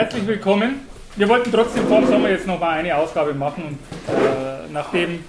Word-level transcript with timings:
Herzlich 0.00 0.26
willkommen. 0.26 0.80
Wir 1.16 1.28
wollten 1.28 1.52
trotzdem 1.52 1.86
vor 1.86 2.00
dem 2.00 2.06
Sommer 2.08 2.30
jetzt 2.30 2.46
noch 2.46 2.58
mal 2.58 2.70
eine 2.70 2.96
Ausgabe 2.96 3.34
machen 3.34 3.64
und 3.64 4.14
äh, 4.14 4.72
nachdem 4.72 5.22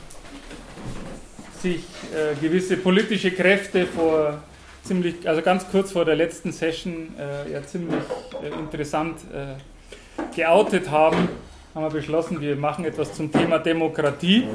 sich 1.61 1.81
äh, 2.15 2.39
gewisse 2.39 2.77
politische 2.77 3.31
Kräfte 3.31 3.85
vor 3.85 4.41
ziemlich, 4.81 5.27
also 5.27 5.41
ganz 5.41 5.69
kurz 5.69 5.91
vor 5.91 6.05
der 6.05 6.15
letzten 6.15 6.53
Session 6.53 7.13
äh, 7.19 7.51
ja 7.51 7.61
ziemlich 7.63 7.99
äh, 8.41 8.47
interessant 8.47 9.17
äh, 9.33 10.35
geoutet 10.37 10.89
haben, 10.89 11.27
haben 11.75 11.83
wir 11.83 11.89
beschlossen, 11.89 12.39
wir 12.39 12.55
machen 12.55 12.85
etwas 12.85 13.13
zum 13.13 13.29
Thema 13.29 13.59
Demokratie. 13.59 14.45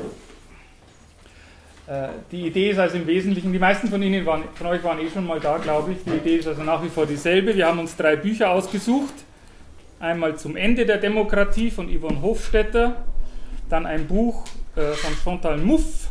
Äh, 1.86 2.08
die 2.32 2.46
Idee 2.46 2.70
ist 2.70 2.78
also 2.78 2.96
im 2.96 3.06
Wesentlichen, 3.06 3.52
die 3.52 3.58
meisten 3.58 3.88
von 3.88 4.02
Ihnen 4.02 4.24
waren, 4.24 4.44
von 4.54 4.68
euch 4.68 4.82
waren 4.82 4.98
eh 4.98 5.10
schon 5.10 5.26
mal 5.26 5.40
da, 5.40 5.58
glaube 5.58 5.92
ich. 5.92 5.98
Die 6.06 6.16
Idee 6.16 6.36
ist 6.36 6.48
also 6.48 6.62
nach 6.62 6.82
wie 6.82 6.88
vor 6.88 7.04
dieselbe. 7.04 7.54
Wir 7.54 7.66
haben 7.66 7.80
uns 7.80 7.94
drei 7.94 8.16
Bücher 8.16 8.48
ausgesucht. 8.48 9.25
Einmal 9.98 10.36
zum 10.36 10.56
Ende 10.56 10.84
der 10.84 10.98
Demokratie 10.98 11.70
von 11.70 11.88
Yvonne 11.88 12.20
Hofstetter, 12.20 13.04
dann 13.70 13.86
ein 13.86 14.06
Buch 14.06 14.44
äh, 14.76 14.92
von 14.92 15.14
Chantal 15.24 15.56
Mouffe, 15.56 16.08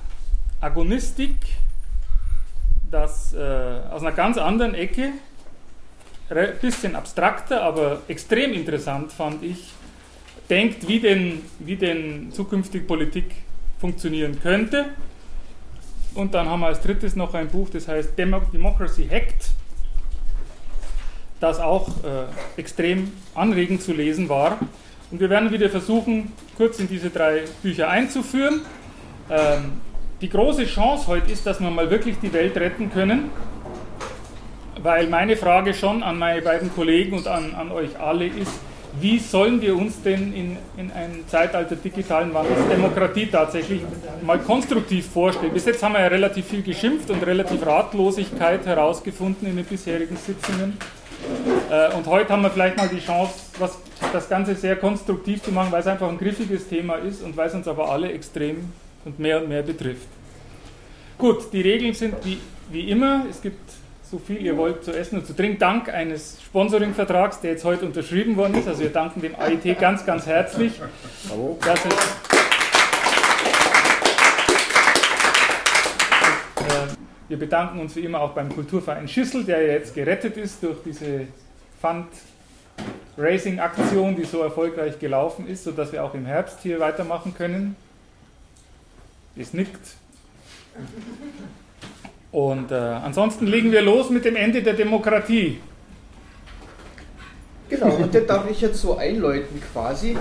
Agonistik, 0.59 1.35
das 2.89 3.33
äh, 3.33 3.37
aus 3.37 4.01
einer 4.01 4.11
ganz 4.11 4.37
anderen 4.37 4.73
Ecke, 4.73 5.11
ein 6.29 6.57
bisschen 6.59 6.95
abstrakter, 6.95 7.61
aber 7.61 8.01
extrem 8.07 8.53
interessant 8.53 9.11
fand 9.11 9.43
ich, 9.43 9.73
denkt, 10.49 10.87
wie 10.87 10.99
denn, 10.99 11.41
wie 11.59 11.75
denn 11.75 12.31
zukünftig 12.31 12.87
Politik 12.87 13.25
funktionieren 13.79 14.39
könnte. 14.41 14.85
Und 16.15 16.33
dann 16.33 16.49
haben 16.49 16.61
wir 16.61 16.67
als 16.67 16.81
drittes 16.81 17.15
noch 17.15 17.35
ein 17.35 17.49
Buch, 17.49 17.69
das 17.69 17.87
heißt 17.87 18.17
Democracy 18.17 19.07
Hacked, 19.07 19.51
das 21.39 21.59
auch 21.59 21.89
äh, 22.03 22.59
extrem 22.59 23.11
anregend 23.33 23.81
zu 23.81 23.93
lesen 23.93 24.29
war. 24.29 24.57
Und 25.11 25.19
wir 25.19 25.29
werden 25.29 25.51
wieder 25.51 25.69
versuchen, 25.69 26.31
kurz 26.57 26.79
in 26.79 26.87
diese 26.87 27.09
drei 27.09 27.43
Bücher 27.61 27.89
einzuführen. 27.89 28.61
Ähm, 29.29 29.73
die 30.21 30.29
große 30.29 30.65
Chance 30.65 31.07
heute 31.07 31.31
ist, 31.31 31.45
dass 31.45 31.59
wir 31.59 31.69
mal 31.69 31.89
wirklich 31.89 32.15
die 32.21 32.31
Welt 32.33 32.55
retten 32.57 32.91
können, 32.91 33.29
weil 34.81 35.07
meine 35.07 35.35
Frage 35.35 35.73
schon 35.73 36.03
an 36.03 36.17
meine 36.17 36.41
beiden 36.41 36.73
Kollegen 36.73 37.17
und 37.17 37.27
an, 37.27 37.53
an 37.53 37.71
euch 37.71 37.99
alle 37.99 38.27
ist, 38.27 38.51
wie 39.01 39.19
sollen 39.19 39.61
wir 39.61 39.75
uns 39.75 40.01
denn 40.01 40.33
in, 40.33 40.57
in 40.77 40.91
einem 40.91 41.27
Zeitalter 41.27 41.75
digitalen 41.75 42.33
Wandels 42.33 42.65
Demokratie 42.69 43.27
tatsächlich 43.27 43.81
mal 44.21 44.39
konstruktiv 44.39 45.07
vorstellen? 45.09 45.51
Bis 45.51 45.65
jetzt 45.65 45.83
haben 45.83 45.93
wir 45.93 46.01
ja 46.01 46.07
relativ 46.07 46.45
viel 46.45 46.61
geschimpft 46.61 47.09
und 47.09 47.25
relativ 47.25 47.65
Ratlosigkeit 47.65 48.65
herausgefunden 48.65 49.49
in 49.49 49.57
den 49.57 49.65
bisherigen 49.65 50.15
Sitzungen. 50.15 50.77
Äh, 51.69 51.93
und 51.95 52.05
heute 52.07 52.29
haben 52.29 52.43
wir 52.43 52.49
vielleicht 52.49 52.77
mal 52.77 52.87
die 52.87 52.99
Chance, 52.99 53.33
was, 53.59 53.77
das 54.13 54.29
Ganze 54.29 54.55
sehr 54.55 54.75
konstruktiv 54.75 55.41
zu 55.41 55.51
machen, 55.51 55.71
weil 55.71 55.81
es 55.81 55.87
einfach 55.87 56.09
ein 56.09 56.17
griffiges 56.17 56.67
Thema 56.67 56.95
ist 56.95 57.23
und 57.23 57.35
weil 57.35 57.47
es 57.47 57.53
uns 57.53 57.67
aber 57.67 57.89
alle 57.89 58.11
extrem 58.11 58.71
und 59.05 59.19
mehr 59.19 59.41
und 59.41 59.49
mehr 59.49 59.63
betrifft. 59.63 60.07
Gut, 61.17 61.53
die 61.53 61.61
Regeln 61.61 61.93
sind 61.93 62.15
wie, 62.23 62.39
wie 62.69 62.89
immer. 62.89 63.25
Es 63.29 63.41
gibt 63.41 63.59
so 64.09 64.19
viel 64.19 64.45
ihr 64.45 64.55
wollt 64.55 64.83
zu 64.83 64.91
essen 64.91 65.19
und 65.19 65.25
zu 65.25 65.35
trinken, 65.35 65.57
dank 65.57 65.89
eines 65.89 66.37
Sponsoring-Vertrags, 66.45 67.41
der 67.41 67.51
jetzt 67.51 67.65
heute 67.65 67.85
unterschrieben 67.85 68.37
worden 68.37 68.55
ist. 68.55 68.67
Also 68.67 68.81
wir 68.81 68.91
danken 68.91 69.21
dem 69.21 69.35
AIT 69.35 69.79
ganz, 69.79 70.05
ganz 70.05 70.25
herzlich. 70.25 70.79
Bravo. 71.27 71.57
Dass 71.65 71.79
es, 71.85 71.93
äh, 76.61 76.87
wir 77.27 77.37
bedanken 77.37 77.79
uns 77.79 77.95
wie 77.95 78.01
immer 78.01 78.21
auch 78.21 78.31
beim 78.31 78.49
Kulturverein 78.49 79.07
Schüssel, 79.07 79.43
der 79.43 79.65
jetzt 79.65 79.95
gerettet 79.95 80.37
ist 80.37 80.61
durch 80.61 80.77
diese 80.83 81.27
Fundraising-Aktion, 83.15 84.15
die 84.15 84.25
so 84.25 84.41
erfolgreich 84.41 84.99
gelaufen 84.99 85.47
ist, 85.47 85.63
sodass 85.63 85.91
wir 85.91 86.03
auch 86.03 86.13
im 86.13 86.25
Herbst 86.25 86.59
hier 86.61 86.79
weitermachen 86.79 87.33
können. 87.35 87.75
Es 89.35 89.53
nickt. 89.53 89.95
Und 92.31 92.71
äh, 92.71 92.75
ansonsten 92.75 93.47
legen 93.47 93.71
wir 93.71 93.81
los 93.81 94.09
mit 94.09 94.25
dem 94.25 94.35
Ende 94.35 94.61
der 94.61 94.73
Demokratie. 94.73 95.59
Genau, 97.67 97.95
und 97.95 98.13
das 98.13 98.25
darf 98.27 98.49
ich 98.49 98.61
jetzt 98.61 98.79
so 98.79 98.95
einläuten 98.95 99.59
quasi, 99.73 100.15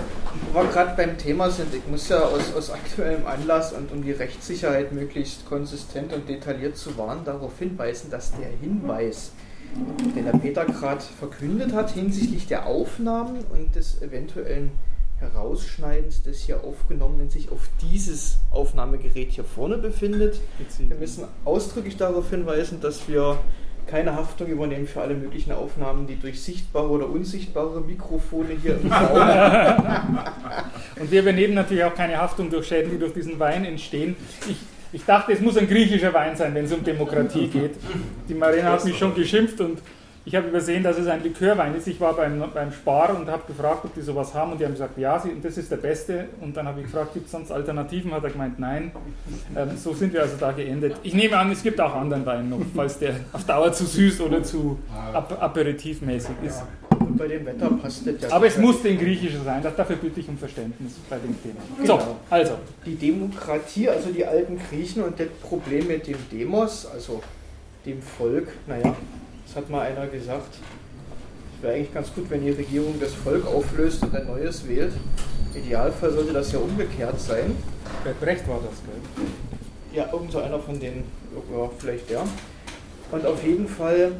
wo 0.53 0.61
wir 0.61 0.69
gerade 0.71 0.97
beim 0.97 1.19
Thema 1.19 1.51
sind. 1.51 1.75
Ich 1.75 1.87
muss 1.87 2.09
ja 2.09 2.21
aus, 2.21 2.55
aus 2.57 2.71
aktuellem 2.71 3.27
Anlass 3.27 3.73
und 3.75 3.93
um 3.93 4.03
die 4.03 4.13
Rechtssicherheit 4.13 4.93
möglichst 4.93 5.45
konsistent 5.47 6.13
und 6.15 6.27
detailliert 6.29 6.77
zu 6.77 6.97
wahren, 6.97 7.21
darauf 7.25 7.59
hinweisen, 7.59 8.11
dass 8.11 8.33
der 8.33 8.49
Hinweis, 8.63 9.33
den 10.17 10.25
der 10.25 10.33
Peter 10.33 10.65
gerade 10.65 11.03
verkündet 11.19 11.75
hat, 11.75 11.91
hinsichtlich 11.91 12.47
der 12.47 12.67
Aufnahmen 12.67 13.45
und 13.53 13.75
des 13.75 14.01
eventuellen 14.01 14.73
Herausschneidens 15.21 16.23
des 16.23 16.41
hier 16.41 16.65
aufgenommenen 16.65 17.31
sich 17.31 17.51
auf 17.51 17.69
dieses 17.83 18.39
Aufnahmegerät 18.51 19.31
hier 19.33 19.45
vorne 19.45 19.79
befindet. 19.79 20.41
Wir 20.79 20.97
müssen 20.97 21.25
ausdrücklich 21.45 21.97
darauf 21.97 22.31
hinweisen, 22.31 22.81
dass 22.81 23.07
wir 23.07 23.39
keine 23.87 24.15
Haftung 24.15 24.49
übernehmen 24.49 24.87
für 24.87 25.01
alle 25.01 25.15
möglichen 25.15 25.53
Aufnahmen, 25.53 26.07
die 26.07 26.17
durch 26.17 26.43
sichtbare 26.43 26.89
oder 26.89 27.09
unsichtbare 27.09 27.81
Mikrofone 27.81 28.57
hier. 28.61 28.75
Und 31.01 31.11
wir 31.11 31.21
übernehmen 31.21 31.55
natürlich 31.55 31.85
auch 31.85 31.95
keine 31.95 32.17
Haftung 32.17 32.51
durch 32.51 32.67
Schäden, 32.67 32.91
die 32.91 32.99
durch 32.99 33.13
diesen 33.13 33.39
Wein 33.39 33.65
entstehen. 33.65 34.17
Ich, 34.49 34.57
ich 34.93 35.05
dachte, 35.05 35.33
es 35.33 35.41
muss 35.41 35.57
ein 35.57 35.69
griechischer 35.69 36.13
Wein 36.15 36.37
sein, 36.37 36.55
wenn 36.55 36.65
es 36.65 36.73
um 36.73 36.85
Demokratie 36.85 37.49
geht. 37.49 37.73
Die 38.29 38.35
Marina 38.35 38.73
hat 38.73 38.85
mich 38.85 38.99
schon 38.99 39.15
geschimpft 39.15 39.61
und 39.61 39.79
ich 40.27 40.35
habe 40.35 40.49
übersehen, 40.49 40.83
dass 40.83 40.97
es 40.97 41.07
ein 41.07 41.23
Likörwein 41.23 41.75
ist. 41.75 41.87
Ich 41.87 42.01
war 42.01 42.15
beim, 42.15 42.43
beim 42.53 42.73
Spar 42.73 43.15
und 43.15 43.29
habe 43.29 43.43
gefragt, 43.47 43.85
ob 43.85 43.95
die 43.95 44.01
sowas 44.01 44.33
haben 44.33 44.53
und 44.53 44.61
die 44.61 44.65
haben 44.65 44.73
gesagt, 44.73 44.97
ja, 44.97 45.19
sie, 45.19 45.39
das 45.43 45.59
ist 45.59 45.71
der 45.71 45.77
beste. 45.77 46.29
Und 46.41 46.57
dann 46.57 46.67
habe 46.67 46.81
ich 46.81 46.87
gefragt, 46.87 47.13
gibt 47.13 47.27
es 47.27 47.33
sonst 47.33 47.51
Alternativen? 47.51 48.11
Hat 48.13 48.25
er 48.25 48.31
gemeint, 48.31 48.59
nein. 48.59 48.91
Ähm, 49.55 49.77
so 49.77 49.93
sind 49.93 50.15
wir 50.15 50.23
also 50.23 50.37
da 50.41 50.53
geendet. 50.53 50.97
Ich 51.03 51.13
nehme 51.13 51.37
an, 51.37 51.53
es 51.53 51.63
gibt 51.63 51.79
auch 51.79 51.95
anderen 51.95 52.25
Wein 52.25 52.49
noch, 52.49 52.61
falls 52.75 52.99
der 52.99 53.17
auf 53.35 53.45
Dauer 53.45 53.71
zu 53.73 53.85
süß 53.85 54.23
oder 54.23 54.43
zu 54.43 54.79
ap 55.13 55.43
aperitivmäßig 55.43 56.37
ist. 56.47 56.63
Und 57.01 57.19
bei 57.19 57.29
dem 57.29 57.45
Wetter 57.45 57.69
passt 57.71 58.07
das 58.07 58.15
ja. 58.23 58.33
Aber 58.33 58.47
es 58.47 58.57
musste 58.57 58.89
in 58.89 58.99
Griechischer 58.99 59.43
sein, 59.45 59.63
dafür 59.63 59.97
bitte 59.97 60.21
ich 60.21 60.29
um 60.29 60.39
Verständnis 60.39 60.95
bei 61.11 61.19
dem 61.19 61.37
Thema. 61.43 61.61
Genau. 61.79 61.99
So, 61.99 62.17
also. 62.31 62.55
Die 62.87 62.95
Demokratie, 62.95 63.91
also 63.91 64.11
die 64.11 64.25
alten 64.25 64.59
Griechen 64.71 65.03
und 65.03 65.21
das 65.21 65.29
Problem 65.43 65.87
mit 65.87 66.07
dem 66.07 66.17
Demos, 66.33 66.87
also 66.87 67.23
dem 67.85 68.01
Volk, 68.01 68.49
naja, 68.67 68.95
hat 69.55 69.71
mal 69.71 69.83
einer 69.83 70.07
gesagt, 70.07 70.55
es 71.57 71.63
wäre 71.63 71.75
eigentlich 71.75 71.95
ganz 71.95 72.13
gut, 72.15 72.31
wenn 72.31 72.45
die 72.45 72.51
Regierung 72.51 72.99
das 73.01 73.13
Volk 73.13 73.47
auflöst 73.47 74.03
und 74.03 74.15
ein 74.15 74.27
neues 74.27 74.67
wählt. 74.69 74.93
Im 75.55 75.63
Idealfall 75.63 76.13
sollte 76.13 76.33
das 76.33 76.53
ja 76.53 76.59
umgekehrt 76.59 77.21
sein. 77.21 77.57
Bei 78.05 78.13
Brecht 78.13 78.47
war 78.49 78.61
das, 78.61 78.81
gell? 78.85 79.27
Ja, 79.93 80.13
irgend 80.13 80.33
so 80.33 80.41
einer 80.41 80.59
von 80.59 80.79
denen, 80.81 81.05
ja, 81.53 81.71
vielleicht 81.79 82.11
ja. 82.11 82.25
Und 83.13 83.27
auf 83.27 83.45
jeden 83.45 83.69
Fall 83.69 84.13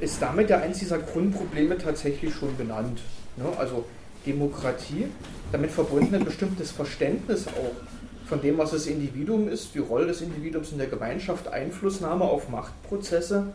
ist 0.00 0.20
damit 0.20 0.50
ja 0.50 0.58
eins 0.58 0.78
dieser 0.78 0.98
Grundprobleme 0.98 1.78
tatsächlich 1.78 2.34
schon 2.34 2.56
benannt. 2.56 3.00
Ne? 3.36 3.44
Also 3.58 3.84
Demokratie, 4.26 5.06
damit 5.52 5.70
verbunden 5.70 6.14
ein 6.14 6.24
bestimmtes 6.24 6.70
Verständnis 6.70 7.46
auch 7.46 8.28
von 8.28 8.42
dem, 8.42 8.58
was 8.58 8.72
das 8.72 8.86
Individuum 8.86 9.48
ist, 9.48 9.74
die 9.74 9.78
Rolle 9.78 10.06
des 10.06 10.20
Individuums 10.20 10.72
in 10.72 10.78
der 10.78 10.88
Gemeinschaft, 10.88 11.48
Einflussnahme 11.48 12.24
auf 12.24 12.48
Machtprozesse 12.48 13.52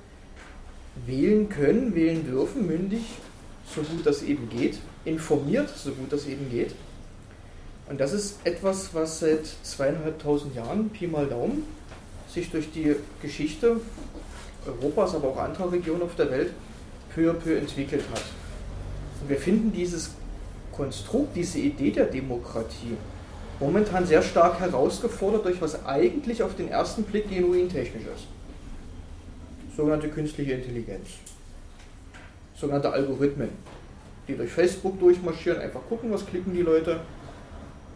wählen 1.05 1.49
können, 1.49 1.95
wählen 1.95 2.25
dürfen, 2.25 2.67
mündig, 2.67 3.01
so 3.73 3.81
gut 3.81 4.05
das 4.05 4.23
eben 4.23 4.49
geht, 4.49 4.79
informiert, 5.05 5.69
so 5.69 5.91
gut 5.91 6.11
das 6.11 6.27
eben 6.27 6.49
geht. 6.49 6.73
Und 7.89 7.99
das 7.99 8.13
ist 8.13 8.37
etwas, 8.43 8.93
was 8.93 9.19
seit 9.19 9.45
zweieinhalbtausend 9.63 10.55
Jahren, 10.55 10.89
Pi 10.89 11.07
mal 11.07 11.27
Daumen, 11.27 11.63
sich 12.29 12.49
durch 12.49 12.71
die 12.71 12.95
Geschichte 13.21 13.81
Europas, 14.65 15.15
aber 15.15 15.29
auch 15.29 15.37
anderer 15.37 15.71
Regionen 15.71 16.03
auf 16.03 16.15
der 16.15 16.31
Welt 16.31 16.51
peu 17.13 17.29
à 17.29 17.33
peu 17.33 17.57
entwickelt 17.57 18.03
hat. 18.11 18.23
Und 19.21 19.29
wir 19.29 19.37
finden 19.37 19.73
dieses 19.73 20.11
Konstrukt, 20.71 21.35
diese 21.35 21.59
Idee 21.59 21.91
der 21.91 22.05
Demokratie 22.05 22.97
momentan 23.59 24.05
sehr 24.05 24.21
stark 24.21 24.59
herausgefordert 24.59 25.45
durch 25.45 25.61
was 25.61 25.85
eigentlich 25.85 26.41
auf 26.41 26.55
den 26.55 26.69
ersten 26.69 27.03
Blick 27.03 27.29
genuin 27.29 27.69
technisch 27.69 28.03
ist 28.03 28.25
sogenannte 29.75 30.09
künstliche 30.09 30.53
Intelligenz. 30.53 31.09
Sogenannte 32.55 32.91
Algorithmen, 32.91 33.49
die 34.27 34.35
durch 34.35 34.51
Facebook 34.51 34.99
durchmarschieren, 34.99 35.61
einfach 35.61 35.81
gucken, 35.89 36.11
was 36.11 36.25
klicken 36.25 36.53
die 36.53 36.61
Leute, 36.61 36.99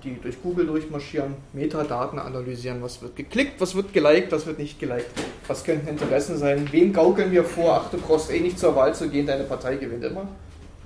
die 0.04 0.20
durch 0.22 0.42
Google 0.42 0.66
durchmarschieren, 0.66 1.36
Metadaten 1.54 2.20
analysieren, 2.20 2.82
was 2.82 3.02
wird 3.02 3.16
geklickt, 3.16 3.60
was 3.60 3.76
wird 3.76 3.94
geliked, 3.94 4.32
was 4.32 4.46
wird 4.46 4.60
nicht 4.60 4.80
geliked, 4.80 5.12
was 5.48 5.64
könnten 5.64 5.88
Interessen 5.88 6.38
sein, 6.38 6.68
wem 6.72 6.94
gaukeln 6.94 7.32
wir 7.32 7.44
vor, 7.44 7.82
ach 7.82 7.90
du 7.92 7.98
brauchst 7.98 8.32
eh 8.32 8.40
nicht 8.40 8.60
zur 8.60 8.76
Wahl 8.76 8.94
zu 8.94 9.10
gehen, 9.10 9.26
deine 9.26 9.44
Partei 9.44 9.76
gewinnt 9.76 10.04
immer, 10.04 10.28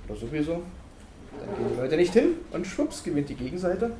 oder 0.08 0.18
sowieso. 0.18 0.62
Dann 1.40 1.56
gehen 1.56 1.74
die 1.74 1.80
Leute 1.80 1.96
nicht 1.96 2.12
hin 2.12 2.34
und 2.52 2.66
schwupps 2.66 3.02
gewinnt 3.02 3.28
die 3.28 3.34
Gegenseite. 3.34 3.90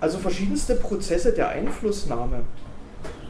Also 0.00 0.18
verschiedenste 0.18 0.74
Prozesse 0.76 1.32
der 1.32 1.48
Einflussnahme 1.48 2.44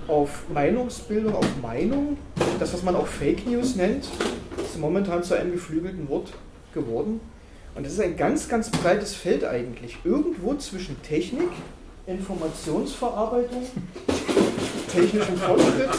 auf 0.08 0.44
Meinungsbildung, 0.52 1.34
auf 1.34 1.46
Meinung, 1.62 2.16
das, 2.58 2.72
was 2.72 2.82
man 2.82 2.96
auch 2.96 3.06
Fake 3.06 3.46
News 3.46 3.76
nennt, 3.76 4.08
ist 4.58 4.78
momentan 4.78 5.22
zu 5.22 5.34
einem 5.34 5.52
geflügelten 5.52 6.08
Wort 6.08 6.32
geworden. 6.72 7.20
Und 7.74 7.84
das 7.84 7.94
ist 7.94 8.00
ein 8.00 8.16
ganz, 8.16 8.48
ganz 8.48 8.70
breites 8.70 9.14
Feld 9.14 9.44
eigentlich. 9.44 9.98
Irgendwo 10.04 10.54
zwischen 10.54 11.00
Technik, 11.02 11.50
Informationsverarbeitung, 12.06 13.66
technischem 14.92 15.36
Fortschritt. 15.36 15.90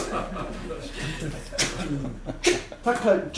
Takt 2.82 3.04
halten. 3.04 3.32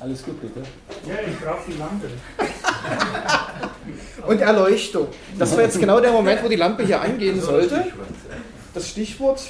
Alles 0.00 0.24
gut, 0.24 0.40
bitte. 0.40 0.60
Ja, 1.06 1.14
ich 1.26 1.38
brauche 1.38 1.70
die 1.70 1.78
Lampe. 1.78 2.06
Und 4.26 4.40
Erleuchtung. 4.40 5.08
Das 5.38 5.54
war 5.54 5.62
jetzt 5.62 5.78
genau 5.78 6.00
der 6.00 6.10
Moment, 6.10 6.42
wo 6.42 6.48
die 6.48 6.56
Lampe 6.56 6.84
hier 6.84 7.00
angehen 7.00 7.40
sollte. 7.40 7.86
Das 8.72 8.88
Stichwort, 8.88 9.42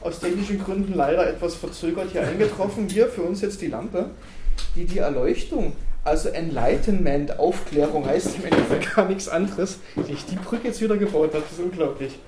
aus 0.00 0.20
technischen 0.20 0.64
Gründen 0.64 0.94
leider 0.94 1.28
etwas 1.28 1.56
verzögert 1.56 2.10
hier 2.12 2.22
eingetroffen. 2.22 2.88
Hier 2.88 3.08
für 3.08 3.22
uns 3.22 3.42
jetzt 3.42 3.60
die 3.60 3.66
Lampe, 3.66 4.10
die 4.76 4.86
die 4.86 4.98
Erleuchtung, 4.98 5.74
also 6.04 6.30
Enlightenment, 6.30 7.38
Aufklärung 7.38 8.06
heißt 8.06 8.36
im 8.36 8.44
Endeffekt 8.44 8.94
gar 8.94 9.08
nichts 9.08 9.28
anderes. 9.28 9.78
Wie 9.94 10.12
ich 10.12 10.24
die 10.24 10.36
Brücke 10.36 10.68
jetzt 10.68 10.80
wieder 10.80 10.96
gebaut 10.96 11.34
habe, 11.34 11.42
das 11.42 11.58
ist 11.58 11.60
unglaublich. 11.60 12.18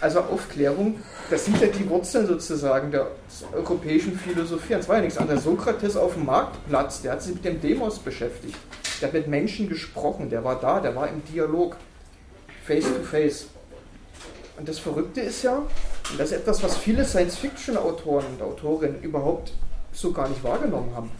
Also 0.00 0.20
Aufklärung, 0.20 1.00
das 1.30 1.44
sind 1.44 1.60
ja 1.60 1.66
die 1.66 1.88
Wurzeln 1.88 2.26
sozusagen 2.26 2.90
der 2.90 3.08
europäischen 3.52 4.18
Philosophie. 4.18 4.74
Und 4.74 4.82
zwar 4.82 4.96
ja 4.96 5.02
nichts 5.02 5.18
anderes. 5.18 5.44
Sokrates 5.44 5.96
auf 5.96 6.14
dem 6.14 6.24
Marktplatz, 6.24 7.02
der 7.02 7.12
hat 7.12 7.22
sich 7.22 7.34
mit 7.34 7.44
dem 7.44 7.60
Demos 7.60 7.98
beschäftigt. 7.98 8.56
Der 9.00 9.08
hat 9.08 9.14
mit 9.14 9.28
Menschen 9.28 9.68
gesprochen, 9.68 10.30
der 10.30 10.44
war 10.44 10.58
da, 10.58 10.80
der 10.80 10.94
war 10.96 11.08
im 11.08 11.22
Dialog, 11.24 11.76
face 12.64 12.84
to 12.84 13.02
face. 13.02 13.46
Und 14.58 14.68
das 14.68 14.78
Verrückte 14.78 15.20
ist 15.20 15.42
ja, 15.42 15.58
und 15.58 16.18
das 16.18 16.30
ist 16.30 16.38
etwas, 16.38 16.62
was 16.62 16.76
viele 16.76 17.04
Science-Fiction-Autoren 17.04 18.24
und 18.26 18.42
Autorinnen 18.42 19.02
überhaupt 19.02 19.52
so 19.92 20.12
gar 20.12 20.28
nicht 20.28 20.42
wahrgenommen 20.42 20.94
haben, 20.94 21.10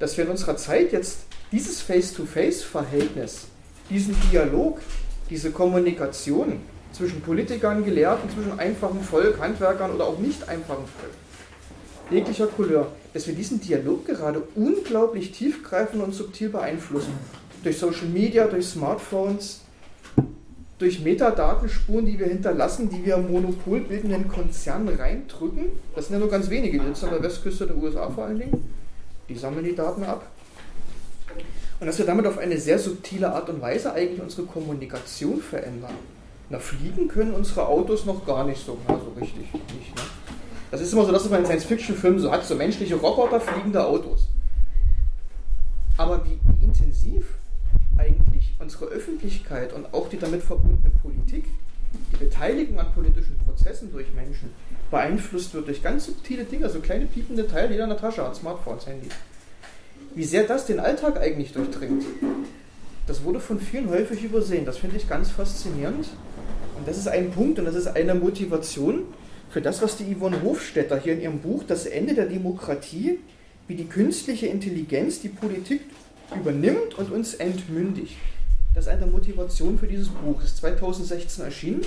dass 0.00 0.16
wir 0.16 0.24
in 0.24 0.30
unserer 0.30 0.56
Zeit 0.56 0.92
jetzt 0.92 1.20
dieses 1.52 1.80
Face-to-Face-Verhältnis, 1.80 3.46
diesen 3.88 4.16
Dialog, 4.30 4.80
diese 5.28 5.50
Kommunikation 5.50 6.60
zwischen 6.92 7.20
Politikern, 7.20 7.84
Gelehrten, 7.84 8.30
zwischen 8.30 8.58
einfachem 8.58 9.00
Volk, 9.00 9.38
Handwerkern 9.40 9.92
oder 9.92 10.04
auch 10.04 10.18
nicht 10.18 10.48
einfachem 10.48 10.84
Volk, 10.84 11.12
jeglicher 12.10 12.46
Couleur, 12.46 12.88
dass 13.14 13.26
wir 13.26 13.34
diesen 13.34 13.60
Dialog 13.60 14.06
gerade 14.06 14.42
unglaublich 14.54 15.32
tiefgreifend 15.32 16.02
und 16.02 16.12
subtil 16.14 16.48
beeinflussen. 16.48 17.12
Durch 17.62 17.78
Social 17.78 18.06
Media, 18.06 18.46
durch 18.46 18.66
Smartphones, 18.66 19.60
durch 20.78 21.00
Metadatenspuren, 21.00 22.06
die 22.06 22.18
wir 22.18 22.26
hinterlassen, 22.26 22.88
die 22.88 23.04
wir 23.04 23.18
monopolbildenden 23.18 24.28
Konzernen 24.28 24.88
reindrücken. 24.88 25.66
Das 25.94 26.06
sind 26.06 26.14
ja 26.14 26.20
nur 26.20 26.30
ganz 26.30 26.48
wenige, 26.48 26.78
die 26.78 26.86
sitzen 26.86 27.06
an 27.06 27.12
der 27.12 27.22
Westküste 27.22 27.66
der 27.66 27.76
USA 27.76 28.08
vor 28.08 28.24
allen 28.24 28.38
Dingen. 28.38 28.64
Die 29.28 29.36
sammeln 29.36 29.64
die 29.64 29.74
Daten 29.74 30.02
ab. 30.04 30.26
Und 31.80 31.86
dass 31.86 31.98
wir 31.98 32.06
damit 32.06 32.26
auf 32.26 32.38
eine 32.38 32.58
sehr 32.58 32.78
subtile 32.78 33.30
Art 33.32 33.50
und 33.50 33.60
Weise 33.60 33.92
eigentlich 33.92 34.22
unsere 34.22 34.46
Kommunikation 34.46 35.40
verändern. 35.40 35.94
Na, 36.50 36.58
fliegen 36.58 37.06
können 37.06 37.32
unsere 37.32 37.68
Autos 37.68 38.04
noch 38.04 38.26
gar 38.26 38.44
nicht 38.44 38.64
so, 38.64 38.76
na, 38.88 38.98
so 38.98 39.12
richtig 39.20 39.52
nicht. 39.52 39.94
Ne? 39.94 40.02
Das 40.72 40.80
ist 40.80 40.92
immer 40.92 41.04
so, 41.04 41.12
dass 41.12 41.28
man 41.30 41.40
in 41.40 41.46
Science-Fiction-Filmen 41.46 42.18
so 42.18 42.30
hat, 42.30 42.44
so 42.44 42.56
menschliche 42.56 42.96
Roboter, 42.96 43.40
fliegende 43.40 43.84
Autos. 43.84 44.26
Aber 45.96 46.24
wie 46.24 46.40
intensiv 46.64 47.24
eigentlich 47.96 48.56
unsere 48.58 48.86
Öffentlichkeit 48.86 49.72
und 49.72 49.94
auch 49.94 50.08
die 50.08 50.18
damit 50.18 50.42
verbundene 50.42 50.90
Politik, 51.02 51.44
die 52.12 52.16
Beteiligung 52.16 52.80
an 52.80 52.92
politischen 52.94 53.38
Prozessen 53.38 53.92
durch 53.92 54.12
Menschen, 54.12 54.50
beeinflusst 54.90 55.54
wird 55.54 55.68
durch 55.68 55.82
ganz 55.82 56.06
subtile 56.06 56.44
Dinge, 56.44 56.68
so 56.68 56.80
kleine 56.80 57.06
piepende 57.06 57.46
Teile, 57.46 57.72
jeder 57.72 57.84
in 57.84 57.90
der 57.90 57.98
Tasche 57.98 58.24
hat, 58.24 58.34
Smartphones, 58.34 58.86
Handy. 58.86 59.08
Wie 60.16 60.24
sehr 60.24 60.44
das 60.44 60.66
den 60.66 60.80
Alltag 60.80 61.20
eigentlich 61.20 61.52
durchdringt, 61.52 62.04
das 63.06 63.24
wurde 63.24 63.40
von 63.40 63.60
vielen 63.60 63.88
häufig 63.90 64.22
übersehen. 64.22 64.64
Das 64.64 64.78
finde 64.78 64.96
ich 64.96 65.08
ganz 65.08 65.30
faszinierend. 65.30 66.06
Und 66.80 66.88
das 66.88 66.96
ist 66.96 67.08
ein 67.08 67.30
Punkt 67.30 67.58
und 67.58 67.66
das 67.66 67.74
ist 67.74 67.88
eine 67.88 68.14
Motivation, 68.14 69.02
für 69.50 69.60
das, 69.60 69.82
was 69.82 69.96
die 69.96 70.14
Yvonne 70.14 70.42
Hofstetter 70.42 70.98
hier 70.98 71.12
in 71.12 71.20
ihrem 71.20 71.38
Buch 71.40 71.64
Das 71.66 71.84
Ende 71.84 72.14
der 72.14 72.26
Demokratie, 72.26 73.18
wie 73.68 73.74
die 73.74 73.84
künstliche 73.84 74.46
Intelligenz 74.46 75.20
die 75.20 75.28
Politik 75.28 75.82
übernimmt 76.34 76.94
und 76.96 77.12
uns 77.12 77.34
entmündigt. 77.34 78.16
Das 78.74 78.86
ist 78.86 78.92
eine 78.92 79.06
Motivation 79.06 79.78
für 79.78 79.86
dieses 79.86 80.08
Buch. 80.08 80.40
Es 80.40 80.50
ist 80.50 80.56
2016 80.58 81.44
erschienen. 81.44 81.80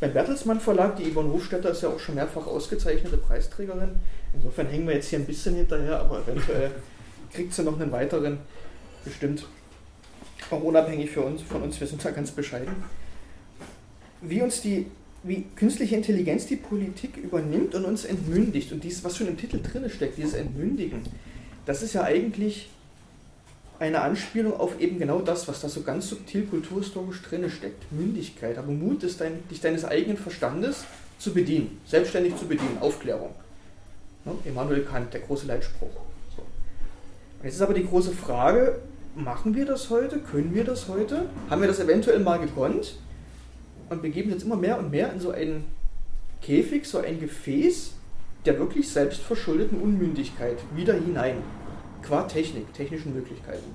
Beim 0.00 0.14
Bertelsmann 0.14 0.60
Verlag, 0.60 0.96
die 0.96 1.12
Yvonne 1.12 1.30
Hofstetter 1.30 1.70
ist 1.70 1.82
ja 1.82 1.90
auch 1.90 1.98
schon 1.98 2.14
mehrfach 2.14 2.46
ausgezeichnete 2.46 3.18
Preisträgerin. 3.18 3.90
Insofern 4.32 4.68
hängen 4.68 4.86
wir 4.86 4.94
jetzt 4.94 5.08
hier 5.08 5.18
ein 5.18 5.26
bisschen 5.26 5.56
hinterher, 5.56 6.00
aber 6.00 6.22
eventuell 6.22 6.70
kriegt 7.34 7.52
sie 7.52 7.62
noch 7.62 7.78
einen 7.78 7.92
weiteren, 7.92 8.38
bestimmt. 9.04 9.44
Auch 10.50 10.62
unabhängig 10.62 11.10
für 11.10 11.20
uns, 11.20 11.42
von 11.42 11.62
uns, 11.62 11.78
wir 11.78 11.86
sind 11.86 12.02
da 12.02 12.10
ganz 12.12 12.30
bescheiden. 12.30 12.72
Wie 14.20 14.42
uns 14.42 14.60
die 14.60 14.86
wie 15.22 15.44
künstliche 15.56 15.96
Intelligenz 15.96 16.46
die 16.46 16.56
Politik 16.56 17.16
übernimmt 17.16 17.74
und 17.74 17.84
uns 17.84 18.04
entmündigt. 18.04 18.72
Und 18.72 18.84
dies, 18.84 19.02
was 19.04 19.16
schon 19.16 19.28
im 19.28 19.36
Titel 19.36 19.60
drin 19.60 19.88
steckt, 19.90 20.16
dieses 20.16 20.34
Entmündigen, 20.34 21.02
das 21.66 21.82
ist 21.82 21.94
ja 21.94 22.02
eigentlich 22.02 22.70
eine 23.78 24.00
Anspielung 24.00 24.58
auf 24.58 24.80
eben 24.80 24.98
genau 24.98 25.20
das, 25.20 25.46
was 25.46 25.60
da 25.60 25.68
so 25.68 25.82
ganz 25.82 26.08
subtil 26.08 26.46
kulturhistorisch 26.46 27.22
drin 27.22 27.48
steckt. 27.50 27.90
Mündigkeit. 27.92 28.58
Aber 28.58 28.72
Mut 28.72 29.02
ist 29.02 29.20
dein, 29.20 29.46
dich 29.48 29.60
deines 29.60 29.84
eigenen 29.84 30.16
Verstandes 30.16 30.84
zu 31.18 31.32
bedienen, 31.32 31.80
selbstständig 31.86 32.36
zu 32.36 32.46
bedienen, 32.46 32.78
Aufklärung. 32.80 33.34
Ne? 34.24 34.32
Immanuel 34.44 34.84
Kant, 34.84 35.12
der 35.14 35.20
große 35.20 35.46
Leitspruch. 35.46 35.90
So. 36.36 36.42
Jetzt 37.42 37.54
ist 37.54 37.62
aber 37.62 37.74
die 37.74 37.86
große 37.86 38.12
Frage, 38.12 38.80
machen 39.14 39.54
wir 39.54 39.66
das 39.66 39.90
heute? 39.90 40.18
Können 40.18 40.54
wir 40.54 40.64
das 40.64 40.88
heute? 40.88 41.28
Haben 41.50 41.60
wir 41.60 41.68
das 41.68 41.80
eventuell 41.80 42.20
mal 42.20 42.38
gekonnt? 42.38 42.94
Und 43.90 44.02
begeben 44.02 44.30
uns 44.30 44.42
jetzt 44.42 44.44
immer 44.44 44.56
mehr 44.56 44.78
und 44.78 44.90
mehr 44.90 45.12
in 45.12 45.20
so 45.20 45.30
einen 45.30 45.64
Käfig, 46.42 46.86
so 46.86 46.98
ein 46.98 47.20
Gefäß 47.20 47.92
der 48.44 48.58
wirklich 48.58 48.88
selbstverschuldeten 48.88 49.80
Unmündigkeit 49.80 50.58
wieder 50.74 50.94
hinein. 50.94 51.42
Qua 52.02 52.22
Technik, 52.22 52.72
technischen 52.72 53.12
Möglichkeiten. 53.14 53.66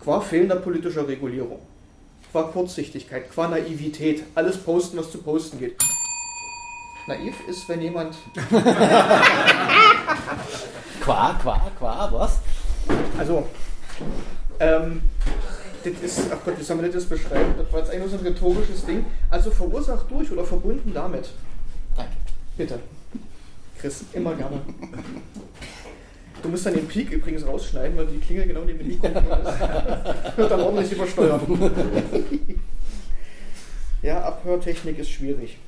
Qua 0.00 0.20
fehlender 0.20 0.56
politischer 0.56 1.08
Regulierung. 1.08 1.58
Qua 2.30 2.42
Kurzsichtigkeit, 2.44 3.30
qua 3.32 3.48
Naivität. 3.48 4.24
Alles 4.34 4.58
posten, 4.58 4.98
was 4.98 5.10
zu 5.10 5.18
posten 5.18 5.58
geht. 5.58 5.76
Naiv 7.08 7.34
ist, 7.48 7.68
wenn 7.68 7.82
jemand. 7.82 8.14
qua, 11.00 11.38
qua, 11.42 11.70
qua, 11.78 12.12
was? 12.12 12.38
Also, 13.18 13.48
ähm, 14.60 15.02
das 15.84 16.18
ist, 16.18 16.32
ach 16.32 16.38
Gott, 16.44 16.58
wie 16.58 16.62
soll 16.62 16.76
man 16.76 16.90
das 16.90 17.04
beschreiben? 17.04 17.54
Das 17.56 17.72
war 17.72 17.80
jetzt 17.80 17.90
eigentlich 17.90 18.10
nur 18.10 18.18
so 18.18 18.18
ein 18.18 18.32
rhetorisches 18.32 18.86
Ding. 18.86 19.04
Also 19.30 19.50
verursacht 19.50 20.10
durch 20.10 20.30
oder 20.30 20.44
verbunden 20.44 20.92
damit. 20.94 21.30
Danke. 21.96 22.12
Bitte. 22.56 22.78
Chris, 23.78 24.04
immer 24.12 24.34
gerne. 24.34 24.60
Du 26.42 26.48
musst 26.48 26.66
dann 26.66 26.74
den 26.74 26.88
Peak 26.88 27.10
übrigens 27.10 27.46
rausschneiden, 27.46 27.96
weil 27.96 28.06
die 28.06 28.18
Klingel 28.18 28.46
genau 28.46 28.62
neben 28.64 28.78
dem 28.78 28.88
Mikrofon 28.88 29.22
ist. 29.22 30.36
Wird 30.36 30.50
dann 30.50 30.60
ordentlich 30.60 30.92
übersteuert. 30.92 31.42
ja, 34.02 34.22
Abhörtechnik 34.22 34.98
ist 34.98 35.10
schwierig. 35.10 35.58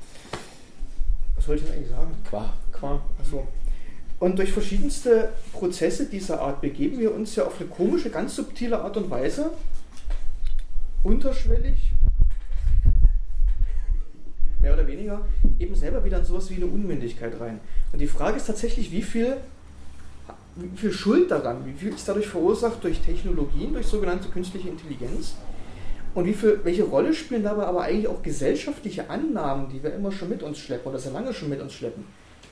Was 1.36 1.48
wollte 1.48 1.62
ich 1.62 1.68
denn 1.68 1.78
eigentlich 1.78 1.90
sagen? 1.90 2.16
Qua. 2.28 2.52
Qua, 2.72 3.00
achso. 3.20 3.46
Und 4.18 4.38
durch 4.38 4.52
verschiedenste 4.52 5.30
Prozesse 5.52 6.06
dieser 6.06 6.40
Art 6.40 6.60
begeben 6.60 6.98
wir 6.98 7.14
uns 7.14 7.36
ja 7.36 7.44
auf 7.44 7.60
eine 7.60 7.68
komische, 7.68 8.10
ganz 8.10 8.36
subtile 8.36 8.80
Art 8.80 8.96
und 8.96 9.10
Weise 9.10 9.50
unterschwellig, 11.04 11.92
mehr 14.60 14.72
oder 14.72 14.86
weniger, 14.86 15.24
eben 15.58 15.74
selber 15.74 16.04
wieder 16.04 16.18
in 16.18 16.24
sowas 16.24 16.50
wie 16.50 16.56
eine 16.56 16.66
Unmündigkeit 16.66 17.38
rein. 17.38 17.60
Und 17.92 18.00
die 18.00 18.06
Frage 18.06 18.38
ist 18.38 18.46
tatsächlich, 18.46 18.90
wie 18.90 19.02
viel, 19.02 19.36
wie 20.56 20.76
viel 20.76 20.92
Schuld 20.92 21.30
daran, 21.30 21.64
wie 21.66 21.74
viel 21.74 21.94
ist 21.94 22.08
dadurch 22.08 22.26
verursacht 22.26 22.82
durch 22.82 23.00
Technologien, 23.00 23.74
durch 23.74 23.86
sogenannte 23.86 24.28
künstliche 24.28 24.70
Intelligenz 24.70 25.34
und 26.14 26.24
wie 26.24 26.32
viel, 26.32 26.60
welche 26.64 26.84
Rolle 26.84 27.12
spielen 27.12 27.42
dabei 27.42 27.64
aber 27.64 27.82
eigentlich 27.82 28.08
auch 28.08 28.22
gesellschaftliche 28.22 29.10
Annahmen, 29.10 29.68
die 29.68 29.82
wir 29.82 29.92
immer 29.92 30.10
schon 30.10 30.30
mit 30.30 30.42
uns 30.42 30.58
schleppen 30.58 30.90
oder 30.90 30.98
sehr 30.98 31.12
lange 31.12 31.34
schon 31.34 31.50
mit 31.50 31.60
uns 31.60 31.74
schleppen. 31.74 32.04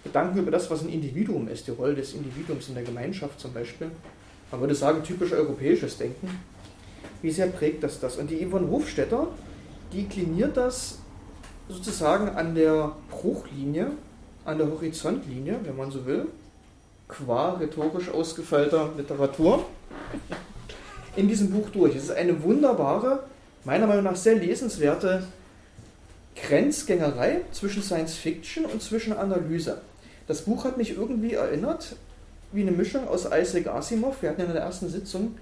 Gedanken 0.04 0.38
über 0.40 0.50
das, 0.50 0.68
was 0.68 0.82
ein 0.82 0.88
Individuum 0.88 1.48
ist, 1.48 1.68
die 1.68 1.70
Rolle 1.70 1.94
des 1.94 2.12
Individuums 2.12 2.68
in 2.68 2.74
der 2.74 2.82
Gemeinschaft 2.82 3.38
zum 3.38 3.54
Beispiel. 3.54 3.90
Man 4.50 4.60
würde 4.60 4.74
sagen, 4.74 5.02
typisch 5.02 5.32
europäisches 5.32 5.96
Denken. 5.96 6.28
Wie 7.22 7.30
sehr 7.30 7.46
prägt 7.46 7.82
das 7.82 8.00
das? 8.00 8.16
Und 8.16 8.30
die 8.30 8.44
Yvonne 8.46 8.68
Hofstetter, 8.70 9.28
die 9.92 10.06
kliniert 10.06 10.56
das 10.56 10.98
sozusagen 11.68 12.28
an 12.28 12.54
der 12.54 12.92
Bruchlinie, 13.10 13.92
an 14.44 14.58
der 14.58 14.66
Horizontlinie, 14.68 15.60
wenn 15.62 15.76
man 15.76 15.90
so 15.90 16.04
will, 16.04 16.26
qua 17.08 17.52
rhetorisch 17.52 18.10
ausgefeilter 18.10 18.90
Literatur, 18.96 19.64
in 21.14 21.28
diesem 21.28 21.50
Buch 21.50 21.70
durch. 21.70 21.94
Es 21.94 22.04
ist 22.04 22.10
eine 22.10 22.42
wunderbare, 22.42 23.24
meiner 23.64 23.86
Meinung 23.86 24.04
nach 24.04 24.16
sehr 24.16 24.34
lesenswerte 24.34 25.22
Grenzgängerei 26.34 27.42
zwischen 27.52 27.82
Science 27.82 28.14
Fiction 28.14 28.64
und 28.64 28.82
zwischen 28.82 29.12
Analyse. 29.12 29.80
Das 30.26 30.42
Buch 30.42 30.64
hat 30.64 30.78
mich 30.78 30.96
irgendwie 30.96 31.34
erinnert 31.34 31.96
wie 32.52 32.62
eine 32.62 32.70
Mischung 32.72 33.06
aus 33.06 33.26
Isaac 33.26 33.66
Asimov. 33.68 34.22
Wir 34.22 34.30
hatten 34.30 34.40
ja 34.40 34.46
in 34.46 34.52
der 34.52 34.62
ersten 34.62 34.88
Sitzung 34.88 35.36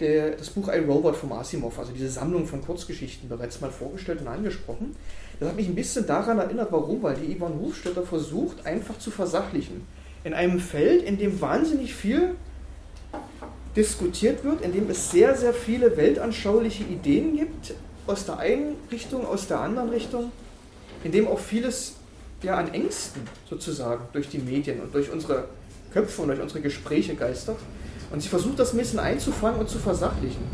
der, 0.00 0.32
das 0.32 0.50
Buch 0.50 0.68
I, 0.68 0.78
Robot 0.78 1.16
vom 1.16 1.32
Asimov, 1.32 1.78
also 1.78 1.92
diese 1.92 2.08
Sammlung 2.08 2.46
von 2.46 2.62
Kurzgeschichten, 2.62 3.28
bereits 3.28 3.60
mal 3.60 3.70
vorgestellt 3.70 4.20
und 4.20 4.28
angesprochen. 4.28 4.96
Das 5.38 5.48
hat 5.48 5.56
mich 5.56 5.68
ein 5.68 5.74
bisschen 5.74 6.06
daran 6.06 6.38
erinnert, 6.38 6.70
warum, 6.70 7.02
weil 7.02 7.16
die 7.16 7.32
Ivan 7.32 7.60
Hofstetter 7.60 8.02
versucht, 8.02 8.64
einfach 8.66 8.98
zu 8.98 9.10
versachlichen. 9.10 9.86
In 10.24 10.34
einem 10.34 10.60
Feld, 10.60 11.02
in 11.02 11.18
dem 11.18 11.40
wahnsinnig 11.40 11.94
viel 11.94 12.34
diskutiert 13.76 14.44
wird, 14.44 14.62
in 14.62 14.72
dem 14.72 14.88
es 14.90 15.10
sehr, 15.10 15.36
sehr 15.36 15.52
viele 15.52 15.96
weltanschauliche 15.96 16.84
Ideen 16.84 17.36
gibt, 17.36 17.74
aus 18.06 18.26
der 18.26 18.38
einen 18.38 18.76
Richtung, 18.90 19.26
aus 19.26 19.46
der 19.46 19.60
anderen 19.60 19.90
Richtung, 19.90 20.30
in 21.04 21.12
dem 21.12 21.26
auch 21.26 21.38
vieles 21.38 21.94
ja, 22.42 22.56
an 22.56 22.72
Ängsten 22.72 23.22
sozusagen 23.48 24.04
durch 24.12 24.28
die 24.28 24.38
Medien 24.38 24.80
und 24.80 24.94
durch 24.94 25.10
unsere 25.10 25.48
Köpfe 25.92 26.22
und 26.22 26.28
durch 26.28 26.40
unsere 26.40 26.60
Gespräche 26.60 27.14
geistert. 27.14 27.58
Und 28.12 28.20
sie 28.22 28.28
versucht 28.28 28.58
das 28.58 28.74
ein 28.74 28.78
bisschen 28.78 28.98
einzufangen 28.98 29.58
und 29.58 29.68
zu 29.68 29.78
versachlichen. 29.78 30.44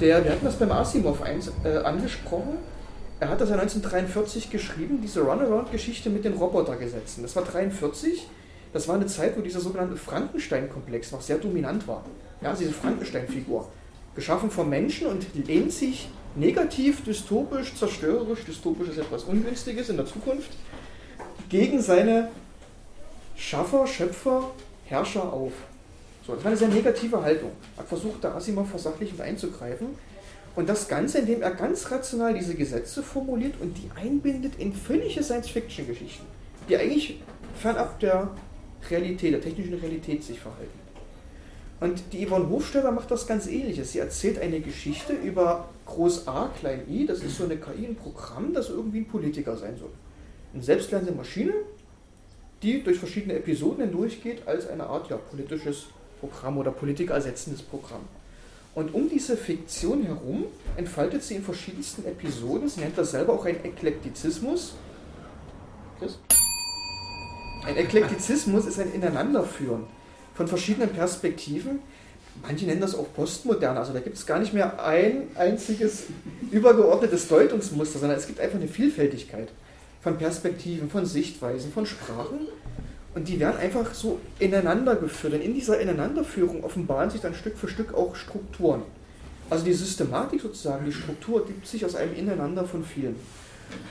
Der, 0.00 0.24
wir 0.24 0.30
hatten 0.30 0.44
das 0.44 0.56
beim 0.56 0.72
Asimov 0.72 1.22
eins, 1.22 1.50
äh, 1.64 1.78
angesprochen, 1.78 2.58
er 3.22 3.28
hat 3.28 3.40
das 3.40 3.50
ja 3.50 3.54
1943 3.54 4.50
geschrieben, 4.50 5.00
diese 5.00 5.20
Runaround-Geschichte 5.20 6.10
mit 6.10 6.24
den 6.24 6.32
Robotergesetzen. 6.32 7.22
Das 7.22 7.36
war 7.36 7.44
1943, 7.44 8.26
das 8.72 8.88
war 8.88 8.96
eine 8.96 9.06
Zeit, 9.06 9.36
wo 9.36 9.42
dieser 9.42 9.60
sogenannte 9.60 9.96
Frankenstein-Komplex 9.96 11.12
noch 11.12 11.20
sehr 11.20 11.38
dominant 11.38 11.86
war. 11.86 12.04
Ja, 12.40 12.50
also 12.50 12.62
diese 12.64 12.74
Frankenstein-Figur. 12.74 13.68
Geschaffen 14.16 14.50
vom 14.50 14.68
Menschen 14.68 15.06
und 15.06 15.24
lehnt 15.34 15.72
sich 15.72 16.08
negativ, 16.34 17.04
dystopisch, 17.04 17.76
zerstörerisch, 17.76 18.44
dystopisch 18.44 18.88
ist 18.88 18.98
etwas 18.98 19.22
Ungünstiges 19.22 19.88
in 19.88 19.98
der 19.98 20.06
Zukunft, 20.06 20.50
gegen 21.48 21.80
seine 21.80 22.28
Schaffer, 23.36 23.86
Schöpfer, 23.86 24.50
Herrscher 24.86 25.32
auf. 25.32 25.52
So, 26.26 26.34
das 26.34 26.44
war 26.44 26.50
eine 26.50 26.58
sehr 26.58 26.68
negative 26.68 27.20
Haltung. 27.20 27.50
Er 27.76 27.84
versucht 27.84 28.22
da 28.22 28.34
Asimov 28.34 28.70
versachlichend 28.70 29.20
einzugreifen. 29.20 29.88
Und 30.54 30.68
das 30.68 30.86
Ganze, 30.86 31.20
indem 31.20 31.42
er 31.42 31.52
ganz 31.52 31.90
rational 31.90 32.34
diese 32.34 32.54
Gesetze 32.54 33.02
formuliert 33.02 33.54
und 33.60 33.76
die 33.78 33.90
einbindet 33.96 34.56
in 34.58 34.72
völlige 34.72 35.22
Science-Fiction-Geschichten, 35.22 36.26
die 36.68 36.76
eigentlich 36.76 37.20
fernab 37.56 37.98
der 38.00 38.30
Realität, 38.90 39.32
der 39.32 39.40
technischen 39.40 39.74
Realität 39.74 40.22
sich 40.22 40.38
verhalten. 40.38 40.78
Und 41.80 42.12
die 42.12 42.26
Yvonne 42.26 42.48
Hofstetter 42.48 42.92
macht 42.92 43.10
das 43.10 43.26
ganz 43.26 43.46
ähnliches. 43.48 43.92
Sie 43.92 43.98
erzählt 43.98 44.38
eine 44.38 44.60
Geschichte 44.60 45.14
über 45.14 45.68
Groß 45.86 46.28
A, 46.28 46.48
Klein 46.56 46.82
i, 46.88 47.06
das 47.06 47.22
ist 47.24 47.36
so 47.36 47.44
eine 47.44 47.56
KI, 47.56 47.86
ein 47.86 47.96
Programm, 47.96 48.52
das 48.52 48.68
irgendwie 48.68 48.98
ein 48.98 49.08
Politiker 49.08 49.56
sein 49.56 49.76
soll. 49.76 49.90
Eine 50.54 50.62
selbstlernende 50.62 51.12
Maschine, 51.12 51.54
die 52.62 52.84
durch 52.84 52.98
verschiedene 52.98 53.34
Episoden 53.34 53.82
hindurchgeht 53.82 54.46
als 54.46 54.68
eine 54.68 54.86
Art 54.86 55.10
ja, 55.10 55.16
politisches 55.16 55.86
Programm 56.22 56.58
oder 56.58 56.70
politikerersetzendes 56.70 57.62
Programm. 57.62 58.02
Und 58.74 58.94
um 58.94 59.08
diese 59.08 59.36
Fiktion 59.36 60.04
herum 60.04 60.44
entfaltet 60.76 61.22
sie 61.22 61.34
in 61.34 61.42
verschiedensten 61.42 62.06
Episoden, 62.06 62.68
sie 62.68 62.80
nennt 62.80 62.96
das 62.96 63.10
selber 63.10 63.34
auch 63.34 63.44
ein 63.44 63.62
Eklektizismus. 63.64 64.74
Chris? 65.98 66.18
Ein 67.66 67.76
Eklektizismus 67.76 68.66
ist 68.66 68.78
ein 68.78 68.92
Ineinanderführen 68.94 69.84
von 70.34 70.48
verschiedenen 70.48 70.90
Perspektiven. 70.90 71.80
Manche 72.40 72.64
nennen 72.64 72.80
das 72.80 72.94
auch 72.94 73.12
postmodern, 73.14 73.76
also 73.76 73.92
da 73.92 74.00
gibt 74.00 74.16
es 74.16 74.24
gar 74.24 74.38
nicht 74.38 74.54
mehr 74.54 74.82
ein 74.82 75.28
einziges 75.34 76.04
übergeordnetes 76.50 77.28
Deutungsmuster, 77.28 77.98
sondern 77.98 78.16
es 78.16 78.26
gibt 78.26 78.40
einfach 78.40 78.56
eine 78.56 78.68
Vielfältigkeit 78.68 79.48
von 80.00 80.16
Perspektiven, 80.16 80.88
von 80.88 81.04
Sichtweisen, 81.04 81.70
von 81.72 81.84
Sprachen 81.84 82.48
und 83.14 83.28
die 83.28 83.38
werden 83.38 83.58
einfach 83.58 83.92
so 83.92 84.20
ineinander 84.38 84.96
geführt. 84.96 85.34
Und 85.34 85.42
in 85.42 85.54
dieser 85.54 85.78
Ineinanderführung 85.80 86.64
offenbaren 86.64 87.10
sich 87.10 87.20
dann 87.20 87.34
Stück 87.34 87.58
für 87.58 87.68
Stück 87.68 87.94
auch 87.94 88.14
Strukturen. 88.16 88.82
Also 89.50 89.64
die 89.64 89.74
Systematik 89.74 90.40
sozusagen, 90.40 90.86
die 90.86 90.92
Struktur 90.92 91.46
gibt 91.46 91.66
sich 91.66 91.84
aus 91.84 91.94
einem 91.94 92.14
Ineinander 92.14 92.64
von 92.64 92.82
vielen. 92.82 93.16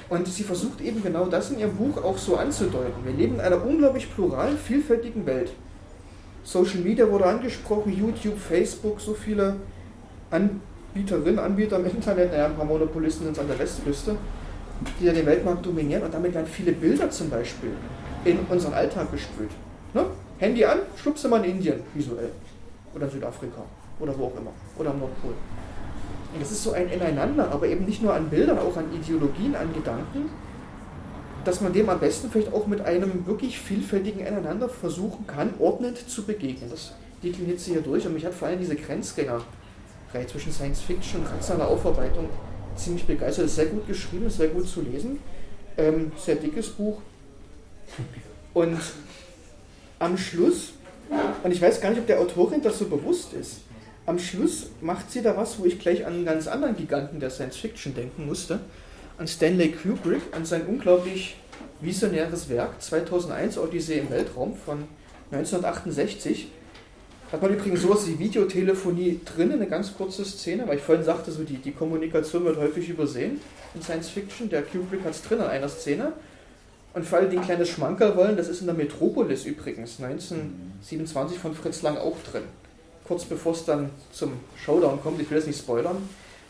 Und 0.09 0.27
sie 0.27 0.43
versucht 0.43 0.81
eben 0.81 1.03
genau 1.03 1.25
das 1.25 1.51
in 1.51 1.59
ihrem 1.59 1.75
Buch 1.75 2.03
auch 2.03 2.17
so 2.17 2.35
anzudeuten. 2.35 3.05
Wir 3.05 3.13
leben 3.13 3.35
in 3.35 3.41
einer 3.41 3.63
unglaublich 3.63 4.13
pluralen, 4.13 4.57
vielfältigen 4.57 5.25
Welt. 5.25 5.51
Social 6.43 6.79
Media 6.79 7.09
wurde 7.09 7.25
angesprochen, 7.25 7.95
YouTube, 7.95 8.39
Facebook, 8.39 8.99
so 8.99 9.13
viele 9.13 9.57
Anbieterinnen, 10.31 11.37
Anbieter 11.37 11.77
im 11.77 11.85
Internet, 11.85 12.31
naja, 12.31 12.47
ein 12.47 12.55
paar 12.55 12.65
Monopolisten 12.65 13.25
sind 13.25 13.33
es 13.33 13.39
an 13.39 13.47
der 13.47 13.59
Westküste, 13.59 14.15
die 14.99 15.05
ja 15.05 15.13
den 15.13 15.25
Weltmarkt 15.27 15.63
dominieren 15.63 16.01
und 16.01 16.13
damit 16.13 16.33
werden 16.33 16.47
viele 16.47 16.71
Bilder 16.71 17.11
zum 17.11 17.29
Beispiel 17.29 17.71
in 18.25 18.39
unseren 18.49 18.73
Alltag 18.73 19.11
gespült. 19.11 19.51
Ne? 19.93 20.05
Handy 20.39 20.65
an, 20.65 20.79
schwuppst 20.95 21.23
du 21.23 21.29
mal 21.29 21.43
in 21.45 21.51
Indien 21.51 21.81
visuell. 21.93 22.31
Oder 22.95 23.09
Südafrika. 23.09 23.61
Oder 23.99 24.17
wo 24.17 24.25
auch 24.25 24.37
immer. 24.37 24.51
Oder 24.77 24.91
am 24.91 24.99
Nordpol. 24.99 25.33
Und 26.33 26.41
das 26.41 26.51
ist 26.51 26.63
so 26.63 26.71
ein 26.71 26.89
Ineinander, 26.89 27.51
aber 27.51 27.67
eben 27.67 27.85
nicht 27.85 28.01
nur 28.01 28.13
an 28.13 28.29
Bildern, 28.29 28.57
auch 28.57 28.75
an 28.77 28.85
Ideologien, 28.93 29.55
an 29.55 29.73
Gedanken, 29.73 30.29
dass 31.43 31.61
man 31.61 31.73
dem 31.73 31.89
am 31.89 31.99
besten 31.99 32.29
vielleicht 32.31 32.53
auch 32.53 32.67
mit 32.67 32.81
einem 32.81 33.25
wirklich 33.25 33.59
vielfältigen 33.59 34.25
Ineinander 34.25 34.69
versuchen 34.69 35.27
kann, 35.27 35.53
ordnend 35.59 35.97
zu 35.97 36.23
begegnen. 36.23 36.69
Das 36.69 36.93
dekliniert 37.23 37.59
sie 37.59 37.73
hier 37.73 37.81
durch 37.81 38.05
und 38.05 38.13
mich 38.13 38.25
hat 38.25 38.33
vor 38.33 38.47
allem 38.47 38.59
diese 38.59 38.75
Grenzgänger-Reihe 38.75 40.27
zwischen 40.27 40.51
Science 40.51 40.81
Fiction 40.81 41.21
und 41.21 41.31
rationaler 41.31 41.67
Aufarbeitung 41.67 42.29
ziemlich 42.75 43.05
begeistert. 43.05 43.45
Ist 43.45 43.55
sehr 43.55 43.65
gut 43.65 43.87
geschrieben, 43.87 44.27
ist 44.27 44.37
sehr 44.37 44.49
gut 44.49 44.67
zu 44.67 44.81
lesen. 44.81 45.19
Ähm, 45.77 46.11
sehr 46.17 46.35
dickes 46.35 46.69
Buch, 46.69 47.01
und 48.53 48.79
am 49.99 50.17
Schluss, 50.17 50.73
und 51.43 51.51
ich 51.51 51.61
weiß 51.61 51.81
gar 51.81 51.89
nicht, 51.89 51.99
ob 51.99 52.07
der 52.07 52.19
Autorin 52.19 52.61
das 52.61 52.79
so 52.79 52.85
bewusst 52.85 53.33
ist, 53.33 53.61
am 54.05 54.17
Schluss 54.17 54.69
macht 54.81 55.11
sie 55.11 55.21
da 55.21 55.37
was, 55.37 55.59
wo 55.59 55.65
ich 55.65 55.79
gleich 55.79 56.05
an 56.05 56.13
einen 56.13 56.25
ganz 56.25 56.47
anderen 56.47 56.75
Giganten 56.75 57.19
der 57.19 57.29
Science 57.29 57.57
Fiction 57.57 57.93
denken 57.93 58.25
musste, 58.25 58.59
an 59.17 59.27
Stanley 59.27 59.71
Kubrick, 59.71 60.21
an 60.31 60.45
sein 60.45 60.65
unglaublich 60.65 61.35
visionäres 61.81 62.49
Werk 62.49 62.81
2001 62.81 63.57
Odyssee 63.57 63.99
im 63.99 64.09
Weltraum 64.09 64.55
von 64.55 64.85
1968. 65.31 66.47
Hat 67.31 67.41
man 67.41 67.53
übrigens 67.53 67.81
sowas 67.81 68.07
wie 68.07 68.19
Videotelefonie 68.19 69.21
drin, 69.23 69.53
eine 69.53 69.67
ganz 69.67 69.95
kurze 69.95 70.25
Szene, 70.25 70.67
weil 70.67 70.77
ich 70.77 70.83
vorhin 70.83 71.05
sagte, 71.05 71.31
so 71.31 71.43
die, 71.43 71.57
die 71.57 71.71
Kommunikation 71.71 72.43
wird 72.43 72.57
häufig 72.57 72.89
übersehen 72.89 73.39
in 73.73 73.81
Science 73.81 74.09
Fiction. 74.09 74.49
Der 74.49 74.63
Kubrick 74.63 75.05
hat 75.05 75.11
es 75.11 75.21
drin 75.21 75.39
in 75.39 75.45
einer 75.45 75.69
Szene. 75.69 76.13
Und 76.93 77.05
für 77.05 77.17
alle, 77.17 77.29
die 77.29 77.37
ein 77.37 77.43
kleines 77.43 77.69
Schmankerl 77.69 78.17
wollen, 78.17 78.35
das 78.35 78.49
ist 78.49 78.61
in 78.61 78.67
der 78.67 78.75
Metropolis 78.75 79.45
übrigens, 79.45 80.01
1927 80.01 81.39
von 81.39 81.53
Fritz 81.53 81.81
Lang 81.83 81.97
auch 81.97 82.17
drin. 82.29 82.43
Kurz 83.07 83.23
bevor 83.25 83.53
es 83.53 83.65
dann 83.65 83.89
zum 84.11 84.33
Showdown 84.57 85.01
kommt, 85.01 85.21
ich 85.21 85.29
will 85.29 85.37
das 85.37 85.47
nicht 85.47 85.59
spoilern, 85.59 85.97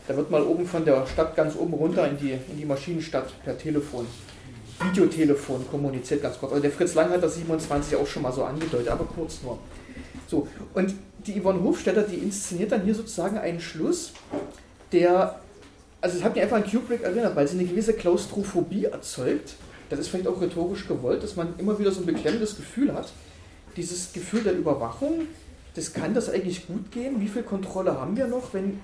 da 0.08 0.16
wird 0.16 0.30
mal 0.30 0.42
oben 0.42 0.66
von 0.66 0.84
der 0.84 1.06
Stadt 1.06 1.36
ganz 1.36 1.54
oben 1.56 1.74
runter 1.74 2.08
in 2.08 2.18
die, 2.18 2.32
in 2.32 2.58
die 2.58 2.64
Maschinenstadt 2.64 3.32
per 3.44 3.56
Telefon, 3.56 4.06
Videotelefon 4.80 5.64
kommuniziert 5.70 6.22
ganz 6.22 6.38
kurz. 6.38 6.52
Also 6.52 6.62
der 6.62 6.72
Fritz 6.72 6.94
Lang 6.94 7.10
hat 7.10 7.22
das 7.22 7.36
27 7.36 7.96
auch 7.96 8.06
schon 8.06 8.22
mal 8.22 8.32
so 8.32 8.42
angedeutet, 8.42 8.88
aber 8.88 9.04
kurz 9.04 9.42
nur. 9.42 9.58
So, 10.26 10.48
und 10.74 10.94
die 11.24 11.40
Yvonne 11.40 11.62
Hofstetter, 11.62 12.02
die 12.02 12.16
inszeniert 12.16 12.72
dann 12.72 12.82
hier 12.82 12.94
sozusagen 12.94 13.38
einen 13.38 13.60
Schluss, 13.60 14.12
der, 14.90 15.38
also 16.00 16.18
es 16.18 16.24
hat 16.24 16.34
mich 16.34 16.42
einfach 16.42 16.56
an 16.56 16.68
Kubrick 16.68 17.02
erinnert, 17.02 17.36
weil 17.36 17.46
sie 17.46 17.58
eine 17.58 17.68
gewisse 17.68 17.92
Klaustrophobie 17.92 18.86
erzeugt 18.86 19.54
das 19.96 20.06
ist 20.06 20.08
vielleicht 20.08 20.28
auch 20.28 20.40
rhetorisch 20.40 20.86
gewollt, 20.86 21.22
dass 21.22 21.36
man 21.36 21.54
immer 21.58 21.78
wieder 21.78 21.92
so 21.92 22.00
ein 22.00 22.06
beklemmendes 22.06 22.56
Gefühl 22.56 22.94
hat. 22.94 23.12
Dieses 23.76 24.12
Gefühl 24.12 24.42
der 24.42 24.54
Überwachung, 24.54 25.26
das 25.74 25.92
kann 25.92 26.14
das 26.14 26.28
eigentlich 26.28 26.66
gut 26.66 26.90
gehen? 26.90 27.20
Wie 27.20 27.28
viel 27.28 27.42
Kontrolle 27.42 27.98
haben 27.98 28.16
wir 28.16 28.26
noch, 28.26 28.52
wenn 28.52 28.80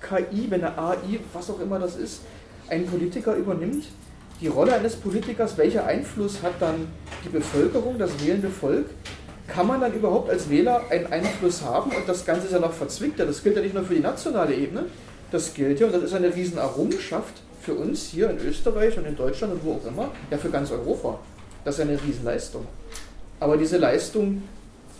KI, 0.00 0.50
wenn 0.50 0.62
eine 0.62 0.78
AI, 0.78 1.20
was 1.32 1.50
auch 1.50 1.60
immer 1.60 1.78
das 1.78 1.96
ist, 1.96 2.20
einen 2.68 2.86
Politiker 2.86 3.34
übernimmt? 3.34 3.86
Die 4.40 4.48
Rolle 4.48 4.74
eines 4.74 4.96
Politikers, 4.96 5.56
welcher 5.56 5.86
Einfluss 5.86 6.42
hat 6.42 6.54
dann 6.60 6.88
die 7.24 7.28
Bevölkerung, 7.28 7.98
das 7.98 8.10
wählende 8.24 8.50
Volk? 8.50 8.86
Kann 9.46 9.66
man 9.66 9.80
dann 9.80 9.92
überhaupt 9.92 10.30
als 10.30 10.48
Wähler 10.50 10.82
einen 10.90 11.06
Einfluss 11.06 11.62
haben? 11.62 11.90
Und 11.90 12.08
das 12.08 12.24
Ganze 12.24 12.46
ist 12.46 12.52
ja 12.52 12.58
noch 12.58 12.72
verzwickter. 12.72 13.26
Das 13.26 13.42
gilt 13.42 13.56
ja 13.56 13.62
nicht 13.62 13.74
nur 13.74 13.84
für 13.84 13.94
die 13.94 14.00
nationale 14.00 14.54
Ebene, 14.54 14.86
das 15.30 15.54
gilt 15.54 15.80
ja, 15.80 15.86
und 15.86 15.94
das 15.94 16.02
ist 16.02 16.14
eine 16.14 16.34
riesen 16.34 16.58
Errungenschaft 16.58 17.43
für 17.64 17.74
uns 17.74 18.08
hier 18.08 18.30
in 18.30 18.38
Österreich 18.38 18.96
und 18.98 19.06
in 19.06 19.16
Deutschland 19.16 19.54
und 19.54 19.64
wo 19.64 19.72
auch 19.74 19.86
immer, 19.86 20.10
ja 20.30 20.36
für 20.36 20.50
ganz 20.50 20.70
Europa. 20.70 21.18
Das 21.64 21.76
ist 21.76 21.80
eine 21.80 22.00
Riesenleistung. 22.00 22.66
Aber 23.40 23.56
diese 23.56 23.78
Leistung, 23.78 24.42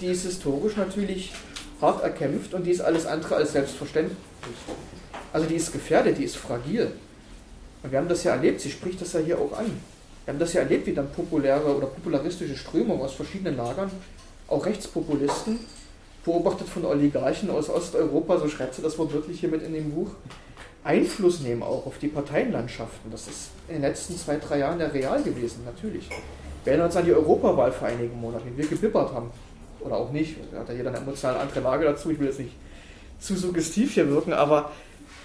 die 0.00 0.06
ist 0.06 0.25
historisch 0.25 0.76
natürlich 0.76 1.33
hart 1.80 2.02
erkämpft 2.02 2.54
und 2.54 2.64
die 2.64 2.71
ist 2.71 2.80
alles 2.80 3.06
andere 3.06 3.37
als 3.37 3.52
selbstverständlich. 3.52 4.16
Also 5.33 5.47
die 5.47 5.56
ist 5.56 5.73
gefährdet, 5.73 6.18
die 6.18 6.25
ist 6.25 6.37
fragil. 6.37 6.92
Und 7.83 7.92
wir 7.92 7.99
haben 7.99 8.09
das 8.09 8.25
ja 8.25 8.33
erlebt, 8.33 8.61
sie 8.61 8.71
spricht 8.71 9.00
das 9.00 9.12
ja 9.12 9.21
hier 9.21 9.38
auch 9.38 9.52
an. 9.59 9.66
Wir 10.25 10.33
haben 10.33 10.38
das 10.38 10.54
ja 10.54 10.62
erlebt, 10.62 10.87
wie 10.87 10.94
dann 10.94 11.11
populäre 11.11 11.76
oder 11.76 11.87
popularistische 11.87 12.56
Strömungen 12.56 13.02
aus 13.02 13.12
verschiedenen 13.12 13.59
Lagern, 13.59 13.90
auch 14.49 14.64
Rechtspopulisten, 14.64 15.59
beobachtet 16.25 16.68
von 16.68 16.87
Oligarchen 16.87 17.50
aus 17.50 17.68
Osteuropa, 17.68 18.38
so 18.38 18.49
schreibt 18.49 18.75
sie 18.75 18.80
das 18.80 18.97
Wort 18.97 19.12
wirklich 19.12 19.40
hier 19.40 19.50
mit 19.50 19.62
in 19.62 19.75
dem 19.75 19.90
Buch, 19.90 20.12
Einfluss 20.84 21.40
nehmen 21.40 21.62
auch 21.62 21.86
auf 21.86 21.98
die 21.98 22.08
Parteienlandschaften. 22.08 23.10
Das 23.10 23.26
ist 23.26 23.48
in 23.68 23.76
den 23.76 23.82
letzten 23.82 24.16
zwei, 24.16 24.36
drei 24.36 24.58
Jahren 24.58 24.78
ja 24.78 24.86
real 24.86 25.22
gewesen, 25.22 25.64
natürlich. 25.64 26.08
Wir 26.62 26.72
erinnern 26.72 26.88
uns 26.88 26.96
an 26.96 27.06
die 27.06 27.12
Europawahl 27.12 27.72
vor 27.72 27.88
einigen 27.88 28.20
Monaten, 28.20 28.52
wie 28.52 28.62
wir 28.62 28.68
gebibbert 28.68 29.12
haben. 29.12 29.30
Oder 29.80 29.96
auch 29.96 30.12
nicht. 30.12 30.36
Da 30.52 30.60
hat 30.60 30.68
ja 30.68 30.74
jeder 30.74 30.90
eine 30.90 30.98
emotional 30.98 31.36
andere 31.36 31.60
Lage 31.60 31.84
dazu. 31.84 32.10
Ich 32.10 32.18
will 32.18 32.26
jetzt 32.26 32.38
nicht 32.38 32.52
zu 33.18 33.34
suggestiv 33.34 33.94
hier 33.94 34.08
wirken, 34.08 34.32
aber 34.32 34.72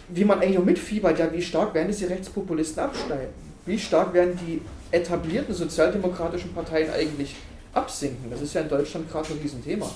wie 0.07 0.23
man 0.25 0.39
eigentlich 0.39 0.57
auch 0.57 0.65
mitfiebert, 0.65 1.19
ja, 1.19 1.31
wie 1.31 1.41
stark 1.41 1.73
werden 1.73 1.87
diese 1.89 2.09
Rechtspopulisten 2.09 2.83
absteigen? 2.83 3.33
Wie 3.65 3.77
stark 3.77 4.13
werden 4.13 4.39
die 4.47 4.61
etablierten 4.91 5.53
sozialdemokratischen 5.53 6.53
Parteien 6.53 6.89
eigentlich 6.91 7.35
absinken? 7.73 8.29
Das 8.31 8.41
ist 8.41 8.53
ja 8.53 8.61
in 8.61 8.69
Deutschland 8.69 9.11
gerade 9.11 9.33
ein 9.33 9.39
Riesenthema. 9.41 9.89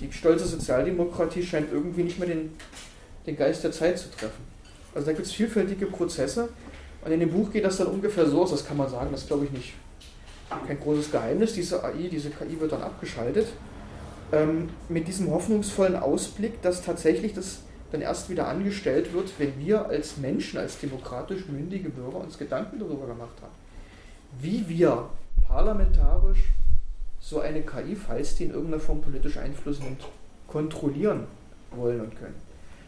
Die 0.00 0.10
stolze 0.12 0.46
Sozialdemokratie 0.46 1.42
scheint 1.42 1.72
irgendwie 1.72 2.02
nicht 2.02 2.18
mehr 2.18 2.28
den, 2.28 2.56
den 3.26 3.36
Geist 3.36 3.62
der 3.64 3.72
Zeit 3.72 3.98
zu 3.98 4.10
treffen. 4.10 4.53
Also 4.94 5.06
da 5.06 5.12
gibt 5.12 5.26
es 5.26 5.32
vielfältige 5.32 5.86
Prozesse 5.86 6.48
und 7.04 7.12
in 7.12 7.20
dem 7.20 7.30
Buch 7.30 7.52
geht 7.52 7.64
das 7.64 7.76
dann 7.76 7.88
ungefähr 7.88 8.26
so 8.26 8.42
aus, 8.42 8.50
das 8.50 8.66
kann 8.66 8.76
man 8.76 8.88
sagen, 8.88 9.10
das 9.12 9.26
glaube 9.26 9.44
ich 9.44 9.50
nicht 9.50 9.74
kein 10.66 10.78
großes 10.80 11.10
Geheimnis. 11.10 11.54
Diese 11.54 11.82
AI, 11.82 12.08
diese 12.10 12.30
KI 12.30 12.60
wird 12.60 12.72
dann 12.72 12.82
abgeschaltet. 12.82 13.48
Ähm, 14.32 14.68
mit 14.88 15.08
diesem 15.08 15.30
hoffnungsvollen 15.30 15.96
Ausblick, 15.96 16.62
dass 16.62 16.82
tatsächlich 16.82 17.34
das 17.34 17.60
dann 17.92 18.00
erst 18.00 18.30
wieder 18.30 18.48
angestellt 18.48 19.12
wird, 19.12 19.32
wenn 19.38 19.52
wir 19.58 19.86
als 19.86 20.16
Menschen, 20.16 20.58
als 20.58 20.78
demokratisch 20.78 21.46
mündige 21.48 21.90
Bürger 21.90 22.18
uns 22.18 22.38
Gedanken 22.38 22.78
darüber 22.78 23.06
gemacht 23.06 23.36
haben, 23.40 23.52
wie 24.40 24.68
wir 24.68 25.08
parlamentarisch 25.46 26.50
so 27.20 27.40
eine 27.40 27.62
KI, 27.62 27.94
falls 27.94 28.36
die 28.36 28.44
in 28.44 28.50
irgendeiner 28.50 28.80
Form 28.80 29.00
politisch 29.00 29.36
Einfluss 29.36 29.80
nimmt, 29.80 30.04
kontrollieren 30.48 31.26
wollen 31.70 32.00
und 32.00 32.18
können. 32.18 32.34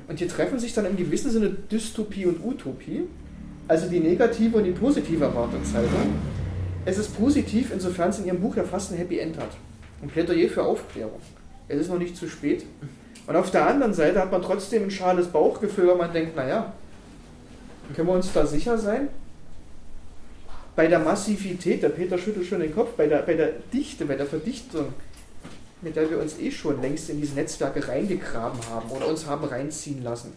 Und 0.08 0.18
hier 0.18 0.28
treffen 0.28 0.58
sich 0.58 0.72
dann 0.72 0.86
im 0.86 0.96
gewissen 0.96 1.30
Sinne 1.30 1.50
Dystopie 1.50 2.26
und 2.26 2.44
Utopie, 2.44 3.04
also 3.68 3.88
die 3.88 4.00
negative 4.00 4.58
und 4.58 4.64
die 4.64 4.70
positive 4.70 5.24
Erwartungshaltung. 5.24 6.14
Es 6.84 6.98
ist 6.98 7.16
positiv, 7.16 7.72
insofern 7.72 8.10
es 8.10 8.20
in 8.20 8.26
Ihrem 8.26 8.40
Buch 8.40 8.56
ja 8.56 8.62
fast 8.62 8.92
ein 8.92 8.98
Happy 8.98 9.18
End 9.18 9.36
hat. 9.38 9.50
Ein 10.02 10.08
Plädoyer 10.08 10.48
für 10.48 10.62
Aufklärung. 10.62 11.20
Es 11.66 11.80
ist 11.80 11.90
noch 11.90 11.98
nicht 11.98 12.16
zu 12.16 12.28
spät. 12.28 12.64
Und 13.26 13.34
auf 13.34 13.50
der 13.50 13.66
anderen 13.66 13.92
Seite 13.92 14.20
hat 14.20 14.30
man 14.30 14.42
trotzdem 14.42 14.84
ein 14.84 14.90
schales 14.90 15.26
Bauchgefühl, 15.26 15.88
weil 15.88 15.96
man 15.96 16.12
denkt, 16.12 16.36
naja, 16.36 16.72
können 17.94 18.06
wir 18.06 18.14
uns 18.14 18.32
da 18.32 18.46
sicher 18.46 18.78
sein? 18.78 19.08
Bei 20.76 20.86
der 20.86 21.00
Massivität, 21.00 21.82
der 21.82 21.88
Peter 21.88 22.18
schüttelt 22.18 22.46
schon 22.46 22.60
den 22.60 22.74
Kopf, 22.74 22.90
bei 22.96 23.06
der, 23.06 23.22
bei 23.22 23.34
der 23.34 23.50
Dichte, 23.72 24.04
bei 24.04 24.14
der 24.14 24.26
Verdichtung, 24.26 24.92
mit 25.86 25.96
der 25.96 26.10
wir 26.10 26.18
uns 26.18 26.38
eh 26.38 26.50
schon 26.50 26.82
längst 26.82 27.08
in 27.08 27.20
diese 27.20 27.34
Netzwerke 27.34 27.88
reingegraben 27.88 28.60
haben 28.70 28.90
oder 28.90 29.08
uns 29.08 29.26
haben 29.26 29.44
reinziehen 29.44 30.02
lassen. 30.02 30.32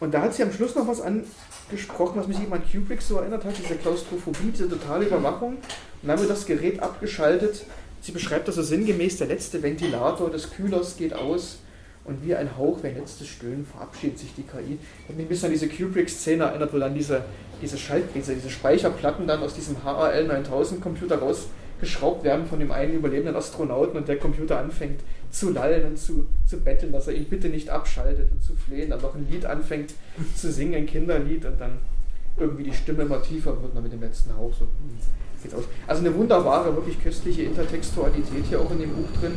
Und 0.00 0.14
da 0.14 0.22
hat 0.22 0.34
sie 0.34 0.42
am 0.42 0.52
Schluss 0.52 0.74
noch 0.74 0.88
was 0.88 1.02
angesprochen, 1.02 2.18
was 2.18 2.26
mich 2.26 2.40
eben 2.40 2.52
an 2.52 2.62
Kubrick 2.62 3.02
so 3.02 3.18
erinnert 3.18 3.44
hat, 3.44 3.54
diese 3.58 3.74
Klaustrophobie, 3.74 4.50
diese 4.50 4.70
totale 4.70 5.04
Überwachung. 5.04 5.58
Und 6.02 6.08
dann 6.08 6.18
wird 6.18 6.30
das 6.30 6.46
Gerät 6.46 6.80
abgeschaltet 6.82 7.66
Sie 8.02 8.12
beschreibt 8.12 8.48
das 8.48 8.54
so 8.54 8.62
sinngemäß, 8.62 9.18
der 9.18 9.26
letzte 9.26 9.62
Ventilator 9.62 10.30
des 10.30 10.50
Kühlers 10.50 10.96
geht 10.96 11.12
aus 11.12 11.58
und 12.04 12.24
wie 12.24 12.34
ein 12.34 12.56
Hauch, 12.56 12.82
wie 12.82 12.88
ein 12.88 12.96
letztes 12.96 13.28
Stöhnen 13.28 13.66
verabschiedet 13.66 14.18
sich 14.18 14.34
die 14.34 14.42
KI. 14.42 14.78
Hat 15.06 15.16
mich 15.16 15.26
ein 15.26 15.28
bisschen 15.28 15.46
an 15.46 15.52
diese 15.52 15.68
Kubrick-Szene 15.68 16.44
erinnert, 16.44 16.72
wo 16.72 16.78
dann 16.78 16.94
diese, 16.94 17.24
diese 17.60 17.76
Schaltplätze, 17.76 18.34
diese 18.34 18.48
Speicherplatten 18.48 19.26
dann 19.26 19.42
aus 19.42 19.54
diesem 19.54 19.84
HAL 19.84 20.24
9000 20.24 20.80
Computer 20.80 21.18
rausgeschraubt 21.80 22.24
werden 22.24 22.46
von 22.46 22.60
dem 22.60 22.70
einen 22.70 22.94
überlebenden 22.94 23.36
Astronauten 23.36 23.96
und 23.96 24.08
der 24.08 24.18
Computer 24.18 24.58
anfängt 24.58 25.00
zu 25.30 25.50
lallen 25.50 25.86
und 25.86 25.98
zu, 25.98 26.26
zu 26.46 26.60
betteln, 26.60 26.92
dass 26.92 27.08
er 27.08 27.14
ihn 27.14 27.24
bitte 27.24 27.48
nicht 27.48 27.70
abschaltet 27.70 28.30
und 28.32 28.42
zu 28.42 28.54
flehen, 28.54 28.90
dann 28.90 29.00
noch 29.00 29.14
ein 29.14 29.26
Lied 29.30 29.46
anfängt 29.46 29.94
zu 30.34 30.50
singen, 30.50 30.74
ein 30.74 30.86
Kinderlied 30.86 31.44
und 31.44 31.60
dann 31.60 31.78
irgendwie 32.36 32.64
die 32.64 32.72
Stimme 32.72 33.02
immer 33.02 33.22
tiefer 33.22 33.60
wird, 33.62 33.74
dann 33.74 33.82
mit 33.82 33.92
dem 33.92 34.00
letzten 34.00 34.36
Hauch 34.36 34.52
so. 34.58 34.66
Geht's 35.42 35.54
aus. 35.54 35.64
Also 35.86 36.04
eine 36.04 36.14
wunderbare, 36.14 36.74
wirklich 36.74 37.02
köstliche 37.02 37.42
Intertextualität 37.42 38.44
hier 38.48 38.60
auch 38.60 38.70
in 38.72 38.80
dem 38.80 38.90
Buch 38.90 39.08
drin. 39.20 39.32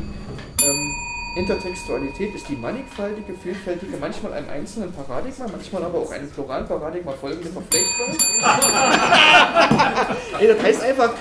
Ähm, 0.63 0.91
Intertextualität 1.35 2.35
ist 2.35 2.47
die 2.47 2.55
mannigfaltige, 2.55 3.33
vielfältige, 3.33 3.97
manchmal 3.99 4.33
einem 4.33 4.49
einzelnen 4.49 4.91
Paradigma, 4.91 5.47
manchmal 5.51 5.83
aber 5.83 5.97
auch 5.99 6.11
einem 6.11 6.29
pluralen 6.29 6.67
Paradigma 6.67 7.11
folgende 7.13 7.49
Verflechtung. 7.49 8.05
Ey, 10.39 10.47
das 10.47 10.61
heißt 10.61 10.83
einfach, 10.83 11.13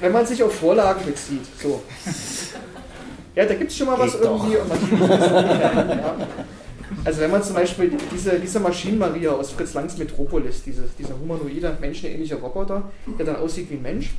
wenn 0.00 0.12
man 0.12 0.26
sich 0.26 0.42
auf 0.42 0.54
Vorlagen 0.54 1.04
bezieht, 1.04 1.44
so. 1.60 1.82
Ja, 3.34 3.46
da 3.46 3.54
gibt 3.54 3.70
es 3.70 3.76
schon 3.76 3.86
mal 3.86 3.98
was 3.98 4.12
Geht 4.12 4.22
irgendwie 4.22 4.56
und 4.56 4.68
man 4.68 6.00
ja. 6.00 6.16
Also 7.04 7.20
wenn 7.20 7.30
man 7.30 7.42
zum 7.42 7.54
Beispiel 7.54 7.92
diese, 8.12 8.38
diese 8.40 8.60
Maschinen-Maria 8.60 9.30
aus 9.30 9.52
Fritz 9.52 9.74
Langs 9.74 9.96
Metropolis, 9.96 10.62
diese, 10.64 10.88
dieser 10.98 11.18
humanoide, 11.18 11.76
menschenähnliche 11.80 12.36
Roboter, 12.36 12.90
der 13.18 13.26
dann 13.26 13.36
aussieht 13.36 13.70
wie 13.70 13.74
ein 13.74 13.82
Mensch, 13.82 14.14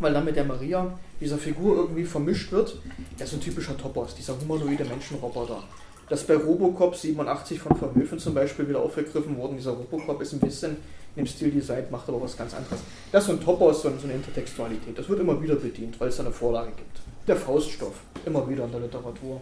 weil 0.00 0.12
dann 0.12 0.24
mit 0.24 0.36
der 0.36 0.44
Maria, 0.44 0.98
dieser 1.20 1.38
Figur 1.38 1.76
irgendwie 1.76 2.04
vermischt 2.04 2.52
wird, 2.52 2.78
der 3.18 3.24
ist 3.24 3.30
so 3.30 3.36
ein 3.36 3.40
typischer 3.40 3.76
Topos, 3.76 4.14
dieser 4.14 4.38
humanoide 4.40 4.84
Menschenroboter. 4.84 5.62
Das 6.08 6.24
bei 6.24 6.36
Robocop 6.36 6.94
87 6.94 7.58
von 7.58 7.76
Verhöfen 7.76 8.18
zum 8.18 8.34
Beispiel 8.34 8.68
wieder 8.68 8.80
aufgegriffen 8.80 9.36
worden. 9.38 9.56
Dieser 9.56 9.72
Robocop 9.72 10.20
ist 10.22 10.32
ein 10.34 10.40
bisschen 10.40 10.76
dem 11.16 11.26
Stil 11.26 11.50
Design, 11.50 11.84
macht 11.90 12.08
aber 12.08 12.20
was 12.20 12.36
ganz 12.36 12.54
anderes. 12.54 12.80
Das 13.10 13.22
ist 13.22 13.26
so 13.28 13.32
ein 13.32 13.40
Topos, 13.40 13.82
so 13.82 13.88
eine 13.88 14.12
Intertextualität. 14.12 14.98
Das 14.98 15.08
wird 15.08 15.20
immer 15.20 15.40
wieder 15.42 15.56
bedient, 15.56 15.98
weil 15.98 16.08
es 16.08 16.16
da 16.16 16.24
eine 16.24 16.32
Vorlage 16.32 16.72
gibt. 16.76 17.00
Der 17.26 17.36
Fauststoff, 17.36 17.94
immer 18.24 18.48
wieder 18.48 18.64
in 18.64 18.72
der 18.72 18.80
Literatur. 18.80 19.40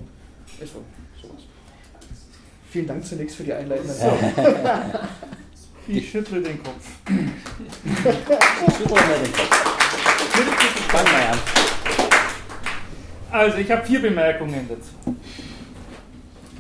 Ist 0.61 0.73
so, 0.73 0.81
sowas. 1.21 1.43
Vielen 2.71 2.87
Dank 2.87 3.05
zunächst 3.05 3.37
für 3.37 3.45
die 3.45 3.53
Einleitung. 3.53 3.89
So. 3.89 4.13
Ich 5.87 6.11
schüttle 6.11 6.41
den 6.41 6.63
Kopf. 6.63 6.89
ich 7.07 8.75
schüttle 8.75 8.95
mal 8.95 9.19
den 9.23 9.33
Kopf. 9.35 9.51
Fang 10.89 11.05
mal 11.05 11.27
an. 11.27 11.39
Also, 13.31 13.59
ich 13.59 13.71
habe 13.71 13.85
vier 13.85 14.01
Bemerkungen 14.01 14.67
dazu. 14.67 15.15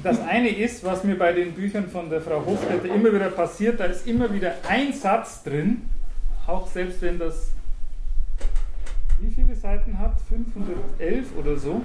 Das 0.04 0.20
eine 0.20 0.50
ist, 0.50 0.84
was 0.84 1.02
mir 1.02 1.16
bei 1.16 1.32
den 1.32 1.52
Büchern 1.52 1.88
von 1.88 2.10
der 2.10 2.20
Frau 2.20 2.44
Hofstädter 2.44 2.94
immer 2.94 3.10
wieder 3.10 3.30
passiert, 3.30 3.80
da 3.80 3.86
ist 3.86 4.06
immer 4.06 4.30
wieder 4.34 4.52
ein 4.68 4.92
Satz 4.92 5.42
drin, 5.42 5.88
auch 6.46 6.68
selbst 6.68 7.00
wenn 7.00 7.18
das 7.18 7.52
wie 9.18 9.30
viele 9.30 9.54
Seiten 9.54 9.98
hat, 9.98 10.20
511 10.28 11.26
oder 11.38 11.56
so, 11.56 11.80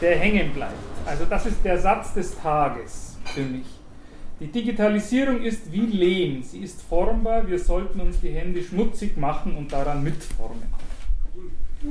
der 0.00 0.16
hängen 0.16 0.54
bleibt. 0.54 0.72
Also 1.04 1.26
das 1.26 1.44
ist 1.44 1.62
der 1.62 1.78
Satz 1.78 2.14
des 2.14 2.34
Tages 2.38 3.18
für 3.26 3.42
mich. 3.42 3.66
Die 4.40 4.50
Digitalisierung 4.50 5.42
ist 5.42 5.70
wie 5.70 5.84
Lehm, 5.84 6.42
sie 6.42 6.60
ist 6.60 6.80
formbar, 6.80 7.46
wir 7.46 7.58
sollten 7.58 8.00
uns 8.00 8.20
die 8.20 8.30
Hände 8.30 8.62
schmutzig 8.62 9.18
machen 9.18 9.54
und 9.54 9.70
daran 9.70 10.02
mitformen. 10.02 10.72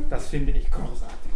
Das 0.10 0.30
finde 0.30 0.54
ich 0.54 0.72
großartig. 0.72 1.32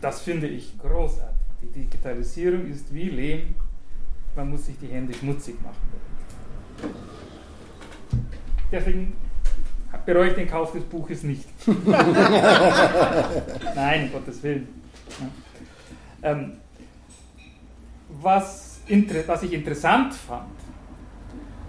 Das 0.00 0.22
finde 0.22 0.48
ich 0.48 0.76
großartig. 0.80 1.33
Die 1.64 1.80
Digitalisierung 1.80 2.66
ist 2.66 2.92
wie 2.92 3.08
Lehm, 3.08 3.54
man 4.36 4.50
muss 4.50 4.66
sich 4.66 4.76
die 4.78 4.88
Hände 4.88 5.14
schmutzig 5.14 5.56
machen. 5.62 5.76
Deswegen 8.70 9.14
bereue 10.04 10.28
ich 10.28 10.34
den 10.34 10.48
Kauf 10.48 10.72
des 10.72 10.82
Buches 10.84 11.22
nicht. 11.22 11.48
Nein, 13.74 14.04
um 14.04 14.12
Gottes 14.12 14.42
Willen. 14.42 14.68
Ähm, 16.22 16.52
was 18.20 18.82
was 19.26 19.42
ich 19.42 19.52
interessant 19.54 20.12
fand, 20.12 20.50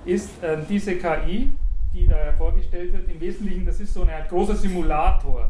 ist 0.03 0.43
äh, 0.43 0.57
diese 0.69 0.95
KI, 0.95 1.51
die 1.93 2.07
da 2.07 2.33
vorgestellt 2.37 2.91
wird. 2.91 3.09
Im 3.09 3.21
Wesentlichen, 3.21 3.65
das 3.65 3.79
ist 3.79 3.93
so 3.93 4.03
ein 4.03 4.09
großer 4.27 4.55
Simulator, 4.55 5.49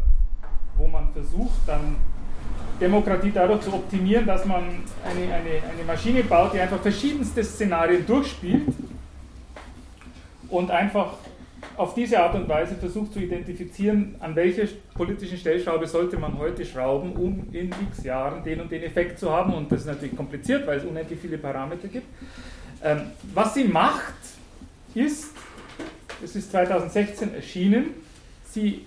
wo 0.78 0.88
man 0.88 1.12
versucht, 1.12 1.62
dann 1.66 1.96
Demokratie 2.80 3.32
dadurch 3.34 3.62
zu 3.62 3.74
optimieren, 3.74 4.26
dass 4.26 4.46
man 4.46 4.64
eine, 5.04 5.34
eine, 5.34 5.50
eine 5.72 5.84
Maschine 5.86 6.24
baut, 6.24 6.54
die 6.54 6.60
einfach 6.60 6.80
verschiedenste 6.80 7.44
Szenarien 7.44 8.06
durchspielt 8.06 8.68
und 10.50 10.72
einfach 10.72 11.14
auf 11.78 11.94
diese 11.94 12.20
Art 12.20 12.36
und 12.36 12.48
Weise 12.48 12.76
versucht 12.76 13.14
zu 13.14 13.20
identifizieren, 13.20 14.16
an 14.20 14.36
welcher 14.36 14.64
politischen 14.94 15.38
Stellschraube 15.38 15.88
sollte 15.88 16.18
man 16.18 16.38
heute 16.38 16.66
schrauben, 16.66 17.14
um 17.14 17.48
in 17.52 17.70
x 17.92 18.04
Jahren 18.04 18.44
den 18.44 18.62
und 18.62 18.72
den 18.72 18.84
Effekt 18.84 19.20
zu 19.20 19.32
haben. 19.32 19.54
Und 19.54 19.72
das 19.72 19.82
ist 19.82 19.88
natürlich 19.88 20.16
kompliziert, 20.16 20.66
weil 20.68 20.78
es 20.78 20.86
unendlich 20.86 21.20
viele 21.20 21.38
Parameter 21.38 21.88
gibt. 21.88 22.08
Ähm, 22.84 23.02
was 23.34 23.54
sie 23.54 23.66
macht, 23.66 24.14
ist, 24.94 25.34
es 26.24 26.36
ist 26.36 26.52
2016 26.52 27.36
erschienen, 27.36 27.88
sie 28.50 28.86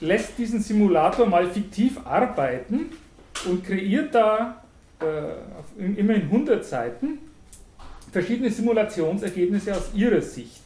lässt 0.00 0.36
diesen 0.38 0.60
Simulator 0.60 1.26
mal 1.26 1.48
fiktiv 1.48 1.98
arbeiten 2.04 2.90
und 3.46 3.64
kreiert 3.64 4.14
da 4.14 4.62
äh, 5.00 5.82
immerhin 6.00 6.24
100 6.24 6.64
Seiten 6.64 7.18
verschiedene 8.10 8.50
Simulationsergebnisse 8.50 9.74
aus 9.74 9.90
ihrer 9.94 10.20
Sicht. 10.20 10.62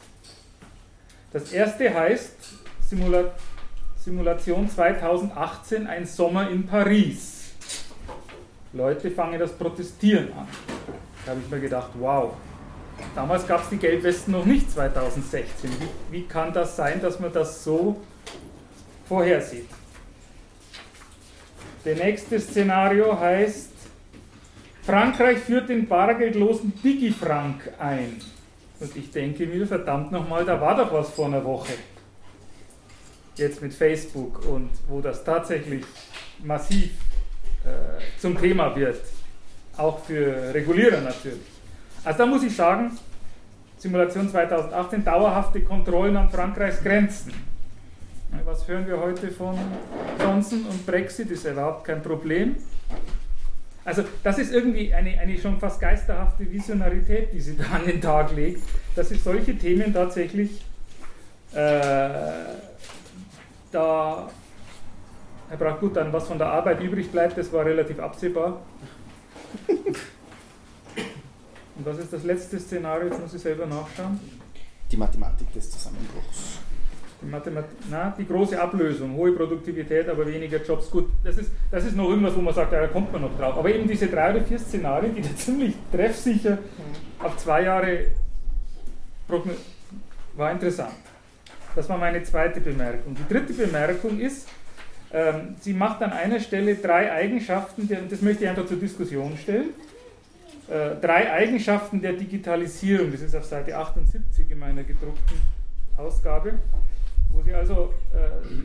Das 1.31 1.51
erste 1.51 1.93
heißt 1.93 2.35
Simula 2.81 3.31
Simulation 3.97 4.69
2018, 4.69 5.87
ein 5.87 6.05
Sommer 6.05 6.49
in 6.49 6.65
Paris. 6.65 7.53
Leute 8.73 9.09
fangen 9.09 9.39
das 9.39 9.53
Protestieren 9.53 10.33
an. 10.33 10.47
Da 11.23 11.31
habe 11.31 11.41
ich 11.41 11.49
mir 11.49 11.61
gedacht, 11.61 11.91
wow, 11.97 12.33
damals 13.15 13.47
gab 13.47 13.63
es 13.63 13.69
die 13.69 13.77
Gelbwesten 13.77 14.33
noch 14.33 14.43
nicht 14.43 14.69
2016. 14.69 15.69
Wie, 15.69 16.17
wie 16.17 16.23
kann 16.23 16.51
das 16.51 16.75
sein, 16.75 17.01
dass 17.01 17.17
man 17.21 17.31
das 17.31 17.63
so 17.63 18.01
vorhersieht? 19.07 19.69
Der 21.85 21.95
nächste 21.95 22.39
Szenario 22.39 23.19
heißt, 23.19 23.71
Frankreich 24.83 25.39
führt 25.39 25.69
den 25.69 25.87
bargeldlosen 25.87 26.73
Digifrank 26.81 27.71
ein. 27.77 28.21
Und 28.79 28.95
ich 28.95 29.11
denke 29.11 29.45
mir, 29.45 29.67
verdammt 29.67 30.11
nochmal, 30.11 30.45
da 30.45 30.59
war 30.59 30.77
doch 30.77 30.93
was 30.93 31.09
vor 31.09 31.27
einer 31.27 31.43
Woche. 31.43 31.73
Jetzt 33.35 33.61
mit 33.61 33.73
Facebook 33.73 34.45
und 34.45 34.69
wo 34.87 35.01
das 35.01 35.23
tatsächlich 35.23 35.83
massiv 36.43 36.91
äh, 37.65 38.19
zum 38.19 38.37
Thema 38.39 38.75
wird. 38.75 39.01
Auch 39.75 39.99
für 40.05 40.53
Regulierer 40.53 41.01
natürlich. 41.01 41.39
Also 42.03 42.17
da 42.19 42.25
muss 42.25 42.43
ich 42.43 42.55
sagen, 42.55 42.91
Simulation 43.77 44.29
2018, 44.29 45.03
dauerhafte 45.03 45.61
Kontrollen 45.61 46.15
an 46.15 46.29
Frankreichs 46.29 46.81
Grenzen. 46.81 47.33
Was 48.45 48.67
hören 48.67 48.85
wir 48.87 48.99
heute 48.99 49.31
von 49.31 49.57
Johnson 50.19 50.65
und 50.65 50.85
Brexit? 50.85 51.31
Ist 51.31 51.45
überhaupt 51.45 51.85
kein 51.85 52.01
Problem. 52.01 52.57
Also 53.85 54.03
das 54.21 54.37
ist 54.37 54.51
irgendwie 54.51 54.93
eine, 54.93 55.17
eine 55.17 55.37
schon 55.37 55.59
fast 55.59 55.79
geisterhafte 55.79 56.51
Visionarität, 56.51 57.31
die 57.31 57.39
sie 57.39 57.55
da 57.55 57.63
an 57.75 57.85
den 57.85 58.01
Tag 58.01 58.35
legt, 58.35 58.63
dass 58.95 59.09
sie 59.09 59.15
solche 59.15 59.57
Themen 59.57 59.93
tatsächlich 59.93 60.61
äh, 61.53 62.09
da, 63.71 64.29
Herr 65.49 65.57
Brach, 65.57 65.79
gut, 65.79 65.95
dann 65.95 66.11
was 66.11 66.27
von 66.27 66.37
der 66.37 66.47
Arbeit 66.47 66.81
übrig 66.81 67.11
bleibt, 67.11 67.37
das 67.37 67.51
war 67.53 67.65
relativ 67.65 67.99
absehbar. 67.99 68.61
Und 69.67 71.85
was 71.85 71.97
ist 71.97 72.11
das 72.11 72.23
letzte 72.23 72.59
Szenario? 72.59 73.07
Jetzt 73.07 73.21
muss 73.21 73.33
ich 73.33 73.41
selber 73.41 73.65
nachschauen. 73.65 74.19
Die 74.91 74.97
Mathematik 74.97 75.51
des 75.53 75.71
Zusammenbruchs. 75.71 76.62
Die, 77.23 77.29
Mathemat 77.29 77.65
na, 77.89 78.13
die 78.17 78.27
große 78.27 78.59
Ablösung, 78.59 79.15
hohe 79.15 79.31
Produktivität, 79.31 80.09
aber 80.09 80.27
weniger 80.27 80.61
Jobs. 80.61 80.91
Gut, 80.91 81.09
das 81.23 81.37
ist, 81.37 81.51
das 81.71 81.85
ist 81.85 81.95
noch 81.95 82.09
irgendwas, 82.09 82.35
wo 82.35 82.41
man 82.41 82.53
sagt, 82.53 82.73
da 82.73 82.85
kommt 82.87 83.11
man 83.13 83.21
noch 83.21 83.37
drauf. 83.37 83.57
Aber 83.57 83.73
eben 83.73 83.87
diese 83.87 84.07
drei 84.07 84.31
oder 84.31 84.43
vier 84.43 84.59
Szenarien, 84.59 85.15
die 85.15 85.21
da 85.21 85.29
ziemlich 85.35 85.75
treffsicher 85.91 86.57
auf 87.19 87.37
zwei 87.37 87.63
Jahre 87.63 88.07
war 90.35 90.51
interessant. 90.51 90.93
Das 91.75 91.89
war 91.89 91.97
meine 91.97 92.21
zweite 92.23 92.59
Bemerkung. 92.61 93.15
Die 93.15 93.33
dritte 93.33 93.53
Bemerkung 93.53 94.19
ist, 94.19 94.47
ähm, 95.11 95.55
sie 95.59 95.73
macht 95.73 96.01
an 96.01 96.11
einer 96.11 96.39
Stelle 96.39 96.75
drei 96.75 97.11
Eigenschaften, 97.11 97.81
und 97.83 98.11
das 98.11 98.21
möchte 98.21 98.43
ich 98.43 98.49
einfach 98.49 98.65
zur 98.65 98.77
Diskussion 98.77 99.37
stellen. 99.37 99.69
Äh, 100.69 100.95
drei 101.01 101.31
Eigenschaften 101.31 102.01
der 102.01 102.13
Digitalisierung, 102.13 103.11
das 103.11 103.21
ist 103.21 103.35
auf 103.35 103.45
Seite 103.45 103.77
78 103.77 104.49
in 104.49 104.59
meiner 104.59 104.83
gedruckten 104.83 105.37
Ausgabe, 105.97 106.53
wo 107.33 107.41
sie 107.41 107.53
also 107.53 107.93
äh, 108.13 108.63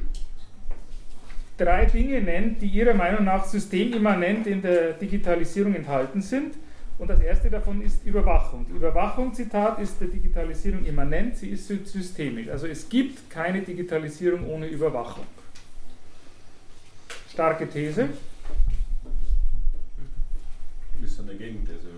drei 1.56 1.86
Dinge 1.86 2.20
nennt, 2.22 2.62
die 2.62 2.68
ihrer 2.68 2.94
Meinung 2.94 3.24
nach 3.24 3.44
systemimmanent 3.44 4.46
in 4.46 4.62
der 4.62 4.92
Digitalisierung 4.92 5.74
enthalten 5.74 6.22
sind. 6.22 6.54
Und 6.98 7.08
das 7.08 7.20
erste 7.20 7.48
davon 7.48 7.80
ist 7.80 8.04
Überwachung. 8.04 8.66
Die 8.68 8.72
Überwachung, 8.72 9.32
Zitat, 9.32 9.78
ist 9.78 10.00
der 10.00 10.08
Digitalisierung 10.08 10.84
immanent, 10.84 11.36
sie 11.36 11.50
ist 11.50 11.68
systemisch. 11.68 12.48
Also 12.48 12.66
es 12.66 12.88
gibt 12.88 13.30
keine 13.30 13.62
Digitalisierung 13.62 14.46
ohne 14.48 14.66
Überwachung. 14.66 15.24
Starke 17.30 17.68
These. 17.68 18.08
Ist 21.04 21.20
eine 21.20 21.34
Gegenthese. 21.34 21.88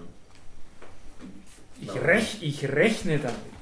Ich, 1.81 1.95
rech, 2.03 2.39
ich 2.43 2.69
rechne 2.69 3.19
damit. 3.19 3.60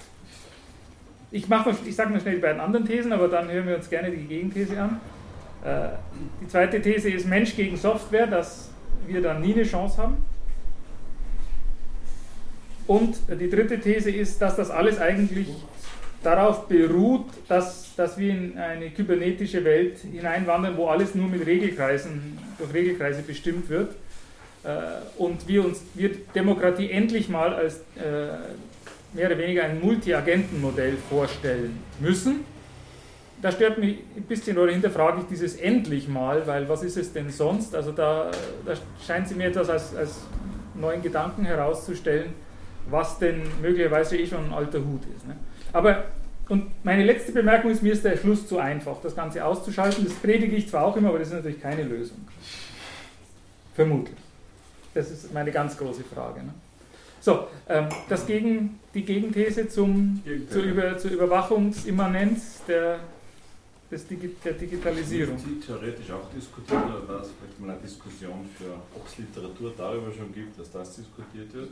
Ich, 1.30 1.44
ich 1.86 1.96
sage 1.96 2.10
mal 2.10 2.20
schnell 2.20 2.36
die 2.36 2.40
beiden 2.40 2.60
anderen 2.60 2.86
Thesen, 2.86 3.12
aber 3.12 3.28
dann 3.28 3.50
hören 3.50 3.66
wir 3.66 3.76
uns 3.76 3.90
gerne 3.90 4.10
die 4.10 4.24
Gegenthese 4.24 4.80
an. 4.80 5.00
Äh, 5.64 5.88
die 6.40 6.48
zweite 6.48 6.80
These 6.80 7.10
ist 7.10 7.26
Mensch 7.26 7.54
gegen 7.54 7.76
Software, 7.76 8.26
dass 8.26 8.70
wir 9.06 9.20
dann 9.20 9.42
nie 9.42 9.52
eine 9.52 9.64
Chance 9.64 9.98
haben. 9.98 10.16
Und 12.86 13.18
die 13.28 13.50
dritte 13.50 13.78
These 13.78 14.10
ist, 14.10 14.40
dass 14.40 14.56
das 14.56 14.70
alles 14.70 14.98
eigentlich 14.98 15.48
darauf 16.22 16.66
beruht, 16.66 17.26
dass, 17.46 17.94
dass 17.96 18.16
wir 18.16 18.30
in 18.30 18.58
eine 18.58 18.90
kybernetische 18.90 19.62
Welt 19.64 19.98
hineinwandern, 19.98 20.76
wo 20.76 20.86
alles 20.86 21.14
nur 21.14 21.28
mit 21.28 21.46
Regelkreisen, 21.46 22.38
durch 22.58 22.72
Regelkreise 22.72 23.22
bestimmt 23.22 23.68
wird 23.68 23.94
äh, 24.64 24.68
und 25.18 25.46
wir 25.46 25.64
uns 25.64 25.82
wir 25.94 26.10
Demokratie 26.34 26.90
endlich 26.90 27.28
mal 27.28 27.54
als 27.54 27.76
äh, 27.96 28.30
mehr 29.12 29.26
oder 29.26 29.38
weniger 29.38 29.64
ein 29.64 29.80
Multi-Agenten-Modell 29.80 30.96
vorstellen 31.08 31.78
müssen. 32.00 32.44
Da 33.40 33.52
stört 33.52 33.78
mich 33.78 33.98
ein 34.16 34.24
bisschen 34.24 34.58
oder 34.58 34.72
hinterfrage 34.72 35.20
ich 35.20 35.26
dieses 35.26 35.56
endlich 35.56 36.08
mal, 36.08 36.46
weil 36.46 36.68
was 36.68 36.82
ist 36.82 36.96
es 36.96 37.12
denn 37.12 37.30
sonst? 37.30 37.74
Also 37.74 37.92
da, 37.92 38.30
da 38.66 38.74
scheint 39.04 39.28
sie 39.28 39.34
mir 39.34 39.46
etwas 39.46 39.70
als, 39.70 39.94
als 39.94 40.16
neuen 40.74 41.02
Gedanken 41.02 41.44
herauszustellen, 41.44 42.34
was 42.90 43.18
denn 43.18 43.42
möglicherweise 43.62 44.16
eh 44.16 44.26
schon 44.26 44.46
ein 44.46 44.52
alter 44.52 44.78
Hut 44.78 45.02
ist. 45.16 45.26
Ne? 45.26 45.36
Aber, 45.72 46.04
und 46.48 46.84
meine 46.84 47.04
letzte 47.04 47.32
Bemerkung 47.32 47.70
ist, 47.70 47.82
mir 47.82 47.92
ist 47.92 48.04
der 48.04 48.16
Schluss 48.16 48.48
zu 48.48 48.58
einfach, 48.58 48.96
das 49.02 49.14
Ganze 49.14 49.44
auszuschalten. 49.44 50.04
Das 50.04 50.14
predige 50.14 50.56
ich 50.56 50.68
zwar 50.68 50.84
auch 50.84 50.96
immer, 50.96 51.10
aber 51.10 51.20
das 51.20 51.28
ist 51.28 51.34
natürlich 51.34 51.60
keine 51.60 51.84
Lösung. 51.84 52.18
Vermutlich. 53.74 54.16
Das 54.94 55.10
ist 55.10 55.32
meine 55.32 55.52
ganz 55.52 55.76
große 55.76 56.02
Frage. 56.02 56.40
Ne? 56.40 56.52
So, 57.20 57.48
ähm, 57.68 57.88
das 58.08 58.26
gegen, 58.26 58.80
die 58.94 59.04
Gegenthese 59.04 59.68
zum, 59.68 60.22
zur, 60.50 60.62
Über, 60.62 60.96
zur 60.98 61.10
Überwachungsimmanenz 61.10 62.62
der, 62.66 63.00
des 63.90 64.06
Digi 64.06 64.36
der 64.44 64.52
Digitalisierung. 64.52 65.38
Sie 65.38 65.58
theoretisch 65.60 66.10
auch 66.10 66.30
diskutiert, 66.34 66.84
oder 66.84 67.08
war 67.08 67.22
es 67.22 67.30
vielleicht 67.38 67.60
mal 67.60 67.70
eine 67.70 67.80
Diskussion 67.80 68.48
für, 68.56 68.74
ob 68.94 69.06
es 69.06 69.18
Literatur 69.18 69.72
darüber 69.76 70.12
schon 70.12 70.32
gibt, 70.32 70.58
dass 70.58 70.70
das 70.70 70.96
diskutiert 70.96 71.52
wird? 71.52 71.70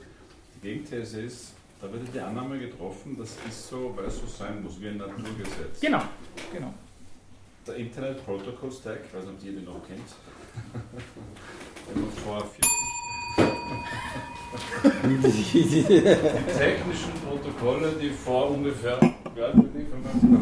Die 0.57 0.69
Gegenthese 0.69 1.23
ist, 1.23 1.53
da 1.81 1.91
wird 1.93 2.03
die 2.13 2.21
Annahme 2.21 2.59
getroffen, 2.59 3.17
das 3.19 3.37
ist 3.49 3.69
so, 3.69 3.93
weil 3.97 4.07
es 4.07 4.19
so 4.19 4.27
sein 4.27 4.63
muss, 4.63 4.81
wie 4.81 4.89
ein 4.89 4.97
Naturgesetz. 4.97 5.81
Genau, 5.81 6.03
genau. 6.53 6.75
Der 7.67 7.77
Internet 7.77 8.25
Protocol 8.25 8.73
Stack, 8.73 9.01
ich 9.07 9.15
weiß 9.15 9.25
nicht, 9.25 9.35
ob 9.41 9.45
ihr 9.45 9.53
den 9.53 9.65
noch 9.65 9.87
kennt, 9.87 10.01
vor 12.25 12.41
40 12.41 12.61
die 12.61 12.96
technischen 16.59 17.13
Protokolle, 17.25 17.93
die 18.01 18.11
vor 18.11 18.51
ungefähr 18.51 18.99
ja, 19.37 19.53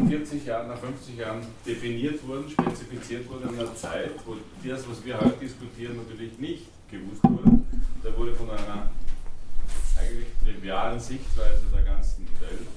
40 0.07 0.45
Jahren, 0.45 0.67
nach 0.69 0.77
50 0.77 1.17
Jahren 1.17 1.41
definiert 1.65 2.25
wurden, 2.27 2.49
spezifiziert 2.49 3.29
wurden 3.29 3.49
in 3.53 3.59
einer 3.59 3.75
Zeit, 3.75 4.11
wo 4.25 4.35
das, 4.67 4.87
was 4.89 5.05
wir 5.05 5.19
heute 5.19 5.37
diskutieren, 5.41 5.97
natürlich 5.97 6.37
nicht 6.39 6.65
gewusst 6.89 7.23
wurde. 7.23 7.59
Da 8.03 8.17
wurde 8.17 8.33
von 8.33 8.49
einer 8.49 8.89
eigentlich 9.99 10.27
trivialen 10.43 10.99
Sichtweise 10.99 11.63
der 11.73 11.83
ganzen 11.83 12.27
Welt 12.39 12.67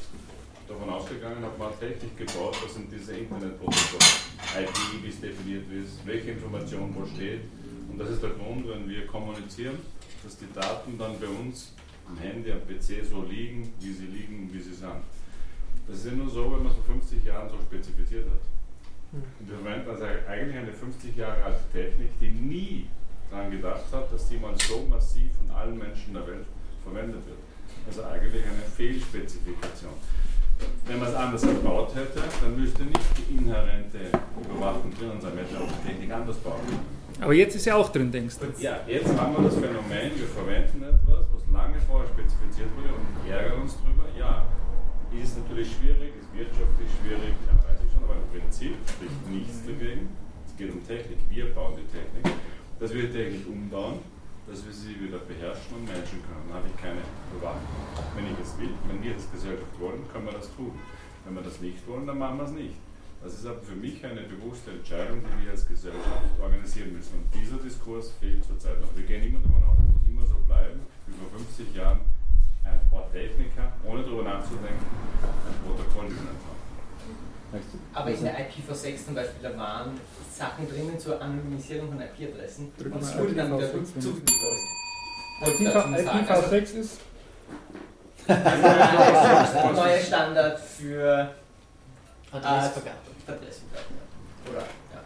davon 0.68 0.90
ausgegangen, 0.90 1.42
hat 1.42 1.58
man 1.58 1.70
tatsächlich 1.70 2.16
gebaut, 2.16 2.56
was 2.62 2.74
sind 2.74 2.92
diese 2.92 3.16
Internetprotokolle, 3.16 4.04
IP, 4.60 5.02
wie 5.02 5.08
es 5.08 5.20
definiert 5.20 5.64
ist, 5.72 6.06
welche 6.06 6.32
Information 6.32 6.94
wo 6.94 7.06
steht. 7.06 7.40
Und 7.90 7.98
das 7.98 8.10
ist 8.10 8.22
der 8.22 8.30
Grund, 8.30 8.68
wenn 8.68 8.88
wir 8.88 9.06
kommunizieren, 9.06 9.78
dass 10.22 10.36
die 10.38 10.52
Daten 10.52 10.98
dann 10.98 11.18
bei 11.20 11.26
uns 11.26 11.72
am 12.08 12.18
Handy, 12.18 12.52
am 12.52 12.60
PC 12.60 13.04
so 13.08 13.22
liegen, 13.22 13.72
wie 13.80 13.92
sie 13.92 14.06
liegen, 14.06 14.48
wie 14.52 14.60
sie 14.60 14.74
sind. 14.74 15.02
Das 15.86 15.98
ist 15.98 16.06
ja 16.06 16.12
nur 16.12 16.28
so, 16.28 16.44
wenn 16.52 16.62
man 16.62 16.68
es 16.68 16.74
vor 16.74 16.84
50 16.84 17.24
Jahren 17.24 17.48
so 17.48 17.56
spezifiziert 17.58 18.26
hat. 18.26 18.40
Und 19.12 19.48
wir 19.48 19.56
verwenden 19.58 19.88
also 19.88 20.04
eigentlich 20.04 20.56
eine 20.56 20.72
50 20.72 21.16
Jahre 21.16 21.44
alte 21.44 21.64
Technik, 21.72 22.10
die 22.20 22.28
nie 22.28 22.86
daran 23.30 23.50
gedacht 23.50 23.84
hat, 23.92 24.12
dass 24.12 24.28
die 24.28 24.36
mal 24.36 24.54
so 24.58 24.86
massiv 24.88 25.30
von 25.38 25.54
allen 25.56 25.78
Menschen 25.78 26.12
der 26.12 26.26
Welt 26.26 26.46
verwendet 26.84 27.22
wird. 27.26 27.38
Also 27.86 28.04
eigentlich 28.04 28.44
eine 28.44 28.62
Fehlspezifikation. 28.76 29.92
Wenn 30.86 30.98
man 30.98 31.08
es 31.08 31.14
anders 31.14 31.42
gebaut 31.42 31.94
hätte, 31.94 32.20
dann 32.42 32.60
müsste 32.60 32.82
nicht 32.82 33.00
die 33.16 33.36
inhärente 33.36 34.10
Überwachung 34.42 34.92
drin 34.98 35.20
sein, 35.20 35.34
man 35.34 35.44
hätte 35.44 35.62
auch 35.62 35.70
die 35.70 35.88
Technik 35.88 36.10
anders 36.10 36.36
bauen. 36.38 36.97
Aber 37.20 37.34
jetzt 37.34 37.56
ist 37.56 37.66
ja 37.66 37.74
auch 37.76 37.90
drin, 37.90 38.12
denkst 38.12 38.36
du? 38.38 38.46
Ja, 38.62 38.80
jetzt 38.86 39.16
haben 39.16 39.34
wir 39.36 39.44
das 39.44 39.54
Phänomen, 39.54 40.12
wir 40.14 40.28
verwenden 40.28 40.82
etwas, 40.82 41.26
was 41.34 41.42
lange 41.52 41.80
vorher 41.86 42.08
spezifiziert 42.08 42.68
wurde 42.76 42.94
und 42.94 43.30
ärgern 43.30 43.62
uns 43.62 43.74
drüber. 43.76 44.06
Ja, 44.16 44.46
ist 45.10 45.38
natürlich 45.38 45.68
schwierig, 45.72 46.14
ist 46.14 46.30
wirtschaftlich 46.32 46.88
schwierig, 47.02 47.34
ja, 47.46 47.54
weiß 47.58 47.80
ich 47.82 47.90
schon, 47.90 48.04
aber 48.04 48.14
im 48.22 48.28
Prinzip 48.30 48.76
spricht 48.86 49.30
nichts 49.30 49.66
dagegen. 49.66 50.08
Es 50.46 50.54
geht 50.56 50.70
um 50.70 50.86
Technik, 50.86 51.18
wir 51.28 51.54
bauen 51.54 51.74
die 51.74 51.88
Technik, 51.90 52.38
dass 52.78 52.94
wir 52.94 53.02
die 53.02 53.12
Technik 53.12 53.46
umbauen 53.48 53.98
dass 54.48 54.64
wir 54.64 54.72
sie 54.72 54.98
wieder 54.98 55.18
beherrschen 55.18 55.76
und 55.76 55.84
managen 55.84 56.24
können. 56.24 56.48
Dann 56.48 56.56
habe 56.56 56.68
ich 56.68 56.76
keine 56.80 57.04
Überwachung. 57.36 57.60
Wenn 58.16 58.32
ich 58.32 58.38
es 58.40 58.56
will, 58.58 58.72
wenn 58.88 59.02
wir 59.02 59.12
als 59.12 59.30
Gesellschaft 59.30 59.76
wollen, 59.78 60.08
können 60.10 60.24
wir 60.24 60.32
das 60.32 60.48
tun. 60.56 60.72
Wenn 61.24 61.34
wir 61.34 61.42
das 61.42 61.60
nicht 61.60 61.86
wollen, 61.86 62.06
dann 62.06 62.18
machen 62.18 62.38
wir 62.38 62.44
es 62.44 62.52
nicht. 62.52 62.74
Das 63.22 63.34
ist 63.34 63.46
aber 63.46 63.60
für 63.60 63.74
mich 63.74 64.04
eine 64.04 64.22
bewusste 64.22 64.70
Entscheidung, 64.70 65.20
die 65.20 65.44
wir 65.44 65.50
als 65.52 65.66
Gesellschaft 65.66 66.30
organisieren 66.40 66.92
müssen. 66.92 67.14
Und 67.18 67.26
dieser 67.34 67.56
Diskurs 67.56 68.12
fehlt 68.20 68.44
zurzeit 68.44 68.80
noch. 68.80 68.94
Wir 68.94 69.04
gehen 69.04 69.24
immer 69.24 69.40
davon 69.40 69.62
aus, 69.64 69.76
es 69.78 69.90
muss 69.92 70.08
immer 70.08 70.26
so 70.26 70.38
bleiben, 70.46 70.80
wie 71.06 71.14
vor 71.18 71.28
50 71.38 71.74
Jahren 71.74 72.00
ein 72.64 72.80
paar 72.90 73.10
Techniker, 73.12 73.72
ohne 73.84 74.02
darüber 74.02 74.22
nachzudenken, 74.22 74.86
ein 75.22 75.54
Protokoll 75.66 76.06
haben. 76.06 76.58
Aber 77.94 78.10
in 78.10 78.22
der 78.22 78.34
IPv6 78.40 79.06
zum 79.06 79.14
Beispiel, 79.14 79.42
da 79.42 79.56
waren 79.56 79.98
Sachen 80.32 80.68
drinnen 80.68 80.98
zur 80.98 81.20
Anonymisierung 81.20 81.88
von 81.88 82.00
IP-Adressen 82.00 82.70
und 82.78 83.02
es 83.02 83.18
wurde 83.18 83.34
dann 83.34 83.56
wieder 83.56 83.68
IPv6, 83.68 84.00
zugegeben. 84.00 84.36
Wollte 85.40 85.62
ich 85.62 85.70
dazu 85.72 85.88
nur 85.88 85.98
sagen. 86.02 86.28
Also, 86.28 86.56
IPv6 86.56 86.62
ist 86.78 87.00
der 88.28 89.72
neue 89.72 90.00
Standard 90.02 90.60
für 90.60 91.34
Adressvergabe. 92.30 93.07
Adressvergabe. 93.28 93.94
Oder, 94.50 94.60
ja. 94.60 95.02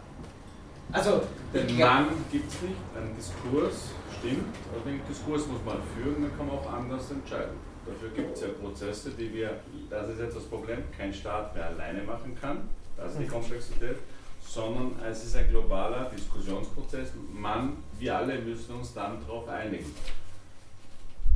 Also, 0.91 1.21
Den 1.53 1.77
Mann 1.77 2.07
gibt 2.31 2.51
es 2.51 2.61
nicht, 2.61 2.75
ein 2.95 3.15
Diskurs 3.15 3.91
stimmt, 4.19 4.55
aber 4.71 4.89
den 4.89 5.01
Diskurs 5.07 5.45
muss 5.47 5.63
man 5.65 5.77
führen, 5.95 6.23
dann 6.23 6.37
kann 6.37 6.47
man 6.47 6.57
auch 6.57 6.73
anders 6.73 7.11
entscheiden. 7.11 7.57
Dafür 7.85 8.09
gibt 8.09 8.35
es 8.35 8.41
ja 8.41 8.47
Prozesse, 8.49 9.11
die 9.11 9.33
wir, 9.33 9.59
das 9.89 10.09
ist 10.09 10.19
jetzt 10.19 10.37
das 10.37 10.45
Problem, 10.45 10.83
kein 10.97 11.13
Staat 11.13 11.53
mehr 11.53 11.67
alleine 11.67 12.03
machen 12.03 12.35
kann, 12.39 12.69
das 12.95 13.13
ist 13.13 13.21
die 13.21 13.27
Komplexität, 13.27 13.97
sondern 14.41 14.93
es 15.03 15.25
ist 15.25 15.35
ein 15.35 15.49
globaler 15.49 16.09
Diskussionsprozess. 16.09 17.09
Man, 17.33 17.77
wir 17.99 18.17
alle 18.17 18.39
müssen 18.39 18.75
uns 18.75 18.93
dann 18.93 19.19
darauf 19.21 19.47
einigen. 19.49 19.93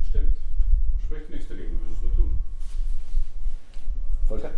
Stimmt, 0.10 0.38
spricht 1.06 1.30
nichts 1.30 1.48
dagegen, 1.50 1.72
wir 1.72 1.88
müssen 1.88 1.96
es 1.96 2.02
nur 2.04 2.16
tun. 2.16 2.40
Volker? 4.28 4.52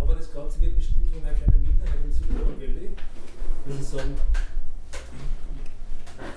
Aber 0.00 0.14
das 0.14 0.32
Ganze 0.32 0.60
wird 0.60 0.76
bestimmt 0.76 1.10
von 1.10 1.24
einer 1.24 1.36
kleinen 1.36 1.62
Minderheit 1.62 1.98
im 2.04 2.12
Silicon 2.12 2.56
Valley. 2.58 2.90
Das 3.66 3.80
ist 3.80 3.90
sagen, 3.90 4.14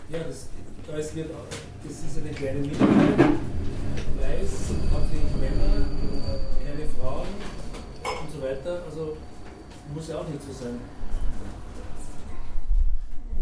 ja, 0.10 0.20
das, 0.20 0.48
da 0.88 0.98
ist 0.98 1.16
wird, 1.16 1.30
das 1.84 1.92
ist 1.92 2.18
eine 2.18 2.30
kleine 2.32 2.60
Minderheit, 2.60 3.20
weiß, 4.20 4.52
hat 4.94 5.12
wenig 5.12 5.36
Männer, 5.40 5.86
keine 6.64 6.88
Frauen 7.00 7.28
und 8.04 8.32
so 8.32 8.42
weiter. 8.42 8.84
Also 8.86 9.18
muss 9.94 10.08
ja 10.08 10.20
auch 10.20 10.28
nicht 10.28 10.44
so 10.44 10.54
sein. 10.54 10.80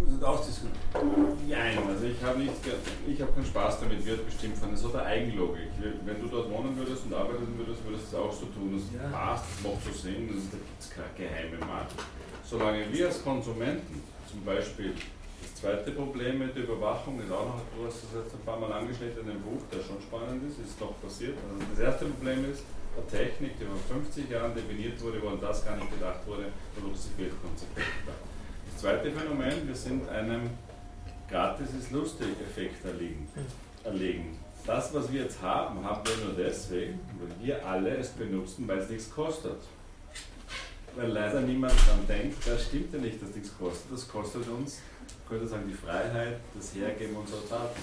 Muss 0.02 0.10
nicht 0.10 0.24
ausdiskutieren. 0.24 1.38
Nein, 1.48 1.78
also 1.88 2.06
ich 2.06 2.22
habe 2.24 2.40
nicht, 2.40 2.64
ge- 2.64 2.74
ich 3.08 3.22
habe 3.22 3.32
keinen 3.34 3.46
Spaß 3.46 3.80
damit, 3.82 4.04
wird 4.06 4.26
bestimmt 4.26 4.58
von 4.58 4.76
so 4.76 4.90
der 4.90 5.06
Eigenlogik. 5.06 5.70
Wenn 6.06 6.20
du 6.22 6.28
dort 6.28 6.50
wohnen 6.50 6.76
würdest 6.76 7.06
und 7.06 7.14
arbeiten 7.14 7.48
würdest, 7.58 7.86
würdest 7.86 8.12
du 8.12 8.18
es 8.18 8.22
auch 8.24 8.34
so 8.34 8.46
tun. 8.48 8.74
Das 8.74 8.86
Ja. 8.98 9.10
passt, 9.16 9.46
das 9.46 9.72
macht 9.72 9.84
so 9.86 9.92
Sinn, 9.94 10.28
das 10.28 10.38
ist, 10.44 10.54
da 10.54 10.58
gibt 10.58 10.80
es 10.82 10.90
keine 10.90 11.14
geheime 11.16 11.58
Markt. 11.66 11.94
Solange 12.44 12.92
wir 12.92 13.08
als 13.08 13.24
Konsumenten 13.24 14.02
zum 14.30 14.42
Beispiel 14.44 14.94
das 15.42 15.56
zweite 15.56 15.92
Problem 15.92 16.40
mit 16.40 16.56
der 16.56 16.64
Überwachung 16.64 17.22
ist 17.22 17.32
auch 17.32 17.46
noch, 17.46 17.62
du 17.78 17.86
hast 17.86 18.02
das 18.10 18.26
jetzt 18.26 18.34
ein 18.34 18.42
paar 18.46 18.58
Mal 18.60 18.72
angeschnitten 18.74 19.22
in 19.22 19.38
dem 19.38 19.42
Buch, 19.42 19.62
der 19.72 19.82
schon 19.86 20.02
spannend 20.02 20.42
ist, 20.50 20.58
ist 20.60 20.80
noch 20.82 20.98
passiert. 21.02 21.38
Also 21.46 21.62
das 21.70 21.80
erste 21.80 22.06
Problem 22.06 22.50
ist, 22.50 22.64
eine 22.98 23.06
Technik, 23.08 23.56
die 23.60 23.66
vor 23.70 23.78
50 24.02 24.30
Jahren 24.30 24.54
definiert 24.54 25.00
wurde, 25.02 25.22
wo 25.22 25.30
an 25.30 25.40
das 25.40 25.64
gar 25.64 25.78
nicht 25.78 25.90
gedacht 25.94 26.26
wurde, 26.28 26.50
konsequent 26.76 27.38
war. 28.06 28.18
Das 28.18 28.31
zweite 28.82 29.12
Phänomen, 29.12 29.68
wir 29.68 29.76
sind 29.76 30.10
einem 30.10 30.50
gratis 31.30 31.68
ist 31.80 31.92
lustig 31.92 32.30
Effekt 32.42 32.84
erlegen. 32.84 33.28
erlegen. 33.84 34.40
Das, 34.66 34.92
was 34.92 35.12
wir 35.12 35.22
jetzt 35.22 35.40
haben, 35.40 35.86
haben 35.86 36.02
wir 36.04 36.26
nur 36.26 36.34
deswegen, 36.36 37.00
weil 37.20 37.46
wir 37.46 37.64
alle 37.64 37.98
es 37.98 38.10
benutzen, 38.10 38.68
weil 38.68 38.80
es 38.80 38.90
nichts 38.90 39.12
kostet. 39.12 39.58
Weil 40.96 41.12
leider 41.12 41.42
niemand 41.42 41.74
daran 41.74 42.08
denkt, 42.08 42.38
das 42.48 42.66
stimmt 42.66 42.92
ja 42.92 43.00
nicht, 43.00 43.22
dass 43.22 43.36
nichts 43.36 43.56
kostet. 43.56 43.92
Das 43.92 44.08
kostet 44.08 44.48
uns, 44.50 44.80
ich 45.08 45.30
könnte 45.30 45.48
sagen, 45.48 45.66
die 45.68 45.76
Freiheit, 45.76 46.40
das 46.56 46.74
Hergeben 46.74 47.16
unserer 47.16 47.42
Daten. 47.50 47.82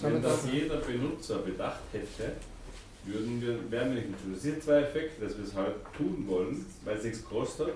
Wenn 0.00 0.22
das 0.22 0.46
jeder 0.50 0.76
Benutzer 0.78 1.38
bedacht 1.40 1.80
hätte, 1.92 2.32
würden 3.04 3.42
wir, 3.42 3.70
wären 3.70 3.94
wir 3.94 4.02
nicht. 4.02 4.14
Das 4.32 4.42
sind 4.42 4.62
zwei 4.62 4.80
Effekte, 4.80 5.22
dass 5.26 5.36
wir 5.36 5.44
es 5.44 5.54
halt 5.54 5.76
tun 5.94 6.24
wollen, 6.26 6.64
weil 6.84 6.96
es 6.96 7.04
nichts 7.04 7.24
kostet, 7.24 7.74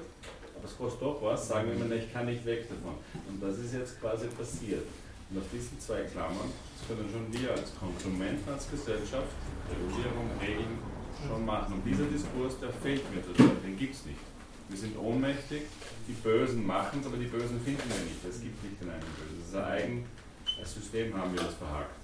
es 0.65 0.77
kostet 0.77 1.03
doch 1.03 1.21
was, 1.23 1.49
sagen 1.49 1.69
wir 1.69 1.75
immer, 1.75 1.95
ich 1.95 2.13
kann 2.13 2.27
nicht 2.27 2.45
weg 2.45 2.69
davon. 2.69 2.97
Und 3.29 3.43
das 3.43 3.59
ist 3.59 3.75
jetzt 3.75 4.01
quasi 4.01 4.27
passiert. 4.29 4.87
Und 5.31 5.39
auf 5.39 5.45
diesen 5.53 5.79
zwei 5.81 6.03
Klammern, 6.05 6.53
das 6.77 6.89
können 6.89 7.09
schon 7.11 7.27
wir 7.33 7.51
als 7.53 7.73
Konsumenten, 7.77 8.49
als 8.51 8.71
Gesellschaft, 8.71 9.33
Regulierung, 9.69 10.29
Regeln 10.41 10.79
schon 11.27 11.45
machen. 11.45 11.75
Und 11.75 11.85
dieser 11.85 12.05
Diskurs, 12.05 12.59
der 12.61 12.71
fehlt 12.71 13.03
mir 13.15 13.23
total, 13.25 13.57
den 13.65 13.77
gibt 13.77 13.95
es 13.95 14.05
nicht. 14.07 14.21
Wir 14.69 14.79
sind 14.79 14.97
ohnmächtig, 14.99 15.63
die 16.09 16.13
Bösen 16.13 16.67
machen 16.67 17.01
es, 17.01 17.07
aber 17.07 17.17
die 17.17 17.29
Bösen 17.29 17.61
finden 17.61 17.85
wir 17.85 18.05
nicht. 18.05 18.25
Es 18.25 18.41
gibt 18.41 18.57
nicht 18.65 18.81
den 18.81 18.91
einen 18.91 19.01
Bösen. 19.01 19.37
Das 19.41 19.49
ist 19.49 19.57
ein 19.57 19.65
eigenes 19.65 20.75
System, 20.75 21.17
haben 21.17 21.33
wir 21.33 21.43
das 21.43 21.55
verhakt. 21.55 21.97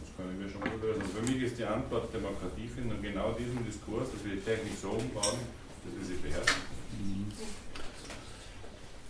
Das 0.00 0.08
können 0.16 0.40
wir 0.40 0.48
schon 0.48 0.60
mal 0.60 0.72
lösen. 0.80 1.04
Für 1.04 1.24
mich 1.30 1.42
ist 1.42 1.58
die 1.58 1.64
Antwort 1.64 2.12
Demokratie 2.12 2.68
finden 2.68 2.92
und 2.92 3.02
genau 3.02 3.32
diesen 3.32 3.64
Diskurs, 3.64 4.08
dass 4.12 4.24
wir 4.24 4.36
die 4.36 4.40
Technik 4.40 4.72
so 4.80 4.90
umbauen, 4.96 5.40
dass 5.84 5.92
wir 5.92 6.04
sie 6.04 6.20
beherrschen. 6.22 6.62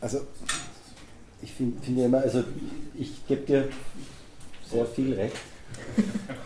Also, 0.00 0.20
ich 1.42 1.52
find- 1.52 1.84
finde 1.84 2.04
immer, 2.04 2.18
also 2.18 2.44
ich 2.98 3.26
gebe 3.26 3.42
dir 3.42 3.68
sehr 4.70 4.86
viel 4.86 5.14
recht. 5.14 5.36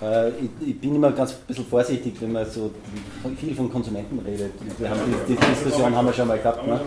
Äh, 0.01 0.31
ich, 0.31 0.69
ich 0.69 0.81
bin 0.81 0.97
immer 0.97 1.13
ganz 1.13 1.31
ein 1.31 1.37
bisschen 1.47 1.65
vorsichtig, 1.67 2.15
wenn 2.21 2.33
man 2.33 2.45
so 2.51 2.73
viel 3.39 3.55
von 3.55 3.71
Konsumenten 3.71 4.19
redet. 4.19 4.51
Wir 4.79 4.91
haben 4.91 4.99
die, 5.07 5.35
die 5.35 5.39
Diskussion 5.41 5.95
haben 5.95 6.07
wir 6.07 6.13
schon 6.13 6.27
mal 6.27 6.39
gehabt. 6.39 6.67
Ne? 6.67 6.81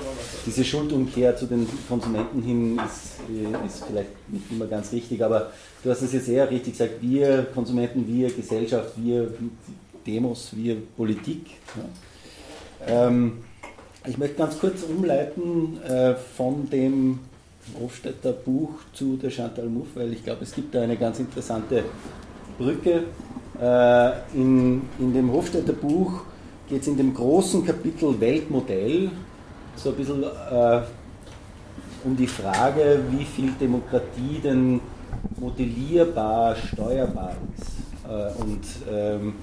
Diese 0.46 0.66
Schuldumkehr 0.66 1.34
zu 1.38 1.46
den 1.46 1.66
Konsumenten 1.88 2.42
hin 2.42 2.78
ist, 2.86 3.20
äh, 3.30 3.66
ist 3.66 3.86
vielleicht 3.86 4.10
nicht 4.28 4.52
immer 4.52 4.66
ganz 4.66 4.92
richtig, 4.92 5.24
aber 5.24 5.54
du 5.82 5.90
hast 5.92 6.02
es 6.02 6.12
jetzt 6.12 6.28
eher 6.28 6.50
richtig 6.52 6.74
gesagt, 6.74 6.96
wir 7.02 7.46
Konsumenten, 7.54 8.06
wir 8.06 8.30
Gesellschaft, 8.34 8.92
wir 8.98 9.34
Demos, 10.06 10.50
wir 10.54 10.76
Politik. 10.98 11.52
Ja. 12.86 13.08
Ähm, 13.08 13.44
ich 14.08 14.18
möchte 14.18 14.36
ganz 14.38 14.60
kurz 14.60 14.84
umleiten 14.84 15.82
äh, 15.84 16.16
von 16.16 16.70
dem 16.70 17.20
Hofstädter 17.80 18.32
Buch 18.32 18.72
zu 18.94 19.18
der 19.18 19.30
Chantal 19.32 19.66
Mouffe, 19.66 20.02
weil 20.02 20.14
ich 20.14 20.24
glaube, 20.24 20.44
es 20.44 20.54
gibt 20.54 20.76
da 20.76 20.82
eine 20.82 20.98
ganz 20.98 21.20
interessante 21.20 21.84
Brücke. 22.58 23.06
Äh, 23.60 24.12
in, 24.34 24.84
in 25.00 25.14
dem 25.14 25.32
Hofstädter 25.32 25.74
Buch 25.74 26.22
geht 26.70 26.82
es 26.82 26.88
in 26.88 26.98
dem 26.98 27.14
großen 27.14 27.66
Kapitel 27.66 28.20
Weltmodell 28.20 29.10
so 29.76 29.90
ein 29.90 29.96
bisschen 29.96 30.24
äh, 30.24 30.82
um 32.04 32.16
die 32.16 32.28
Frage, 32.28 33.00
wie 33.10 33.26
viel 33.26 33.52
Demokratie 33.60 34.40
denn 34.44 34.80
modellierbar, 35.40 36.56
steuerbar 36.56 37.36
ist. 37.58 37.72
Und 38.40 38.62
ähm, 38.94 39.34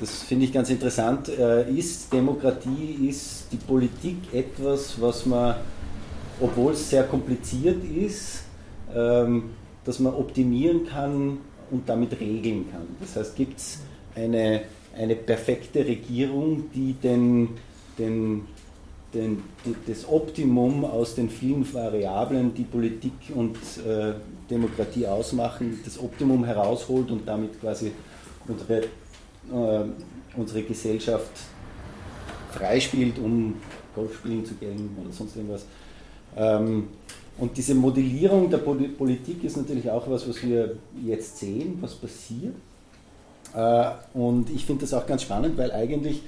das 0.00 0.22
finde 0.22 0.46
ich 0.46 0.52
ganz 0.52 0.70
interessant. 0.70 1.28
Äh, 1.28 1.70
ist 1.70 2.12
Demokratie, 2.12 3.08
ist 3.08 3.44
die 3.52 3.58
Politik 3.58 4.16
etwas, 4.32 5.00
was 5.00 5.26
man, 5.26 5.56
obwohl 6.40 6.72
es 6.72 6.88
sehr 6.88 7.04
kompliziert 7.04 7.84
ist, 7.84 8.44
ähm, 8.94 9.50
dass 9.84 9.98
man 9.98 10.14
optimieren 10.14 10.86
kann 10.86 11.38
und 11.70 11.88
damit 11.88 12.18
regeln 12.18 12.70
kann. 12.70 12.86
Das 13.00 13.16
heißt, 13.16 13.36
gibt 13.36 13.58
es 13.58 13.78
eine, 14.14 14.62
eine 14.96 15.16
perfekte 15.16 15.84
Regierung, 15.86 16.70
die 16.74 16.94
den, 16.94 17.50
den, 17.98 18.46
den, 19.14 19.42
das 19.86 20.08
Optimum 20.08 20.84
aus 20.84 21.14
den 21.14 21.28
vielen 21.28 21.72
Variablen, 21.72 22.54
die 22.54 22.64
Politik 22.64 23.12
und 23.34 23.56
äh, 23.86 24.14
Demokratie 24.50 25.06
ausmachen, 25.06 25.80
das 25.84 25.98
Optimum 25.98 26.44
herausholt 26.44 27.10
und 27.10 27.26
damit 27.26 27.60
quasi 27.60 27.92
unsere, 28.48 28.82
unsere 29.50 30.62
Gesellschaft 30.62 31.30
freispielt, 32.52 33.18
um 33.18 33.54
Golf 33.94 34.16
spielen 34.16 34.44
zu 34.44 34.54
gehen 34.54 34.96
oder 35.02 35.12
sonst 35.12 35.36
irgendwas. 35.36 35.64
Ähm, 36.36 36.88
und 37.38 37.56
diese 37.56 37.74
Modellierung 37.74 38.50
der 38.50 38.58
Poli 38.58 38.88
Politik 38.88 39.44
ist 39.44 39.56
natürlich 39.56 39.90
auch 39.90 40.08
was, 40.10 40.28
was 40.28 40.42
wir 40.42 40.76
jetzt 41.04 41.38
sehen, 41.38 41.78
was 41.80 41.94
passiert. 41.94 42.54
Äh, 43.54 43.90
und 44.14 44.50
ich 44.50 44.64
finde 44.64 44.82
das 44.82 44.94
auch 44.94 45.06
ganz 45.06 45.22
spannend, 45.22 45.56
weil 45.56 45.72
eigentlich 45.72 46.22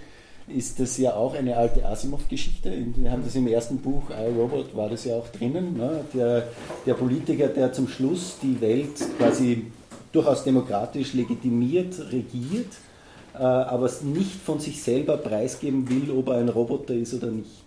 ist 0.49 0.81
das 0.81 0.99
ja 0.99 1.15
auch 1.15 1.35
eine 1.35 1.57
alte 1.57 1.87
Asimov-Geschichte. 1.87 2.73
Wir 2.97 3.13
haben 3.13 3.23
das 3.25 3.35
im 3.37 3.47
ersten 3.47 3.79
Buch, 3.79 4.03
iRobot, 4.11 4.77
war 4.77 4.89
das 4.89 5.05
ja 5.05 5.15
auch 5.15 5.29
drinnen. 5.29 5.77
Ne? 5.77 6.05
Der, 6.15 6.49
der 6.85 6.95
Politiker, 6.95 7.47
der 7.49 7.73
zum 7.73 7.87
Schluss 7.87 8.39
die 8.43 8.61
Welt 8.61 8.95
quasi 9.19 9.67
durchaus 10.11 10.45
demokratisch 10.45 11.15
legitimiert 11.15 11.99
regiert, 12.11 12.73
äh, 12.73 12.92
aber 13.39 13.87
es 13.87 14.03
nicht 14.03 14.41
von 14.45 14.61
sich 14.61 14.83
selber 14.83 15.17
preisgeben 15.17 15.89
will, 15.89 16.11
ob 16.17 16.29
er 16.29 16.37
ein 16.37 16.49
Roboter 16.49 16.95
ist 16.95 17.15
oder 17.15 17.29
nicht. 17.29 17.63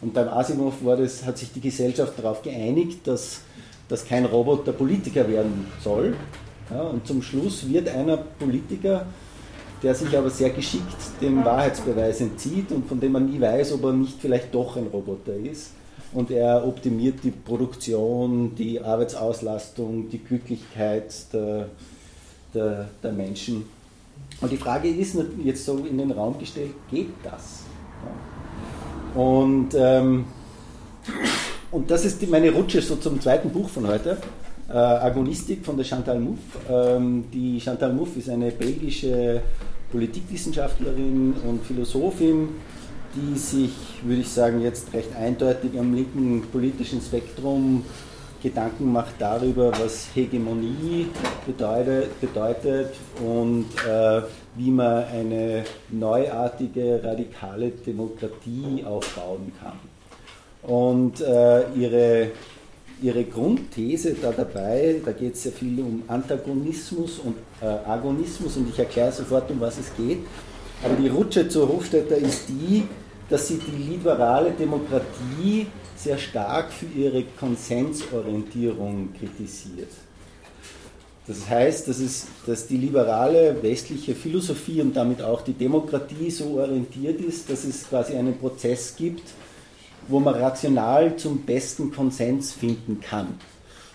Und 0.00 0.14
beim 0.14 0.28
Asimov 0.28 0.84
war 0.84 0.96
das, 0.96 1.24
hat 1.24 1.38
sich 1.38 1.52
die 1.52 1.60
Gesellschaft 1.60 2.12
darauf 2.18 2.42
geeinigt, 2.42 3.06
dass, 3.06 3.40
dass 3.88 4.06
kein 4.06 4.24
Roboter 4.24 4.72
Politiker 4.72 5.28
werden 5.28 5.66
soll. 5.82 6.14
Ja, 6.70 6.82
und 6.82 7.06
zum 7.06 7.22
Schluss 7.22 7.68
wird 7.68 7.88
einer 7.88 8.18
Politiker, 8.18 9.06
der 9.82 9.94
sich 9.94 10.16
aber 10.16 10.30
sehr 10.30 10.50
geschickt 10.50 10.96
dem 11.20 11.44
Wahrheitsbeweis 11.44 12.20
entzieht 12.20 12.70
und 12.72 12.86
von 12.86 13.00
dem 13.00 13.12
man 13.12 13.30
nie 13.30 13.40
weiß, 13.40 13.72
ob 13.72 13.84
er 13.84 13.92
nicht 13.92 14.20
vielleicht 14.20 14.54
doch 14.54 14.76
ein 14.76 14.88
Roboter 14.88 15.34
ist. 15.34 15.72
Und 16.12 16.30
er 16.30 16.66
optimiert 16.66 17.22
die 17.22 17.30
Produktion, 17.30 18.54
die 18.54 18.80
Arbeitsauslastung, 18.80 20.08
die 20.08 20.18
Glücklichkeit 20.18 21.12
der, 21.32 21.68
der, 22.54 22.88
der 23.02 23.12
Menschen. 23.12 23.64
Und 24.40 24.52
die 24.52 24.56
Frage 24.56 24.88
ist 24.88 25.16
jetzt 25.42 25.64
so 25.64 25.78
in 25.78 25.98
den 25.98 26.12
Raum 26.12 26.38
gestellt, 26.38 26.70
geht 26.90 27.10
das? 27.24 27.64
Und, 29.14 29.70
ähm, 29.74 30.26
und 31.72 31.90
das 31.90 32.04
ist 32.04 32.22
die, 32.22 32.26
meine 32.26 32.52
Rutsche 32.52 32.80
so 32.80 32.96
zum 32.96 33.20
zweiten 33.20 33.50
Buch 33.50 33.68
von 33.68 33.88
heute. 33.88 34.18
Äh, 34.68 34.76
Agonistik 34.76 35.64
von 35.64 35.76
der 35.76 35.84
Chantal 35.84 36.20
Mouffe. 36.20 36.58
Ähm, 36.70 37.24
die 37.32 37.60
Chantal 37.60 37.92
Mouffe 37.92 38.18
ist 38.18 38.28
eine 38.28 38.50
belgische 38.50 39.42
Politikwissenschaftlerin 39.90 41.34
und 41.46 41.64
Philosophin, 41.64 42.50
die 43.14 43.38
sich, 43.38 43.72
würde 44.04 44.20
ich 44.20 44.28
sagen, 44.28 44.60
jetzt 44.60 44.92
recht 44.92 45.16
eindeutig 45.16 45.78
am 45.78 45.94
linken 45.94 46.42
politischen 46.52 47.00
Spektrum 47.00 47.84
Gedanken 48.42 48.92
macht 48.92 49.14
darüber, 49.18 49.72
was 49.72 50.08
Hegemonie 50.14 51.08
bedeutet, 51.46 52.20
bedeutet 52.20 52.94
und 53.24 53.66
äh, 53.86 54.22
wie 54.56 54.70
man 54.70 55.04
eine 55.04 55.64
neuartige, 55.90 57.00
radikale 57.02 57.70
Demokratie 57.70 58.84
aufbauen 58.84 59.52
kann. 59.60 59.78
Und 60.62 61.20
äh, 61.20 61.72
ihre, 61.74 62.30
ihre 63.02 63.24
Grundthese 63.24 64.14
da 64.14 64.32
dabei, 64.32 65.00
da 65.04 65.12
geht 65.12 65.34
es 65.34 65.44
sehr 65.44 65.52
viel 65.52 65.80
um 65.80 66.02
Antagonismus 66.06 67.18
und 67.18 67.36
äh, 67.60 67.66
Agonismus 67.66 68.56
und 68.56 68.68
ich 68.68 68.78
erkläre 68.78 69.12
sofort, 69.12 69.50
um 69.50 69.60
was 69.60 69.78
es 69.78 69.94
geht. 69.96 70.18
Aber 70.84 70.94
die 70.94 71.08
Rutsche 71.08 71.48
zur 71.48 71.68
Hofstädter 71.68 72.16
ist 72.16 72.48
die, 72.48 72.84
dass 73.28 73.48
sie 73.48 73.58
die 73.58 73.94
liberale 73.94 74.52
Demokratie 74.52 75.66
sehr 75.98 76.18
stark 76.18 76.72
für 76.72 76.86
ihre 76.86 77.24
Konsensorientierung 77.38 79.10
kritisiert. 79.18 79.90
Das 81.26 81.48
heißt, 81.48 81.88
dass, 81.88 81.98
es, 81.98 82.26
dass 82.46 82.66
die 82.66 82.78
liberale 82.78 83.62
westliche 83.62 84.14
Philosophie 84.14 84.80
und 84.80 84.96
damit 84.96 85.20
auch 85.20 85.42
die 85.42 85.52
Demokratie 85.52 86.30
so 86.30 86.58
orientiert 86.58 87.20
ist, 87.20 87.50
dass 87.50 87.64
es 87.64 87.86
quasi 87.86 88.16
einen 88.16 88.38
Prozess 88.38 88.96
gibt, 88.96 89.24
wo 90.08 90.20
man 90.20 90.34
rational 90.34 91.16
zum 91.16 91.42
besten 91.42 91.92
Konsens 91.92 92.52
finden 92.52 93.00
kann. 93.00 93.38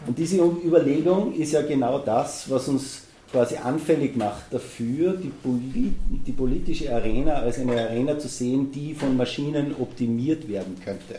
Und 0.06 0.20
diese 0.20 0.38
Überlegung 0.38 1.34
ist 1.34 1.54
ja 1.54 1.64
genau 1.64 1.98
das, 1.98 2.50
was 2.52 2.68
uns 2.68 3.02
quasi 3.32 3.56
anfällig 3.56 4.16
macht 4.16 4.54
dafür, 4.54 5.14
die, 5.14 5.30
Polit 5.30 5.96
die 6.28 6.32
politische 6.34 6.94
Arena 6.94 7.38
als 7.38 7.58
eine 7.58 7.82
Arena 7.82 8.20
zu 8.20 8.28
sehen, 8.28 8.72
die 8.72 8.94
von 8.94 9.18
Maschinen 9.18 9.74
optimiert 9.80 10.48
werden 10.48 10.76
könnte. 10.86 11.18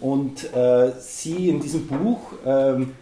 Und 0.00 0.52
äh, 0.54 0.92
sie 1.00 1.48
in 1.48 1.60
diesem 1.60 1.86
Buch 1.86 2.20
ähm, 2.46 2.94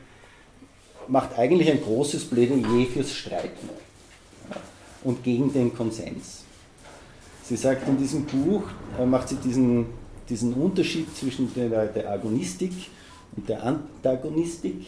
macht 1.08 1.38
eigentlich 1.38 1.70
ein 1.70 1.82
großes 1.82 2.24
Plädoyer 2.26 2.86
fürs 2.86 3.12
Streiten 3.12 3.68
und 5.04 5.22
gegen 5.22 5.52
den 5.52 5.74
Konsens. 5.74 6.44
Sie 7.44 7.56
sagt 7.56 7.86
in 7.88 7.96
diesem 7.96 8.24
Buch, 8.24 8.64
äh, 8.98 9.06
macht 9.06 9.28
sie 9.28 9.36
diesen, 9.36 9.86
diesen 10.28 10.52
Unterschied 10.54 11.14
zwischen 11.16 11.52
der, 11.54 11.86
der 11.86 12.10
Agonistik 12.10 12.72
und 13.36 13.48
der 13.48 13.62
Antagonistik, 13.62 14.86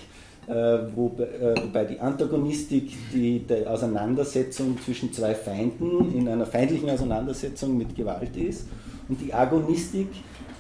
äh, 0.49 0.79
wo, 0.95 1.15
äh, 1.19 1.55
wobei 1.63 1.85
die 1.85 2.01
Antagonistik 2.01 2.91
die, 3.13 3.41
die 3.41 3.67
Auseinandersetzung 3.67 4.77
zwischen 4.85 5.13
zwei 5.13 5.35
Feinden 5.35 6.13
in 6.15 6.27
einer 6.27 6.47
feindlichen 6.47 6.91
Auseinandersetzung 6.91 7.77
mit 7.77 7.95
Gewalt 7.95 8.37
ist 8.37 8.67
und 9.09 9.21
die 9.21 9.33
Agonistik 9.33 10.09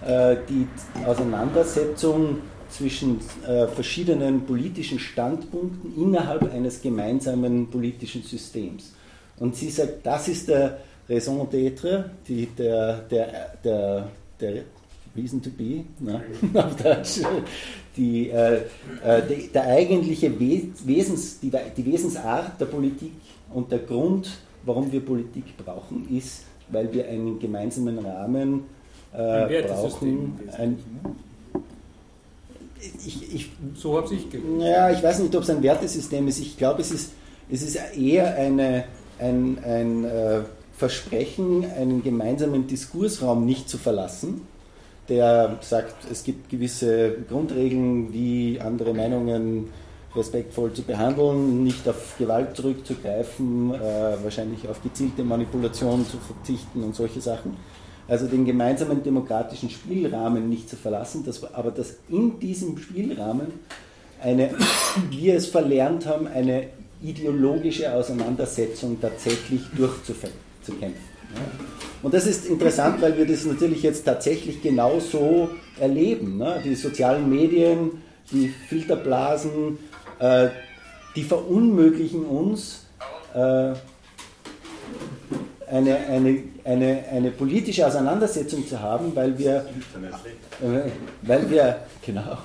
die 0.01 0.67
Auseinandersetzung 1.05 2.39
zwischen 2.69 3.21
äh, 3.47 3.67
verschiedenen 3.67 4.45
politischen 4.45 4.99
Standpunkten 4.99 5.97
innerhalb 5.97 6.53
eines 6.53 6.81
gemeinsamen 6.81 7.69
politischen 7.69 8.23
Systems. 8.23 8.93
Und 9.39 9.57
sie 9.57 9.71
sagt, 9.71 10.05
das 10.05 10.29
ist 10.29 10.49
der 10.49 10.79
Raison 11.09 11.49
d'être, 11.49 12.05
der, 12.29 12.99
der, 12.99 13.55
der, 13.65 14.09
der 14.41 14.65
Reason 15.17 15.41
to 15.43 15.51
be, 15.51 15.85
ne? 16.01 16.23
die, 17.97 18.29
äh, 18.29 18.61
die, 19.29 19.49
der 19.49 19.65
eigentliche 19.65 20.39
Wesens, 20.39 21.41
die, 21.41 21.51
die 21.77 21.87
Wesensart 21.87 22.61
der 22.61 22.67
Politik 22.67 23.13
und 23.53 23.73
der 23.73 23.81
Grund, 23.81 24.31
warum 24.65 24.93
wir 24.93 25.01
Politik 25.01 25.57
brauchen, 25.57 26.09
ist, 26.15 26.45
weil 26.71 26.93
wir 26.93 27.09
einen 27.09 27.39
gemeinsamen 27.39 27.99
Rahmen 27.99 28.65
äh, 29.12 29.62
brauchen. 29.62 30.38
Ein, 30.57 30.79
ich, 33.05 33.35
ich, 33.35 33.51
so 33.75 33.97
habe 33.97 34.14
ich 34.14 34.31
gehört. 34.31 34.62
Ja, 34.62 34.90
ich 34.90 35.03
weiß 35.03 35.18
nicht, 35.21 35.35
ob 35.35 35.42
es 35.42 35.51
ein 35.51 35.62
Wertesystem 35.62 36.29
ist. 36.29 36.38
Ich 36.38 36.57
glaube, 36.57 36.81
es 36.81 36.90
ist, 36.90 37.12
es 37.51 37.62
ist 37.62 37.79
eher 37.97 38.35
eine, 38.37 38.85
ein, 39.18 39.59
ein 39.64 40.05
äh, 40.05 40.40
Versprechen, 40.77 41.64
einen 41.77 42.03
gemeinsamen 42.03 42.66
Diskursraum 42.66 43.44
nicht 43.44 43.68
zu 43.68 43.79
verlassen, 43.79 44.42
der 45.09 45.59
sagt, 45.62 46.11
es 46.11 46.23
gibt 46.23 46.51
gewisse 46.51 47.16
Grundregeln, 47.29 48.12
wie 48.12 48.61
andere 48.61 48.94
Meinungen 48.94 49.71
respektvoll 50.14 50.73
zu 50.73 50.83
behandeln, 50.83 51.64
nicht 51.64 51.88
auf 51.88 52.16
Gewalt 52.18 52.57
zurückzugreifen, 52.57 53.75
äh, 53.75 53.79
wahrscheinlich 54.23 54.68
auf 54.68 54.83
gezielte 54.83 55.23
Manipulation 55.23 56.07
zu 56.07 56.18
verzichten 56.18 56.83
und 56.83 56.94
solche 56.94 57.21
Sachen 57.21 57.57
also 58.09 58.27
den 58.27 58.44
gemeinsamen 58.44 59.03
demokratischen 59.03 59.71
Spielrahmen 59.71 60.49
nicht 60.49 60.68
zu 60.68 60.77
verlassen, 60.77 61.25
dass, 61.25 61.44
aber 61.55 61.71
dass 61.71 61.97
in 62.09 62.40
diesem 62.40 62.79
Spielrahmen 62.79 63.49
eine, 64.21 64.51
wir 65.11 65.35
es 65.37 65.47
verlernt 65.47 66.07
haben, 66.07 66.27
eine 66.27 66.68
ideologische 67.03 67.92
Auseinandersetzung 67.92 69.01
tatsächlich 69.01 69.62
durchzukämpfen. 69.77 70.38
Und 72.03 72.14
das 72.14 72.27
ist 72.27 72.47
interessant, 72.47 73.03
weil 73.03 73.16
wir 73.18 73.27
das 73.27 73.44
natürlich 73.44 73.83
jetzt 73.83 74.05
tatsächlich 74.05 74.62
genau 74.62 74.99
so 74.99 75.51
erleben. 75.79 76.38
Ne? 76.38 76.61
Die 76.64 76.75
sozialen 76.75 77.29
Medien, 77.29 78.03
die 78.33 78.49
Filterblasen, 78.49 79.79
äh, 80.18 80.49
die 81.14 81.23
verunmöglichen 81.23 82.25
uns, 82.25 82.87
äh, 83.35 83.75
eine, 85.70 85.96
eine, 86.09 86.42
eine, 86.64 87.04
eine 87.11 87.31
politische 87.31 87.87
Auseinandersetzung 87.87 88.66
zu 88.66 88.81
haben, 88.81 89.14
weil 89.14 89.38
wir, 89.38 89.66
äh, 90.62 90.90
weil 91.22 91.50
wir, 91.50 91.76
genau, 92.04 92.38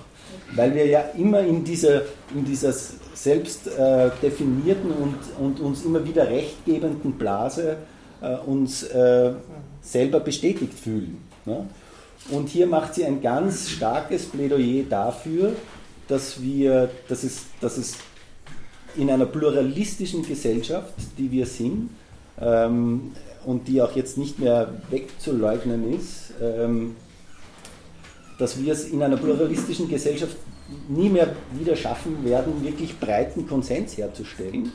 weil 0.56 0.74
wir 0.74 0.86
ja 0.86 1.02
immer 1.18 1.40
in 1.42 1.64
dieser, 1.64 2.02
in 2.34 2.46
dieser 2.46 2.74
selbst 3.14 3.68
äh, 3.68 4.10
definierten 4.22 4.92
und, 4.92 5.18
und 5.40 5.60
uns 5.60 5.86
immer 5.86 6.06
wieder 6.06 6.28
rechtgebenden 6.30 7.14
Blase 7.14 7.78
äh, 8.22 8.36
uns 8.36 8.84
äh, 8.84 9.34
selber 9.82 10.20
bestätigt 10.20 10.74
fühlen. 10.74 11.18
Ne? 11.46 11.68
Und 12.32 12.50
hier 12.50 12.68
macht 12.68 12.96
sie 12.96 13.06
ein 13.06 13.22
ganz 13.22 13.70
starkes 13.70 14.26
Plädoyer 14.26 14.84
dafür, 14.90 15.54
dass 16.08 16.42
wir, 16.42 16.90
dass 17.08 17.24
es, 17.24 17.46
dass 17.60 17.78
es 17.78 17.96
in 18.96 19.10
einer 19.10 19.26
pluralistischen 19.26 20.26
Gesellschaft, 20.26 20.94
die 21.18 21.32
wir 21.32 21.46
sind, 21.46 21.90
ähm, 22.40 23.12
und 23.46 23.68
die 23.68 23.82
auch 23.82 23.96
jetzt 23.96 24.18
nicht 24.18 24.40
mehr 24.40 24.74
wegzuleugnen 24.90 25.94
ist, 25.94 26.34
ähm, 26.42 26.96
dass 28.40 28.62
wir 28.62 28.74
es 28.74 28.86
in 28.86 29.04
einer 29.04 29.18
pluralistischen 29.18 29.88
Gesellschaft 29.88 30.36
nie 30.88 31.10
mehr 31.10 31.36
wieder 31.58 31.76
schaffen 31.76 32.24
werden, 32.26 32.64
wirklich 32.64 33.00
breiten 33.00 33.48
Konsens 33.48 33.98
herzustellen. 33.98 34.72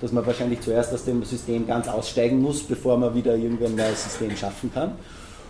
dass 0.00 0.12
man 0.12 0.24
wahrscheinlich 0.26 0.60
zuerst 0.60 0.92
aus 0.92 1.04
dem 1.04 1.24
System 1.24 1.66
ganz 1.66 1.88
aussteigen 1.88 2.40
muss, 2.40 2.62
bevor 2.62 2.96
man 2.98 3.14
wieder 3.14 3.36
irgendwie 3.36 3.66
ein 3.66 3.74
neues 3.74 4.04
System 4.04 4.36
schaffen 4.36 4.72
kann. 4.72 4.92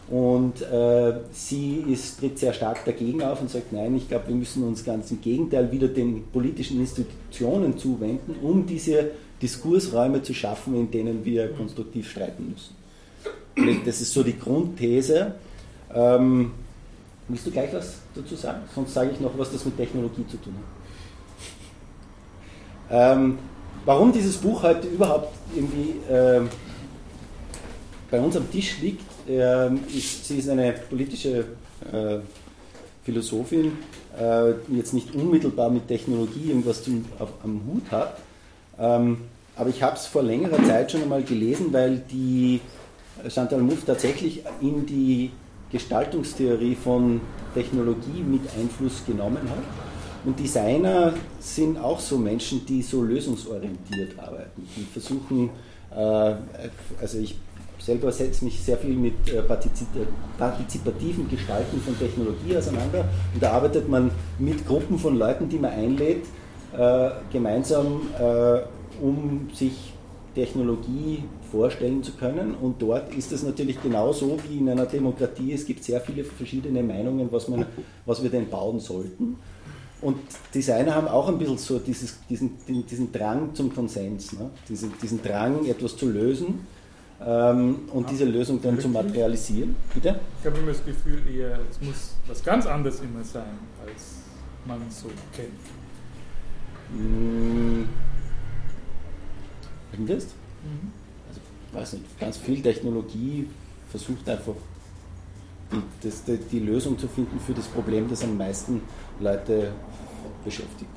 Und 0.09 0.63
äh, 0.63 1.13
sie 1.33 1.85
ist, 1.89 2.19
tritt 2.19 2.39
sehr 2.39 2.53
stark 2.53 2.85
dagegen 2.85 3.23
auf 3.23 3.41
und 3.41 3.49
sagt, 3.49 3.73
nein, 3.73 3.97
ich 3.97 4.09
glaube, 4.09 4.27
wir 4.29 4.35
müssen 4.35 4.65
uns 4.65 4.85
ganz 4.85 5.09
im 5.13 5.21
Gegenteil 5.21 5.71
wieder 5.71 5.87
den 5.87 6.25
politischen 6.33 6.81
Institutionen 6.81 7.79
zuwenden, 7.79 8.35
um 8.43 8.67
diese 8.67 9.13
Diskursräume 9.41 10.21
zu 10.23 10.35
schaffen, 10.35 10.75
in 10.75 10.91
denen 10.91 11.25
wir 11.25 11.53
konstruktiv 11.53 12.11
streiten 12.11 12.51
müssen. 12.51 12.80
Das 13.85 14.01
ist 14.01 14.13
so 14.13 14.23
die 14.23 14.39
Grundthese. 14.39 15.35
Ähm, 15.95 16.53
willst 17.29 17.47
du 17.47 17.51
gleich 17.51 17.73
was 17.73 17.97
dazu 18.15 18.37
sagen? 18.37 18.63
Sonst 18.75 18.95
sage 18.95 19.11
ich 19.13 19.21
noch, 19.21 19.37
was 19.37 19.53
das 19.53 19.65
mit 19.65 19.77
Technologie 19.77 20.27
zu 20.27 20.37
tun 20.39 20.55
hat. 22.89 23.17
Ähm, 23.19 23.39
warum 23.85 24.13
dieses 24.13 24.37
Buch 24.37 24.63
heute 24.63 24.89
überhaupt 24.89 25.33
irgendwie 25.55 26.13
äh, 26.13 26.41
bei 28.11 28.21
uns 28.21 28.37
am 28.37 28.51
Tisch 28.51 28.81
liegt, 28.81 29.05
äh, 29.29 29.73
ist, 29.75 30.27
sie 30.27 30.39
ist 30.39 30.49
eine 30.49 30.73
politische 30.73 31.45
äh, 31.93 32.19
Philosophin, 33.05 33.79
äh, 34.19 34.55
die 34.69 34.77
jetzt 34.77 34.93
nicht 34.93 35.15
unmittelbar 35.15 35.71
mit 35.71 35.87
Technologie 35.87 36.49
irgendwas 36.49 36.83
zum, 36.83 37.05
auf, 37.19 37.29
am 37.45 37.61
Hut 37.67 37.91
hat. 37.91 38.19
Ähm, 38.79 39.19
aber 39.57 39.71
ich 39.71 39.83
habe 39.83 39.97
es 39.97 40.07
vor 40.07 40.23
längerer 40.23 40.63
Zeit 40.65 40.91
schon 40.91 41.03
einmal 41.03 41.23
gelesen, 41.23 41.73
weil 41.73 41.99
die 42.11 42.61
Chantal 43.29 43.61
Mouffe 43.61 43.87
tatsächlich 43.87 44.43
in 44.61 44.87
die 44.87 45.31
Gestaltungstheorie 45.71 46.75
von 46.75 47.21
Technologie 47.55 48.23
mit 48.23 48.43
Einfluss 48.59 49.05
genommen 49.07 49.49
hat. 49.49 49.63
Und 50.25 50.39
Designer 50.39 51.15
sind 51.39 51.79
auch 51.79 51.99
so 51.99 52.19
Menschen, 52.19 52.65
die 52.67 52.83
so 52.83 53.03
lösungsorientiert 53.03 54.19
arbeiten. 54.19 54.69
Die 54.77 54.85
versuchen, 54.85 55.51
äh, 55.91 56.35
also 57.01 57.19
ich 57.19 57.37
selber 57.79 58.13
setze 58.13 58.45
mich 58.45 58.61
sehr 58.61 58.77
viel 58.77 58.95
mit 58.95 59.33
äh, 59.33 59.43
partizipativen 60.39 61.29
Gestalten 61.31 61.81
von 61.81 61.99
Technologie 61.99 62.55
auseinander 62.55 63.09
und 63.33 63.43
da 63.43 63.53
arbeitet 63.53 63.89
man 63.89 64.11
mit 64.39 64.67
Gruppen 64.67 64.99
von 64.99 65.17
Leuten, 65.17 65.49
die 65.49 65.59
man 65.59 65.71
einlädt, 65.71 66.27
äh, 66.77 67.11
gemeinsam, 67.33 68.03
um 69.01 69.49
sich 69.55 69.95
Technologie 70.35 71.25
vorstellen 71.51 72.03
zu 72.03 72.13
können. 72.13 72.55
Und 72.55 72.81
dort 72.81 73.15
ist 73.15 73.33
es 73.33 73.43
natürlich 73.43 73.83
genauso 73.83 74.39
wie 74.49 74.59
in 74.59 74.69
einer 74.69 74.87
Demokratie. 74.87 75.53
Es 75.53 75.67
gibt 75.67 75.85
sehr 75.85 76.01
viele 76.01 76.25
verschiedene 76.25 76.83
Meinungen, 76.83 77.29
was, 77.31 77.49
man, 77.49 77.67
was 78.07 78.23
wir 78.23 78.31
denn 78.31 78.49
bauen 78.49 78.81
sollten. 78.81 79.37
Und 80.01 80.17
Designer 80.55 80.95
haben 80.95 81.09
auch 81.09 81.29
ein 81.29 81.39
bisschen 81.39 81.59
so 81.59 81.79
dieses, 81.79 82.19
diesen, 82.29 82.53
diesen 82.67 83.13
Drang 83.13 83.55
zum 83.55 83.75
Konsens, 83.75 84.33
ne? 84.33 84.51
diesen, 84.69 84.93
diesen 85.03 85.23
Drang, 85.23 85.67
etwas 85.67 85.97
zu 85.97 86.09
lösen 86.09 86.61
ähm, 87.25 87.81
und 87.93 88.09
diese 88.09 88.25
Lösung 88.25 88.63
dann 88.63 88.81
zu 88.81 88.89
materialisieren. 88.89 89.77
Bitte? 89.93 90.19
Ich 90.41 90.47
habe 90.47 90.59
immer 90.59 90.73
das 90.73 90.85
Gefühl, 90.85 91.23
eher, 91.31 91.59
es 91.71 91.81
muss 91.87 92.17
was 92.27 92.43
ganz 92.43 92.67
anderes 92.67 93.01
immer 93.01 93.23
sein, 93.23 93.59
als 93.87 94.23
man 94.65 94.79
so 94.89 95.09
kennt. 95.35 95.51
Hm. 96.97 97.89
Findest? 99.91 100.35
Mhm. 100.65 101.00
Weiß 101.73 101.93
nicht, 101.95 102.19
ganz 102.19 102.37
viel 102.37 102.61
Technologie 102.63 103.49
versucht 103.91 104.29
einfach 104.29 104.55
die, 105.73 105.83
das, 106.03 106.25
die, 106.25 106.37
die 106.37 106.59
Lösung 106.61 106.99
zu 106.99 107.07
finden 107.07 107.39
für 107.39 107.53
das 107.55 107.67
Problem, 107.67 108.09
das 108.09 108.23
am 108.25 108.37
meisten 108.37 108.83
Leute 109.21 109.73
beschäftigt. 110.45 110.91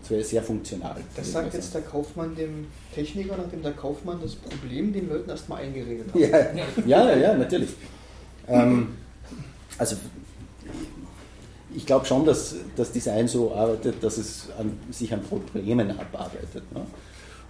Das 0.00 0.10
wäre 0.10 0.24
sehr 0.24 0.42
funktional. 0.42 0.96
Das 1.16 1.32
sagt 1.32 1.54
jetzt 1.54 1.74
der 1.74 1.82
Kaufmann 1.82 2.34
dem 2.36 2.66
Techniker, 2.94 3.36
nachdem 3.36 3.62
der 3.62 3.72
Kaufmann 3.72 4.20
das 4.22 4.36
Problem 4.36 4.92
den 4.92 5.08
Leuten 5.08 5.28
erstmal 5.28 5.62
eingeredet 5.62 6.06
hat. 6.08 6.86
Ja, 6.86 7.10
ja, 7.10 7.16
ja, 7.16 7.34
natürlich. 7.34 7.70
Ähm, 8.48 8.96
also 9.78 9.96
ich 11.74 11.84
glaube 11.84 12.06
schon, 12.06 12.24
dass 12.24 12.54
das 12.76 12.92
Design 12.92 13.28
so 13.28 13.52
arbeitet, 13.52 14.02
dass 14.02 14.16
es 14.16 14.48
an, 14.58 14.78
sich 14.90 15.12
an 15.12 15.22
Problemen 15.22 15.90
abarbeitet 15.90 16.72
ne? 16.72 16.86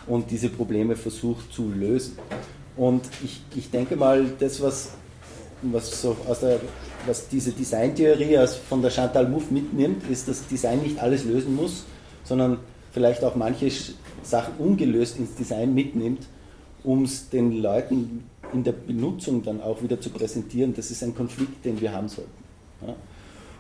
Und 0.06 0.30
diese 0.30 0.48
Probleme 0.48 0.96
versucht 0.96 1.52
zu 1.52 1.70
lösen. 1.70 2.18
Und 2.76 3.02
ich, 3.24 3.40
ich 3.54 3.70
denke 3.70 3.96
mal, 3.96 4.26
das, 4.38 4.60
was, 4.60 4.90
was, 5.62 6.02
so 6.02 6.16
aus 6.28 6.40
der, 6.40 6.60
was 7.06 7.28
diese 7.28 7.52
Designtheorie 7.52 8.38
von 8.68 8.82
der 8.82 8.90
Chantal 8.90 9.28
Mouffe 9.28 9.52
mitnimmt, 9.52 10.08
ist, 10.10 10.28
dass 10.28 10.46
Design 10.46 10.82
nicht 10.82 10.98
alles 10.98 11.24
lösen 11.24 11.54
muss, 11.56 11.84
sondern 12.24 12.58
vielleicht 12.92 13.24
auch 13.24 13.34
manche 13.34 13.70
Sachen 14.22 14.54
ungelöst 14.58 15.18
ins 15.18 15.34
Design 15.34 15.74
mitnimmt, 15.74 16.26
um 16.84 17.04
es 17.04 17.28
den 17.30 17.62
Leuten 17.62 18.24
in 18.52 18.62
der 18.62 18.72
Benutzung 18.72 19.42
dann 19.42 19.60
auch 19.60 19.82
wieder 19.82 20.00
zu 20.00 20.10
präsentieren. 20.10 20.74
Das 20.74 20.90
ist 20.90 21.02
ein 21.02 21.14
Konflikt, 21.14 21.64
den 21.64 21.80
wir 21.80 21.92
haben 21.92 22.08
sollten. 22.08 22.30
Ja? 22.86 22.94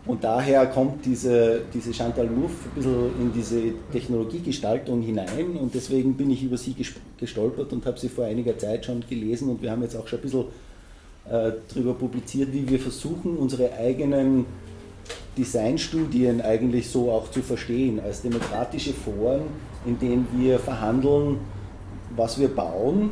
Und 0.06 0.22
daher 0.22 0.66
kommt 0.66 1.04
diese, 1.04 1.62
diese 1.74 1.92
Chantal 1.92 2.26
Mouffe 2.26 2.68
ein 2.68 2.74
bisschen 2.76 3.20
in 3.20 3.32
diese 3.32 3.62
Technologiegestaltung 3.90 5.02
hinein. 5.02 5.56
Und 5.60 5.74
deswegen 5.74 6.14
bin 6.14 6.30
ich 6.30 6.44
über 6.44 6.56
sie 6.56 6.76
gestolpert 7.18 7.72
und 7.72 7.84
habe 7.84 7.98
sie 7.98 8.08
vor 8.08 8.24
einiger 8.24 8.56
Zeit 8.56 8.84
schon 8.84 9.02
gelesen. 9.08 9.48
Und 9.48 9.62
wir 9.62 9.70
haben 9.72 9.82
jetzt 9.82 9.96
auch 9.96 10.06
schon 10.06 10.20
ein 10.20 10.22
bisschen 10.22 10.44
äh, 11.28 11.52
darüber 11.68 11.94
publiziert, 11.94 12.52
wie 12.52 12.68
wir 12.68 12.78
versuchen, 12.78 13.36
unsere 13.36 13.72
eigenen 13.72 14.46
Designstudien 15.36 16.40
eigentlich 16.40 16.88
so 16.88 17.10
auch 17.10 17.30
zu 17.30 17.42
verstehen, 17.42 18.00
als 18.00 18.22
demokratische 18.22 18.92
Foren, 18.92 19.42
in 19.84 19.98
denen 19.98 20.26
wir 20.36 20.58
verhandeln, 20.58 21.38
was 22.14 22.38
wir 22.38 22.48
bauen 22.48 23.10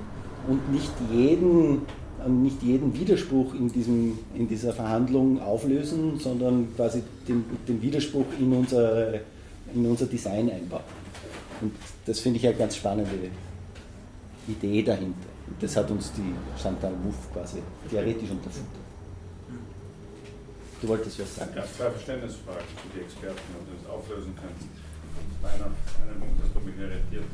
und 0.48 0.72
nicht 0.72 0.92
jeden, 1.12 1.82
nicht 2.28 2.62
jeden 2.62 2.98
Widerspruch 2.98 3.54
in, 3.54 3.70
diesem, 3.72 4.18
in 4.34 4.48
dieser 4.48 4.72
Verhandlung 4.72 5.40
auflösen, 5.40 6.18
sondern 6.18 6.74
quasi 6.76 7.02
den, 7.28 7.44
den 7.68 7.80
Widerspruch 7.82 8.26
in 8.38 8.52
unser, 8.52 9.14
in 9.74 9.86
unser 9.86 10.06
Design 10.06 10.50
einbauen. 10.50 10.82
Und 11.60 11.72
das 12.06 12.20
finde 12.20 12.38
ich 12.38 12.46
eine 12.46 12.56
ganz 12.56 12.76
spannende 12.76 13.10
Idee 14.48 14.82
dahinter. 14.82 15.28
Und 15.46 15.62
das 15.62 15.76
hat 15.76 15.90
uns 15.90 16.12
die 16.12 16.60
Chantal 16.60 16.92
Mouffe 16.92 17.28
quasi 17.32 17.58
theoretisch 17.90 18.30
untersucht. 18.30 18.64
Du 20.80 20.88
wolltest 20.88 21.18
was 21.18 21.36
sagen? 21.36 21.52
Ja, 21.56 21.64
zwei 21.64 21.90
Verständnisfragen 21.90 22.60
für 22.60 22.98
die 22.98 23.04
Experten, 23.04 23.40
ob 23.56 23.64
du 23.64 23.72
das 23.80 23.90
auflösen 23.90 24.34
kannst. 24.36 24.68
Einer, 25.42 25.72
einen 25.72 26.20
Punkt 26.20 26.42
hast 26.42 26.54
du 26.54 26.60
mich 26.60 26.76
irritiert. 26.76 27.24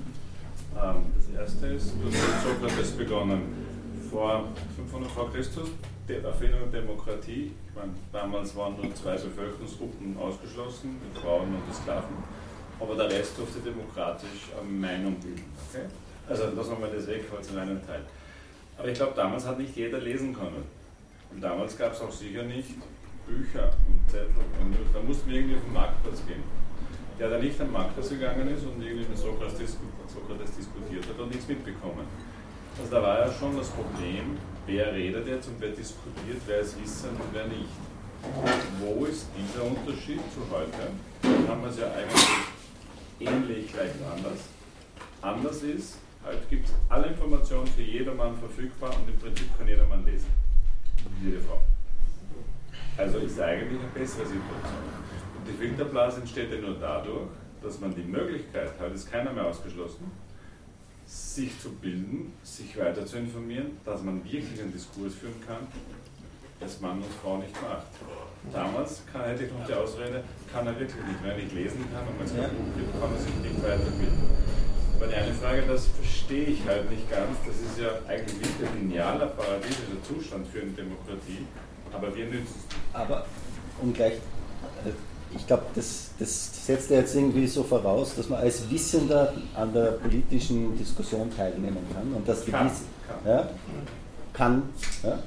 Ähm, 0.79 1.11
das 1.17 1.27
erste 1.35 1.67
ist, 1.67 1.93
du 1.99 2.07
hast 2.07 2.15
mit 2.15 2.71
Sokrates 2.71 2.91
begonnen. 2.93 3.70
Vor 4.11 4.49
500 4.75 5.09
vor 5.13 5.33
Christus, 5.33 5.69
die 6.09 6.15
Erfindung 6.15 6.69
der 6.73 6.81
Demokratie. 6.81 7.53
Ich 7.69 7.75
meine, 7.77 7.93
damals 8.13 8.57
waren 8.57 8.75
nur 8.75 8.93
zwei 8.93 9.13
Bevölkerungsgruppen 9.13 10.17
ausgeschlossen, 10.19 11.01
die 11.01 11.21
Frauen 11.21 11.55
und 11.55 11.63
die 11.71 11.75
Sklaven. 11.75 12.17
Aber 12.81 12.97
der 12.97 13.09
Rest 13.09 13.39
durfte 13.39 13.61
demokratisch 13.61 14.51
Meinung 14.69 15.15
bilden. 15.15 15.45
Okay? 15.69 15.85
Also 16.29 16.45
lassen 16.57 16.71
wir 16.73 16.89
mal 16.89 16.91
das 16.91 17.07
weg, 17.07 17.25
weil 17.31 17.41
es 17.41 17.57
einen 17.57 17.87
Teil. 17.87 18.03
Aber 18.77 18.89
ich 18.89 18.95
glaube, 18.95 19.13
damals 19.15 19.47
hat 19.47 19.59
nicht 19.59 19.77
jeder 19.77 20.01
lesen 20.01 20.35
können. 20.35 20.65
Und 21.33 21.41
damals 21.41 21.79
gab 21.79 21.93
es 21.93 22.01
auch 22.01 22.11
sicher 22.11 22.43
nicht 22.43 22.75
Bücher 23.29 23.71
und 23.87 24.11
Zettel. 24.11 24.43
Und 24.61 24.75
da 24.93 25.01
mussten 25.07 25.31
wir 25.31 25.37
irgendwie 25.37 25.57
auf 25.57 25.63
den 25.63 25.73
Marktplatz 25.73 26.27
gehen. 26.27 26.43
Der 27.17 27.31
da 27.31 27.39
nicht 27.39 27.61
am 27.61 27.71
Marktplatz 27.71 28.09
gegangen 28.09 28.49
ist 28.49 28.65
und 28.65 28.83
irgendwie 28.83 29.09
mit 29.09 29.19
Sokrates, 29.19 29.77
Sokrates 30.09 30.57
diskutiert 30.57 31.07
hat 31.07 31.19
und 31.21 31.31
nichts 31.31 31.47
mitbekommen. 31.47 32.07
Also 32.79 32.91
da 32.91 33.03
war 33.03 33.27
ja 33.27 33.33
schon 33.33 33.57
das 33.57 33.69
Problem, 33.69 34.39
wer 34.67 34.93
redet 34.93 35.27
jetzt 35.27 35.49
und 35.49 35.61
wer 35.61 35.71
diskutiert, 35.71 36.41
wer 36.47 36.61
ist 36.61 36.81
Wissen 36.81 37.11
und 37.11 37.33
wer 37.33 37.47
nicht. 37.47 37.69
Wo 38.81 39.05
ist 39.05 39.27
dieser 39.37 39.65
Unterschied 39.65 40.21
zu 40.33 40.41
heute? 40.51 40.93
Da 41.23 41.53
haben 41.53 41.63
wir 41.63 41.71
es 41.71 41.79
ja 41.79 41.87
eigentlich 41.87 42.41
ähnlich, 43.21 43.73
leicht 43.75 43.95
anders. 44.15 44.41
Anders 45.23 45.63
ist, 45.63 45.99
heute 46.25 46.43
gibt 46.49 46.67
es 46.67 46.75
alle 46.89 47.09
Informationen 47.09 47.67
für 47.67 47.83
jedermann 47.83 48.37
verfügbar 48.37 48.95
und 48.97 49.09
im 49.13 49.19
Prinzip 49.19 49.57
kann 49.59 49.69
jedermann 49.69 50.05
lesen. 50.05 50.29
Jede 51.23 51.41
Frau. 51.41 51.61
Also 52.97 53.19
ist 53.19 53.41
eigentlich 53.41 53.81
eine 53.81 53.89
bessere 53.95 54.27
Situation. 54.27 54.85
Und 55.39 55.49
die 55.49 55.53
Filterblase 55.53 56.21
entsteht 56.21 56.53
ja 56.53 56.59
nur 56.59 56.77
dadurch, 56.79 57.29
dass 57.63 57.81
man 57.81 57.95
die 57.95 58.03
Möglichkeit 58.03 58.79
hat, 58.79 58.93
ist 58.93 59.11
keiner 59.11 59.33
mehr 59.33 59.47
ausgeschlossen, 59.47 60.11
sich 61.11 61.59
zu 61.61 61.71
bilden, 61.71 62.33
sich 62.45 62.77
weiter 62.79 63.05
zu 63.05 63.19
informieren, 63.19 63.79
dass 63.85 64.03
man 64.03 64.23
wirklich 64.23 64.61
einen 64.61 64.73
Diskurs 64.73 65.15
führen 65.15 65.41
kann, 65.45 65.67
das 66.61 66.81
Mann 66.81 66.99
und 66.99 67.13
Frau 67.21 67.39
nicht 67.39 67.55
macht. 67.61 67.87
Damals 68.53 69.03
kann, 69.13 69.25
hätte 69.25 69.45
ich 69.45 69.53
noch 69.53 69.67
die 69.67 69.75
Ausrede, 69.75 70.23
kann 70.53 70.67
er 70.67 70.79
wirklich 70.79 71.05
nicht. 71.05 71.23
Wenn 71.23 71.31
er 71.31 71.37
nicht 71.37 71.53
lesen 71.53 71.85
kann 71.93 72.07
und 72.07 72.17
man 72.17 72.27
es 72.27 72.33
kein 72.33 72.51
Buch 72.55 72.71
gibt, 72.77 72.93
kann 72.93 73.11
er 73.11 73.21
sich 73.21 73.35
nicht 73.43 73.63
weiterbilden. 73.63 74.31
Aber 74.97 75.07
die 75.09 75.15
eine 75.15 75.35
Frage, 75.35 75.63
das 75.67 75.87
verstehe 75.87 76.45
ich 76.45 76.65
halt 76.67 76.91
nicht 76.91 77.11
ganz, 77.11 77.37
das 77.45 77.57
ist 77.57 77.81
ja 77.81 77.91
eigentlich 78.07 78.39
nicht 78.39 78.55
ein 78.63 78.89
linealer, 78.89 79.27
paradiesischer 79.27 80.03
Zustand 80.07 80.47
für 80.47 80.61
eine 80.61 80.71
Demokratie, 80.73 81.47
aber 81.91 82.15
wir 82.15 82.27
nützen 82.27 82.55
es. 82.69 82.77
Aber 82.95 83.27
um 83.81 83.93
gleich, 83.93 84.15
äh, 84.85 84.93
ich 85.35 85.47
glaube, 85.47 85.65
das, 85.75 86.11
das 86.19 86.67
setzt 86.67 86.91
ja 86.91 86.97
jetzt 86.97 87.15
irgendwie 87.15 87.47
so 87.47 87.63
voraus, 87.63 88.15
dass 88.17 88.29
man 88.29 88.41
als 88.41 88.69
Wissender 88.71 89.33
an 89.55 89.73
der 89.73 89.93
politischen 89.93 90.77
Diskussion 90.77 91.31
teilnehmen 91.37 91.79
kann 91.95 92.13
und 92.13 92.29
dass 92.29 92.45
die 92.45 92.51
kann, 92.51 92.69
kann. 92.69 93.33
Ja, 93.33 93.49
kann 94.33 94.63
ja. 95.03 95.19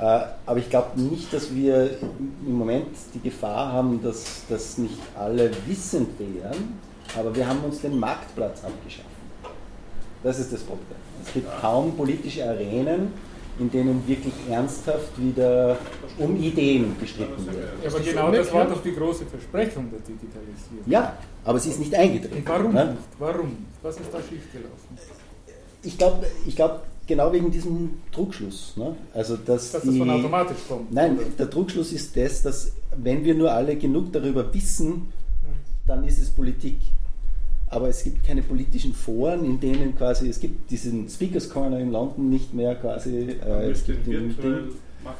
Äh, 0.00 0.26
aber 0.46 0.58
ich 0.58 0.70
glaube 0.70 1.00
nicht, 1.00 1.32
dass 1.32 1.54
wir 1.54 1.98
im 2.46 2.54
Moment 2.54 2.88
die 3.14 3.20
Gefahr 3.20 3.72
haben, 3.72 4.02
dass 4.02 4.42
das 4.48 4.78
nicht 4.78 4.98
alle 5.18 5.50
wissend 5.66 6.08
wären, 6.18 6.78
aber 7.18 7.34
wir 7.34 7.46
haben 7.46 7.62
uns 7.64 7.80
den 7.80 7.98
Marktplatz 7.98 8.64
abgeschaffen. 8.64 9.10
Das 10.22 10.38
ist 10.38 10.52
das 10.52 10.60
Problem. 10.60 10.98
Es 11.24 11.32
gibt 11.32 11.48
kaum 11.60 11.96
politische 11.96 12.48
Arenen, 12.48 13.12
in 13.60 13.70
denen 13.70 14.08
wirklich 14.08 14.32
ernsthaft 14.48 15.12
wieder 15.18 15.76
um 16.18 16.36
Ideen 16.36 16.96
gestritten 16.98 17.46
wird. 17.46 17.56
Ja, 17.84 17.90
aber 17.90 18.00
genau 18.00 18.32
das 18.32 18.52
war 18.52 18.66
doch 18.66 18.82
die 18.82 18.94
große 18.94 19.26
Versprechung 19.26 19.90
der 19.90 20.00
Digitalisierung. 20.00 20.84
Ja, 20.86 21.18
aber 21.44 21.58
sie 21.58 21.70
ist 21.70 21.78
nicht 21.78 21.94
eingetreten. 21.94 22.38
Und 22.38 22.48
warum 22.48 22.72
ne? 22.72 22.86
nicht? 22.86 22.98
Warum 23.18 23.48
nicht? 23.48 23.60
Was 23.82 23.96
ist 24.00 24.12
da 24.12 24.18
schiefgelaufen? 24.18 24.98
Ich 25.82 25.96
glaube, 25.96 26.26
ich 26.46 26.56
glaub, 26.56 26.82
genau 27.06 27.32
wegen 27.32 27.50
diesem 27.50 28.00
Trugschluss. 28.12 28.74
Ne? 28.76 28.96
Also, 29.14 29.36
dass 29.36 29.72
Dass 29.72 29.82
die, 29.82 29.88
das 29.88 29.98
von 29.98 30.10
automatisch 30.10 30.58
kommt. 30.66 30.92
Nein, 30.92 31.16
oder? 31.16 31.26
der 31.38 31.50
Trugschluss 31.50 31.92
ist 31.92 32.16
das, 32.16 32.42
dass 32.42 32.72
wenn 32.96 33.24
wir 33.24 33.34
nur 33.34 33.52
alle 33.52 33.76
genug 33.76 34.12
darüber 34.12 34.52
wissen, 34.54 35.12
dann 35.86 36.04
ist 36.04 36.18
es 36.18 36.30
Politik. 36.30 36.76
Aber 37.70 37.88
es 37.88 38.02
gibt 38.02 38.26
keine 38.26 38.42
politischen 38.42 38.92
Foren, 38.92 39.44
in 39.44 39.60
denen 39.60 39.96
quasi, 39.96 40.28
es 40.28 40.40
gibt 40.40 40.70
diesen 40.70 41.08
Speakers 41.08 41.48
Corner 41.48 41.78
in 41.78 41.92
London 41.92 42.28
nicht 42.28 42.52
mehr 42.52 42.74
quasi. 42.74 43.36
Äh, 43.46 43.70
es 43.70 43.84
gibt 43.86 44.06
den 44.06 44.36
machen. 45.04 45.16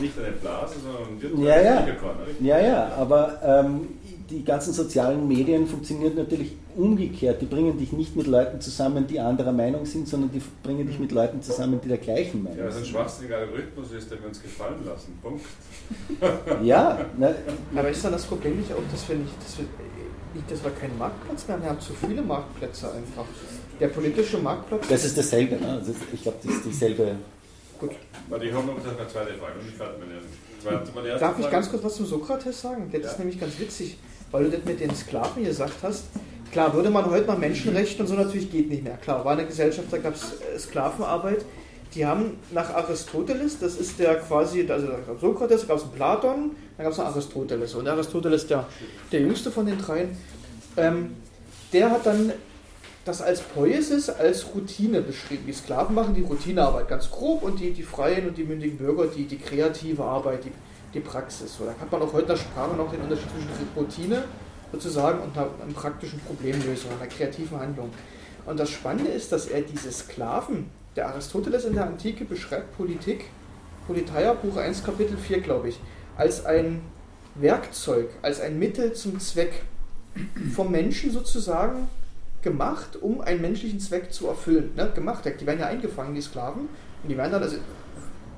Nicht 0.00 0.18
eine 0.18 0.32
Blase, 0.32 0.74
sondern 0.82 1.22
virtuell 1.22 1.46
Ja, 1.46 1.60
ja. 1.62 1.82
Speaker-Corner, 1.82 2.26
richtig? 2.26 2.46
Ja, 2.46 2.58
ja, 2.58 2.92
aber 2.96 3.40
ähm, 3.44 3.88
die 4.30 4.44
ganzen 4.44 4.72
sozialen 4.72 5.26
Medien 5.28 5.66
funktionieren 5.66 6.14
natürlich 6.16 6.52
umgekehrt. 6.76 7.40
Die 7.42 7.46
bringen 7.46 7.78
dich 7.78 7.92
nicht 7.92 8.16
mit 8.16 8.26
Leuten 8.26 8.60
zusammen, 8.60 9.06
die 9.06 9.20
anderer 9.20 9.52
Meinung 9.52 9.84
sind, 9.86 10.08
sondern 10.08 10.30
die 10.32 10.42
bringen 10.62 10.86
dich 10.86 10.98
mit 10.98 11.12
Leuten 11.12 11.42
zusammen, 11.42 11.80
die 11.82 11.88
der 11.88 11.98
gleichen 11.98 12.42
Meinung 12.42 12.58
Ja, 12.58 12.66
was 12.66 12.76
ein 12.76 12.84
sind. 12.84 12.92
schwachsinniger 12.92 13.38
Algorithmus 13.38 13.92
ist, 13.92 14.10
der 14.10 14.20
wir 14.20 14.28
uns 14.28 14.42
gefallen 14.42 14.84
lassen. 14.84 15.18
Punkt. 15.22 15.44
Ja, 16.62 16.98
na, 17.18 17.34
Aber 17.76 17.90
ist 17.90 18.04
dann 18.04 18.12
das 18.12 18.24
Problem 18.24 18.56
nicht 18.56 18.72
auch, 18.72 18.78
dass 18.90 19.06
wir 19.08 19.16
nicht, 19.16 19.32
dass 19.44 19.58
wir, 19.58 19.66
nicht, 20.34 20.50
dass 20.50 20.64
wir 20.64 20.70
keinen 20.70 20.96
Marktplatz 20.98 21.46
mehr 21.46 21.56
haben? 21.56 21.62
Wir 21.62 21.70
haben 21.70 21.80
zu 21.80 21.92
viele 21.92 22.22
Marktplätze 22.22 22.86
einfach. 22.92 23.26
Der 23.78 23.88
politische 23.88 24.38
Marktplatz. 24.38 24.88
das 24.88 25.04
ist 25.04 25.18
dasselbe. 25.18 25.56
Ne? 25.56 25.68
Also 25.72 25.92
ich 26.12 26.22
glaube, 26.22 26.38
das 26.42 26.54
ist 26.54 26.64
dieselbe. 26.64 27.16
gut. 27.78 27.90
Warte, 28.28 28.44
ich 28.46 28.52
habe 28.52 28.66
noch 28.66 28.74
eine 28.76 29.08
zweite 29.08 29.34
Frage 29.34 29.54
ich 29.68 29.76
Darf 31.20 31.38
ich 31.38 31.50
ganz 31.50 31.70
kurz 31.70 31.84
was 31.84 31.96
zum 31.96 32.06
Sokrates 32.06 32.60
sagen? 32.60 32.88
Das 32.92 33.02
Ja. 33.02 33.10
ist 33.10 33.18
nämlich 33.18 33.38
ganz 33.38 33.58
witzig, 33.58 33.98
weil 34.30 34.44
du 34.44 34.50
das 34.50 34.64
mit 34.64 34.80
den 34.80 34.94
Sklaven 34.94 35.44
gesagt 35.44 35.74
hast. 35.82 36.04
Klar, 36.52 36.72
würde 36.74 36.90
man 36.90 37.10
heute 37.10 37.26
mal 37.26 37.38
Menschenrechte 37.38 38.02
und 38.02 38.08
so 38.08 38.14
natürlich 38.14 38.50
geht 38.50 38.68
nicht 38.68 38.84
mehr. 38.84 38.96
Klar, 38.96 39.24
war 39.24 39.32
eine 39.32 39.46
Gesellschaft, 39.46 39.88
da 39.90 39.98
gab 39.98 40.14
es 40.14 40.34
Sklavenarbeit. 40.58 41.44
Die 41.94 42.04
haben 42.04 42.38
nach 42.52 42.74
Aristoteles, 42.74 43.58
das 43.58 43.76
ist 43.76 43.98
der 43.98 44.16
quasi, 44.16 44.68
also 44.68 44.88
da 44.88 44.98
gab 44.98 45.14
es 45.14 45.20
Sokrates, 45.20 45.60
da 45.62 45.66
gab 45.68 45.76
es 45.76 45.84
Platon, 45.84 46.50
dann 46.76 46.84
gab 46.84 46.92
es 46.92 46.98
Aristoteles. 46.98 47.74
Und 47.74 47.86
Aristoteles, 47.86 48.46
der, 48.46 48.66
der 49.12 49.20
jüngste 49.20 49.50
von 49.50 49.66
den 49.66 49.78
dreien, 49.78 50.16
ähm, 50.76 51.14
der 51.72 51.90
hat 51.90 52.06
dann 52.06 52.32
das 53.04 53.20
als 53.20 53.40
Poiesis, 53.40 54.08
als 54.08 54.46
Routine 54.54 55.02
beschrieben. 55.02 55.44
Die 55.46 55.52
Sklaven 55.52 55.94
machen 55.94 56.14
die 56.14 56.22
Routinearbeit 56.22 56.88
ganz 56.88 57.10
grob 57.10 57.42
und 57.42 57.60
die, 57.60 57.72
die 57.72 57.82
freien 57.82 58.28
und 58.28 58.38
die 58.38 58.44
mündigen 58.44 58.78
Bürger 58.78 59.06
die, 59.06 59.26
die 59.26 59.38
kreative 59.38 60.02
Arbeit, 60.02 60.44
die, 60.44 60.52
die 60.94 61.00
Praxis. 61.00 61.56
So, 61.56 61.64
da 61.64 61.72
hat 61.78 61.90
man 61.90 62.02
auch 62.02 62.12
heute 62.12 62.22
in 62.22 62.28
der 62.28 62.36
Sprache 62.36 62.76
noch 62.76 62.90
den 62.90 63.00
Unterschied 63.00 63.28
zwischen 63.30 63.68
Routine 63.76 64.24
sozusagen 64.72 65.20
und 65.20 65.36
einer, 65.36 65.48
einer 65.62 65.72
praktischen 65.74 66.20
Problemlösung, 66.20 66.90
einer 66.98 67.08
kreativen 67.08 67.58
Handlung. 67.58 67.90
Und 68.46 68.58
das 68.58 68.70
Spannende 68.70 69.10
ist, 69.10 69.32
dass 69.32 69.46
er 69.46 69.62
diese 69.62 69.90
Sklaven, 69.90 70.70
der 70.96 71.08
Aristoteles 71.08 71.64
in 71.64 71.74
der 71.74 71.86
Antike 71.86 72.24
beschreibt 72.24 72.76
Politik, 72.76 73.26
Politeia, 73.86 74.32
Buch 74.34 74.56
1, 74.56 74.84
Kapitel 74.84 75.16
4, 75.16 75.40
glaube 75.40 75.68
ich, 75.68 75.80
als 76.16 76.44
ein 76.46 76.82
Werkzeug, 77.34 78.08
als 78.22 78.40
ein 78.40 78.58
Mittel 78.58 78.92
zum 78.92 79.18
Zweck 79.18 79.62
vom 80.54 80.70
Menschen 80.70 81.10
sozusagen 81.10 81.88
gemacht, 82.42 82.96
um 83.00 83.20
einen 83.20 83.40
menschlichen 83.40 83.80
Zweck 83.80 84.12
zu 84.12 84.28
erfüllen. 84.28 84.72
Ne? 84.76 84.92
Gemacht, 84.94 85.24
die 85.24 85.46
werden 85.46 85.60
ja 85.60 85.66
eingefangen, 85.66 86.14
die 86.14 86.20
Sklaven, 86.20 86.68
und 87.02 87.08
die 87.08 87.16
werden 87.16 87.32
dann, 87.32 87.42
also 87.42 87.56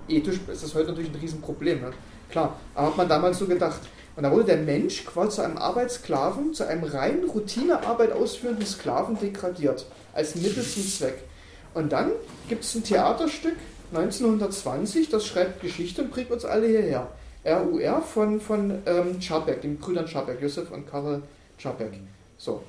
ethisch 0.08 0.40
ist 0.50 0.62
das 0.62 0.74
heute 0.74 0.88
natürlich 0.88 1.10
ein 1.10 1.20
Riesenproblem, 1.20 1.80
ne? 1.80 1.92
Klar, 2.30 2.58
aber 2.74 2.88
hat 2.88 2.96
man 2.96 3.08
damals 3.08 3.38
so 3.38 3.46
gedacht. 3.46 3.80
Und 4.16 4.22
da 4.22 4.32
wurde 4.32 4.44
der 4.44 4.56
Mensch 4.56 5.04
quasi 5.04 5.36
zu 5.36 5.42
einem 5.42 5.58
Arbeitssklaven, 5.58 6.54
zu 6.54 6.66
einem 6.66 6.84
rein 6.84 7.24
Routinearbeit 7.24 8.12
ausführenden 8.12 8.66
Sklaven 8.66 9.18
degradiert, 9.18 9.84
als 10.14 10.34
Mittel 10.36 10.64
zum 10.64 10.82
Zweck. 10.88 11.22
Und 11.74 11.92
dann 11.92 12.12
gibt 12.48 12.64
es 12.64 12.74
ein 12.74 12.82
Theaterstück 12.82 13.56
1920, 13.92 15.10
das 15.10 15.26
schreibt 15.26 15.60
Geschichte 15.60 16.02
und 16.02 16.10
bringt 16.10 16.30
uns 16.30 16.46
alle 16.46 16.66
hierher. 16.66 17.08
RUR 17.44 18.02
von, 18.02 18.40
von 18.40 18.82
ähm, 18.86 19.20
Czapek, 19.20 19.60
den 19.60 19.78
Brüdern 19.78 20.06
Czapek, 20.06 20.40
Josef 20.40 20.70
und 20.72 20.90
Karel 20.90 21.22
Czapek. 21.58 21.92
So. 22.38 22.62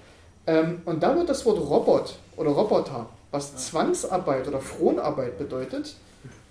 Ähm, 0.45 0.81
und 0.85 1.01
da 1.01 1.15
wird 1.15 1.29
das 1.29 1.45
Wort 1.45 1.59
Robot 1.59 2.19
oder 2.35 2.51
Roboter, 2.51 3.07
was 3.31 3.55
Zwangsarbeit 3.55 4.47
oder 4.47 4.59
Fronarbeit 4.59 5.37
bedeutet, 5.37 5.95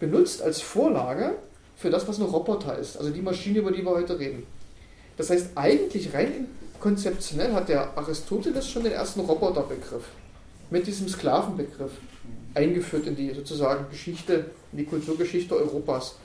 benutzt 0.00 0.42
als 0.42 0.60
Vorlage 0.60 1.34
für 1.76 1.90
das, 1.90 2.06
was 2.08 2.18
ein 2.18 2.24
Roboter 2.24 2.78
ist. 2.78 2.96
Also 2.96 3.10
die 3.10 3.20
Maschine, 3.22 3.58
über 3.60 3.70
die 3.70 3.84
wir 3.84 3.90
heute 3.90 4.18
reden. 4.18 4.46
Das 5.16 5.30
heißt, 5.30 5.50
eigentlich 5.54 6.12
rein 6.14 6.48
konzeptionell 6.80 7.52
hat 7.52 7.68
der 7.68 7.96
Aristoteles 7.96 8.68
schon 8.68 8.84
den 8.84 8.92
ersten 8.92 9.20
Roboterbegriff 9.20 10.04
mit 10.70 10.86
diesem 10.86 11.08
Sklavenbegriff 11.08 11.92
eingeführt 12.54 13.06
in 13.06 13.16
die 13.16 13.32
sozusagen 13.32 13.86
Geschichte, 13.90 14.46
in 14.72 14.78
die 14.78 14.84
Kulturgeschichte 14.84 15.54
Europas. 15.56 16.16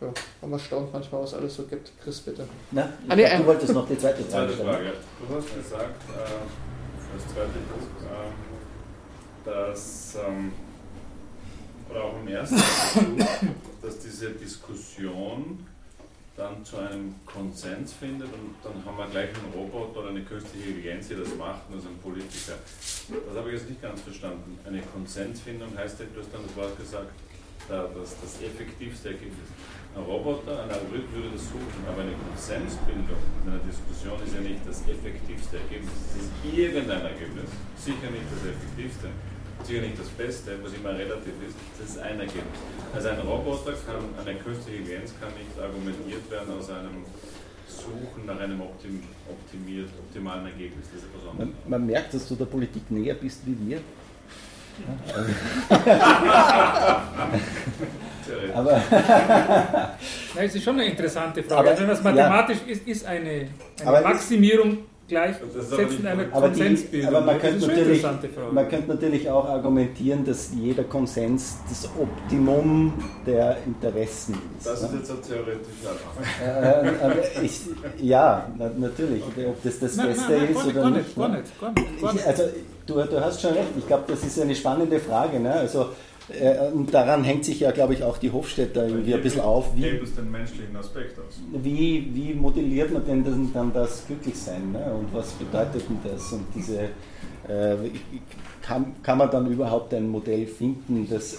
Ja, 0.00 0.48
man 0.48 0.58
staunt 0.58 0.92
manchmal, 0.92 1.22
was 1.22 1.34
alles 1.34 1.54
so 1.56 1.64
gibt. 1.64 1.92
Chris, 2.02 2.20
bitte. 2.20 2.44
Na, 2.70 2.92
Ah, 3.08 3.14
nee, 3.16 3.24
du 3.24 3.30
ähm, 3.30 3.46
wolltest 3.46 3.74
noch 3.74 3.86
die 3.86 3.98
zweite 3.98 4.22
Frage 4.24 4.30
Zweite 4.30 4.52
stellen. 4.54 4.68
Frage. 4.70 4.92
Du 5.28 5.34
hast 5.34 5.54
gesagt, 5.54 6.00
äh, 6.08 7.14
als 7.14 7.34
zweite, 7.34 7.50
ähm, 8.02 8.32
dass, 9.44 10.14
ähm, 10.26 10.52
oder 11.90 12.04
auch 12.04 12.14
im 12.20 12.28
ersten 12.28 12.56
Versuch, 12.56 13.26
dass 13.82 13.98
diese 13.98 14.30
Diskussion 14.30 15.66
dann 16.36 16.64
zu 16.64 16.78
einem 16.78 17.14
Konsens 17.26 17.92
findet 17.92 18.28
und 18.32 18.54
dann 18.64 18.84
haben 18.86 18.96
wir 18.96 19.06
gleich 19.08 19.28
einen 19.34 19.52
Roboter 19.52 20.00
oder 20.00 20.08
eine 20.10 20.22
künstliche 20.22 20.68
Intelligenz, 20.70 21.08
die 21.08 21.16
das 21.16 21.34
macht, 21.36 21.62
also 21.72 21.88
ein 21.88 21.98
Politiker. 21.98 22.56
Das 22.56 23.36
habe 23.36 23.48
ich 23.50 23.60
jetzt 23.60 23.68
nicht 23.68 23.82
ganz 23.82 24.00
verstanden. 24.00 24.58
Eine 24.64 24.80
Konsensfindung 24.82 25.76
heißt 25.76 26.00
ja, 26.00 26.06
du 26.14 26.20
hast 26.20 26.32
dann 26.32 26.42
das 26.46 26.56
Wort 26.56 26.78
gesagt, 26.78 27.10
da- 27.68 27.88
das, 27.92 28.16
das 28.22 28.40
effektivste 28.40 29.10
Ergebnis. 29.10 29.48
Ein 29.94 30.04
Roboter, 30.06 30.62
ein 30.64 30.70
Algorithmus 30.70 31.12
würde 31.12 31.30
das 31.34 31.44
suchen, 31.50 31.82
aber 31.84 32.02
eine 32.06 32.14
Konsensbildung 32.14 33.20
in 33.44 33.50
einer 33.50 33.60
Diskussion 33.66 34.16
ist 34.24 34.32
ja 34.32 34.40
nicht 34.40 34.62
das 34.64 34.80
effektivste 34.86 35.58
Ergebnis. 35.58 35.92
Es 36.14 36.24
ist 36.24 36.30
irgendein 36.46 37.02
Ergebnis, 37.10 37.50
sicher 37.76 38.08
nicht 38.08 38.24
das 38.32 38.42
effektivste, 38.54 39.10
sicher 39.66 39.82
nicht 39.82 39.98
das 39.98 40.08
Beste, 40.08 40.52
was 40.62 40.72
immer 40.72 40.90
relativ 40.90 41.34
ist, 41.46 41.56
das 41.78 41.90
ist 41.90 41.98
ein 41.98 42.18
Ergebnis. 42.20 42.44
Also 42.94 43.08
ein 43.10 43.18
Roboter 43.20 43.72
kann, 43.86 44.02
eine 44.26 44.38
künstliche 44.38 44.78
Intelligenz 44.78 45.12
kann 45.20 45.28
nicht 45.38 45.58
argumentiert 45.60 46.30
werden 46.30 46.58
aus 46.58 46.70
einem 46.70 47.04
Suchen 47.68 48.26
nach 48.26 48.40
einem 48.40 48.60
optim, 48.60 49.02
optimiert, 49.28 49.88
optimalen 49.98 50.46
Ergebnis. 50.46 50.86
Das 50.92 51.02
ist 51.02 51.08
etwas. 51.08 51.38
Man, 51.38 51.52
man 51.66 51.86
merkt, 51.86 52.14
dass 52.14 52.26
du 52.28 52.34
der 52.34 52.46
Politik 52.46 52.90
näher 52.90 53.14
bist 53.14 53.40
wie 53.46 53.56
wir. 53.68 53.80
Aber 58.54 58.80
Na, 60.34 60.42
es 60.42 60.54
ist 60.54 60.64
schon 60.64 60.74
eine 60.74 60.86
interessante 60.90 61.42
Frage. 61.42 61.60
Aber- 61.60 61.70
Also 61.70 61.82
wenn 61.82 61.88
das 61.88 62.02
mathematisch 62.02 62.58
ist, 62.66 62.86
ist 62.86 63.06
eine, 63.06 63.48
eine 63.84 64.00
Maximierung 64.02 64.78
Ist 65.10 66.06
einer 66.06 66.24
Aber, 66.32 66.48
die, 66.48 66.60
Konsensbildung. 66.60 67.08
aber 67.14 67.26
man, 67.26 67.34
das 67.34 67.42
könnte 67.42 67.56
ist 67.58 67.68
eine 67.68 67.78
natürlich, 67.78 68.02
Frage. 68.02 68.52
man 68.52 68.68
könnte 68.68 68.88
natürlich 68.88 69.30
auch 69.30 69.44
argumentieren, 69.48 70.24
dass 70.24 70.50
jeder 70.54 70.84
Konsens 70.84 71.58
das 71.68 71.88
Optimum 71.98 72.92
der 73.26 73.56
Interessen 73.66 74.34
ist. 74.58 74.66
Das 74.66 74.82
ist 74.82 74.92
ne? 74.92 74.98
jetzt 74.98 75.10
eine 75.10 75.20
theoretische 75.20 75.70
Frage. 75.82 76.90
Äh, 77.00 77.04
aber 77.04 77.42
ich, 77.42 77.60
ja, 78.00 78.48
na, 78.56 78.70
natürlich. 78.78 79.22
Ob 79.24 79.62
das 79.62 79.78
das 79.78 79.96
Nein, 79.96 80.06
nein, 80.06 80.16
Beste 80.16 80.32
nein, 80.32 80.48
ist 80.50 80.54
gar 80.54 80.64
nicht, 80.64 80.76
oder 80.76 80.80
gar 80.80 80.90
nicht. 80.90 81.16
gar 81.16 81.28
ne? 81.28 81.38
nicht, 81.38 81.60
gar 81.60 81.72
nicht, 81.72 82.00
gar 82.00 82.10
Ich, 82.10 82.14
nicht. 82.14 82.26
also, 82.26 82.42
du, 82.86 82.94
du 83.04 83.20
hast 83.20 83.40
schon 83.40 83.52
recht. 83.52 83.68
Ich 83.78 83.86
glaube, 83.86 84.04
das 84.06 84.24
ist 84.24 84.40
eine 84.40 84.54
spannende 84.54 84.98
Frage. 85.00 85.40
Ne? 85.40 85.52
Also, 85.52 85.82
äh, 85.82 85.86
und 86.72 86.92
daran 86.92 87.24
hängt 87.24 87.44
sich 87.44 87.60
ja, 87.60 87.70
glaube 87.70 87.94
ich, 87.94 88.02
auch 88.02 88.18
die 88.18 88.30
Hofstädter 88.30 88.86
irgendwie 88.86 89.14
ein 89.14 89.22
bisschen 89.22 89.40
auf. 89.40 89.74
Wie, 89.74 89.86
es 89.86 90.14
den 90.14 90.30
menschlichen 90.30 90.76
Aspekt 90.76 91.18
aus. 91.18 91.40
wie, 91.52 92.10
wie 92.12 92.34
modelliert 92.34 92.92
man 92.92 93.04
denn 93.04 93.24
dann, 93.24 93.50
dann 93.52 93.72
das 93.72 94.06
Glücklichsein? 94.06 94.72
Ne? 94.72 94.92
Und 94.92 95.12
was 95.12 95.32
bedeutet 95.32 95.82
denn 95.88 95.98
das? 96.04 96.32
Und 96.32 96.46
diese, 96.54 96.90
äh, 97.48 97.76
kann, 98.62 98.94
kann 99.02 99.18
man 99.18 99.30
dann 99.30 99.50
überhaupt 99.50 99.92
ein 99.94 100.08
Modell 100.08 100.46
finden, 100.46 101.08
das 101.10 101.38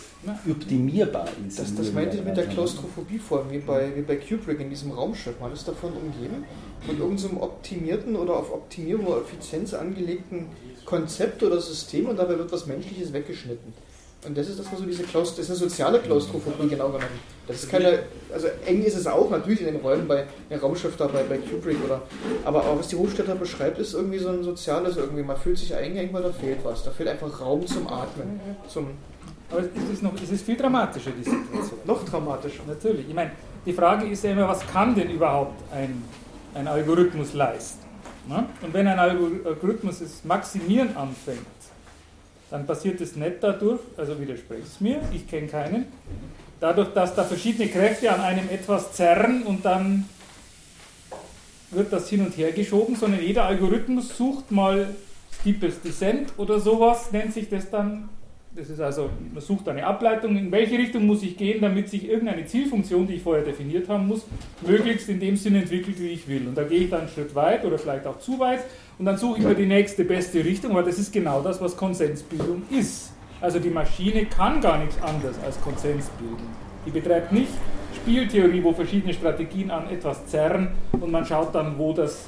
optimierbar 0.49 1.27
ist? 1.47 1.59
Das, 1.59 1.69
in 1.69 1.77
das 1.77 1.93
meinte 1.93 2.17
ich 2.17 2.25
mit 2.25 2.35
der 2.35 2.43
irgendeiner 2.43 2.47
Weise? 2.47 2.55
Klaustrophobie 2.55 3.19
vorhin, 3.19 3.51
wie 3.51 3.59
bei, 3.59 3.95
wie 3.95 4.01
bei 4.01 4.15
Kubrick 4.17 4.59
in 4.59 4.69
diesem 4.69 4.91
Raumschiff. 4.91 5.39
Man 5.39 5.53
ist 5.53 5.67
davon 5.67 5.93
umgeben, 5.93 6.43
von 6.85 6.97
irgendeinem 6.97 7.37
optimierten 7.37 8.15
oder 8.15 8.35
auf 8.35 8.51
Optimierung 8.51 9.05
oder 9.05 9.21
Effizienz 9.21 9.73
angelegten 9.73 10.47
Konzept 10.85 11.43
oder 11.43 11.61
System 11.61 12.07
und 12.07 12.17
dabei 12.17 12.37
wird 12.37 12.51
was 12.51 12.65
Menschliches 12.65 13.13
weggeschnitten. 13.13 13.73
Und 14.25 14.37
das 14.37 14.49
ist 14.49 14.59
das, 14.59 14.71
was 14.71 14.79
so 14.79 14.85
diese 14.85 15.03
Klaust 15.03 15.37
das 15.39 15.45
ist 15.45 15.49
eine 15.49 15.69
soziale 15.69 15.99
Klaustrophobie 15.99 16.69
genau 16.69 16.87
genommen. 16.87 17.19
Das 17.47 17.63
ist 17.63 17.71
keine, 17.71 18.03
also 18.31 18.47
eng 18.65 18.83
ist 18.83 18.95
es 18.95 19.07
auch 19.07 19.29
natürlich 19.31 19.61
in 19.61 19.73
den 19.73 19.77
Räumen 19.77 20.07
bei 20.07 20.25
der 20.49 20.61
Raumschiff 20.61 20.95
da 20.95 21.07
bei, 21.07 21.23
bei 21.23 21.37
Kubrick 21.37 21.77
oder, 21.83 22.03
aber 22.45 22.63
auch 22.63 22.77
was 22.77 22.87
die 22.89 22.97
Hofstädter 22.97 23.33
beschreibt, 23.33 23.79
ist 23.79 23.95
irgendwie 23.95 24.19
so 24.19 24.29
ein 24.29 24.43
soziales 24.43 24.97
irgendwie, 24.97 25.23
man 25.23 25.37
fühlt 25.37 25.57
sich 25.57 25.73
eingeengt, 25.73 26.13
weil 26.13 26.21
da 26.21 26.31
fehlt 26.31 26.59
was, 26.63 26.83
da 26.83 26.91
fehlt 26.91 27.09
einfach 27.09 27.41
Raum 27.41 27.65
zum 27.65 27.87
Atmen, 27.87 28.39
zum 28.67 28.89
Aber 29.49 29.61
es 29.61 29.91
ist, 29.91 30.03
noch, 30.03 30.13
es 30.21 30.29
ist 30.29 30.45
viel 30.45 30.55
dramatischer, 30.55 31.11
die 31.11 31.23
Situation. 31.23 31.79
noch 31.85 32.05
dramatischer. 32.05 32.61
Natürlich. 32.67 33.09
Ich 33.09 33.15
meine, 33.15 33.31
die 33.65 33.73
Frage 33.73 34.05
ist 34.05 34.23
ja 34.23 34.31
immer, 34.31 34.47
was 34.47 34.65
kann 34.67 34.93
denn 34.93 35.09
überhaupt 35.09 35.61
ein, 35.73 36.03
ein 36.53 36.67
Algorithmus 36.67 37.33
leisten? 37.33 37.85
Ne? 38.27 38.45
Und 38.61 38.73
wenn 38.73 38.87
ein 38.87 38.99
Algorithmus 38.99 39.99
das 39.99 40.23
Maximieren 40.23 40.95
anfängt, 40.95 41.39
dann 42.51 42.67
passiert 42.67 43.01
es 43.01 43.15
nicht 43.15 43.37
dadurch, 43.39 43.79
also 43.97 44.19
widersprecht 44.19 44.67
es 44.67 44.81
mir, 44.81 44.99
ich 45.13 45.27
kenne 45.27 45.47
keinen, 45.47 45.85
dadurch, 46.59 46.89
dass 46.93 47.15
da 47.15 47.23
verschiedene 47.23 47.69
Kräfte 47.69 48.11
an 48.11 48.21
einem 48.21 48.49
etwas 48.49 48.91
zerren 48.91 49.43
und 49.43 49.65
dann 49.65 50.07
wird 51.71 51.91
das 51.93 52.09
hin 52.09 52.25
und 52.25 52.37
her 52.37 52.51
geschoben, 52.51 52.95
sondern 52.95 53.21
jeder 53.21 53.45
Algorithmus 53.45 54.15
sucht 54.15 54.51
mal 54.51 54.93
Steepest 55.39 55.83
Descent 55.85 56.33
oder 56.37 56.59
sowas, 56.59 57.11
nennt 57.11 57.33
sich 57.33 57.49
das 57.49 57.69
dann. 57.69 58.09
Das 58.53 58.69
ist 58.69 58.81
also, 58.81 59.09
man 59.33 59.41
sucht 59.41 59.69
eine 59.69 59.85
Ableitung, 59.85 60.35
in 60.35 60.51
welche 60.51 60.77
Richtung 60.77 61.05
muss 61.05 61.23
ich 61.23 61.37
gehen, 61.37 61.61
damit 61.61 61.89
sich 61.89 62.09
irgendeine 62.09 62.45
Zielfunktion, 62.45 63.07
die 63.07 63.13
ich 63.13 63.21
vorher 63.21 63.45
definiert 63.45 63.87
haben 63.87 64.07
muss, 64.07 64.25
möglichst 64.67 65.07
in 65.07 65.21
dem 65.21 65.37
Sinne 65.37 65.59
entwickelt, 65.59 65.97
wie 66.01 66.09
ich 66.09 66.27
will. 66.27 66.45
Und 66.49 66.57
da 66.57 66.63
gehe 66.63 66.79
ich 66.79 66.89
dann 66.89 67.01
einen 67.01 67.09
Schritt 67.09 67.33
weit 67.33 67.63
oder 67.63 67.79
vielleicht 67.79 68.05
auch 68.05 68.19
zu 68.19 68.39
weit 68.39 68.59
und 69.01 69.05
dann 69.05 69.17
suche 69.17 69.39
ich 69.39 69.45
mir 69.45 69.55
die 69.55 69.65
nächste 69.65 70.03
beste 70.03 70.45
Richtung, 70.45 70.75
weil 70.75 70.83
das 70.83 70.99
ist 70.99 71.11
genau 71.11 71.41
das, 71.41 71.59
was 71.59 71.75
Konsensbildung 71.75 72.61
ist. 72.69 73.11
Also 73.41 73.57
die 73.57 73.71
Maschine 73.71 74.27
kann 74.27 74.61
gar 74.61 74.77
nichts 74.77 75.01
anderes 75.01 75.37
als 75.43 75.59
Konsens 75.59 76.05
bilden. 76.19 76.45
Die 76.85 76.91
betreibt 76.91 77.31
nicht 77.31 77.49
Spieltheorie, 77.95 78.63
wo 78.63 78.73
verschiedene 78.73 79.11
Strategien 79.11 79.71
an 79.71 79.89
etwas 79.89 80.27
zerren 80.27 80.67
und 80.91 81.11
man 81.11 81.25
schaut 81.25 81.55
dann, 81.55 81.79
wo 81.79 81.93
das, 81.93 82.27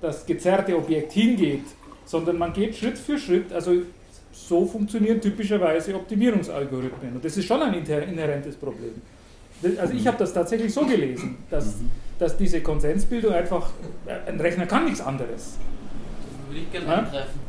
das 0.00 0.26
gezerrte 0.26 0.76
Objekt 0.76 1.12
hingeht, 1.12 1.62
sondern 2.04 2.38
man 2.38 2.52
geht 2.52 2.74
Schritt 2.74 2.98
für 2.98 3.16
Schritt, 3.16 3.52
also 3.52 3.72
so 4.32 4.66
funktionieren 4.66 5.20
typischerweise 5.20 5.94
Optimierungsalgorithmen. 5.94 7.14
Und 7.14 7.24
das 7.24 7.36
ist 7.36 7.44
schon 7.44 7.62
ein 7.62 7.72
inhärentes 7.74 8.56
Problem. 8.56 9.00
Also 9.78 9.94
ich 9.94 10.08
habe 10.08 10.16
das 10.16 10.34
tatsächlich 10.34 10.74
so 10.74 10.84
gelesen, 10.84 11.38
dass, 11.50 11.76
dass 12.18 12.36
diese 12.36 12.62
Konsensbildung 12.62 13.32
einfach, 13.32 13.70
ein 14.26 14.40
Rechner 14.40 14.66
kann 14.66 14.86
nichts 14.86 15.00
anderes. 15.00 15.56
Würde 16.50 16.62
ich 16.62 16.72
gerne 16.72 16.86
Ja? 16.86 16.98
eingreifen. 16.98 17.40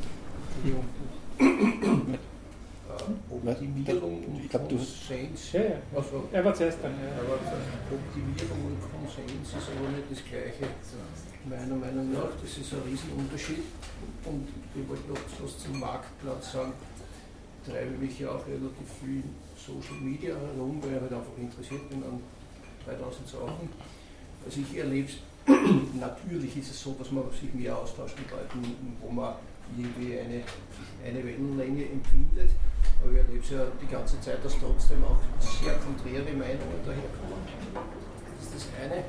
Optimierung 3.31 4.23
und 4.25 4.43
Ich 4.43 4.49
glaub, 4.49 4.69
du 4.69 4.75
Konsens. 4.75 5.51
Ja, 5.53 5.61
ja. 5.61 5.75
Also, 5.95 6.29
Er 6.31 6.45
war 6.45 6.53
zuerst 6.53 6.77
dann. 6.83 6.91
Ja. 6.91 7.17
aber 7.17 7.33
Optimierung 7.33 8.61
und 8.69 8.77
Konsens 8.93 9.47
ist 9.49 9.69
aber 9.73 9.89
nicht 9.89 10.05
das 10.11 10.21
Gleiche. 10.29 10.69
Meiner 11.49 11.75
Meinung 11.75 12.13
nach, 12.13 12.29
das 12.39 12.57
ist 12.59 12.73
ein 12.73 12.81
Riesenunterschied. 12.85 13.63
Und 14.25 14.47
ich 14.75 14.87
wollte 14.87 15.09
noch 15.09 15.17
was 15.41 15.57
zum 15.57 15.79
Marktplatz 15.79 16.51
sagen. 16.53 16.73
Ich 17.65 17.71
treibe 17.73 17.97
mich 17.97 18.19
ja 18.19 18.29
auch 18.29 18.45
relativ 18.45 18.85
viel 19.01 19.23
in 19.25 19.33
Social 19.57 19.97
Media 19.99 20.35
herum, 20.35 20.77
weil 20.83 20.93
ich 20.93 21.01
halt 21.01 21.13
einfach 21.13 21.37
interessiert 21.39 21.89
bin 21.89 22.03
an 22.03 22.19
3000 22.85 23.27
Sachen. 23.27 23.69
Also 24.45 24.61
ich 24.61 24.77
erlebe 24.77 25.07
es, 25.09 25.17
natürlich 25.99 26.57
ist 26.57 26.71
es 26.71 26.81
so, 26.81 26.95
dass 26.97 27.11
man 27.11 27.23
sich 27.31 27.53
mehr 27.53 27.77
austauscht 27.77 28.17
mit 28.19 28.29
Leuten, 28.31 28.75
wo 29.01 29.09
man 29.09 29.35
irgendwie 29.77 30.19
eine, 30.19 30.41
eine 31.05 31.23
Wellenlänge 31.23 31.85
empfindet. 31.85 32.49
Aber 33.01 33.11
ich 33.11 33.17
erlebe 33.17 33.43
es 33.43 33.49
ja 33.49 33.65
die 33.81 33.87
ganze 33.87 34.19
Zeit, 34.21 34.43
dass 34.43 34.57
trotzdem 34.59 35.03
auch 35.03 35.19
sehr 35.39 35.73
konträre 35.75 36.31
Meinungen 36.33 36.81
daherkommen. 36.85 37.41
Das 38.39 38.47
ist 38.47 38.55
das 38.55 38.67
eine. 38.81 39.03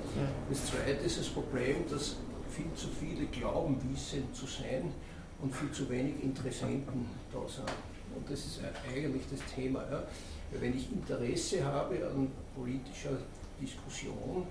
Das 0.48 0.66
zweite 0.66 1.04
ist 1.04 1.18
das 1.18 1.28
Problem, 1.28 1.76
dass 1.90 2.16
viel 2.50 2.72
zu 2.74 2.88
viele 2.88 3.26
glauben, 3.26 3.78
wissend 3.90 4.34
zu 4.34 4.46
sein 4.46 4.92
und 5.40 5.54
viel 5.54 5.70
zu 5.72 5.88
wenig 5.88 6.22
Interessenten 6.22 7.06
da 7.32 7.40
sind. 7.48 7.68
Und 8.14 8.30
das 8.30 8.40
ist 8.40 8.60
eigentlich 8.94 9.22
das 9.30 9.40
Thema. 9.54 9.80
Ja. 9.90 10.04
Wenn 10.60 10.76
ich 10.76 10.92
Interesse 10.92 11.64
habe 11.64 11.94
an 12.06 12.30
politischer 12.54 13.16
Diskussion, 13.60 14.46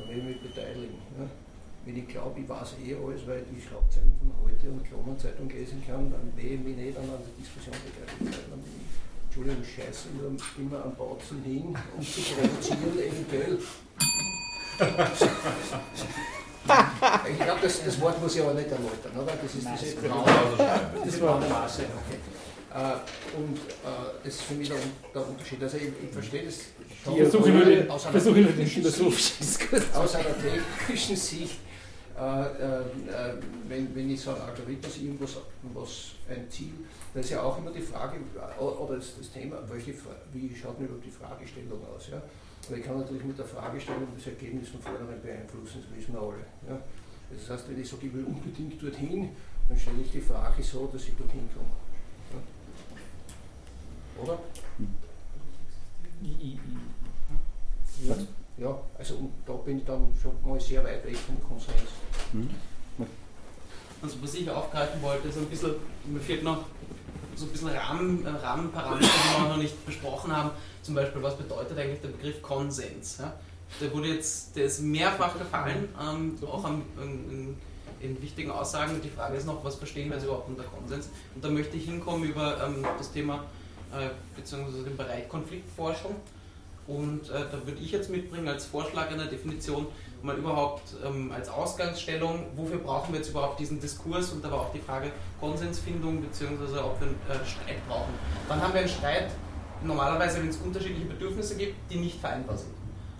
dann 0.00 0.08
will 0.08 0.18
ich 0.18 0.24
mich 0.24 0.40
beteiligen. 0.40 0.98
Ja. 1.18 1.28
Wenn 1.84 1.96
ich 1.96 2.08
glaube, 2.08 2.40
ich 2.40 2.48
weiß 2.48 2.74
eh 2.84 2.94
alles, 2.94 3.26
weil 3.26 3.40
ich 3.40 3.56
die 3.56 3.62
Schlagzeilen 3.66 4.12
von 4.20 4.32
heute 4.44 4.68
und 4.68 4.84
Kronenzeitung 4.84 5.48
lesen 5.48 5.82
kann, 5.86 6.10
dann 6.10 6.32
will 6.36 6.52
ich 6.52 6.60
mich 6.60 6.76
nicht 6.76 6.96
an 6.96 7.04
einer 7.04 7.20
Diskussion 7.38 7.74
beteiligen. 7.84 8.26
Weil 8.26 8.50
Dann 8.50 8.60
bin 8.60 8.72
ich, 8.76 8.88
Entschuldigung, 9.24 9.64
scheiße 9.64 10.08
nur 10.20 10.36
immer 10.58 10.84
am 10.84 10.94
Bautzen 10.94 11.42
hin, 11.42 11.76
um 11.96 12.02
zu 12.02 12.20
provozieren 12.20 12.98
eventuell. 12.98 13.58
Ich 17.30 17.38
glaube, 17.38 17.60
das, 17.62 17.84
das 17.84 18.00
Wort 18.00 18.20
muss 18.20 18.34
ich 18.34 18.42
aber 18.42 18.54
nicht 18.54 18.70
erläutern, 18.70 19.12
oder? 19.16 19.32
Das 19.32 19.54
ist 19.54 19.66
diese 19.80 19.96
das 21.04 21.20
war 21.20 21.36
eine 21.36 21.48
Maße. 21.48 21.82
Okay. 21.82 22.18
Äh, 22.72 23.36
und 23.36 23.56
äh, 23.56 24.22
das 24.22 24.34
ist 24.34 24.42
für 24.42 24.54
mich 24.54 24.68
der, 24.68 24.78
der 25.14 25.28
Unterschied. 25.28 25.62
Also 25.62 25.76
ich, 25.78 25.84
ich 26.04 26.10
verstehe 26.12 26.44
das 26.44 26.58
Versuche 27.02 27.50
nur 27.50 27.64
den, 27.64 27.90
aus 27.90 28.04
einer 28.04 28.12
versuche 28.12 28.40
nur 28.40 28.50
den 28.50 28.56
technischen 28.56 28.82
philosophischen 28.82 29.36
Diskurs. 29.40 29.94
aus 29.94 30.14
einer 30.16 30.34
technischen 30.38 31.16
Sicht, 31.16 31.58
äh, 32.18 32.20
äh, 32.22 32.80
äh, 32.80 33.34
wenn, 33.68 33.94
wenn 33.94 34.10
ich 34.10 34.20
so 34.20 34.30
ein 34.32 34.40
Algorithmus 34.42 34.98
irgendwas 34.98 35.36
was 35.72 36.12
ein 36.28 36.50
Ziel, 36.50 36.74
da 37.14 37.20
ist 37.20 37.30
ja 37.30 37.42
auch 37.42 37.56
immer 37.56 37.70
die 37.70 37.80
Frage, 37.80 38.18
äh, 38.18 38.62
oder 38.62 38.96
das, 38.96 39.16
das 39.16 39.32
Thema, 39.32 39.56
welche, 39.68 39.94
wie 40.32 40.54
schaut 40.54 40.78
denn 40.78 40.86
überhaupt 40.86 41.06
die 41.06 41.10
Fragestellung 41.10 41.80
aus? 41.94 42.08
Ja? 42.10 42.20
Aber 42.68 42.76
ich 42.76 42.84
kann 42.84 42.98
natürlich 42.98 43.24
mit 43.24 43.38
der 43.38 43.46
Fragestellung 43.46 44.06
das 44.14 44.26
Ergebnis 44.26 44.68
von 44.68 44.80
vornherein 44.80 45.22
beeinflussen, 45.22 45.82
das 45.82 45.98
wissen 45.98 46.12
wir 46.12 46.20
alle. 46.20 46.44
Ja? 46.68 46.78
Das 47.30 47.48
heißt, 47.48 47.70
wenn 47.70 47.80
ich 47.80 47.88
sage, 47.88 48.06
ich 48.06 48.12
will 48.12 48.24
unbedingt 48.24 48.82
dorthin, 48.82 49.30
dann 49.68 49.78
stelle 49.78 50.02
ich 50.04 50.10
die 50.10 50.20
Frage 50.20 50.62
so, 50.62 50.90
dass 50.92 51.02
ich 51.02 51.16
dorthin 51.16 51.48
komme. 51.54 51.70
Ja? 52.34 54.22
Oder? 54.22 54.38
I- 56.22 56.26
I- 56.26 56.58
I- 58.02 58.08
Ja. 58.08 58.16
Ja, 58.58 58.78
also 58.98 59.30
da 59.46 59.54
bin 59.54 59.78
ich 59.78 59.84
dann 59.86 60.12
schon 60.20 60.32
mal 60.46 60.60
sehr 60.60 60.84
weit 60.84 61.04
weg 61.06 61.16
vom 61.16 61.42
Konsens. 61.48 61.76
Also 64.02 64.16
was 64.22 64.34
ich 64.34 64.50
aufgreifen 64.50 65.00
wollte, 65.02 65.28
ist 65.28 65.38
ein 65.38 65.46
bisschen, 65.46 65.74
mir 66.06 66.20
fehlt 66.20 66.42
noch 66.42 66.64
so 67.36 67.46
ein 67.46 67.52
bisschen 67.52 67.68
Rahmen, 67.68 68.24
äh, 68.26 68.30
Rahmenparameter, 68.30 69.06
die 69.06 69.42
wir 69.42 69.48
noch 69.48 69.56
nicht 69.56 69.86
besprochen 69.86 70.34
haben. 70.34 70.50
Zum 70.82 70.94
Beispiel, 70.94 71.22
was 71.22 71.36
bedeutet 71.36 71.78
eigentlich 71.78 72.00
der 72.00 72.08
Begriff 72.08 72.40
Konsens? 72.42 73.18
Ja? 73.18 73.32
Der 73.80 73.92
wurde 73.94 74.08
jetzt, 74.08 74.56
der 74.56 74.64
ist 74.66 74.80
mehrfach 74.80 75.38
gefallen, 75.38 75.88
ähm, 76.02 76.38
auch 76.46 76.64
am, 76.64 76.82
in, 77.02 77.30
in, 77.30 77.56
in 78.00 78.22
wichtigen 78.22 78.50
Aussagen. 78.50 79.00
Die 79.02 79.08
Frage 79.10 79.36
ist 79.36 79.46
noch, 79.46 79.62
was 79.64 79.76
verstehen 79.76 80.08
wir 80.08 80.16
jetzt 80.16 80.24
überhaupt 80.24 80.48
unter 80.48 80.64
Konsens? 80.64 81.08
Und 81.34 81.42
da 81.44 81.48
möchte 81.48 81.76
ich 81.76 81.84
hinkommen 81.84 82.24
über 82.28 82.62
ähm, 82.66 82.84
das 82.98 83.12
Thema, 83.12 83.44
beziehungsweise 84.36 84.84
den 84.84 84.96
Bereich 84.96 85.28
Konfliktforschung. 85.28 86.16
Und 86.86 87.30
äh, 87.30 87.44
da 87.50 87.64
würde 87.64 87.80
ich 87.80 87.92
jetzt 87.92 88.10
mitbringen 88.10 88.48
als 88.48 88.66
Vorschlag 88.66 89.10
einer 89.10 89.26
Definition 89.26 89.86
mal 90.22 90.36
überhaupt 90.36 90.94
ähm, 91.04 91.30
als 91.32 91.48
Ausgangsstellung, 91.48 92.46
wofür 92.56 92.78
brauchen 92.78 93.12
wir 93.12 93.20
jetzt 93.20 93.30
überhaupt 93.30 93.60
diesen 93.60 93.80
Diskurs 93.80 94.30
und 94.32 94.44
aber 94.44 94.60
auch 94.60 94.72
die 94.72 94.80
Frage 94.80 95.12
Konsensfindung 95.38 96.20
beziehungsweise 96.20 96.84
ob 96.84 97.00
wir 97.00 97.08
einen 97.08 97.16
äh, 97.28 97.46
Streit 97.46 97.88
brauchen. 97.88 98.12
Dann 98.48 98.60
haben 98.60 98.72
wir 98.72 98.80
einen 98.80 98.88
Streit 98.88 99.30
normalerweise, 99.82 100.40
wenn 100.40 100.48
es 100.48 100.56
unterschiedliche 100.58 101.06
Bedürfnisse 101.06 101.56
gibt, 101.56 101.74
die 101.90 101.96
nicht 101.96 102.20
vereinbar 102.20 102.56
sind. 102.56 102.74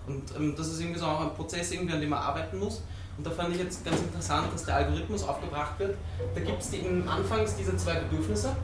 Und 0.07 0.25
ähm, 0.37 0.55
das 0.57 0.69
ist 0.69 0.81
irgendwie 0.81 0.99
so 0.99 1.07
auch 1.07 1.21
ein 1.21 1.35
Prozess, 1.35 1.71
irgendwie, 1.71 1.95
an 1.95 2.01
dem 2.01 2.11
man 2.11 2.19
arbeiten 2.19 2.59
muss. 2.59 2.83
Und 3.17 3.27
da 3.27 3.31
fand 3.31 3.55
ich 3.55 3.61
jetzt 3.61 3.85
ganz 3.85 4.01
interessant, 4.01 4.53
dass 4.53 4.65
der 4.65 4.77
Algorithmus 4.77 5.23
aufgebracht 5.23 5.79
wird. 5.79 5.97
Da 6.35 6.41
gibt 6.41 6.63
es 6.63 6.73
anfangs 7.07 7.55
diese 7.57 7.77
zwei 7.77 8.01
Bedürfnisse, 8.01 8.57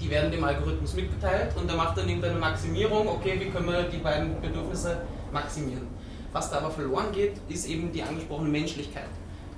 die 0.00 0.10
werden 0.10 0.30
dem 0.30 0.44
Algorithmus 0.44 0.94
mitgeteilt 0.94 1.56
und 1.56 1.68
der 1.68 1.76
macht 1.76 1.96
dann 1.96 2.08
irgendeine 2.08 2.38
Maximierung, 2.38 3.08
okay, 3.08 3.38
wie 3.38 3.50
können 3.50 3.66
wir 3.66 3.84
die 3.84 3.98
beiden 3.98 4.40
Bedürfnisse 4.40 5.02
maximieren. 5.32 5.86
Was 6.32 6.50
da 6.50 6.58
aber 6.58 6.70
verloren 6.70 7.12
geht, 7.12 7.34
ist 7.48 7.66
eben 7.66 7.92
die 7.92 8.02
angesprochene 8.02 8.48
Menschlichkeit. 8.48 9.08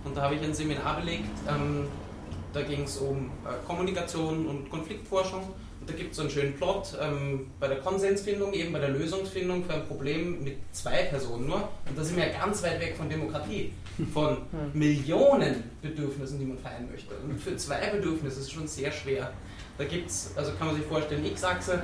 Und 0.05 0.17
da 0.17 0.23
habe 0.23 0.37
ich 0.37 0.43
ein 0.43 0.55
Seminar 0.55 1.01
belegt, 1.01 1.31
ähm, 1.49 1.89
da 2.57 2.63
ging 2.63 2.85
es 2.85 2.97
um 2.97 3.27
äh, 3.45 3.67
Kommunikation 3.67 4.47
und 4.47 4.71
Konfliktforschung. 4.71 5.43
Und 5.79 5.91
da 5.91 5.95
gibt 5.95 6.13
es 6.13 6.17
so 6.17 6.23
einen 6.23 6.31
schönen 6.31 6.55
Plot 6.55 6.97
ähm, 7.01 7.51
bei 7.61 7.69
der 7.69 7.79
Konsensfindung, 7.79 8.55
eben 8.55 8.73
bei 8.73 8.79
der 8.79 8.89
Lösungsfindung 8.89 9.63
für 9.65 9.75
ein 9.75 9.87
Problem 9.87 10.43
mit 10.43 10.57
zwei 10.73 11.03
Personen 11.03 11.47
nur. 11.47 11.69
Und 11.87 11.97
da 11.97 12.03
sind 12.03 12.17
wir 12.17 12.27
ja 12.27 12.39
ganz 12.39 12.63
weit 12.63 12.81
weg 12.81 12.97
von 12.97 13.11
Demokratie, 13.11 13.73
von 14.15 14.39
Millionen 14.73 15.65
Bedürfnissen, 15.83 16.39
die 16.39 16.47
man 16.47 16.59
vereinen 16.59 16.91
möchte. 16.91 17.15
Und 17.23 17.39
für 17.39 17.57
zwei 17.57 17.91
Bedürfnisse 17.91 18.41
ist 18.41 18.47
es 18.47 18.53
schon 18.53 18.67
sehr 18.67 18.91
schwer. 18.91 19.33
Da 19.79 19.85
gibt 19.85 20.11
es, 20.11 20.31
also 20.37 20.53
kann 20.53 20.69
man 20.69 20.77
sich 20.77 20.87
vorstellen, 20.87 21.25
X-Achse, 21.25 21.83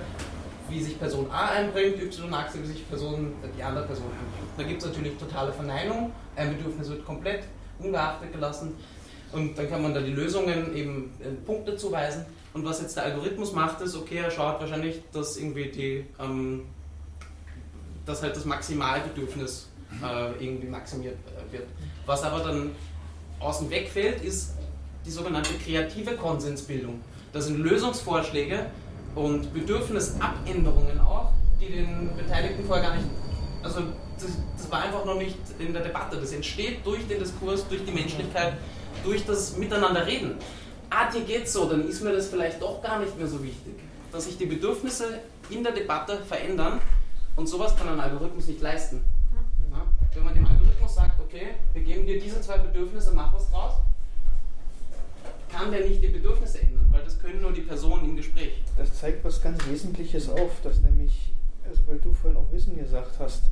wie 0.68 0.82
sich 0.82 0.98
Person 0.98 1.30
A 1.30 1.50
einbringt, 1.50 2.00
Y-Achse, 2.00 2.62
wie 2.62 2.66
sich 2.66 2.88
Person, 2.88 3.34
die 3.56 3.62
andere 3.62 3.86
Person 3.86 4.06
einbringt. 4.06 4.52
Da 4.56 4.62
gibt 4.62 4.82
es 4.82 4.88
natürlich 4.88 5.16
totale 5.18 5.52
Verneinung, 5.52 6.12
ein 6.36 6.56
Bedürfnis 6.56 6.88
wird 6.88 7.04
komplett 7.04 7.44
ungeachtet 7.78 8.32
gelassen. 8.32 8.74
Und 9.32 9.56
dann 9.56 9.68
kann 9.68 9.82
man 9.82 9.94
da 9.94 10.00
die 10.00 10.12
Lösungen 10.12 10.74
eben 10.76 11.12
äh, 11.20 11.30
Punkte 11.46 11.76
zuweisen. 11.76 12.26
Und 12.52 12.64
was 12.64 12.82
jetzt 12.82 12.96
der 12.96 13.04
Algorithmus 13.04 13.52
macht, 13.52 13.80
ist, 13.80 13.96
okay, 13.96 14.18
er 14.18 14.30
schaut 14.30 14.60
wahrscheinlich, 14.60 15.00
dass 15.12 15.38
irgendwie 15.38 15.66
die, 15.70 16.04
ähm, 16.20 16.66
dass 18.04 18.22
halt 18.22 18.36
das 18.36 18.44
Maximalbedürfnis 18.44 19.68
äh, 20.02 20.44
irgendwie 20.44 20.66
maximiert 20.66 21.16
äh, 21.16 21.52
wird. 21.52 21.66
Was 22.04 22.22
aber 22.22 22.40
dann 22.40 22.72
außen 23.40 23.70
wegfällt, 23.70 24.22
ist 24.22 24.52
die 25.06 25.10
sogenannte 25.10 25.54
kreative 25.54 26.14
Konsensbildung. 26.16 27.00
Das 27.32 27.46
sind 27.46 27.58
Lösungsvorschläge 27.58 28.66
und 29.14 29.52
Bedürfnisabänderungen 29.54 31.00
auch, 31.00 31.30
die 31.60 31.72
den 31.72 32.10
Beteiligten 32.16 32.64
vorher 32.66 32.88
gar 32.88 32.96
nicht, 32.96 33.06
also 33.62 33.80
das, 34.20 34.30
das 34.56 34.70
war 34.70 34.82
einfach 34.82 35.04
noch 35.04 35.16
nicht 35.16 35.38
in 35.58 35.72
der 35.72 35.82
Debatte. 35.82 36.18
Das 36.18 36.32
entsteht 36.32 36.84
durch 36.84 37.06
den 37.08 37.18
Diskurs, 37.18 37.66
durch 37.68 37.84
die 37.84 37.92
Menschlichkeit, 37.92 38.54
durch 39.02 39.24
das 39.24 39.56
Miteinanderreden. 39.56 40.36
Ah, 40.90 41.10
dir 41.10 41.22
geht's 41.22 41.54
so, 41.54 41.64
dann 41.64 41.88
ist 41.88 42.02
mir 42.02 42.12
das 42.12 42.28
vielleicht 42.28 42.60
doch 42.60 42.82
gar 42.82 42.98
nicht 42.98 43.16
mehr 43.16 43.26
so 43.26 43.42
wichtig. 43.42 43.74
Dass 44.12 44.24
sich 44.24 44.36
die 44.36 44.46
Bedürfnisse 44.46 45.20
in 45.48 45.64
der 45.64 45.72
Debatte 45.72 46.18
verändern 46.18 46.80
und 47.34 47.48
sowas 47.48 47.74
kann 47.76 47.88
ein 47.88 48.00
Algorithmus 48.00 48.46
nicht 48.46 48.60
leisten. 48.60 49.02
Ja? 49.70 49.86
Wenn 50.14 50.24
man 50.24 50.34
dem 50.34 50.46
Algorithmus 50.46 50.94
sagt, 50.94 51.18
okay, 51.18 51.54
wir 51.72 51.82
geben 51.82 52.06
dir 52.06 52.20
diese 52.20 52.42
zwei 52.42 52.58
Bedürfnisse, 52.58 53.12
mach 53.14 53.32
was 53.32 53.50
draus, 53.50 53.72
kann 55.52 55.70
der 55.70 55.86
nicht 55.86 56.02
die 56.02 56.08
Bedürfnisse 56.08 56.60
ändern, 56.60 56.86
weil 56.90 57.04
das 57.04 57.18
können 57.20 57.40
nur 57.42 57.52
die 57.52 57.60
Personen 57.60 58.04
im 58.06 58.16
Gespräch. 58.16 58.52
Das 58.78 58.98
zeigt 58.98 59.24
was 59.24 59.42
ganz 59.42 59.58
Wesentliches 59.68 60.28
auf, 60.28 60.60
dass 60.62 60.80
nämlich, 60.80 61.32
also 61.68 61.82
weil 61.86 61.98
du 61.98 62.12
vorhin 62.12 62.38
auch 62.38 62.50
Wissen 62.50 62.76
gesagt 62.78 63.18
hast, 63.18 63.44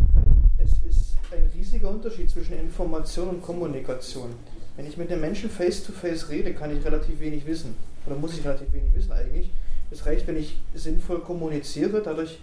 es 0.59 0.73
ist 0.89 1.17
ein 1.31 1.51
riesiger 1.55 1.91
Unterschied 1.91 2.31
zwischen 2.31 2.59
Information 2.59 3.29
und 3.29 3.43
Kommunikation. 3.43 4.31
Wenn 4.77 4.87
ich 4.87 4.97
mit 4.97 5.11
einem 5.11 5.21
Menschen 5.21 5.51
face-to-face 5.51 6.25
-face 6.25 6.31
rede, 6.31 6.55
kann 6.55 6.75
ich 6.75 6.85
relativ 6.85 7.21
wenig 7.21 7.47
wissen. 7.47 7.77
Oder 8.07 8.17
muss 8.17 8.37
ich 8.37 8.45
relativ 8.45 8.73
wenig 8.73 8.95
wissen 8.95 9.13
eigentlich. 9.13 9.51
Es 9.91 10.07
reicht, 10.07 10.27
wenn 10.27 10.37
ich 10.37 10.61
sinnvoll 10.75 11.21
kommuniziere, 11.21 12.01
dadurch 12.03 12.39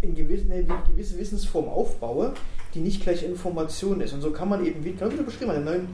in 0.00 0.14
gewisse, 0.14 0.52
eine 0.52 0.64
gewisse 0.88 1.18
Wissensform 1.18 1.68
aufbaue, 1.68 2.32
die 2.74 2.80
nicht 2.80 3.02
gleich 3.02 3.22
Information 3.22 4.00
ist. 4.00 4.12
Und 4.12 4.20
so 4.20 4.30
kann 4.30 4.48
man 4.48 4.64
eben, 4.64 4.84
wie, 4.84 4.92
genau 4.92 5.10
wie 5.12 5.16
du 5.16 5.24
beschrieben 5.24 5.50
hast, 5.50 5.58
eine, 5.58 5.86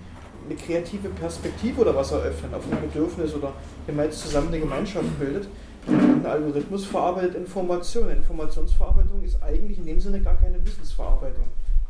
eine 0.47 0.57
kreative 0.57 1.09
Perspektive 1.09 1.80
oder 1.80 1.95
was 1.95 2.12
eröffnen 2.12 2.55
auf 2.55 2.62
ein 2.70 2.80
Bedürfnis 2.80 3.34
oder 3.34 3.53
wenn 3.86 3.97
man 3.97 4.07
jetzt 4.07 4.20
zusammen 4.20 4.49
eine 4.49 4.61
Gemeinschaft 4.61 5.18
bildet. 5.18 5.49
Ein 5.86 6.24
Algorithmus 6.24 6.86
verarbeitet 6.86 7.34
Informationen. 7.34 8.18
Informationsverarbeitung 8.18 9.22
ist 9.22 9.42
eigentlich 9.42 9.78
in 9.78 9.84
dem 9.84 10.01
Sinne 10.01 10.20
gar 10.20 10.36
keine 10.36 10.64
Wissensverarbeitung. 10.64 11.45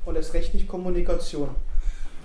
Und 0.05 0.17
erst 0.17 0.35
recht 0.35 0.53
nicht 0.53 0.67
Kommunikation. 0.67 1.51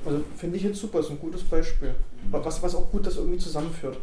Also 0.06 0.24
finde 0.38 0.58
ich 0.58 0.64
jetzt 0.64 0.80
super, 0.80 1.00
ist 1.00 1.12
ein 1.12 1.20
gutes 1.20 1.44
Beispiel. 1.44 1.94
Was, 2.32 2.62
was 2.64 2.76
auch 2.76 2.90
gut 2.90 3.06
das 3.06 3.18
irgendwie 3.18 3.38
zusammenführt. 3.38 3.98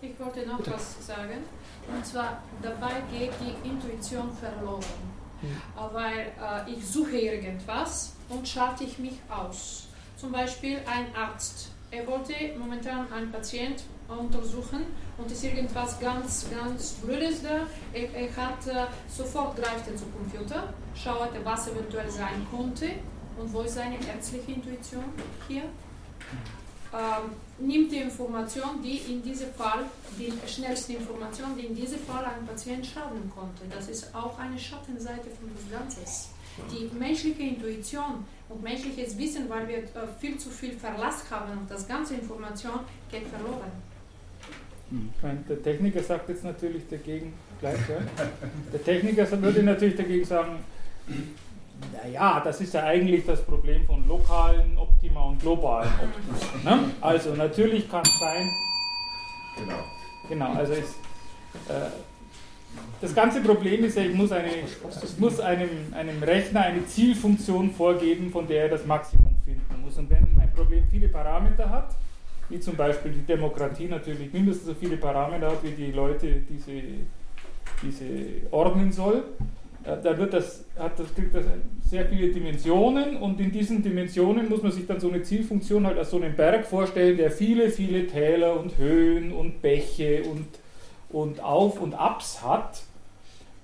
Ich 0.00 0.18
wollte 0.20 0.46
noch 0.46 0.58
Bitte. 0.58 0.72
was 0.72 1.06
sagen. 1.06 1.38
Und 1.92 2.04
zwar, 2.04 2.42
dabei 2.62 3.02
geht 3.10 3.32
die 3.40 3.68
Intuition 3.68 4.30
verloren. 4.32 4.84
Hm. 5.40 5.48
Weil 5.92 6.18
äh, 6.18 6.70
ich 6.70 6.86
suche 6.86 7.16
irgendwas 7.16 8.12
und 8.28 8.46
schalte 8.46 8.84
ich 8.84 8.98
mich 8.98 9.18
aus. 9.28 9.87
Zum 10.18 10.32
Beispiel 10.32 10.78
ein 10.84 11.14
Arzt. 11.14 11.68
Er 11.90 12.06
wollte 12.06 12.34
momentan 12.58 13.10
einen 13.12 13.30
Patient 13.30 13.82
untersuchen 14.08 14.86
und 15.16 15.30
ist 15.30 15.44
irgendwas 15.44 15.98
ganz, 16.00 16.46
ganz 16.50 16.92
Blödes 16.94 17.42
da. 17.42 17.66
Er, 17.92 18.12
er 18.14 18.36
hat 18.36 18.66
äh, 18.66 18.86
sofort 19.08 19.56
greift 19.56 19.88
er 19.88 19.96
zum 19.96 20.12
Computer, 20.12 20.72
schaut, 20.94 21.30
was 21.44 21.68
eventuell 21.68 22.10
sein 22.10 22.46
konnte 22.50 22.90
und 23.38 23.52
wo 23.52 23.60
ist 23.62 23.74
seine 23.74 23.94
ärztliche 23.94 24.52
Intuition 24.52 25.04
hier? 25.46 25.62
Ähm, 26.92 27.32
nimmt 27.58 27.92
die 27.92 27.98
Information, 27.98 28.82
die 28.82 28.96
in 28.96 29.22
diesem 29.22 29.52
Fall, 29.52 29.84
die 30.18 30.32
schnellste 30.46 30.94
Information, 30.94 31.56
die 31.56 31.66
in 31.66 31.76
diesem 31.76 32.00
Fall 32.00 32.24
einem 32.24 32.46
Patient 32.46 32.84
schaden 32.84 33.30
konnte. 33.34 33.64
Das 33.70 33.88
ist 33.88 34.14
auch 34.14 34.38
eine 34.38 34.58
Schattenseite 34.58 35.28
von 35.30 35.54
des 35.54 35.70
Ganzen. 35.70 36.32
Die 36.72 36.90
menschliche 36.98 37.42
Intuition 37.42 38.24
und 38.48 38.62
menschliches 38.62 39.16
Wissen, 39.18 39.48
weil 39.48 39.68
wir 39.68 39.78
äh, 39.78 40.06
viel 40.18 40.38
zu 40.38 40.50
viel 40.50 40.72
Verlass 40.72 41.24
haben 41.30 41.52
auf 41.52 41.68
das 41.68 41.86
ganze 41.86 42.14
Information, 42.14 42.80
geht 43.10 43.26
verloren. 43.26 43.70
Hm. 44.90 45.10
Der 45.48 45.62
Techniker 45.62 46.02
sagt 46.02 46.28
jetzt 46.30 46.44
natürlich 46.44 46.88
dagegen, 46.88 47.34
gleich, 47.60 47.76
ja? 47.88 47.98
der 48.72 48.82
Techniker 48.82 49.30
würde 49.42 49.62
natürlich 49.62 49.96
dagegen 49.96 50.24
sagen, 50.24 50.58
naja, 51.92 52.40
das 52.42 52.60
ist 52.60 52.74
ja 52.74 52.84
eigentlich 52.84 53.24
das 53.26 53.42
Problem 53.44 53.84
von 53.84 54.06
lokalen 54.08 54.76
Optima 54.78 55.24
und 55.24 55.40
globalen 55.40 55.90
Optima. 55.90 56.76
Ne? 56.76 56.90
Also 57.00 57.34
natürlich 57.34 57.88
kann 57.90 58.02
es 58.02 58.18
sein. 58.18 58.50
Genau. 59.58 59.84
Genau, 60.28 60.52
also 60.52 60.72
ist, 60.72 60.96
äh, 61.68 61.90
das 63.00 63.14
ganze 63.14 63.40
Problem 63.40 63.84
ist 63.84 63.96
ja, 63.96 64.02
ich 64.02 64.14
muss, 64.14 64.32
eine, 64.32 64.48
ich 64.48 65.18
muss 65.18 65.40
einem, 65.40 65.68
einem 65.92 66.22
Rechner 66.22 66.62
eine 66.62 66.84
Zielfunktion 66.86 67.70
vorgeben, 67.70 68.30
von 68.30 68.46
der 68.46 68.64
er 68.64 68.68
das 68.70 68.86
Maximum 68.86 69.36
finden 69.44 69.82
muss. 69.82 69.96
Und 69.98 70.10
wenn 70.10 70.24
ein 70.40 70.52
Problem 70.54 70.84
viele 70.90 71.08
Parameter 71.08 71.70
hat, 71.70 71.94
wie 72.48 72.60
zum 72.60 72.76
Beispiel 72.76 73.12
die 73.12 73.26
Demokratie 73.26 73.86
natürlich 73.86 74.32
mindestens 74.32 74.66
so 74.68 74.74
viele 74.74 74.96
Parameter 74.96 75.48
hat, 75.48 75.62
wie 75.62 75.70
die 75.70 75.92
Leute 75.92 76.42
diese, 76.48 76.82
diese 77.82 78.04
ordnen 78.50 78.90
soll, 78.90 79.24
da 79.84 80.18
wird 80.18 80.34
das, 80.34 80.64
hat 80.78 80.98
das, 80.98 81.14
kriegt 81.14 81.34
das 81.34 81.44
sehr 81.88 82.04
viele 82.06 82.28
Dimensionen 82.28 83.16
und 83.16 83.40
in 83.40 83.50
diesen 83.50 83.82
Dimensionen 83.82 84.48
muss 84.48 84.62
man 84.62 84.72
sich 84.72 84.86
dann 84.86 85.00
so 85.00 85.08
eine 85.08 85.22
Zielfunktion 85.22 85.86
halt 85.86 85.96
als 85.96 86.10
so 86.10 86.16
einen 86.16 86.34
Berg 86.34 86.66
vorstellen, 86.66 87.16
der 87.16 87.30
viele, 87.30 87.70
viele 87.70 88.06
Täler 88.06 88.58
und 88.58 88.76
Höhen 88.76 89.32
und 89.32 89.62
Bäche 89.62 90.24
und, 90.24 90.46
und 91.10 91.42
Auf- 91.42 91.80
und 91.80 91.94
Abs 91.94 92.42
hat. 92.42 92.82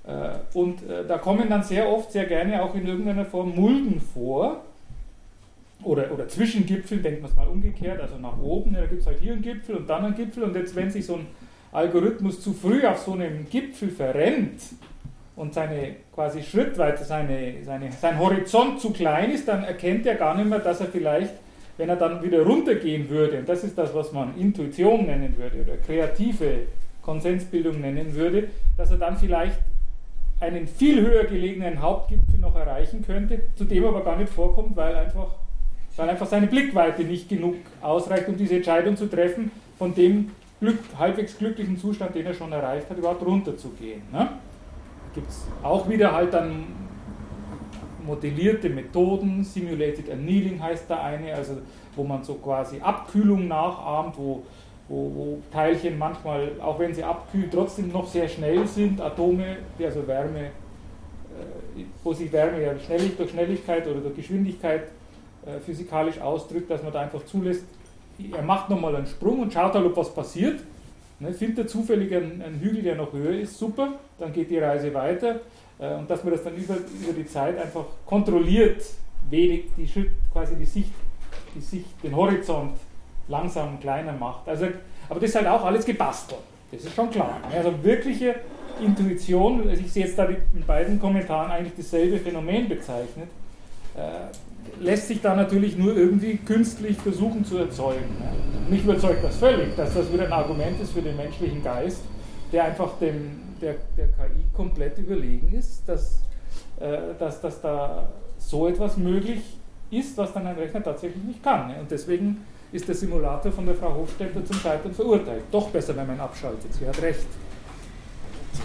Äh, 0.07 0.57
und 0.57 0.89
äh, 0.89 1.07
da 1.07 1.19
kommen 1.19 1.49
dann 1.49 1.63
sehr 1.63 1.89
oft, 1.89 2.13
sehr 2.13 2.27
gerne 2.27 2.63
auch 2.63 2.75
in 2.75 2.87
irgendeiner 2.87 3.25
Form 3.25 3.55
Mulden 3.55 4.01
vor. 4.01 4.65
Oder, 5.83 6.11
oder 6.13 6.29
Zwischengipfel, 6.29 6.99
denkt 7.03 7.21
man 7.21 7.31
es 7.31 7.37
mal 7.37 7.47
umgekehrt, 7.47 8.01
also 8.01 8.17
nach 8.17 8.39
oben, 8.39 8.73
da 8.73 8.87
gibt 8.87 9.03
es 9.03 9.07
halt 9.07 9.19
hier 9.21 9.35
einen 9.35 9.43
Gipfel 9.43 9.77
und 9.77 9.91
dann 9.91 10.05
einen 10.05 10.15
Gipfel. 10.15 10.45
Und 10.45 10.57
jetzt, 10.57 10.75
wenn 10.75 10.91
sich 10.91 11.05
so 11.05 11.17
ein 11.17 11.27
Algorithmus 11.73 12.41
zu 12.41 12.55
früh 12.55 12.87
auf 12.87 13.01
so 13.01 13.13
einem 13.13 13.47
Gipfel 13.51 13.91
verrennt, 13.91 14.61
und 15.37 15.53
seine 15.53 15.97
quasi 16.15 16.43
Schrittweite, 16.43 17.05
seine, 17.05 17.55
seine, 17.65 17.91
sein 17.93 18.19
Horizont 18.19 18.81
zu 18.81 18.91
klein 18.91 19.33
ist, 19.33 19.49
dann 19.49 19.65
erkennt 19.65 20.07
er 20.07 20.15
gar 20.15 20.37
nicht 20.37 20.49
mehr, 20.49 20.61
dass 20.61 20.81
er 20.81 20.87
vielleicht, 20.87 21.35
wenn 21.77 21.89
er 21.89 21.97
dann 21.97 22.23
wieder 22.23 22.43
runtergehen 22.43 23.09
würde, 23.09 23.39
und 23.39 23.49
das 23.49 23.65
ist 23.65 23.77
das, 23.77 23.93
was 23.95 24.13
man 24.13 24.39
Intuition 24.39 25.07
nennen 25.07 25.37
würde 25.37 25.63
oder 25.63 25.77
kreative 25.77 26.67
Konsensbildung 27.03 27.81
nennen 27.81 28.15
würde, 28.15 28.49
dass 28.77 28.91
er 28.91 28.99
dann 28.99 29.17
vielleicht 29.17 29.59
einen 30.41 30.67
viel 30.67 31.01
höher 31.01 31.25
gelegenen 31.25 31.81
Hauptgipfel 31.81 32.39
noch 32.41 32.57
erreichen 32.57 33.05
könnte, 33.07 33.41
zu 33.57 33.65
dem 33.65 33.85
aber 33.85 34.03
gar 34.03 34.17
nicht 34.17 34.33
vorkommt, 34.33 34.77
weil 34.77 34.95
einfach, 34.95 35.29
weil 35.97 36.09
einfach 36.09 36.27
seine 36.27 36.47
Blickweite 36.47 37.05
nicht 37.05 37.29
genug 37.29 37.57
ausreicht, 37.81 38.29
um 38.29 38.37
diese 38.37 38.57
Entscheidung 38.57 38.97
zu 38.97 39.09
treffen, 39.09 39.51
von 39.79 39.95
dem 39.95 40.31
Glück, 40.61 40.79
halbwegs 40.99 41.39
glücklichen 41.39 41.79
Zustand, 41.79 42.15
den 42.15 42.27
er 42.27 42.35
schon 42.35 42.53
erreicht 42.53 42.89
hat, 42.91 42.99
überhaupt 42.99 43.25
runterzugehen. 43.25 44.03
Ne? 44.13 44.29
gibt 45.15 45.31
es 45.31 45.47
auch 45.63 45.89
wieder 45.89 46.13
halt 46.13 46.35
dann 46.35 46.67
modellierte 48.05 48.69
Methoden, 48.69 49.43
Simulated 49.45 50.11
Annealing 50.11 50.63
heißt 50.63 50.91
da 50.91 51.03
eine, 51.03 51.33
also 51.33 51.59
wo 51.97 52.05
man 52.05 52.23
so 52.23 52.35
quasi 52.35 52.81
Abkühlung 52.81 53.49
nachahmt, 53.49 54.19
wo, 54.19 54.43
wo, 54.89 55.11
wo 55.15 55.43
Teilchen 55.53 55.99
manchmal, 55.99 56.53
auch 56.61 56.79
wenn 56.79 56.95
sie 56.95 57.03
abkühlen, 57.03 57.51
trotzdem 57.51 57.91
noch 57.91 58.07
sehr 58.07 58.29
schnell 58.29 58.67
sind, 58.67 59.01
Atome, 59.01 59.57
die 59.79 59.87
also 59.87 60.07
Wärme, 60.07 60.47
äh, 60.47 61.85
wo 62.03 62.13
sich 62.13 62.31
Wärme 62.33 62.63
ja 62.63 62.79
schnellig, 62.79 63.17
durch 63.17 63.31
Schnelligkeit 63.31 63.87
oder 63.87 64.01
durch 64.01 64.17
Geschwindigkeit 64.17 64.89
äh, 65.47 65.59
physikalisch 65.61 66.21
ausdrückt, 66.21 66.71
dass 66.71 66.83
man 66.83 66.93
da 66.93 67.01
einfach 67.01 67.25
zulässt, 67.25 67.65
er 68.33 68.43
macht 68.43 68.71
nochmal 68.71 68.95
einen 68.95 69.07
Sprung 69.07 69.41
und 69.41 69.53
schaut 69.53 69.75
halt, 69.75 69.85
ob 69.85 69.97
was 69.97 70.15
passiert. 70.15 70.61
Ne, 71.21 71.33
findet 71.33 71.59
er 71.59 71.67
zufällig 71.67 72.15
einen, 72.15 72.43
einen, 72.43 72.61
Hügel, 72.61 72.83
der 72.83 72.97
noch 72.97 73.13
höher 73.13 73.39
ist, 73.39 73.57
super, 73.59 73.95
dann 74.19 74.33
geht 74.33 74.51
die 74.51 74.59
Reise 74.59 74.93
weiter. 74.93 75.41
Äh, 75.79 75.95
und 75.95 76.11
dass 76.11 76.23
man 76.23 76.35
das 76.35 76.45
dann 76.45 76.55
über, 76.57 76.75
über 76.75 77.13
die 77.17 77.27
Zeit 77.27 77.59
einfach 77.59 77.85
kontrolliert, 78.05 78.85
wenig 79.31 79.67
die 79.77 79.89
Schritt, 79.89 80.11
quasi 80.33 80.57
die 80.57 80.67
Sicht, 80.67 80.93
die 81.55 81.61
Sicht, 81.61 81.87
den 82.03 82.15
Horizont 82.15 82.77
langsam 83.29 83.81
kleiner 83.81 84.13
macht. 84.13 84.49
Also, 84.49 84.67
aber 85.09 85.21
das 85.21 85.31
ist 85.31 85.37
halt 85.37 85.47
auch 85.47 85.65
alles 85.65 85.85
gebastelt. 85.85 86.41
Das 86.71 86.85
ist 86.85 86.95
schon 86.95 87.11
klar. 87.11 87.41
Also 87.55 87.73
wirkliche 87.83 88.35
Intuition, 88.81 89.69
also 89.69 89.81
ich 89.81 89.93
sehe 89.93 90.07
jetzt 90.07 90.19
da 90.19 90.25
in 90.25 90.65
beiden 90.67 90.99
Kommentaren 90.99 91.51
eigentlich 91.51 91.75
dasselbe 91.77 92.19
Phänomen 92.19 92.69
bezeichnet. 92.69 93.29
Äh, 93.97 94.81
lässt 94.81 95.09
sich 95.09 95.21
da 95.21 95.37
natürlich 95.37 95.77
nur 95.77 95.97
irgendwie 95.97 96.37
künstlich 96.39 96.97
versuchen 96.97 97.45
zu 97.45 97.59
erzeugen. 97.59 98.17
Mich 98.69 98.83
überzeugt 98.83 99.23
das 99.23 99.37
völlig, 99.37 99.77
dass 99.77 99.95
das 99.95 100.13
wieder 100.13 100.25
ein 100.25 100.33
Argument 100.33 100.81
ist 100.81 100.93
für 100.93 101.03
den 101.03 101.17
menschlichen 101.17 101.63
Geist, 101.63 102.01
der 102.51 102.65
einfach 102.65 102.99
dem, 102.99 103.41
der, 103.61 103.77
der 103.97 104.07
KI 104.07 104.45
komplett 104.53 104.99
überlegen 104.99 105.53
ist, 105.57 105.83
dass, 105.87 106.23
äh, 106.81 107.15
dass, 107.19 107.41
dass 107.41 107.61
da 107.61 108.09
so 108.39 108.67
etwas 108.67 108.97
möglich 108.97 109.41
ist, 109.91 110.17
was 110.17 110.33
dann 110.33 110.47
ein 110.47 110.57
Rechner 110.57 110.83
tatsächlich 110.83 111.23
nicht 111.23 111.43
kann. 111.43 111.73
Und 111.79 111.91
deswegen 111.91 112.45
ist 112.75 112.89
der 112.89 112.95
Simulator 112.97 113.53
von 113.53 113.67
der 113.67 113.77
Frau 113.77 113.95
Hofstetter 113.95 114.45
zum 114.45 114.57
Scheitern 114.57 114.93
verurteilt. 114.93 115.45
Doch 115.53 115.71
besser, 115.71 115.97
wenn 115.97 116.09
man 116.09 116.17
ihn 116.17 116.21
abschaltet. 116.21 116.75
Sie 116.75 116.87
hat 116.87 117.01
recht. 117.01 117.27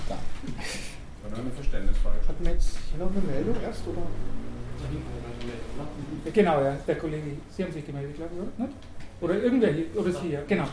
War 0.08 1.30
nur 1.30 1.40
eine 1.40 1.52
Verständnisfrage. 1.52 2.18
Hatten 2.28 2.44
wir 2.44 2.54
jetzt 2.54 2.72
hier 2.90 3.06
noch 3.06 3.12
eine 3.12 3.22
Meldung 3.22 3.56
erst, 3.62 3.88
oder? 3.88 4.02
Genau, 6.34 6.62
ja, 6.64 6.76
der 6.88 6.96
Kollege, 6.96 7.38
Sie 7.56 7.64
haben 7.64 7.72
sich 7.72 7.86
gemeldet, 7.86 8.16
glaube 8.16 8.32
ich, 8.34 8.42
oder? 8.42 8.68
Nicht? 8.68 8.78
Oder 9.22 9.36
irgendwer 9.36 9.72
hier, 9.74 9.86
oder 9.96 10.12
Sie, 10.12 10.32
ja, 10.32 10.42
genau. 10.48 10.68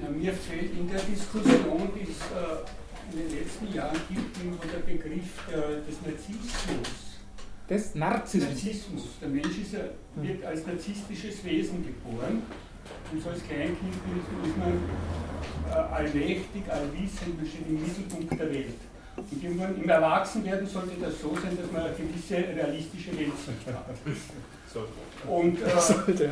Ja, 0.00 0.10
mir 0.10 0.32
fällt 0.32 0.78
in 0.78 0.88
der 0.88 1.00
Diskussion, 1.00 1.90
die 1.96 2.02
es 2.02 2.20
äh, 2.30 3.12
in 3.12 3.28
den 3.28 3.38
letzten 3.38 3.72
Jahren 3.74 3.98
gibt, 4.08 4.42
immer 4.42 4.58
der 4.62 4.92
Begriff 4.92 5.48
äh, 5.48 5.88
des 5.88 6.00
Narzissmus. 6.04 7.05
Des 7.68 7.94
Narzissmus. 7.94 8.50
Narzissmus. 8.50 9.02
Der 9.20 9.28
Mensch 9.28 9.58
ist 9.58 9.72
ja, 9.72 9.80
wird 10.16 10.44
als 10.44 10.66
narzisstisches 10.66 11.44
Wesen 11.44 11.84
geboren. 11.84 12.42
Und 13.12 13.22
so 13.22 13.30
als 13.30 13.42
Kleinkind 13.44 13.94
ist 13.94 14.58
man 14.58 14.78
äh, 15.70 15.74
allmächtig, 15.74 16.62
allwissend, 16.68 17.36
man 17.36 17.46
steht 17.46 17.66
im 17.68 17.82
Mittelpunkt 17.82 18.38
der 18.38 18.52
Welt. 18.52 18.74
Und 19.16 19.42
irgendwann 19.42 19.82
im 19.82 19.88
Erwachsenwerden 19.88 20.66
sollte 20.66 20.92
das 21.00 21.20
so 21.20 21.34
sein, 21.34 21.56
dass 21.60 21.72
man 21.72 21.82
eine 21.82 21.94
gewisse 21.94 22.36
realistische 22.36 23.12
Weltsicht 23.12 23.66
hat. 23.66 23.86
Und, 25.26 25.62
äh, 25.62 25.80
Sollte, 25.80 26.24
ja. 26.24 26.30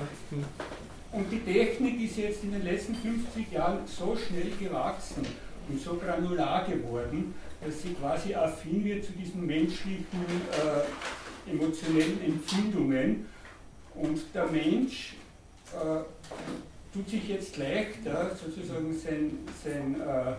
und 1.12 1.32
die 1.32 1.41
Technik 1.41 2.01
ist 2.03 2.18
jetzt 2.18 2.45
in 2.45 2.53
den 2.53 2.62
letzten 2.62 2.95
50 2.95 3.51
Jahren 3.51 3.78
so 3.87 4.16
schnell 4.16 4.51
gewachsen 4.61 5.24
und 5.68 5.80
so 5.80 5.95
granular 5.95 6.66
geworden, 6.66 7.35
dass 7.64 7.80
sie 7.82 7.95
quasi 7.95 8.35
affin 8.35 8.85
wird 8.85 9.05
zu 9.05 9.12
diesen 9.12 9.47
menschlichen 9.47 10.05
äh, 10.53 11.23
emotionellen 11.51 12.22
Empfindungen. 12.24 13.26
Und 13.95 14.20
der 14.34 14.47
Mensch 14.47 15.14
äh, 15.72 16.01
tut 16.92 17.09
sich 17.09 17.28
jetzt 17.28 17.57
leichter, 17.57 18.34
sozusagen 18.34 18.92
sein, 18.99 19.38
sein, 19.62 20.01
äh, 20.01 20.34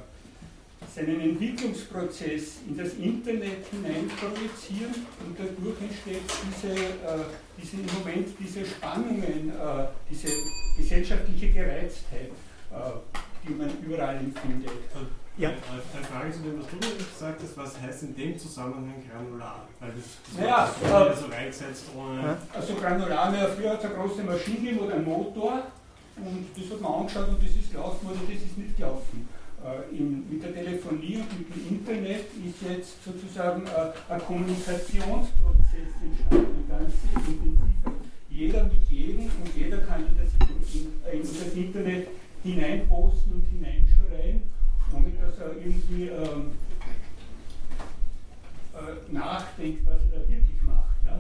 seinen 0.94 1.22
Entwicklungsprozess 1.22 2.58
in 2.68 2.78
das 2.78 2.94
Internet 2.96 3.66
hinein 3.72 4.10
projizieren 4.20 4.94
und 5.26 5.38
dadurch 5.38 5.82
entsteht 5.82 6.22
diese, 6.48 6.74
äh, 6.74 7.26
diese 7.62 7.78
im 7.78 7.86
Moment 8.00 8.28
diese 8.40 8.66
Spannungen, 8.66 9.50
äh, 9.50 9.88
diese 10.10 10.28
gesellschaftliche 10.78 11.52
Gereiztheit, 11.52 12.32
äh, 12.72 12.76
die 13.48 13.54
man 13.54 13.72
überall 13.86 14.18
empfindet. 14.18 14.72
Ja. 15.38 15.50
Eine 15.50 16.06
Frage 16.06 16.32
zu 16.32 16.40
dem, 16.40 16.60
was 16.60 16.68
du 16.72 16.78
gesagt 16.78 17.42
hast, 17.44 17.58
was 17.58 17.82
heißt 17.82 18.04
in 18.04 18.16
dem 18.16 18.40
Zusammenhang 18.40 19.04
granular? 19.04 19.68
Weil 19.82 19.92
das, 19.92 20.06
das 20.32 20.40
Naja, 20.40 20.72
war 20.90 21.12
äh, 21.12 21.16
so 21.16 21.26
reingesetzt 21.26 21.86
ohne. 21.96 22.22
Ja. 22.22 22.38
Also 22.54 22.76
granular, 22.76 23.32
naja, 23.32 23.48
früher 23.50 23.72
hat 23.72 23.80
es 23.80 23.86
eine 23.86 23.96
große 23.96 24.24
Maschine 24.24 24.58
gegeben 24.60 24.80
oder 24.80 24.96
einen 24.96 25.04
Motor 25.04 25.64
und 26.16 26.48
das 26.56 26.72
hat 26.72 26.82
man 26.82 26.94
angeschaut 26.94 27.28
und 27.28 27.44
das 27.44 27.50
ist 27.50 27.72
gelaufen 27.72 28.08
oder 28.08 28.20
das 28.24 28.44
ist 28.44 28.58
nicht 28.58 28.78
gelaufen. 28.78 29.28
Äh, 29.66 29.98
in, 29.98 30.24
mit 30.30 30.42
der 30.42 30.54
Telefonie 30.54 31.18
und 31.18 31.40
mit 31.40 31.50
dem 31.52 31.68
Internet 31.70 32.26
ist 32.40 32.62
jetzt 32.70 33.04
sozusagen 33.04 33.68
äh, 33.68 34.14
ein 34.14 34.22
Kommunikationsprozess 34.22 35.92
entstanden, 36.00 36.64
ein 36.64 36.70
ganz 36.70 36.94
intensiver. 37.14 37.68
Jeder 38.30 38.64
mit 38.64 38.90
jedem 38.90 39.26
und 39.26 39.52
jeder 39.56 39.80
kann 39.80 40.06
in 40.08 40.16
das, 40.16 40.32
in, 40.74 40.94
in 41.12 41.22
das 41.22 41.54
Internet 41.54 42.08
hineinposten 42.44 43.34
und 43.34 43.46
hineinschreien, 43.52 44.44
ohne 44.96 45.12
dass 45.12 45.38
er 45.40 45.56
irgendwie 45.58 46.08
ähm, 46.08 46.52
äh, 48.74 49.14
nachdenkt, 49.14 49.86
was 49.86 50.02
er 50.12 50.20
da 50.20 50.28
wirklich 50.28 50.62
macht. 50.64 50.96
Ja? 51.06 51.20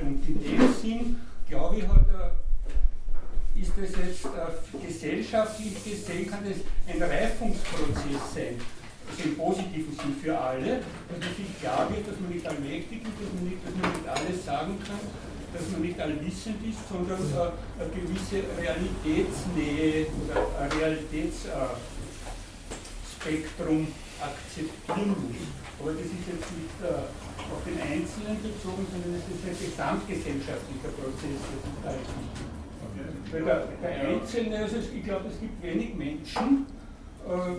Und 0.00 0.28
in 0.28 0.42
dem 0.42 0.74
Sinn, 0.74 1.16
glaube 1.48 1.76
ich, 1.76 1.88
hat 1.88 2.08
er, 2.08 2.36
ist 3.60 3.72
das 3.76 3.90
jetzt 4.04 4.24
äh, 4.24 4.86
gesellschaftlich 4.86 5.84
gesehen, 5.84 6.30
kann 6.30 6.44
das 6.44 6.58
ein 6.92 7.02
Reifungsprozess 7.02 8.34
sein. 8.34 8.60
Also 9.06 9.28
im 9.28 9.36
positiven 9.36 9.92
Sinn 9.92 10.16
für 10.22 10.38
alle, 10.38 10.80
dass 11.08 11.18
man 11.20 11.36
sich 11.36 11.60
klar 11.60 11.90
wird, 11.90 12.08
dass 12.08 12.18
man 12.18 12.30
nicht 12.30 12.46
allmächtig 12.46 13.02
ist, 13.02 13.20
dass 13.20 13.32
man 13.34 13.44
nicht, 13.44 13.58
dass 13.64 13.74
man 13.76 13.92
nicht 13.92 14.08
alles 14.08 14.44
sagen 14.44 14.78
kann, 14.80 15.34
dass 15.52 15.70
man 15.70 15.82
nicht 15.82 16.00
allwissend 16.00 16.56
ist, 16.66 16.88
sondern 16.88 17.20
äh, 17.20 17.82
eine 17.82 17.90
gewisse 17.94 18.42
Realitätsnähe 18.58 20.06
oder 20.26 20.62
ein 20.62 20.70
Realitätsspektrum 23.24 23.88
akzeptieren 24.20 25.08
muss. 25.08 25.40
Aber 25.80 25.92
das 25.92 26.06
ist 26.06 26.26
jetzt 26.28 26.50
nicht 26.54 26.78
äh, 26.84 27.08
auf 27.52 27.60
den 27.64 27.80
Einzelnen 27.80 28.36
bezogen, 28.40 28.86
sondern 28.92 29.14
es 29.16 29.26
ist 29.26 29.44
ein 29.44 29.58
gesamtgesellschaftlicher 29.58 30.92
Prozess, 30.96 31.40
das 31.40 31.60
ist 31.64 31.80
da 31.82 31.92
nicht. 31.92 33.32
Weil 33.32 33.44
der, 33.44 33.66
der 33.82 34.08
Einzelne, 34.08 34.58
also 34.58 34.76
ich 34.76 35.04
glaube, 35.04 35.28
es 35.28 35.40
gibt 35.40 35.62
wenig 35.62 35.94
Menschen, 35.94 36.66
äh, 37.26 37.58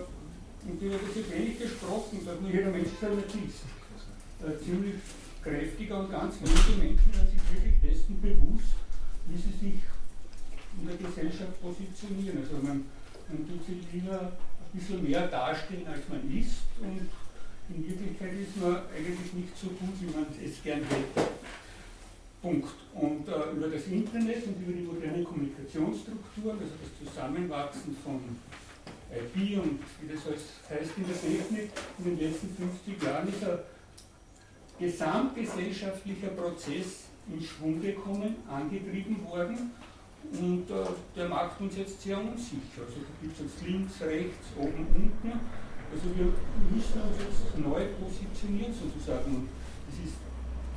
und 0.66 0.82
über 0.82 0.96
das 0.98 1.14
wird 1.14 1.30
wenig 1.30 1.58
gesprochen, 1.60 2.18
dass 2.24 2.40
nur 2.40 2.50
jeder 2.50 2.70
Mensch 2.70 2.90
ist 2.90 3.04
ein 3.04 3.16
Narzisst. 3.16 3.62
Äh, 4.42 4.58
ziemlich 4.64 4.98
kräftiger 5.42 6.00
und 6.00 6.10
ganz 6.10 6.34
wenige 6.42 6.74
Menschen 6.82 7.12
sind 7.14 7.30
sich 7.30 7.44
wirklich 7.54 7.78
dessen 7.78 8.20
bewusst, 8.20 8.74
wie 9.28 9.36
sie 9.38 9.54
sich 9.54 9.78
in 10.74 10.88
der 10.90 10.96
Gesellschaft 10.98 11.54
positionieren. 11.62 12.42
Also 12.42 12.58
man, 12.66 12.82
man 13.30 13.46
tut 13.46 13.62
sich 13.62 13.78
lieber 13.92 14.32
bisschen 14.76 15.02
mehr 15.08 15.26
darstellen, 15.28 15.86
als 15.86 16.08
man 16.08 16.20
ist 16.38 16.62
und 16.80 17.08
in 17.68 17.88
Wirklichkeit 17.88 18.32
ist 18.34 18.56
man 18.60 18.76
eigentlich 18.94 19.32
nicht 19.32 19.58
so 19.58 19.68
gut, 19.68 19.94
wie 20.00 20.12
man 20.14 20.26
es 20.44 20.62
gern 20.62 20.82
hätte. 20.84 21.30
Punkt. 22.40 22.74
Und 22.94 23.26
äh, 23.26 23.56
über 23.56 23.68
das 23.68 23.86
Internet 23.86 24.46
und 24.46 24.62
über 24.62 24.72
die 24.72 24.86
moderne 24.86 25.24
Kommunikationsstrukturen, 25.24 26.58
also 26.60 26.74
das 26.78 27.12
Zusammenwachsen 27.12 27.96
von 28.04 28.20
IP 29.10 29.58
und 29.58 29.80
wie 30.00 30.12
das 30.12 30.24
heißt 30.26 30.92
in 30.96 31.06
der 31.06 31.20
Technik, 31.20 31.70
in 31.98 32.04
den 32.04 32.20
letzten 32.20 32.54
50 32.54 33.02
Jahren 33.02 33.28
ist 33.28 33.42
ein 33.42 33.58
gesamtgesellschaftlicher 34.78 36.28
Prozess 36.28 37.06
in 37.28 37.42
Schwung 37.42 37.80
gekommen, 37.80 38.36
angetrieben 38.48 39.24
worden 39.24 39.72
und 40.32 40.70
äh, 40.70 40.86
der 41.14 41.28
macht 41.28 41.60
uns 41.60 41.76
jetzt 41.76 42.02
sehr 42.02 42.18
unsicher. 42.18 42.82
Also 42.86 43.00
da 43.00 43.12
gibt 43.22 43.34
es 43.34 43.46
jetzt 43.46 43.66
links, 43.66 44.00
rechts, 44.02 44.46
oben, 44.58 44.86
unten. 44.94 45.40
Also 45.92 46.04
wir 46.16 46.32
müssen 46.74 47.00
uns 47.00 47.18
jetzt 47.20 47.58
neu 47.58 47.86
positionieren 48.00 48.74
sozusagen. 48.74 49.34
Und 49.34 49.48
das 49.86 50.06
ist 50.06 50.16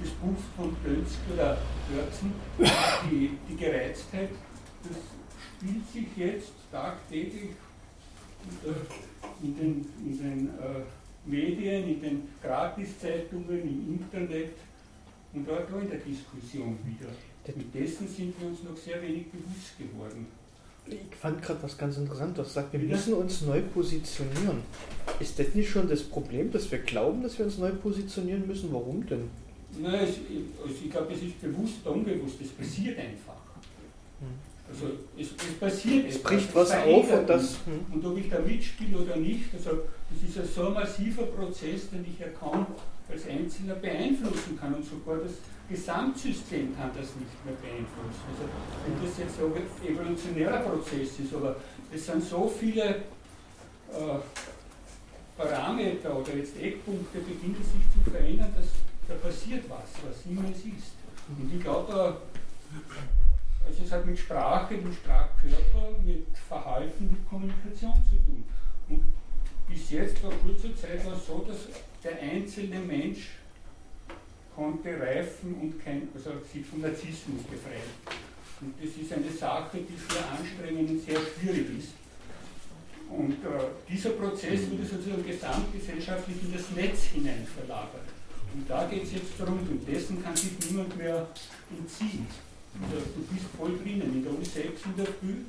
das 0.01 0.09
Buch 0.11 0.37
von 0.55 0.75
Dönsk 0.83 1.19
oder 1.33 1.57
Dörzen, 1.91 2.33
die, 3.11 3.37
die 3.49 3.55
Gereiztheit, 3.55 4.29
das 4.83 4.97
spielt 5.57 5.87
sich 5.91 6.07
jetzt 6.15 6.53
tagtäglich 6.71 7.49
in 9.43 9.57
den, 9.57 9.85
in 10.05 10.17
den 10.17 10.47
äh, 10.59 10.85
Medien, 11.25 11.87
in 11.89 12.01
den 12.01 12.27
Gratiszeitungen, 12.41 13.61
im 13.61 13.99
Internet 13.99 14.53
und 15.33 15.49
auch 15.49 15.81
in 15.81 15.89
der 15.89 15.99
Diskussion 15.99 16.77
wieder. 16.85 17.11
Mit 17.55 17.73
dessen 17.73 18.07
sind 18.07 18.39
wir 18.39 18.47
uns 18.47 18.63
noch 18.63 18.77
sehr 18.77 19.01
wenig 19.01 19.25
bewusst 19.31 19.77
geworden. 19.77 20.27
Ich 20.85 21.15
fand 21.19 21.41
gerade 21.41 21.61
was 21.61 21.77
ganz 21.77 21.97
Interessantes. 21.97 22.47
Du 22.47 22.53
sagst, 22.53 22.73
wir 22.73 22.79
müssen 22.79 23.13
uns 23.13 23.41
neu 23.41 23.61
positionieren. 23.61 24.61
Ist 25.19 25.37
das 25.37 25.53
nicht 25.53 25.69
schon 25.69 25.87
das 25.87 26.01
Problem, 26.03 26.51
dass 26.51 26.71
wir 26.71 26.79
glauben, 26.79 27.21
dass 27.21 27.37
wir 27.37 27.45
uns 27.45 27.57
neu 27.57 27.71
positionieren 27.71 28.47
müssen? 28.47 28.73
Warum 28.73 29.05
denn? 29.05 29.29
Nein, 29.79 29.99
also 29.99 30.15
ich 30.83 30.89
glaube, 30.89 31.13
es 31.13 31.21
ist 31.21 31.39
bewusst 31.41 31.75
oder 31.85 31.95
unbewusst, 31.95 32.37
es 32.41 32.49
passiert 32.49 32.97
einfach. 32.97 33.39
Also 34.71 34.85
es, 35.17 35.27
es 35.27 35.59
passiert 35.59 36.05
Es 36.07 36.21
bricht 36.21 36.53
was 36.53 36.71
auf 36.71 37.11
und 37.11 37.27
das. 37.27 37.57
Hm. 37.65 37.93
Und 37.93 38.05
ob 38.05 38.17
ich 38.17 38.29
da 38.29 38.39
mitspiele 38.39 38.97
oder 38.97 39.15
nicht, 39.15 39.53
also 39.53 39.81
das 40.09 40.29
ist 40.29 40.39
ein 40.39 40.47
so 40.47 40.69
massiver 40.69 41.23
Prozess, 41.23 41.89
den 41.89 42.05
ich 42.05 42.19
ja 42.19 42.27
kaum 42.39 42.67
als 43.09 43.27
Einzelner 43.27 43.75
beeinflussen 43.75 44.57
kann 44.59 44.75
und 44.75 44.85
sogar 44.85 45.17
das 45.17 45.33
Gesamtsystem 45.69 46.75
kann 46.75 46.89
das 46.95 47.15
nicht 47.15 47.45
mehr 47.45 47.53
beeinflussen. 47.61 48.25
Also 48.31 48.49
wenn 48.85 49.05
das 49.05 49.17
jetzt 49.17 49.39
ein 49.39 49.93
evolutionärer 49.93 50.59
Prozess 50.59 51.19
ist, 51.19 51.33
aber 51.33 51.55
es 51.93 52.05
sind 52.05 52.23
so 52.23 52.47
viele 52.47 52.83
äh, 52.85 54.19
Parameter 55.37 56.17
oder 56.17 56.35
jetzt 56.35 56.59
Eckpunkte 56.59 57.19
beginnen 57.19 57.55
sich 57.55 58.03
zu 58.03 58.11
verändern, 58.11 58.53
dass 58.55 58.65
da 59.07 59.15
passiert 59.15 59.63
was, 59.69 59.89
was 60.05 60.25
immer 60.25 60.43
es 60.49 60.57
ist. 60.57 60.93
Und 61.29 61.53
ich 61.53 61.61
glaube, 61.61 62.17
also 63.65 63.83
es 63.83 63.91
hat 63.91 64.05
mit 64.05 64.17
Sprache, 64.17 64.75
mit 64.75 64.93
Sprachkörper, 64.95 65.99
mit 66.05 66.25
Verhalten, 66.47 67.09
mit 67.11 67.29
Kommunikation 67.29 67.93
zu 68.09 68.15
tun. 68.25 68.43
Und 68.89 69.03
bis 69.67 69.91
jetzt 69.91 70.19
vor 70.19 70.31
kurzer 70.43 70.75
Zeit 70.75 71.05
war 71.05 71.13
es 71.13 71.25
so, 71.25 71.45
dass 71.47 71.57
der 72.03 72.19
einzelne 72.19 72.79
Mensch 72.79 73.29
konnte 74.59 74.99
reifen 74.99 75.55
und 75.61 75.79
kein, 75.83 76.07
also 76.13 76.31
sich 76.51 76.65
vom 76.65 76.81
Narzissmus 76.81 77.43
befreien. 77.49 77.81
Und 78.59 78.73
das 78.75 78.91
ist 78.91 79.13
eine 79.13 79.31
Sache, 79.31 79.79
die 79.87 79.95
sehr 79.95 80.27
anstrengend 80.35 80.89
und 80.89 80.99
sehr 80.99 81.15
schwierig 81.15 81.79
ist. 81.79 81.95
Und 83.09 83.31
äh, 83.31 83.71
dieser 83.87 84.09
Prozess 84.11 84.69
wurde 84.69 84.85
sozusagen 84.85 85.25
gesamtgesellschaftlich 85.25 86.43
in 86.43 86.51
das 86.53 86.69
Netz 86.75 87.03
hinein 87.15 87.47
verlagert. 87.47 88.11
Und 88.53 88.69
da 88.69 88.85
geht 88.85 89.03
es 89.03 89.13
jetzt 89.13 89.39
darum, 89.39 89.59
und 89.59 89.87
dessen 89.87 90.21
kann 90.21 90.35
sich 90.35 90.51
niemand 90.67 90.97
mehr 90.97 91.25
entziehen. 91.71 92.27
Also, 92.83 92.97
du 93.15 93.21
bist 93.33 93.45
voll 93.57 93.79
drinnen, 93.81 94.13
in 94.13 94.21
der 94.23 94.33
U6 94.33 94.85
in 94.85 94.95
der 94.97 95.07
Früh. 95.07 95.45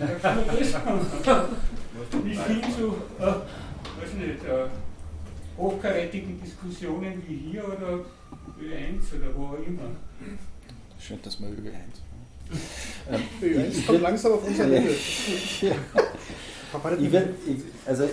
Bis 2.24 2.40
hin 2.46 2.62
zu, 2.76 2.96
äh, 3.18 3.22
weiß 3.22 4.12
nicht, 4.18 4.44
äh, 4.44 4.66
hochkarätigen 5.56 6.40
Diskussionen 6.42 7.22
wie 7.26 7.52
hier 7.52 7.64
oder 7.64 8.04
Ö1 8.60 9.16
oder 9.16 9.34
wo 9.36 9.46
auch 9.46 9.66
immer. 9.66 9.90
Schön, 10.98 11.18
dass 11.22 11.40
wir 11.40 11.48
über 11.48 11.70
Ähm, 13.10 13.22
Ö1 13.40 13.86
kommt 13.86 14.02
langsam 14.02 14.32
auf 14.32 14.46
unser 14.46 14.66
Level. 14.66 14.94
Ja. 15.62 15.74
Ich 17.00 17.10
werd, 17.12 17.34
ich, 17.48 17.56
also, 17.84 18.08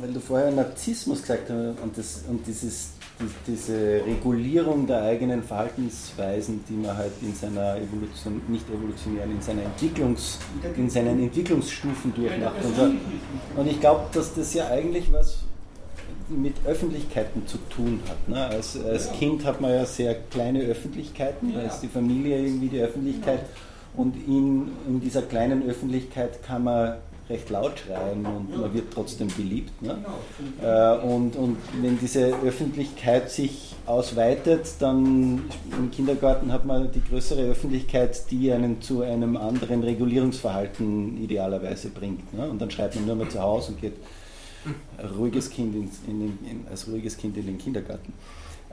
weil 0.00 0.12
du 0.12 0.20
vorher 0.20 0.50
Narzissmus 0.50 1.22
gesagt 1.22 1.48
hast 1.48 1.80
und, 1.82 1.96
das, 1.96 2.24
und 2.28 2.46
dieses, 2.46 2.90
die, 3.18 3.52
diese 3.52 4.02
Regulierung 4.04 4.86
der 4.86 5.02
eigenen 5.02 5.42
Verhaltensweisen, 5.42 6.62
die 6.68 6.74
man 6.74 6.96
halt 6.96 7.12
in 7.22 7.34
seiner 7.34 7.76
Evolution, 7.76 8.42
nicht 8.48 8.68
evolutionären, 8.68 9.30
in, 9.30 9.40
seiner 9.40 9.62
Entwicklungs, 9.62 10.38
in 10.76 10.90
seinen 10.90 11.22
Entwicklungsstufen 11.22 12.14
durchmacht. 12.14 12.62
Und, 12.64 12.76
so. 12.76 13.60
und 13.60 13.66
ich 13.66 13.80
glaube, 13.80 14.04
dass 14.12 14.34
das 14.34 14.52
ja 14.52 14.68
eigentlich 14.68 15.10
was 15.10 15.44
mit 16.40 16.54
Öffentlichkeiten 16.66 17.46
zu 17.46 17.58
tun 17.68 18.00
hat. 18.08 18.28
Ne? 18.28 18.44
Als, 18.44 18.78
als 18.82 19.12
Kind 19.12 19.44
hat 19.44 19.60
man 19.60 19.72
ja 19.72 19.84
sehr 19.84 20.14
kleine 20.14 20.60
Öffentlichkeiten, 20.60 21.54
da 21.54 21.62
ist 21.62 21.80
die 21.80 21.88
Familie 21.88 22.38
irgendwie 22.38 22.68
die 22.68 22.80
Öffentlichkeit 22.80 23.40
und 23.94 24.16
in, 24.26 24.72
in 24.88 25.00
dieser 25.00 25.22
kleinen 25.22 25.68
Öffentlichkeit 25.68 26.42
kann 26.42 26.64
man 26.64 26.96
recht 27.28 27.50
laut 27.50 27.78
schreien 27.78 28.26
und 28.26 28.56
man 28.56 28.74
wird 28.74 28.92
trotzdem 28.92 29.28
beliebt. 29.28 29.80
Ne? 29.80 29.96
Äh, 30.62 31.06
und, 31.06 31.36
und 31.36 31.56
wenn 31.80 31.98
diese 31.98 32.34
Öffentlichkeit 32.44 33.30
sich 33.30 33.74
ausweitet, 33.86 34.66
dann 34.80 35.44
im 35.78 35.90
Kindergarten 35.90 36.52
hat 36.52 36.64
man 36.64 36.90
die 36.92 37.02
größere 37.02 37.42
Öffentlichkeit, 37.42 38.30
die 38.30 38.52
einen 38.52 38.82
zu 38.82 39.02
einem 39.02 39.36
anderen 39.36 39.82
Regulierungsverhalten 39.82 41.22
idealerweise 41.22 41.88
bringt. 41.88 42.34
Ne? 42.34 42.48
Und 42.48 42.60
dann 42.60 42.70
schreibt 42.70 42.96
man 42.96 43.06
nur 43.06 43.16
mehr 43.16 43.28
zu 43.28 43.40
Hause 43.40 43.72
und 43.72 43.80
geht 43.80 43.94
ruhiges 45.16 45.50
kind 45.50 45.74
in, 45.74 45.90
in, 46.06 46.38
in, 46.48 46.66
als 46.70 46.86
ruhiges 46.86 47.16
Kind 47.16 47.36
in 47.36 47.46
den 47.46 47.58
Kindergarten. 47.58 48.12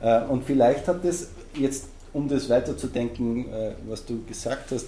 Äh, 0.00 0.22
und 0.22 0.44
vielleicht 0.44 0.86
hat 0.88 1.04
das 1.04 1.28
jetzt, 1.54 1.86
um 2.12 2.28
das 2.28 2.48
weiterzudenken, 2.48 3.48
äh, 3.48 3.72
was 3.88 4.04
du 4.04 4.24
gesagt 4.24 4.72
hast, 4.72 4.86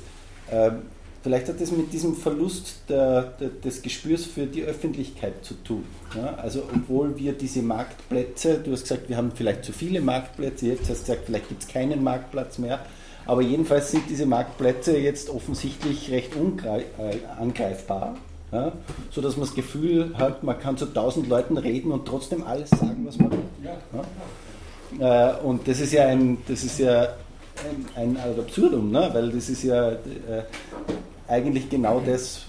äh, 0.51 0.71
vielleicht 1.23 1.49
hat 1.49 1.61
das 1.61 1.71
mit 1.71 1.93
diesem 1.93 2.17
Verlust 2.17 2.83
der, 2.89 3.23
der, 3.41 3.49
des 3.49 3.83
Gespürs 3.83 4.25
für 4.25 4.47
die 4.47 4.63
Öffentlichkeit 4.63 5.45
zu 5.45 5.55
tun. 5.55 5.85
Ja? 6.17 6.35
Also 6.35 6.65
obwohl 6.75 7.17
wir 7.19 7.33
diese 7.33 7.63
Marktplätze, 7.63 8.59
du 8.59 8.73
hast 8.73 8.83
gesagt, 8.83 9.09
wir 9.09 9.17
haben 9.17 9.33
vielleicht 9.35 9.65
zu 9.65 9.73
viele 9.73 10.01
Marktplätze, 10.01 10.67
jetzt 10.69 10.89
hast 10.89 11.03
du 11.03 11.13
gesagt, 11.13 11.23
vielleicht 11.27 11.49
gibt 11.49 11.63
es 11.63 11.69
keinen 11.69 12.03
Marktplatz 12.03 12.59
mehr, 12.59 12.85
aber 13.25 13.43
jedenfalls 13.43 13.93
sind 13.93 14.03
diese 14.09 14.27
Marktplätze 14.27 14.97
jetzt 14.99 15.31
offensichtlich 15.31 16.11
recht 16.11 16.33
angreifbar 17.39 18.17
ja, 18.53 18.73
so 19.11 19.21
dass 19.21 19.37
man 19.37 19.47
das 19.47 19.55
Gefühl 19.55 20.13
hat, 20.19 20.43
man 20.43 20.59
kann 20.59 20.77
zu 20.77 20.87
tausend 20.87 21.29
Leuten 21.29 21.57
reden 21.57 21.91
und 21.91 22.07
trotzdem 22.07 22.45
alles 22.45 22.71
sagen, 22.71 23.05
was 23.07 23.19
man 23.19 23.31
will. 23.33 23.39
Ja. 24.99 25.33
Äh, 25.33 25.37
und 25.43 25.67
das 25.67 25.81
ist 25.81 25.93
ja 25.93 26.07
ein, 26.07 26.39
das 26.47 26.63
ist 26.63 26.79
ja 26.79 27.15
ein, 27.97 28.17
ein 28.17 28.39
Absurdum, 28.39 28.91
ne? 28.91 29.09
weil 29.13 29.31
das 29.31 29.49
ist 29.49 29.63
ja 29.63 29.93
äh, 29.93 29.97
eigentlich 31.29 31.71
genau 31.71 32.01
das, 32.05 32.43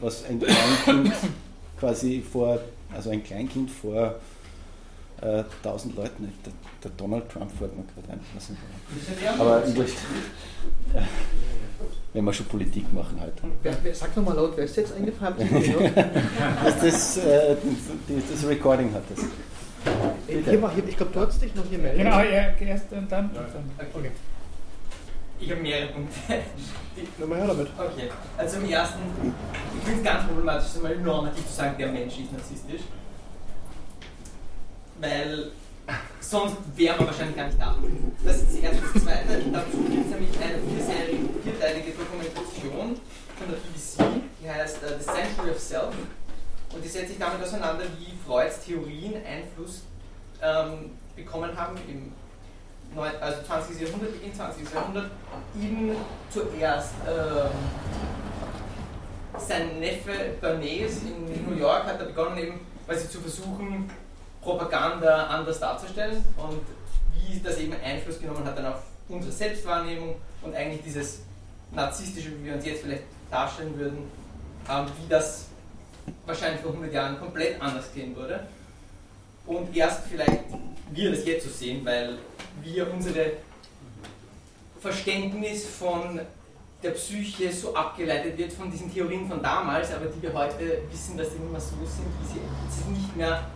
was 0.00 0.24
ein 0.24 0.40
Kleinkind 0.40 1.12
quasi 1.78 2.22
vor, 2.22 2.58
also 2.94 3.10
ein 3.10 3.22
Kleinkind 3.22 3.70
vor 3.70 4.14
äh, 5.20 5.44
tausend 5.62 5.96
Leuten, 5.96 6.32
der, 6.44 6.52
der, 6.82 6.90
Donald 6.96 7.28
Trump 7.28 7.50
fällt 7.56 7.76
mir 7.76 7.84
gerade 7.94 8.12
ein. 8.12 8.20
Aber 9.38 9.60
möchte 9.76 9.96
wenn 12.12 12.24
wir 12.24 12.32
schon 12.32 12.46
Politik 12.46 12.92
machen 12.92 13.18
halt. 13.20 13.34
Wer, 13.62 13.76
wer, 13.82 13.94
sag 13.94 14.14
nochmal 14.16 14.36
laut, 14.36 14.52
wer 14.56 14.64
ist 14.64 14.76
jetzt 14.76 14.94
eingefallen? 14.94 15.36
das, 16.64 16.80
das, 16.80 17.16
äh, 17.18 17.56
das, 18.30 18.46
Recording 18.46 18.92
hat 18.92 19.02
das. 19.08 19.24
Äh, 20.28 20.42
hier, 20.44 20.70
hier, 20.70 20.88
ich 20.88 20.96
glaube, 20.96 21.12
du 21.12 21.20
hast 21.20 21.40
dich 21.40 21.54
noch 21.54 21.64
hier 21.68 21.78
melden. 21.78 21.98
Genau, 21.98 22.18
er 22.18 22.60
erst 22.60 22.92
und 22.92 23.10
dann. 23.10 23.30
Ja. 23.34 23.40
Okay. 23.94 24.10
Ich 25.40 25.50
habe 25.50 25.60
mehrere 25.60 25.88
Punkte. 25.88 26.14
Na 27.18 27.26
mal 27.26 27.38
her 27.38 27.46
damit. 27.48 27.68
Okay, 27.76 28.08
also 28.36 28.58
im 28.58 28.70
ersten, 28.70 29.00
ich 29.76 29.84
finde 29.84 30.00
es 30.00 30.04
ganz 30.04 30.26
problematisch, 30.26 30.68
mal 30.82 30.96
normativ 30.98 31.46
zu 31.46 31.52
sagen, 31.52 31.74
der 31.78 31.88
Mensch 31.88 32.18
ist 32.18 32.32
narzisstisch. 32.32 32.82
Weil 35.00 35.50
sonst 36.20 36.56
wären 36.76 36.98
wir 36.98 37.06
wahrscheinlich 37.06 37.36
gar 37.36 37.46
nicht 37.46 37.60
da. 37.60 37.76
Das 38.24 38.36
ist 38.36 38.48
das 38.48 38.54
erste. 38.56 38.82
Das 38.94 39.02
zweite, 39.02 39.42
dazu 39.52 39.76
gibt 39.78 40.06
es 40.06 40.10
nämlich 40.10 40.30
eine 40.40 40.58
vierteilige 41.42 41.92
Dokumentation 41.92 42.96
von 43.36 43.48
der 43.48 43.56
BBC, 43.56 44.22
die 44.42 44.50
heißt 44.50 44.78
uh, 44.82 44.98
The 44.98 45.04
Century 45.04 45.50
of 45.50 45.58
Self. 45.58 45.94
Und 46.74 46.84
die 46.84 46.88
setzt 46.88 47.08
sich 47.08 47.18
damit 47.18 47.42
auseinander, 47.42 47.84
wie 47.98 48.12
Freuds 48.26 48.64
Theorien 48.64 49.14
Einfluss 49.26 49.82
ähm, 50.40 50.92
bekommen 51.14 51.50
haben 51.56 51.76
im 51.88 52.12
also 52.98 53.42
20. 53.46 53.80
Jahrhundert, 53.80 54.12
Beginn 54.12 54.34
20. 54.34 54.70
Jahrhundert, 54.72 55.10
ihm 55.54 55.96
zuerst 56.28 56.92
ähm, 57.08 57.50
sein 59.38 59.80
Neffe 59.80 60.34
Bernays 60.40 61.02
in 61.02 61.48
New 61.48 61.56
York 61.56 61.84
hat 61.84 62.00
er 62.00 62.06
begonnen, 62.06 62.36
eben, 62.36 62.60
weil 62.86 62.98
sie 62.98 63.08
zu 63.08 63.20
versuchen, 63.20 63.90
Propaganda 64.42 65.26
anders 65.26 65.60
darzustellen 65.60 66.24
und 66.36 66.60
wie 67.14 67.40
das 67.40 67.58
eben 67.58 67.74
Einfluss 67.82 68.20
genommen 68.20 68.44
hat 68.44 68.58
dann 68.58 68.66
auf 68.66 68.82
unsere 69.08 69.32
Selbstwahrnehmung 69.32 70.16
und 70.42 70.54
eigentlich 70.54 70.82
dieses 70.82 71.20
narzisstische, 71.70 72.30
wie 72.38 72.46
wir 72.46 72.54
uns 72.54 72.64
jetzt 72.66 72.82
vielleicht 72.82 73.04
darstellen 73.30 73.78
würden, 73.78 74.10
ähm, 74.68 74.86
wie 75.00 75.08
das 75.08 75.46
wahrscheinlich 76.26 76.60
vor 76.60 76.72
100 76.72 76.92
Jahren 76.92 77.18
komplett 77.18 77.60
anders 77.60 77.92
gehen 77.94 78.14
würde. 78.16 78.40
Und 79.46 79.74
erst 79.76 80.02
vielleicht 80.10 80.42
wir 80.90 81.10
das 81.10 81.24
jetzt 81.24 81.46
so 81.46 81.50
sehen, 81.50 81.84
weil 81.84 82.18
wir 82.62 82.92
unsere 82.92 83.32
Verständnis 84.80 85.66
von 85.66 86.20
der 86.82 86.90
Psyche 86.90 87.52
so 87.52 87.74
abgeleitet 87.74 88.36
wird 88.36 88.52
von 88.52 88.70
diesen 88.70 88.92
Theorien 88.92 89.28
von 89.28 89.42
damals, 89.42 89.92
aber 89.92 90.06
die 90.06 90.20
wir 90.20 90.32
heute 90.32 90.82
wissen, 90.90 91.16
dass 91.16 91.30
sie 91.30 91.38
nicht 91.38 91.52
mehr 91.52 91.60
so 91.60 91.76
sind, 91.86 92.06
wie 92.20 92.26
sie, 92.26 92.40
sie 92.68 92.90
nicht 92.90 93.16
mehr 93.16 93.46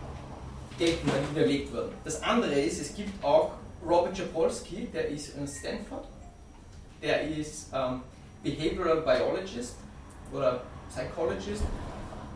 die 0.79 0.97
widerlegt 1.31 1.73
wurden. 1.73 1.91
Das 2.03 2.21
andere 2.23 2.53
ist, 2.53 2.79
es 2.79 2.95
gibt 2.95 3.23
auch 3.23 3.51
Robert 3.85 4.17
Japolsky, 4.17 4.87
der 4.93 5.07
ist 5.09 5.35
in 5.35 5.47
Stanford, 5.47 6.05
der 7.01 7.21
ist 7.23 7.69
ähm, 7.73 8.01
Behavioral 8.43 9.01
Biologist 9.01 9.75
oder 10.31 10.61
Psychologist 10.89 11.63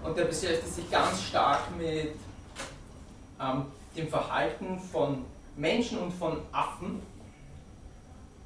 und 0.03 0.17
der 0.17 0.25
beschäftigt 0.25 0.73
sich 0.73 0.89
ganz 0.89 1.23
stark 1.23 1.75
mit 1.77 2.15
ähm, 3.39 3.65
dem 3.95 4.07
Verhalten 4.07 4.79
von 4.79 5.25
Menschen 5.55 5.99
und 5.99 6.11
von 6.11 6.41
Affen. 6.51 7.01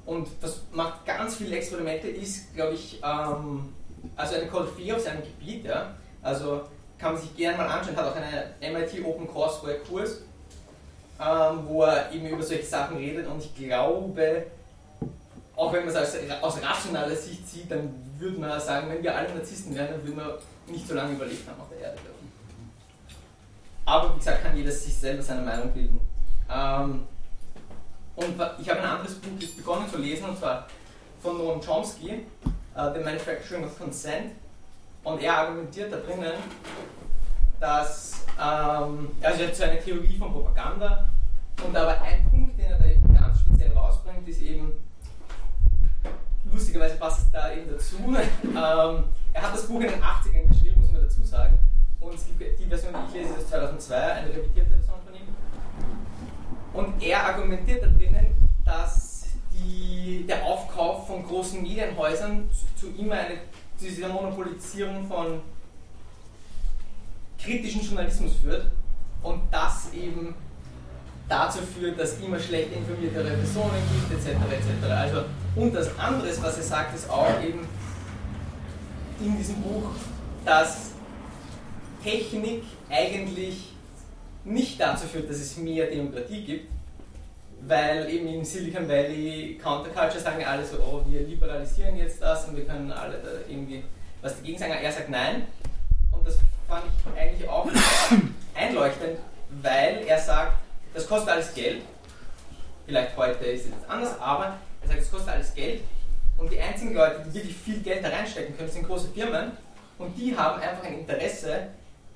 Und 0.04 0.28
das 0.40 0.62
macht 0.72 1.04
ganz 1.04 1.36
viele 1.36 1.56
Experimente, 1.56 2.08
ist, 2.08 2.54
glaube 2.54 2.74
ich, 2.74 3.00
ähm, 3.02 3.72
also 4.14 4.36
eine 4.36 4.46
Koryphäe 4.46 4.94
auf 4.94 5.02
seinem 5.02 5.22
Gebiet. 5.22 5.64
Ja? 5.64 5.94
Also 6.22 6.62
kann 6.98 7.12
man 7.12 7.20
sich 7.20 7.36
gerne 7.36 7.58
mal 7.58 7.66
anschauen, 7.66 7.96
hat 7.96 8.06
auch 8.06 8.16
einen 8.16 8.74
MIT 8.74 9.04
Open 9.04 9.28
Courseware 9.28 9.78
Kurs, 9.80 10.22
ähm, 11.20 11.60
wo 11.66 11.82
er 11.82 12.10
eben 12.12 12.26
über 12.26 12.42
solche 12.42 12.64
Sachen 12.64 12.96
redet 12.96 13.26
und 13.26 13.42
ich 13.42 13.54
glaube, 13.54 14.46
auch 15.54 15.72
wenn 15.72 15.86
man 15.86 15.94
es 15.94 15.96
aus, 15.96 16.16
aus 16.42 16.62
rationaler 16.62 17.16
Sicht 17.16 17.48
sieht, 17.48 17.70
dann 17.70 17.94
würde 18.18 18.38
man 18.38 18.60
sagen, 18.60 18.88
wenn 18.90 19.02
wir 19.02 19.14
alle 19.14 19.34
Narzissten 19.34 19.74
wären, 19.74 19.88
dann 19.88 20.02
würden 20.04 20.16
wir 20.16 20.38
nicht 20.66 20.86
so 20.86 20.94
lange 20.94 21.14
überlebt 21.14 21.48
haben 21.48 21.60
auf 21.60 21.68
der 21.70 21.88
Erde. 21.88 21.98
Aber 23.84 24.14
wie 24.14 24.18
gesagt, 24.18 24.42
kann 24.42 24.56
jeder 24.56 24.72
sich 24.72 24.94
selber 24.94 25.22
seine 25.22 25.42
Meinung 25.42 25.70
bilden. 25.72 26.00
Ähm, 26.50 27.06
und 28.16 28.34
ich 28.60 28.68
habe 28.68 28.80
ein 28.80 28.88
anderes 28.88 29.14
Buch 29.14 29.30
jetzt 29.38 29.56
begonnen 29.56 29.88
zu 29.90 29.98
lesen, 29.98 30.28
und 30.28 30.38
zwar 30.38 30.66
von 31.22 31.38
Noam 31.38 31.60
Chomsky, 31.60 32.24
uh, 32.76 32.92
The 32.94 33.00
Manufacturing 33.00 33.64
of 33.64 33.78
Consent. 33.78 34.32
Und 35.06 35.22
er 35.22 35.38
argumentiert 35.38 35.92
da 35.92 35.98
drinnen, 35.98 36.32
dass, 37.60 38.26
ähm, 38.42 39.08
also 39.22 39.54
so 39.54 39.62
eine 39.62 39.80
Theorie 39.80 40.18
von 40.18 40.32
Propaganda, 40.32 41.08
und 41.64 41.76
aber 41.76 42.02
ein 42.02 42.28
Punkt, 42.28 42.58
den 42.58 42.66
er 42.66 42.76
da 42.76 42.86
eben 42.86 43.14
ganz 43.14 43.38
speziell 43.38 43.70
rausbringt, 43.70 44.26
ist 44.26 44.42
eben, 44.42 44.72
lustigerweise 46.52 46.96
passt 46.96 47.22
es 47.22 47.30
da 47.30 47.52
eben 47.52 47.70
dazu, 47.70 47.96
ähm, 48.42 49.04
er 49.32 49.42
hat 49.42 49.54
das 49.54 49.68
Buch 49.68 49.80
in 49.80 49.90
den 49.90 50.02
80ern 50.02 50.48
geschrieben, 50.48 50.80
muss 50.80 50.90
man 50.90 51.02
dazu 51.02 51.22
sagen, 51.22 51.56
und 52.00 52.18
die 52.58 52.66
Version, 52.66 52.92
die 52.92 53.16
ich 53.16 53.22
lese, 53.22 53.38
ist 53.38 53.48
2002, 53.48 53.94
eine 53.94 54.28
revidierte 54.30 54.70
Version 54.70 54.96
von 55.04 55.14
ihm. 55.14 55.28
Und 56.72 57.00
er 57.00 57.26
argumentiert 57.26 57.84
da 57.84 57.86
drinnen, 57.86 58.26
dass 58.64 59.26
die, 59.52 60.26
der 60.26 60.44
Aufkauf 60.44 61.06
von 61.06 61.24
großen 61.24 61.62
Medienhäusern 61.62 62.50
zu, 62.50 62.88
zu 62.88 63.00
immer 63.00 63.14
eine 63.14 63.36
zu 63.78 63.84
dieser 63.86 64.08
Monopolisierung 64.08 65.06
von 65.06 65.40
kritischen 67.38 67.82
Journalismus 67.82 68.32
führt 68.42 68.70
und 69.22 69.42
das 69.50 69.92
eben 69.92 70.34
dazu 71.28 71.58
führt, 71.62 71.98
dass 71.98 72.18
immer 72.20 72.38
schlecht 72.38 72.72
informiertere 72.72 73.36
Personen 73.36 73.82
gibt, 73.92 74.12
etc. 74.12 74.36
etc. 74.52 74.90
Also 74.90 75.24
Und 75.56 75.74
das 75.74 75.98
andere, 75.98 76.28
was 76.42 76.56
er 76.56 76.62
sagt, 76.62 76.94
ist 76.94 77.10
auch 77.10 77.42
eben 77.42 77.66
in 79.20 79.36
diesem 79.36 79.56
Buch, 79.62 79.90
dass 80.44 80.90
Technik 82.02 82.62
eigentlich 82.88 83.72
nicht 84.44 84.80
dazu 84.80 85.06
führt, 85.06 85.28
dass 85.28 85.38
es 85.38 85.56
mehr 85.56 85.86
Demokratie 85.86 86.44
gibt, 86.44 86.70
weil 87.68 88.08
eben 88.08 88.28
im 88.28 88.44
Silicon 88.44 88.88
Valley 88.88 89.58
Counterculture 89.62 90.20
sagen 90.20 90.44
alle 90.44 90.64
so, 90.64 90.76
oh, 90.78 91.02
wir 91.06 91.22
liberalisieren 91.22 91.96
jetzt 91.96 92.22
das 92.22 92.46
und 92.46 92.56
wir 92.56 92.64
können 92.64 92.92
alle 92.92 93.18
da 93.18 93.30
irgendwie 93.48 93.82
was 94.22 94.36
dagegen 94.36 94.58
sagen. 94.58 94.72
Er 94.72 94.92
sagt 94.92 95.10
nein. 95.10 95.46
Und 96.12 96.26
das 96.26 96.36
fand 96.68 96.84
ich 96.86 97.20
eigentlich 97.20 97.48
auch 97.48 97.68
einleuchtend, 98.54 99.18
weil 99.62 100.04
er 100.06 100.18
sagt, 100.18 100.58
das 100.94 101.08
kostet 101.08 101.30
alles 101.30 101.52
Geld. 101.54 101.82
Vielleicht 102.86 103.16
heute 103.16 103.44
ist 103.46 103.64
es 103.64 103.70
jetzt 103.72 103.90
anders, 103.90 104.18
aber 104.20 104.58
er 104.82 104.88
sagt, 104.88 105.00
es 105.00 105.10
kostet 105.10 105.30
alles 105.30 105.54
Geld. 105.54 105.82
Und 106.38 106.52
die 106.52 106.60
einzigen 106.60 106.94
Leute, 106.94 107.24
die 107.26 107.34
wirklich 107.34 107.56
viel 107.56 107.80
Geld 107.80 108.04
da 108.04 108.10
reinstecken 108.10 108.56
können, 108.56 108.70
sind 108.70 108.86
große 108.86 109.08
Firmen. 109.08 109.52
Und 109.98 110.16
die 110.16 110.36
haben 110.36 110.60
einfach 110.60 110.84
ein 110.84 111.00
Interesse, 111.00 111.68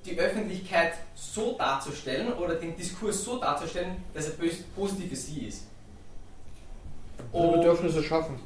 die 0.04 0.18
Öffentlichkeit 0.18 0.94
so 1.14 1.56
darzustellen 1.58 2.32
oder 2.34 2.54
den 2.54 2.76
Diskurs 2.76 3.22
so 3.22 3.38
darzustellen, 3.38 4.02
dass 4.14 4.26
er 4.26 4.34
positiv 4.74 5.08
für 5.08 5.16
sie 5.16 5.46
ist. 5.46 5.64
Und 7.32 7.52
Bedürfnisse 7.52 8.02
schaffen. 8.02 8.40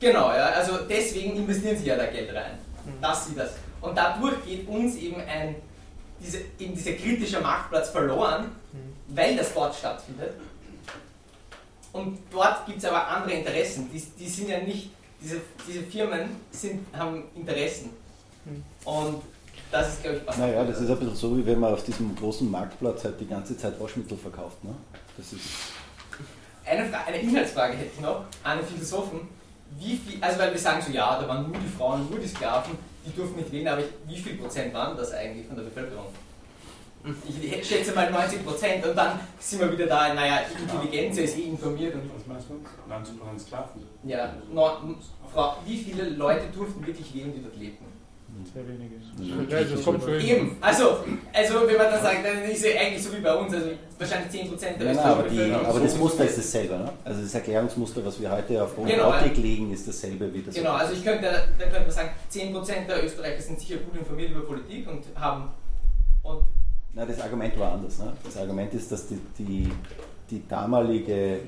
Genau, 0.00 0.30
ja, 0.30 0.46
also 0.46 0.78
deswegen 0.88 1.36
investieren 1.36 1.76
sie 1.76 1.86
ja 1.86 1.96
da 1.96 2.06
Geld 2.06 2.34
rein, 2.34 2.58
mhm. 2.84 3.00
dass 3.00 3.26
sie 3.26 3.34
das. 3.34 3.52
Und 3.80 3.96
dadurch 3.96 4.44
geht 4.44 4.68
uns 4.68 4.96
eben 4.96 5.20
ein, 5.20 5.56
diese, 6.20 6.38
eben 6.58 6.74
dieser 6.74 6.92
kritische 6.92 7.40
Marktplatz 7.40 7.90
verloren, 7.90 8.50
mhm. 8.72 9.16
weil 9.16 9.36
das 9.36 9.52
dort 9.54 9.74
stattfindet. 9.74 10.32
Und 11.92 12.18
dort 12.30 12.66
gibt 12.66 12.78
es 12.78 12.84
aber 12.84 13.06
andere 13.08 13.32
Interessen, 13.32 13.90
die, 13.90 14.02
die 14.18 14.28
sind 14.28 14.48
ja 14.48 14.60
nicht, 14.60 14.90
diese, 15.20 15.40
diese 15.66 15.82
Firmen 15.82 16.28
sind, 16.50 16.86
haben 16.94 17.24
Interessen. 17.34 17.90
Mhm. 18.44 18.64
Und 18.84 19.22
das 19.70 19.88
ist, 19.88 20.02
glaube 20.02 20.18
ich, 20.18 20.26
was. 20.26 20.36
Naja, 20.38 20.64
das 20.64 20.80
ist 20.80 20.90
ein 20.90 20.98
bisschen 20.98 21.16
so, 21.16 21.36
wie 21.36 21.46
wenn 21.46 21.60
man 21.60 21.72
auf 21.72 21.84
diesem 21.84 22.14
großen 22.14 22.50
Marktplatz 22.50 23.04
halt 23.04 23.20
die 23.20 23.26
ganze 23.26 23.56
Zeit 23.56 23.80
Waschmittel 23.80 24.16
verkauft. 24.16 24.62
Ne? 24.64 24.74
Das 25.16 25.32
ist 25.32 25.40
eine, 26.66 26.84
Frage, 26.86 27.06
eine 27.06 27.18
Inhaltsfrage 27.18 27.76
hätte 27.76 27.90
ich 27.94 28.00
noch 28.00 28.24
an 28.42 28.58
den 28.58 28.66
Philosophen. 28.66 29.28
Wie 29.78 29.96
viel, 29.96 30.22
also 30.22 30.38
weil 30.38 30.52
wir 30.52 30.58
sagen 30.58 30.82
so, 30.84 30.92
ja, 30.92 31.20
da 31.20 31.28
waren 31.28 31.50
nur 31.50 31.60
die 31.60 31.68
Frauen, 31.68 32.08
nur 32.10 32.18
die 32.18 32.28
Sklaven, 32.28 32.76
die 33.04 33.14
durften 33.14 33.36
nicht 33.36 33.52
wählen, 33.52 33.68
aber 33.68 33.82
wie 34.06 34.16
viel 34.16 34.36
Prozent 34.36 34.72
waren 34.74 34.96
das 34.96 35.12
eigentlich 35.12 35.46
von 35.46 35.56
der 35.56 35.64
Bevölkerung? 35.64 36.06
Ich 37.28 37.68
schätze 37.68 37.92
mal 37.92 38.10
90 38.10 38.44
Prozent 38.44 38.84
und 38.84 38.96
dann 38.96 39.20
sind 39.38 39.60
wir 39.60 39.70
wieder 39.70 39.86
da, 39.86 40.12
naja, 40.12 40.40
Intelligenz 40.60 41.16
ist 41.18 41.38
eh 41.38 41.42
informiert. 41.42 41.94
Und 41.94 42.10
Was 42.16 42.26
meinst 42.26 42.48
du? 42.48 42.54
90 42.88 43.18
Prozent 43.18 43.40
Sklaven? 43.40 43.82
Ja, 44.04 44.34
no, 44.52 44.70
wie 45.64 45.78
viele 45.78 46.10
Leute 46.10 46.46
durften 46.52 46.84
wirklich 46.84 47.14
wählen, 47.14 47.32
die 47.32 47.42
dort 47.42 47.56
lebten? 47.56 47.85
Sehr 48.52 48.66
wenige. 48.66 48.96
Ja, 49.50 49.64
das 49.64 49.84
kommt 49.84 50.02
schon 50.02 50.20
Eben, 50.20 50.56
also, 50.60 50.98
also 51.32 51.54
wenn 51.66 51.76
man 51.76 51.90
dann 51.90 52.02
sagt, 52.02 52.24
dann 52.24 52.42
ist 52.44 52.64
es 52.64 52.76
eigentlich 52.76 53.02
so 53.02 53.12
wie 53.16 53.20
bei 53.20 53.34
uns, 53.34 53.52
also 53.54 53.66
wahrscheinlich 53.98 54.42
10% 54.42 54.78
der 54.78 54.92
ja, 54.92 55.04
aber, 55.04 55.28
die, 55.28 55.52
aber 55.52 55.80
das 55.80 55.96
Muster 55.96 56.24
ist 56.24 56.38
dasselbe, 56.38 56.74
ne? 56.74 56.92
Also 57.04 57.22
das 57.22 57.34
Erklärungsmuster, 57.34 58.04
was 58.04 58.20
wir 58.20 58.30
heute 58.30 58.62
auf 58.62 58.76
genau, 58.76 59.10
Robotik 59.10 59.36
legen, 59.38 59.72
ist 59.72 59.88
dasselbe 59.88 60.32
wie 60.32 60.42
das. 60.42 60.54
Genau, 60.54 60.72
also 60.72 60.92
ich 60.92 61.04
könnte, 61.04 61.24
dann 61.58 61.70
könnte 61.70 61.80
man 61.80 61.90
sagen, 61.90 62.10
10% 62.32 62.86
der 62.86 63.04
Österreicher 63.04 63.42
sind 63.42 63.60
sicher 63.60 63.76
gut 63.76 63.98
informiert 63.98 64.30
über 64.30 64.40
Politik 64.40 64.88
und 64.88 65.04
haben 65.14 65.50
und 66.22 66.42
Na, 66.94 67.04
das 67.04 67.20
Argument 67.20 67.58
war 67.58 67.72
anders. 67.72 67.98
Ne? 67.98 68.12
Das 68.24 68.36
Argument 68.36 68.72
ist, 68.74 68.90
dass 68.90 69.06
die, 69.06 69.18
die, 69.38 69.72
die 70.30 70.42
damalige 70.48 71.40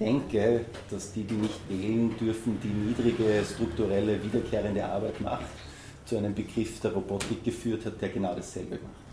Denke, 0.00 0.64
dass 0.90 1.12
die, 1.12 1.22
die 1.22 1.34
nicht 1.34 1.60
wählen 1.68 2.16
dürfen, 2.18 2.58
die 2.62 2.68
niedrige 2.68 3.44
strukturelle 3.44 4.22
wiederkehrende 4.22 4.84
Arbeit 4.84 5.20
macht, 5.20 5.44
zu 6.06 6.16
einem 6.16 6.34
Begriff 6.34 6.80
der 6.80 6.92
Robotik 6.92 7.44
geführt 7.44 7.84
hat, 7.84 8.00
der 8.00 8.08
genau 8.08 8.34
dasselbe 8.34 8.76
macht. 8.76 9.06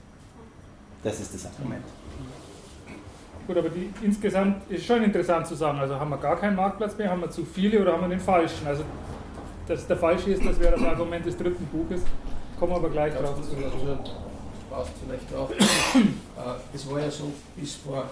Das 1.03 1.19
ist 1.19 1.33
das 1.33 1.47
Argument. 1.47 1.83
Gut, 3.45 3.57
aber 3.57 3.69
die, 3.69 3.89
insgesamt 4.01 4.71
ist 4.71 4.85
schon 4.85 5.03
interessant 5.03 5.45
zu 5.47 5.55
sagen, 5.55 5.79
also 5.79 5.99
haben 5.99 6.09
wir 6.11 6.17
gar 6.17 6.39
keinen 6.39 6.55
Marktplatz 6.55 6.97
mehr, 6.97 7.09
haben 7.09 7.21
wir 7.21 7.29
zu 7.29 7.43
viele 7.43 7.81
oder 7.81 7.93
haben 7.93 8.01
wir 8.01 8.09
den 8.09 8.19
falschen? 8.19 8.65
Also, 8.65 8.83
dass 9.67 9.85
der 9.85 9.97
falsche 9.97 10.31
ist, 10.31 10.45
das 10.45 10.59
wäre 10.59 10.77
das 10.77 10.83
Argument 10.83 11.25
des 11.25 11.35
dritten 11.35 11.65
Buches, 11.65 12.01
kommen 12.57 12.71
wir 12.71 12.77
aber 12.77 12.89
gleich 12.89 13.13
drauf 13.13 13.35
zu. 13.41 13.55
Also, 13.55 13.99
passt 14.69 14.91
vielleicht 15.03 15.33
drauf. 15.33 15.51
äh, 15.51 16.75
es 16.75 16.89
war 16.89 16.99
ja 17.01 17.11
so 17.11 17.31
bis 17.55 17.75
vor, 17.75 18.05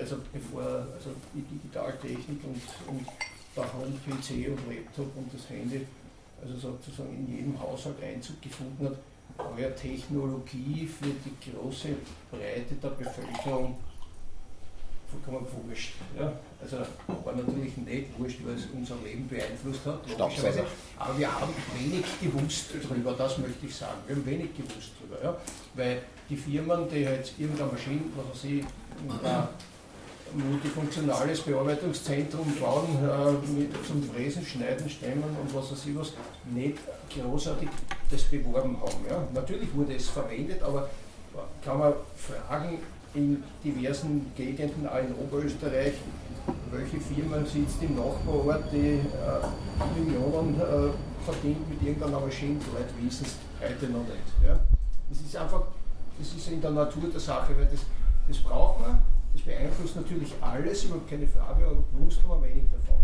also 0.00 0.16
bevor 0.32 0.62
also 0.62 1.10
die 1.34 1.42
Digitaltechnik 1.42 2.40
und, 2.44 2.62
und 2.88 3.06
der 3.54 3.64
Home-PC 3.64 4.48
und 4.48 4.74
Laptop 4.74 5.16
und 5.16 5.34
das 5.34 5.50
Handy 5.50 5.86
also 6.42 6.54
sozusagen 6.56 7.14
in 7.14 7.36
jedem 7.36 7.60
Haushalt 7.60 8.02
Einzug 8.02 8.40
gefunden 8.40 8.86
hat, 8.86 8.96
ja 9.58 9.70
Technologie 9.70 10.86
für 10.86 11.06
die 11.06 11.50
große 11.50 11.88
Breite 12.30 12.74
der 12.82 12.88
Bevölkerung 12.90 13.76
vollkommen 15.10 15.46
wurscht. 15.66 15.94
Ja? 16.18 16.32
Also 16.60 16.78
war 17.24 17.34
natürlich 17.34 17.76
nicht 17.76 18.18
wurscht, 18.18 18.40
weil 18.44 18.54
es 18.54 18.66
unser 18.74 18.96
Leben 19.04 19.26
beeinflusst 19.28 19.86
hat, 19.86 20.00
logischerweise. 20.18 20.64
Aber 20.98 21.18
wir 21.18 21.32
haben 21.32 21.52
wenig 21.78 22.04
gewusst 22.20 22.66
darüber, 22.82 23.12
das 23.12 23.38
möchte 23.38 23.66
ich 23.66 23.74
sagen. 23.74 23.98
Wir 24.06 24.16
haben 24.16 24.26
wenig 24.26 24.56
gewusst 24.56 24.92
darüber. 25.00 25.24
Ja? 25.24 25.36
Weil 25.74 26.02
die 26.28 26.36
Firmen, 26.36 26.88
die 26.90 26.96
jetzt 26.96 27.32
irgendeine 27.38 27.72
Maschine, 27.72 28.02
was 28.16 28.36
weiß 28.36 28.50
ich, 28.50 28.64
multifunktionales 30.34 31.40
Bearbeitungszentrum 31.40 32.52
bauen 32.60 32.98
äh, 33.02 33.86
zum 33.86 34.02
Fräsen, 34.02 34.44
Schneiden, 34.44 34.88
Stemmen 34.88 35.36
und 35.40 35.54
was 35.54 35.72
weiß 35.72 35.86
ich 35.86 35.96
was, 35.96 36.12
nicht 36.52 36.78
großartig 37.14 37.68
das 38.10 38.22
beworben 38.24 38.76
haben. 38.80 39.04
Ja. 39.08 39.22
Natürlich 39.34 39.74
wurde 39.74 39.94
es 39.94 40.08
verwendet, 40.08 40.62
aber 40.62 40.88
kann 41.64 41.78
man 41.78 41.92
fragen, 42.16 42.78
in 43.14 43.42
diversen 43.64 44.32
Gegenden, 44.36 44.86
auch 44.86 44.98
in 44.98 45.14
Oberösterreich, 45.14 45.94
welche 46.70 47.00
Firma 47.00 47.38
sitzt 47.44 47.82
im 47.82 47.96
Nachbarort, 47.96 48.64
die 48.72 49.00
äh, 49.00 49.98
Millionen 49.98 50.60
äh, 50.60 50.90
verdient 51.24 51.68
mit 51.68 51.82
irgendeiner 51.82 52.20
Maschine, 52.20 52.56
die 52.58 52.76
Leute 52.76 52.92
wissen 53.00 53.26
es 53.26 53.36
heute 53.60 53.90
noch 53.90 54.04
nicht. 54.04 54.46
Ja. 54.46 54.58
Das 55.08 55.20
ist 55.20 55.36
einfach, 55.36 55.62
das 56.18 56.28
ist 56.34 56.48
in 56.48 56.60
der 56.60 56.70
Natur 56.70 57.08
der 57.10 57.20
Sache, 57.20 57.56
weil 57.56 57.66
das, 57.66 57.80
das 58.28 58.38
braucht 58.38 58.80
man 58.80 59.00
beeinflusst 59.48 59.96
natürlich 59.96 60.34
alles, 60.40 60.84
überhaupt 60.84 61.08
keine 61.08 61.26
Frage, 61.26 61.64
aber 61.64 61.82
gewusst 61.92 62.20
haben 62.22 62.42
wir 62.42 62.48
wenig 62.48 62.64
davon. 62.70 63.00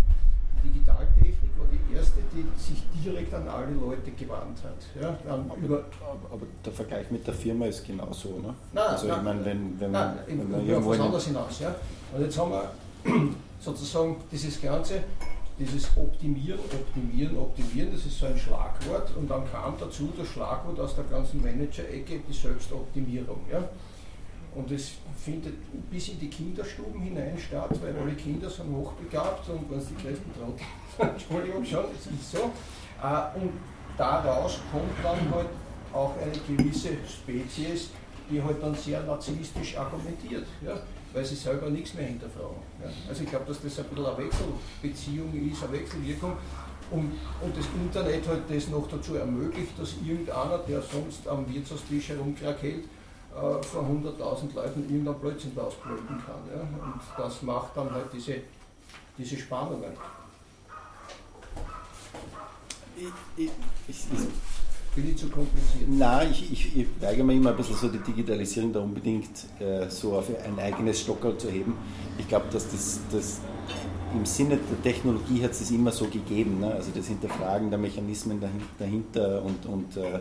Die 0.62 0.68
Digitaltechnik 0.68 1.52
war 1.58 1.66
die 1.72 1.94
erste, 1.94 2.20
die 2.32 2.44
sich 2.60 2.82
direkt 3.02 3.32
an 3.34 3.48
alle 3.48 3.72
Leute 3.72 4.10
gewandt 4.10 4.58
hat. 4.62 4.80
Ja, 5.00 5.16
aber, 5.26 5.84
aber, 6.30 6.46
der 6.64 6.72
Vergleich 6.72 7.10
mit 7.10 7.26
der 7.26 7.34
Firma 7.34 7.66
ist 7.66 7.86
genauso, 7.86 8.40
ne? 8.40 8.54
Nein, 8.72 8.84
also 8.84 9.06
nein, 9.06 9.18
ich 9.18 9.24
meine, 9.24 9.44
wenn, 9.44 9.80
wenn 9.80 9.90
nein, 9.90 10.16
man, 10.28 10.68
wenn 10.68 10.84
man 10.84 11.00
anderes 11.00 11.26
hinaus. 11.26 11.60
Ja? 11.60 11.74
Und 12.14 12.22
jetzt 12.22 12.38
haben 12.38 12.50
wir 12.50 12.70
sozusagen 13.60 14.16
dieses 14.30 14.60
Ganze, 14.60 15.00
dieses 15.58 15.88
Optimieren, 15.96 16.60
Optimieren, 16.60 17.38
Optimieren, 17.38 17.92
das 17.92 18.06
ist 18.06 18.18
so 18.18 18.26
ein 18.26 18.36
Schlagwort 18.36 19.14
und 19.16 19.30
dann 19.30 19.50
kam 19.50 19.74
dazu 19.78 20.12
das 20.16 20.28
Schlagwort 20.28 20.80
aus 20.80 20.94
der 20.94 21.04
ganzen 21.04 21.42
Manager-Ecke, 21.42 22.20
die 22.28 22.32
Selbstoptimierung. 22.32 23.40
Ja? 23.50 23.68
Und 24.54 24.70
es 24.70 24.92
findet 25.16 25.54
bis 25.90 26.08
in 26.10 26.20
die 26.20 26.28
Kinderstuben 26.28 27.00
hinein 27.00 27.36
statt, 27.36 27.70
weil 27.82 27.96
alle 27.96 28.14
Kinder 28.14 28.48
sind 28.48 28.74
hochbegabt 28.74 29.48
und 29.48 29.70
wenn 29.70 29.78
es 29.78 29.88
die 29.88 29.94
größten 29.94 30.32
Trottel, 30.32 30.66
Entschuldigung 31.12 31.64
schon, 31.64 31.86
es 31.98 32.06
ist 32.06 32.32
so. 32.32 32.38
Äh, 33.02 33.40
und 33.40 33.52
daraus 33.96 34.60
kommt 34.70 34.92
dann 35.02 35.34
halt 35.34 35.48
auch 35.92 36.14
eine 36.18 36.32
gewisse 36.56 36.90
Spezies, 37.08 37.90
die 38.30 38.42
halt 38.42 38.62
dann 38.62 38.74
sehr 38.74 39.02
narzisstisch 39.02 39.76
argumentiert, 39.76 40.46
ja, 40.64 40.80
weil 41.12 41.24
sie 41.24 41.34
selber 41.34 41.70
nichts 41.70 41.94
mehr 41.94 42.06
hinterfragen. 42.06 42.56
Ja. 42.82 42.90
Also 43.08 43.24
ich 43.24 43.30
glaube, 43.30 43.44
dass 43.46 43.60
das 43.60 43.78
ein 43.78 43.84
bisschen 43.86 44.06
eine 44.06 44.18
Wechselbeziehung 44.18 45.50
ist, 45.50 45.62
eine 45.62 45.72
Wechselwirkung. 45.72 46.32
Und, 46.90 47.12
und 47.40 47.56
das 47.56 47.66
Internet 47.74 48.28
halt 48.28 48.42
das 48.48 48.68
noch 48.68 48.86
dazu 48.88 49.16
ermöglicht, 49.16 49.78
dass 49.78 49.94
irgendeiner, 50.04 50.58
der 50.58 50.82
sonst 50.82 51.26
am 51.26 51.52
Wirtshaustisch 51.52 52.10
herumkrakelt, 52.10 52.84
äh, 53.34 53.62
vor 53.62 53.82
100.000 53.82 54.54
Leuten 54.54 54.84
irgendein 54.88 55.18
Blödsinn 55.18 55.58
ausblenden 55.58 56.22
kann. 56.24 56.40
Ja? 56.54 56.60
Und 56.60 57.00
das 57.16 57.42
macht 57.42 57.76
dann 57.76 57.90
halt 57.90 58.06
diese, 58.12 58.36
diese 59.18 59.36
Spannungen. 59.36 59.92
Ich, 62.96 63.44
ich, 63.44 63.50
ich, 63.88 63.96
Bin 64.94 65.10
ich 65.10 65.16
zu 65.16 65.28
kompliziert? 65.28 65.88
Nein, 65.88 66.28
ich, 66.30 66.52
ich, 66.52 66.76
ich 66.76 66.86
weigere 67.00 67.24
mir 67.24 67.34
immer 67.34 67.50
ein 67.50 67.56
bisschen 67.56 67.74
so 67.74 67.88
die 67.88 67.98
Digitalisierung 67.98 68.72
da 68.72 68.80
unbedingt 68.80 69.46
äh, 69.58 69.90
so 69.90 70.16
auf 70.16 70.28
ein 70.28 70.58
eigenes 70.60 71.00
Stockerl 71.00 71.36
zu 71.36 71.50
heben. 71.50 71.76
Ich 72.16 72.28
glaube, 72.28 72.46
dass 72.52 72.70
das, 72.70 73.00
das 73.10 73.40
im 74.14 74.24
Sinne 74.24 74.58
der 74.58 74.82
Technologie 74.82 75.42
hat 75.42 75.50
es 75.50 75.70
immer 75.72 75.90
so 75.90 76.04
gegeben. 76.06 76.60
Ne? 76.60 76.72
Also 76.72 76.92
das 76.94 77.08
Hinterfragen 77.08 77.70
der 77.70 77.80
Mechanismen 77.80 78.40
dahinter 78.78 79.42
und, 79.42 79.66
und 79.66 79.96
äh, 79.96 80.20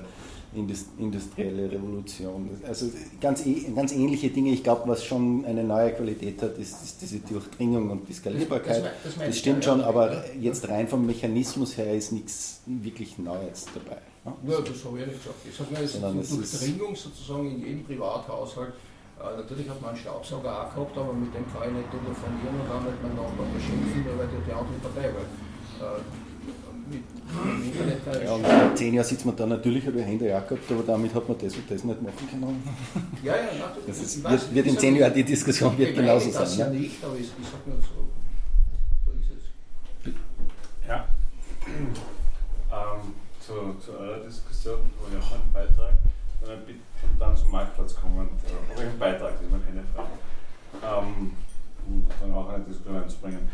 industrielle 0.55 1.71
Revolution. 1.71 2.49
Also 2.67 2.89
ganz, 3.21 3.45
eh- 3.45 3.71
ganz 3.75 3.91
ähnliche 3.91 4.29
Dinge. 4.29 4.51
Ich 4.51 4.63
glaube, 4.63 4.83
was 4.87 5.03
schon 5.03 5.45
eine 5.45 5.63
neue 5.63 5.91
Qualität 5.93 6.41
hat, 6.41 6.57
ist, 6.57 6.83
ist 6.83 7.01
diese 7.01 7.19
Durchdringung 7.19 7.89
und 7.89 8.07
die 8.07 8.13
Skalierbarkeit. 8.13 8.83
Das- 8.83 9.15
das 9.15 9.25
Das 9.27 9.37
stimmt 9.37 9.63
schon, 9.65 9.81
aber 9.81 10.23
jetzt 10.39 10.67
rein 10.69 10.87
vom 10.87 11.05
Mechanismus 11.05 11.77
her 11.77 11.93
ist 11.95 12.11
nichts 12.11 12.61
wirklich 12.65 13.17
Neues 13.17 13.65
dabei. 13.73 13.97
ne? 14.25 14.33
Ja, 14.51 14.59
das 14.61 14.85
habe 14.85 14.99
ich 14.99 15.07
nicht 15.07 15.19
gesagt. 15.23 15.35
Ich 15.49 15.55
sage 15.55 15.73
nur, 15.73 15.81
es 15.83 16.31
ist 16.31 16.33
eine 16.33 16.41
Durchdringung 16.71 16.95
sozusagen 16.95 17.51
in 17.51 17.59
jedem 17.65 17.83
Privathaushalt. 17.85 18.73
Äh, 19.19 19.37
natürlich 19.37 19.69
hat 19.69 19.79
man 19.81 19.91
einen 19.91 19.99
Staubsauger 19.99 20.49
auch 20.67 20.73
gehabt, 20.75 20.97
aber 20.97 21.13
mit 21.13 21.33
dem 21.33 21.45
kann 21.53 21.69
ich 21.69 21.75
nicht 21.77 21.91
telefonieren 21.91 22.55
und 22.59 22.67
auch 22.71 22.81
nicht 22.83 22.99
meinen 23.03 23.15
Nachbarn 23.15 23.49
beschimpfen, 23.53 24.03
weil 24.17 24.27
der 24.27 24.41
die 24.47 24.51
andere 24.51 24.79
Partei 24.81 25.07
will. 25.13 25.27
Ja, 28.25 28.33
und 28.33 28.43
in 28.71 28.75
zehn 28.77 28.93
Jahren 28.93 29.05
sitzt 29.05 29.25
man 29.25 29.35
da 29.35 29.45
natürlich, 29.45 29.85
habe 29.87 29.99
ich 29.99 30.05
Hände 30.05 30.27
ja 30.27 30.39
gehabt, 30.39 30.69
aber 30.71 30.83
damit 30.83 31.13
hat 31.13 31.27
man 31.27 31.37
das 31.37 31.55
und 31.55 31.69
das 31.69 31.83
nicht 31.83 32.01
machen 32.01 32.29
können. 32.29 32.63
Ja, 33.23 33.35
ja, 33.35 33.43
natürlich. 33.59 33.87
Das 33.87 33.97
ist, 34.01 34.23
wird, 34.23 34.53
wird 34.55 34.65
in 34.67 34.73
sag 34.73 34.81
zehn 34.81 34.95
Jahren 34.95 35.13
die 35.13 35.23
Diskussion 35.23 35.77
wird 35.77 35.95
genauso 35.95 36.27
meine 36.27 36.39
das 36.39 36.57
ja 36.57 36.65
sein. 36.65 36.73
Ne? 36.73 36.79
nicht, 36.79 37.03
aber 37.03 37.15
ich, 37.15 37.21
ich 37.21 37.47
sage 37.47 37.63
nur 37.69 37.77
so. 37.77 38.09
So 39.05 39.11
ist 39.13 39.31
es. 40.05 40.87
Ja. 40.87 41.07
Ähm, 42.71 43.13
zu, 43.39 43.53
zu 43.83 43.97
eurer 43.97 44.19
Diskussion 44.19 44.79
habe 44.79 45.17
ich 45.17 45.23
auch 45.25 45.31
einen 45.33 45.53
Beitrag. 45.53 45.93
Dann 46.45 46.59
bitte- 46.65 46.79
Und 47.11 47.19
dann 47.19 47.35
zum 47.37 47.51
Marktplatz 47.51 47.95
kommen. 47.95 48.27
äh, 48.45 48.71
habe 48.73 48.83
ich 48.83 48.89
einen 48.89 48.99
Beitrag, 48.99 49.31
das 49.33 49.41
ist 49.41 49.51
mir 49.51 49.59
keine 49.59 49.83
Frage. 49.93 50.09
Ähm, 51.07 51.31
um 51.87 52.05
dann 52.21 52.33
auch 52.33 52.49
eine 52.49 52.63
Diskussion 52.63 53.01
einzubringen. 53.03 53.49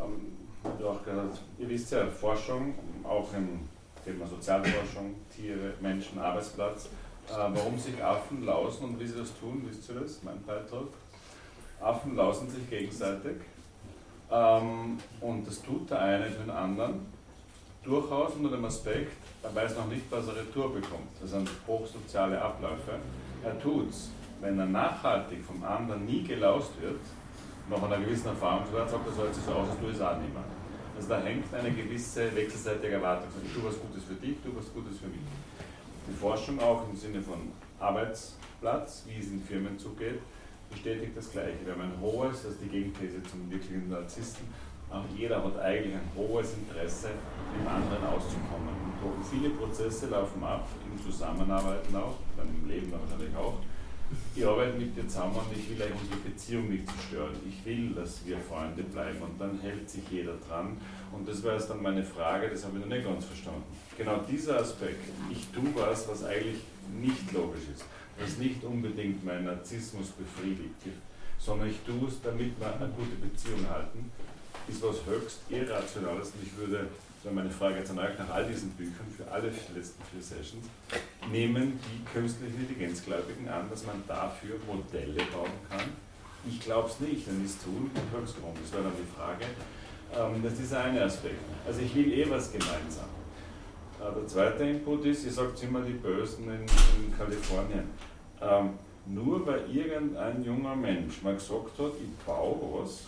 Ähm, 0.00 0.32
auch 0.64 1.04
gesagt, 1.04 1.40
ihr 1.58 1.68
wisst 1.68 1.92
ja, 1.92 2.06
Forschung, 2.06 2.74
auch 3.04 3.32
im 3.34 3.68
Thema 4.04 4.26
Sozialforschung, 4.26 5.14
Tiere, 5.34 5.72
Menschen, 5.80 6.18
Arbeitsplatz, 6.18 6.86
äh, 7.28 7.32
warum 7.36 7.78
sich 7.78 8.02
Affen 8.02 8.44
lausen 8.44 8.84
und 8.84 9.00
wie 9.00 9.06
sie 9.06 9.18
das 9.18 9.38
tun, 9.38 9.62
wisst 9.66 9.88
ihr 9.90 10.00
das? 10.00 10.22
Mein 10.22 10.42
Beitrag. 10.42 10.88
Affen 11.80 12.16
lausen 12.16 12.50
sich 12.50 12.68
gegenseitig 12.68 13.36
ähm, 14.30 14.98
und 15.20 15.46
das 15.46 15.62
tut 15.62 15.90
der 15.90 16.00
eine 16.00 16.26
für 16.26 16.42
den 16.42 16.50
anderen 16.50 17.06
durchaus 17.82 18.34
unter 18.34 18.50
dem 18.50 18.64
Aspekt, 18.64 19.16
er 19.42 19.54
weiß 19.54 19.76
noch 19.76 19.86
nicht, 19.86 20.04
was 20.10 20.28
er 20.28 20.36
retour 20.36 20.72
bekommt. 20.72 21.08
Das 21.20 21.30
sind 21.30 21.48
hochsoziale 21.66 22.40
Abläufe. 22.40 22.92
Er 23.42 23.58
tut's, 23.60 24.10
wenn 24.40 24.58
er 24.58 24.66
nachhaltig 24.66 25.42
vom 25.44 25.62
anderen 25.64 26.04
nie 26.04 26.22
gelaust 26.22 26.70
wird, 26.80 27.00
nach 27.70 27.82
einer 27.84 27.98
gewissen 27.98 28.26
Erfahrungswert 28.26 28.90
sagt 28.90 29.06
er, 29.06 29.12
so 29.12 29.24
jetzt 29.24 29.46
so 29.46 29.52
aus, 29.52 29.70
als 29.70 29.78
du 29.80 29.86
es 29.86 30.00
auch 30.00 30.18
nicht 30.18 30.34
mehr. 30.34 30.44
Also 30.96 31.08
da 31.08 31.20
hängt 31.20 31.54
eine 31.54 31.70
gewisse 31.70 32.34
wechselseitige 32.34 32.94
Erwartung. 32.94 33.28
Tue 33.54 33.64
was 33.64 33.80
Gutes 33.80 34.04
für 34.04 34.14
dich, 34.14 34.36
du 34.44 34.50
was 34.56 34.72
Gutes 34.74 34.98
für 34.98 35.06
mich. 35.06 35.22
Die 36.08 36.18
Forschung 36.18 36.58
auch 36.60 36.88
im 36.90 36.96
Sinne 36.96 37.22
von 37.22 37.52
Arbeitsplatz, 37.78 39.04
wie 39.06 39.20
es 39.20 39.28
in 39.28 39.40
Firmen 39.40 39.78
zugeht, 39.78 40.18
bestätigt 40.68 41.16
das 41.16 41.30
Gleiche. 41.30 41.64
Wir 41.64 41.72
haben 41.72 41.82
ein 41.82 42.00
hohes, 42.00 42.42
das 42.42 42.52
ist 42.52 42.62
die 42.62 42.68
Gegenthese 42.68 43.22
zum 43.22 43.48
wirklichen 43.50 43.88
Narzissten, 43.88 44.46
auch 44.90 45.04
jeder 45.16 45.42
hat 45.42 45.56
eigentlich 45.60 45.94
ein 45.94 46.10
hohes 46.16 46.54
Interesse, 46.54 47.10
dem 47.54 47.68
anderen 47.68 48.04
auszukommen. 48.10 48.74
Und 49.00 49.24
viele 49.30 49.50
Prozesse 49.50 50.08
laufen 50.08 50.42
ab, 50.42 50.66
im 50.84 51.00
Zusammenarbeiten 51.00 51.94
auch, 51.94 52.16
dann 52.36 52.48
im 52.48 52.68
Leben 52.68 52.90
wahrscheinlich 52.90 53.34
auch. 53.36 53.54
Ich 54.34 54.46
arbeite 54.46 54.78
mit 54.78 54.96
dir 54.96 55.06
zusammen 55.06 55.36
und 55.36 55.56
ich 55.56 55.68
will 55.70 55.82
eigentlich 55.82 56.02
unsere 56.02 56.20
Beziehung 56.20 56.68
nicht 56.70 56.88
zerstören. 56.88 57.34
Ich 57.48 57.64
will, 57.66 57.90
dass 57.94 58.24
wir 58.24 58.38
Freunde 58.38 58.82
bleiben 58.82 59.20
und 59.20 59.40
dann 59.40 59.60
hält 59.60 59.88
sich 59.90 60.02
jeder 60.10 60.34
dran. 60.48 60.76
Und 61.12 61.28
das 61.28 61.42
wäre 61.42 61.56
jetzt 61.56 61.68
dann 61.68 61.82
meine 61.82 62.02
Frage, 62.02 62.48
das 62.48 62.64
habe 62.64 62.78
ich 62.78 62.84
noch 62.84 62.94
nicht 62.94 63.04
ganz 63.04 63.24
verstanden. 63.24 63.64
Genau 63.98 64.20
dieser 64.28 64.60
Aspekt, 64.60 65.04
ich 65.30 65.46
tue 65.48 65.68
was, 65.74 66.08
was 66.08 66.24
eigentlich 66.24 66.62
nicht 67.00 67.32
logisch 67.32 67.64
ist, 67.74 67.84
was 68.18 68.38
nicht 68.38 68.64
unbedingt 68.64 69.24
meinen 69.24 69.44
Narzissmus 69.44 70.08
befriedigt, 70.10 70.74
sondern 71.38 71.68
ich 71.68 71.80
tue 71.80 72.08
es, 72.08 72.20
damit 72.22 72.58
wir 72.58 72.66
eine 72.66 72.88
gute 72.88 73.16
Beziehung 73.20 73.68
halten, 73.68 74.10
ist 74.68 74.82
was 74.82 75.04
höchst 75.06 75.40
Irrationales 75.48 76.28
und 76.28 76.42
ich 76.44 76.56
würde, 76.56 76.88
das 77.16 77.24
wäre 77.24 77.34
meine 77.34 77.50
Frage 77.50 77.78
jetzt 77.78 77.90
an 77.90 77.98
euch, 77.98 78.16
nach 78.18 78.30
all 78.30 78.46
diesen 78.46 78.70
Büchern 78.70 79.06
für 79.16 79.30
alle 79.30 79.48
letzten 79.48 80.02
vier 80.10 80.22
Sessions, 80.22 80.66
nehmen 81.30 81.78
die 81.84 82.04
künstlichen 82.12 82.60
Intelligenzgläubigen 82.60 83.48
an, 83.48 83.68
dass 83.70 83.84
man 83.86 84.02
dafür 84.08 84.56
Modelle 84.66 85.22
bauen 85.32 85.52
kann? 85.68 85.88
Ich 86.48 86.60
glaube 86.60 86.88
es 86.88 87.00
nicht, 87.00 87.26
denn 87.26 87.44
ich 87.44 87.52
tun 87.58 87.90
und 87.94 88.20
höchst 88.20 88.36
warum. 88.40 88.54
Das 88.62 88.72
wäre 88.72 88.84
dann 88.84 88.92
die 88.96 89.14
Frage. 89.14 89.44
Ähm, 90.16 90.42
das 90.42 90.58
ist 90.58 90.72
eine 90.72 91.04
Aspekt. 91.04 91.40
Also 91.66 91.80
ich 91.82 91.94
will 91.94 92.12
eh 92.12 92.28
was 92.30 92.50
gemeinsam. 92.50 93.08
Äh, 94.00 94.14
Der 94.14 94.26
zweite 94.26 94.64
Input 94.64 95.04
ist, 95.04 95.24
ihr 95.26 95.32
sagt 95.32 95.62
immer 95.62 95.82
die 95.82 95.92
Bösen 95.92 96.44
in, 96.44 96.62
in 96.62 97.16
Kalifornien. 97.16 97.84
Ähm, 98.40 98.70
nur 99.06 99.46
weil 99.46 99.64
irgendein 99.70 100.42
junger 100.42 100.74
Mensch 100.76 101.22
mal 101.22 101.34
gesagt 101.34 101.78
hat, 101.78 101.92
ich 102.02 102.24
baue 102.26 102.80
was, 102.82 103.02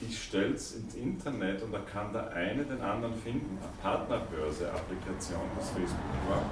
ich 0.00 0.22
stelle 0.22 0.54
es 0.54 0.76
ins 0.76 0.94
Internet 0.94 1.62
und 1.62 1.72
da 1.72 1.80
kann 1.80 2.12
der 2.12 2.30
eine 2.32 2.64
den 2.64 2.80
anderen 2.80 3.14
finden. 3.14 3.58
Eine 3.60 3.72
Partnerbörse-Applikation, 3.82 5.40
das 5.58 5.70
Facebook 5.70 5.98
war, 6.28 6.42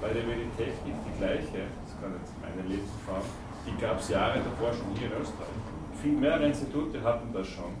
weil 0.00 0.16
eben 0.16 0.30
die 0.30 0.62
Technik 0.62 0.94
die 1.06 1.18
gleiche, 1.18 1.66
das 1.84 2.00
gar 2.00 2.10
nicht 2.10 2.26
meine 2.40 2.68
Lebenserfahrung, 2.68 3.28
die 3.66 3.80
gab 3.80 4.00
es 4.00 4.08
Jahre 4.08 4.38
davor 4.38 4.72
schon 4.72 4.94
hier 4.96 5.08
in 5.08 5.20
Österreich. 5.20 5.56
Viel 6.00 6.12
mehrere 6.12 6.46
Institute 6.46 7.02
hatten 7.02 7.32
das 7.32 7.46
schon. 7.48 7.74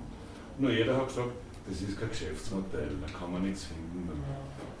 Nur 0.58 0.70
jeder 0.70 0.96
hat 0.96 1.08
gesagt, 1.08 1.32
das 1.68 1.80
ist 1.82 1.98
kein 1.98 2.08
Geschäftsmodell, 2.08 2.96
da 3.00 3.18
kann 3.18 3.32
man 3.32 3.42
nichts 3.42 3.64
finden. 3.64 4.08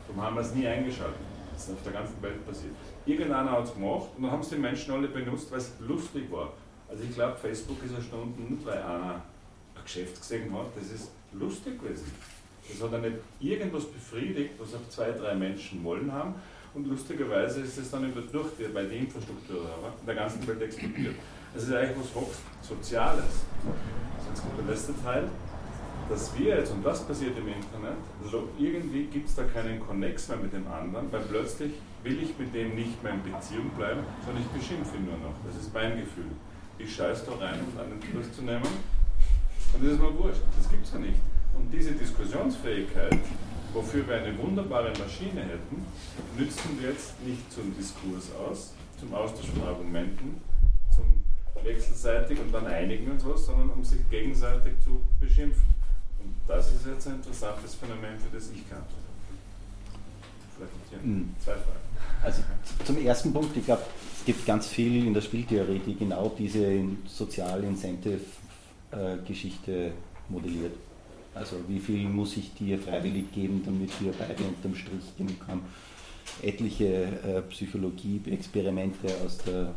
Darum 0.06 0.22
haben 0.22 0.36
wir 0.36 0.42
es 0.42 0.54
nie 0.54 0.66
eingeschaltet. 0.66 1.20
Das 1.52 1.68
ist 1.68 1.74
auf 1.74 1.82
der 1.84 1.92
ganzen 1.92 2.22
Welt 2.22 2.46
passiert. 2.46 2.74
Irgendeiner 3.06 3.50
hat 3.50 3.64
es 3.64 3.74
gemacht 3.74 4.08
und 4.16 4.22
dann 4.22 4.30
haben 4.32 4.40
es 4.40 4.50
die 4.50 4.56
Menschen 4.56 4.92
alle 4.92 5.08
benutzt, 5.08 5.50
weil 5.50 5.58
es 5.58 5.72
lustig 5.80 6.30
war. 6.30 6.52
Also 6.88 7.02
ich 7.02 7.14
glaube, 7.14 7.36
Facebook 7.36 7.82
ist 7.84 7.94
erstanden 7.94 8.46
nicht, 8.50 8.64
weil 8.64 8.78
einer 8.78 9.22
ein 9.74 9.82
Geschäft 9.82 10.20
gesehen 10.20 10.52
hat, 10.52 10.66
das 10.76 10.90
ist 10.90 11.10
lustig 11.32 11.80
gewesen. 11.80 12.12
Das 12.68 12.82
hat 12.82 12.92
ja 12.92 12.98
nicht 12.98 13.16
irgendwas 13.40 13.84
befriedigt, 13.84 14.54
was 14.58 14.74
auch 14.74 14.88
zwei, 14.88 15.12
drei 15.12 15.34
Menschen 15.34 15.82
wollen 15.84 16.12
haben. 16.12 16.34
Und 16.76 16.86
lustigerweise 16.88 17.60
ist 17.62 17.78
es 17.78 17.90
dann 17.90 18.04
über 18.04 18.20
durch, 18.20 18.48
die- 18.58 18.72
weil 18.74 18.86
die 18.86 18.96
Infrastruktur 18.98 19.62
in 19.98 20.06
der 20.06 20.14
ganzen 20.14 20.46
Welt 20.46 20.60
explodiert. 20.60 21.14
Das 21.54 21.62
ist 21.64 21.72
eigentlich 21.74 21.96
was 21.98 22.14
hoch 22.14 22.28
Soziales. 22.60 23.24
Jetzt 24.28 24.42
kommt 24.42 24.58
der 24.58 24.74
letzte 24.74 24.92
Teil. 25.02 25.24
Dass 26.10 26.38
wir 26.38 26.54
jetzt, 26.58 26.70
und 26.72 26.84
was 26.84 27.02
passiert 27.04 27.32
im 27.38 27.48
Internet, 27.48 27.96
also 28.22 28.48
irgendwie 28.58 29.06
gibt 29.06 29.26
es 29.28 29.34
da 29.34 29.42
keinen 29.44 29.80
Connex 29.80 30.28
mehr 30.28 30.36
mit 30.36 30.52
dem 30.52 30.66
anderen, 30.68 31.10
weil 31.10 31.22
plötzlich 31.22 31.72
will 32.04 32.22
ich 32.22 32.38
mit 32.38 32.54
dem 32.54 32.76
nicht 32.76 33.02
mehr 33.02 33.14
in 33.14 33.22
Beziehung 33.24 33.70
bleiben, 33.70 34.02
sondern 34.24 34.42
ich 34.44 34.48
beschimpfe 34.60 34.96
ihn 34.98 35.06
nur 35.06 35.16
noch. 35.18 35.34
Das 35.48 35.56
ist 35.60 35.72
mein 35.74 35.96
Gefühl. 35.98 36.30
Ich 36.78 36.94
scheiß 36.94 37.24
da 37.24 37.32
rein, 37.44 37.58
um 37.58 37.80
einen 37.80 38.00
zurückzunehmen. 38.12 38.68
Und 39.74 39.82
das 39.82 39.92
ist 39.94 40.00
mir 40.00 40.16
wurscht. 40.18 40.42
Das 40.60 40.68
gibt 40.70 40.84
es 40.86 40.92
ja 40.92 40.98
nicht. 41.00 41.18
Und 41.58 41.72
diese 41.72 41.92
Diskussionsfähigkeit, 41.92 43.18
wofür 43.76 44.08
wir 44.08 44.16
eine 44.16 44.36
wunderbare 44.38 44.90
Maschine 44.98 45.42
hätten, 45.42 45.84
nützen 46.38 46.80
wir 46.80 46.88
jetzt 46.90 47.12
nicht 47.24 47.52
zum 47.52 47.76
Diskurs 47.76 48.30
aus, 48.48 48.72
zum 48.98 49.14
Austausch 49.14 49.50
von 49.50 49.62
Argumenten, 49.68 50.40
zum 50.94 51.22
wechselseitig 51.62 52.40
und 52.40 52.50
dann 52.52 52.66
einigen 52.66 53.10
und 53.10 53.22
was, 53.26 53.44
sondern 53.44 53.68
um 53.70 53.84
sich 53.84 54.00
gegenseitig 54.08 54.72
zu 54.82 55.02
beschimpfen. 55.20 55.66
Und 56.22 56.32
das 56.48 56.72
ist 56.72 56.86
jetzt 56.86 57.06
ein 57.06 57.16
interessantes 57.16 57.74
Phänomen, 57.74 58.18
für 58.18 58.34
das 58.34 58.50
ich 58.50 58.66
kannte. 58.68 58.94
Mhm. 61.02 61.34
zwei 61.44 61.52
Fragen. 61.52 61.80
Also 62.22 62.40
zum 62.84 62.96
ersten 63.04 63.30
Punkt, 63.30 63.54
ich 63.58 63.66
glaube, 63.66 63.82
es 64.18 64.24
gibt 64.24 64.46
ganz 64.46 64.68
viel 64.68 65.06
in 65.06 65.12
der 65.12 65.20
Spieltheorie, 65.20 65.80
die 65.80 65.96
genau 65.96 66.34
diese 66.38 66.82
Sozial-Incentive-Geschichte 67.06 69.92
modelliert. 70.30 70.72
Also 71.36 71.56
wie 71.68 71.78
viel 71.78 72.08
muss 72.08 72.36
ich 72.36 72.54
dir 72.54 72.78
freiwillig 72.78 73.30
geben, 73.32 73.62
damit 73.64 73.90
wir 74.00 74.12
beide 74.12 74.42
unterm 74.44 74.74
Strich 74.74 75.16
genug 75.18 75.46
haben. 75.46 75.62
Etliche 76.42 77.04
äh, 77.04 77.42
Psychologie-Experimente 77.42 79.08
aus 79.24 79.38
der 79.38 79.72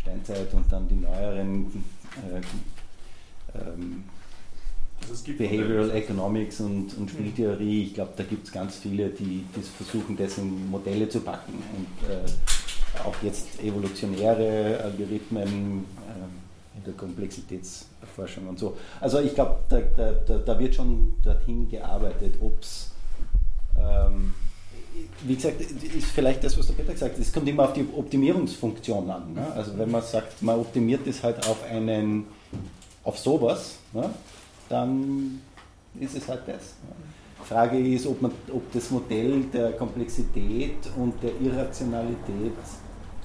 Steinzeit 0.00 0.52
und 0.52 0.70
dann 0.70 0.88
die 0.88 0.96
neueren 0.96 1.66
äh, 2.16 3.58
ähm, 3.58 4.04
Also 5.00 5.14
es 5.14 5.24
gibt 5.24 5.38
Behavioral. 5.38 5.90
Economics 5.90 6.60
und, 6.60 6.96
und 6.96 7.10
Spieltheorie, 7.10 7.84
ich 7.84 7.94
glaube, 7.94 8.12
da 8.16 8.24
gibt 8.24 8.46
es 8.46 8.52
ganz 8.52 8.76
viele, 8.76 9.08
die, 9.08 9.44
die 9.56 9.62
versuchen, 9.62 10.16
das 10.16 10.38
in 10.38 10.70
Modelle 10.70 11.08
zu 11.08 11.20
packen. 11.20 11.54
Und 11.54 12.08
äh, 12.08 12.24
auch 13.04 13.14
jetzt 13.22 13.62
evolutionäre 13.62 14.80
Algorithmen 14.84 15.84
äh, 16.06 16.76
in 16.78 16.84
der 16.84 16.94
Komplexitätserforschung 17.98 18.48
und 18.48 18.58
so. 18.58 18.76
Also 19.00 19.20
ich 19.20 19.34
glaube, 19.34 19.58
da, 19.68 19.80
da, 19.96 20.12
da, 20.12 20.38
da 20.38 20.58
wird 20.58 20.74
schon 20.74 21.14
dorthin 21.22 21.68
gearbeitet, 21.68 22.34
ob 22.40 22.60
es 22.60 22.90
ähm, 23.78 24.34
wie 25.22 25.36
gesagt, 25.36 25.60
ist 25.60 26.10
vielleicht 26.10 26.42
das, 26.42 26.58
was 26.58 26.66
der 26.66 26.74
Peter 26.74 26.92
gesagt 26.92 27.14
hat, 27.14 27.20
es 27.20 27.32
kommt 27.32 27.48
immer 27.48 27.64
auf 27.64 27.72
die 27.72 27.86
Optimierungsfunktion 27.96 29.08
an. 29.10 29.32
Ne? 29.34 29.46
Also 29.54 29.78
wenn 29.78 29.90
man 29.90 30.02
sagt, 30.02 30.42
man 30.42 30.58
optimiert 30.58 31.06
es 31.06 31.22
halt 31.22 31.46
auf 31.46 31.62
einen, 31.70 32.26
auf 33.04 33.18
sowas, 33.18 33.76
ne? 33.92 34.10
dann 34.68 35.40
ist 36.00 36.16
es 36.16 36.28
halt 36.28 36.42
das. 36.46 36.74
Ne? 36.82 37.44
Frage 37.44 37.78
ist, 37.78 38.06
ob, 38.06 38.20
man, 38.20 38.32
ob 38.52 38.72
das 38.72 38.90
Modell 38.90 39.44
der 39.52 39.72
Komplexität 39.72 40.76
und 40.96 41.14
der 41.22 41.30
Irrationalität 41.40 42.52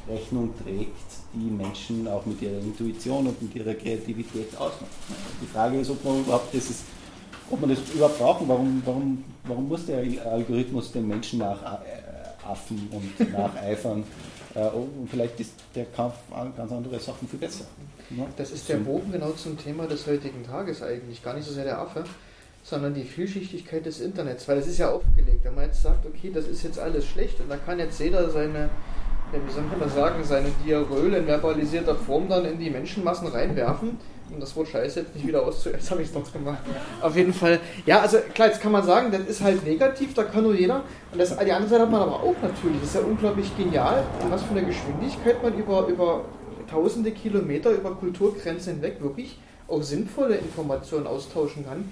Rechnung 0.08 0.54
trägt, 0.64 0.92
die 1.34 1.50
Menschen 1.50 2.08
auch 2.08 2.26
mit 2.26 2.42
ihrer 2.42 2.60
Intuition 2.60 3.28
und 3.28 3.42
mit 3.42 3.56
ihrer 3.56 3.74
Kreativität 3.74 4.56
ausmacht. 4.58 4.92
Die 5.42 5.48
Frage 5.48 5.80
ist, 5.80 5.90
ob 5.90 6.04
man 6.04 6.20
überhaupt 6.20 6.54
das 6.54 6.70
ist, 6.70 6.84
ob 7.50 7.62
man 7.62 7.70
das 7.70 7.80
überhaupt 7.94 8.20
brauchen. 8.20 8.48
Warum, 8.48 8.82
warum, 8.86 9.24
warum 9.46 9.68
muss 9.68 9.86
der 9.86 10.00
Algorithmus 10.26 10.92
den 10.92 11.08
Menschen 11.08 11.40
nachaffen 11.40 12.90
und 12.92 13.32
nacheifern? 13.32 14.04
Äh, 14.56 14.68
und 14.68 15.10
vielleicht 15.10 15.40
ist 15.40 15.54
der 15.74 15.86
Kampf 15.86 16.14
an 16.32 16.54
ganz 16.56 16.72
andere 16.72 17.00
Sachen 17.00 17.28
viel 17.28 17.40
besser. 17.40 17.66
Ja? 18.12 18.28
Das 18.38 18.52
ist 18.52 18.70
der 18.70 18.78
Bogen 18.78 19.12
genau 19.12 19.32
zum 19.32 19.58
Thema 19.58 19.88
des 19.88 20.06
heutigen 20.06 20.44
Tages 20.44 20.84
eigentlich. 20.84 21.24
Gar 21.24 21.34
nicht 21.36 21.46
so 21.46 21.54
sehr 21.54 21.64
der 21.64 21.80
Affe, 21.80 22.04
sondern 22.64 22.94
die 22.94 23.04
Vielschichtigkeit 23.04 23.86
des 23.86 24.00
Internets. 24.00 24.48
Weil 24.48 24.60
es 24.60 24.68
ist 24.68 24.78
ja 24.78 24.92
aufgelegt. 24.92 25.44
Wenn 25.44 25.56
man 25.56 25.66
jetzt 25.66 25.82
sagt, 25.82 26.06
okay, 26.06 26.32
das 26.32 26.48
ist 26.48 26.62
jetzt 26.64 26.78
alles 26.78 27.08
schlecht 27.08 27.40
und 27.40 27.50
da 27.50 27.58
kann 27.58 27.80
jetzt 27.80 28.00
jeder 28.00 28.30
seine 28.30 28.70
wie 29.34 29.52
soll 29.52 29.64
man 29.64 29.80
das 29.80 29.96
sagen, 29.96 30.24
seine 30.24 30.50
Diarrhoe 30.64 31.16
in 31.16 31.26
verbalisierter 31.26 31.96
Form 31.96 32.28
dann 32.30 32.46
in 32.46 32.60
die 32.60 32.70
Menschenmassen 32.70 33.28
reinwerfen. 33.28 33.98
Um 34.32 34.40
das 34.40 34.56
Wort 34.56 34.68
Scheiße 34.68 35.02
jetzt 35.02 35.16
nicht 35.16 35.28
wieder 35.28 35.46
auszu... 35.46 35.70
Jetzt 35.70 35.92
habe 35.92 36.02
ich 36.02 36.08
es 36.08 36.14
doch 36.14 36.32
gemacht. 36.32 36.60
Auf 37.02 37.16
jeden 37.16 37.34
Fall. 37.34 37.60
Ja, 37.86 38.00
also 38.00 38.18
klar, 38.34 38.48
jetzt 38.48 38.62
kann 38.62 38.72
man 38.72 38.84
sagen, 38.84 39.12
das 39.12 39.22
ist 39.22 39.42
halt 39.44 39.66
negativ, 39.66 40.14
da 40.14 40.24
kann 40.24 40.44
nur 40.44 40.56
jeder. 40.56 40.84
Und 41.12 41.20
das, 41.20 41.38
die 41.38 41.52
andere 41.52 41.70
Seite 41.70 41.84
hat 41.84 41.92
man 41.92 42.02
aber 42.02 42.16
auch 42.16 42.36
natürlich. 42.42 42.80
Das 42.80 42.90
ist 42.90 42.96
ja 42.96 43.02
unglaublich 43.02 43.56
genial, 43.58 44.04
in 44.24 44.32
was 44.32 44.42
für 44.44 44.52
einer 44.52 44.64
Geschwindigkeit 44.64 45.44
man 45.44 45.56
über, 45.56 45.88
über 45.88 46.26
tausende 46.70 47.12
Kilometer, 47.12 47.72
über 47.72 47.92
Kulturgrenzen 47.92 48.76
hinweg 48.76 49.02
wirklich 49.02 49.38
auch 49.68 49.82
sinnvolle 49.82 50.36
Informationen 50.36 51.08
austauschen 51.08 51.66
kann. 51.66 51.86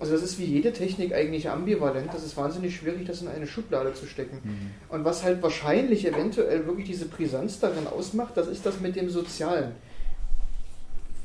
Also 0.00 0.12
das 0.12 0.22
ist 0.22 0.38
wie 0.38 0.44
jede 0.44 0.72
Technik 0.72 1.12
eigentlich 1.12 1.50
ambivalent. 1.50 2.12
Das 2.12 2.24
ist 2.24 2.36
wahnsinnig 2.36 2.76
schwierig, 2.76 3.06
das 3.06 3.20
in 3.20 3.28
eine 3.28 3.46
Schublade 3.46 3.94
zu 3.94 4.06
stecken. 4.06 4.38
Mhm. 4.44 4.94
Und 4.94 5.04
was 5.04 5.24
halt 5.24 5.42
wahrscheinlich 5.42 6.06
eventuell 6.06 6.66
wirklich 6.66 6.86
diese 6.86 7.06
Brisanz 7.06 7.58
darin 7.58 7.86
ausmacht, 7.86 8.36
das 8.36 8.46
ist 8.46 8.64
das 8.64 8.80
mit 8.80 8.94
dem 8.94 9.10
Sozialen. 9.10 9.72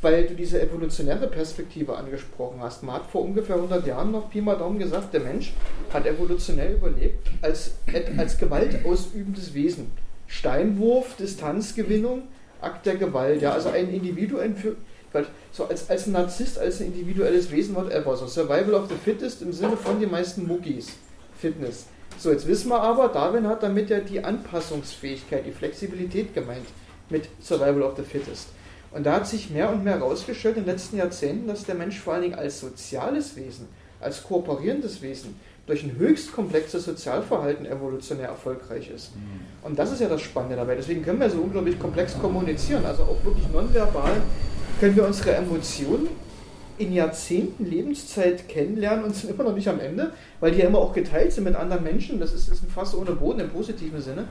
Weil 0.02 0.26
du 0.26 0.34
diese 0.34 0.60
evolutionäre 0.60 1.28
Perspektive 1.28 1.96
angesprochen 1.96 2.60
hast. 2.62 2.84
Man 2.84 2.96
hat 2.96 3.06
vor 3.06 3.22
ungefähr 3.22 3.56
100 3.56 3.86
Jahren 3.86 4.12
noch 4.12 4.30
Pi 4.32 4.42
mal 4.42 4.58
Daumen 4.58 4.80
gesagt, 4.80 5.14
der 5.14 5.22
Mensch 5.22 5.54
hat 5.94 6.06
evolutionär 6.06 6.74
überlebt 6.74 7.30
als, 7.42 7.76
als 8.18 8.38
gewaltausübendes 8.38 9.54
Wesen. 9.54 9.92
Steinwurf, 10.28 11.16
Distanzgewinnung, 11.16 12.24
Akt 12.60 12.86
der 12.88 12.96
Gewalt. 12.96 13.42
Ja, 13.42 13.52
also 13.52 13.70
ein 13.70 13.94
Individuum 13.94 14.56
für 14.56 14.76
so 15.52 15.66
als, 15.66 15.90
als 15.90 16.08
Narzisst, 16.08 16.58
als 16.58 16.82
ein 16.82 16.88
individuelles 16.88 17.52
Wesen, 17.52 17.76
whatever. 17.76 18.16
So 18.18 18.28
Survival 18.28 18.74
of 18.74 18.90
the 18.90 18.96
Fittest 18.96 19.42
im 19.42 19.54
Sinne 19.54 19.78
von 19.78 20.00
den 20.00 20.12
meisten 20.12 20.48
Muckis. 20.48 20.88
Fitness. 21.40 21.86
So, 22.18 22.32
jetzt 22.32 22.48
wissen 22.48 22.70
wir 22.70 22.82
aber, 22.82 23.10
Darwin 23.10 23.48
hat 23.48 23.64
damit 23.64 23.90
ja 23.90 24.00
die 24.00 24.24
Anpassungsfähigkeit, 24.24 25.46
die 25.46 25.52
Flexibilität 25.52 26.34
gemeint 26.34 26.68
mit 27.10 27.28
Survival 27.42 27.84
of 27.84 27.98
the 27.98 28.04
Fittest. 28.04 28.50
Und 28.92 29.06
da 29.06 29.14
hat 29.14 29.28
sich 29.28 29.50
mehr 29.50 29.72
und 29.72 29.84
mehr 29.84 29.96
herausgestellt 29.96 30.58
in 30.58 30.64
den 30.64 30.72
letzten 30.72 30.98
Jahrzehnten, 30.98 31.48
dass 31.48 31.66
der 31.66 31.76
Mensch 31.76 32.00
vor 32.00 32.14
allen 32.14 32.22
Dingen 32.24 32.36
als 32.36 32.60
soziales 32.60 33.36
Wesen, 33.36 33.68
als 34.00 34.24
kooperierendes 34.24 35.02
Wesen, 35.02 35.36
durch 35.66 35.84
ein 35.84 35.96
höchst 35.98 36.34
komplexes 36.34 36.86
Sozialverhalten 36.86 37.66
evolutionär 37.66 38.28
erfolgreich 38.28 38.90
ist. 38.90 39.16
Mhm. 39.16 39.66
Und 39.66 39.80
das 39.80 39.92
ist 39.92 40.02
ja 40.02 40.10
das 40.10 40.22
Spannende 40.22 40.58
dabei. 40.58 40.76
Deswegen 40.76 41.04
können 41.04 41.20
wir 41.20 41.30
so 41.30 41.40
unglaublich 41.40 41.80
komplex 41.80 42.20
kommunizieren, 42.20 42.86
also 42.86 43.04
auch 43.04 43.24
wirklich 43.24 43.48
nonverbal 43.52 44.22
können 44.80 44.96
wir 44.96 45.06
unsere 45.06 45.36
Emotionen 45.36 46.08
in 46.78 46.94
Jahrzehnten 46.94 47.66
Lebenszeit 47.66 48.48
kennenlernen 48.48 49.06
und 49.06 49.16
sind 49.16 49.30
immer 49.30 49.44
noch 49.44 49.56
nicht 49.56 49.68
am 49.68 49.80
Ende, 49.80 50.12
weil 50.40 50.52
die 50.52 50.60
ja 50.60 50.68
immer 50.68 50.80
auch 50.80 50.94
geteilt 50.94 51.32
sind 51.32 51.44
mit 51.44 51.56
anderen 51.56 51.84
Menschen. 51.84 52.20
Das 52.20 52.34
ist, 52.34 52.50
ist 52.50 52.64
ein 52.64 52.70
Fass 52.70 52.96
ohne 52.96 53.12
Boden 53.12 53.42
im 53.42 53.50
positiven 53.50 54.02
Sinne. 54.02 54.28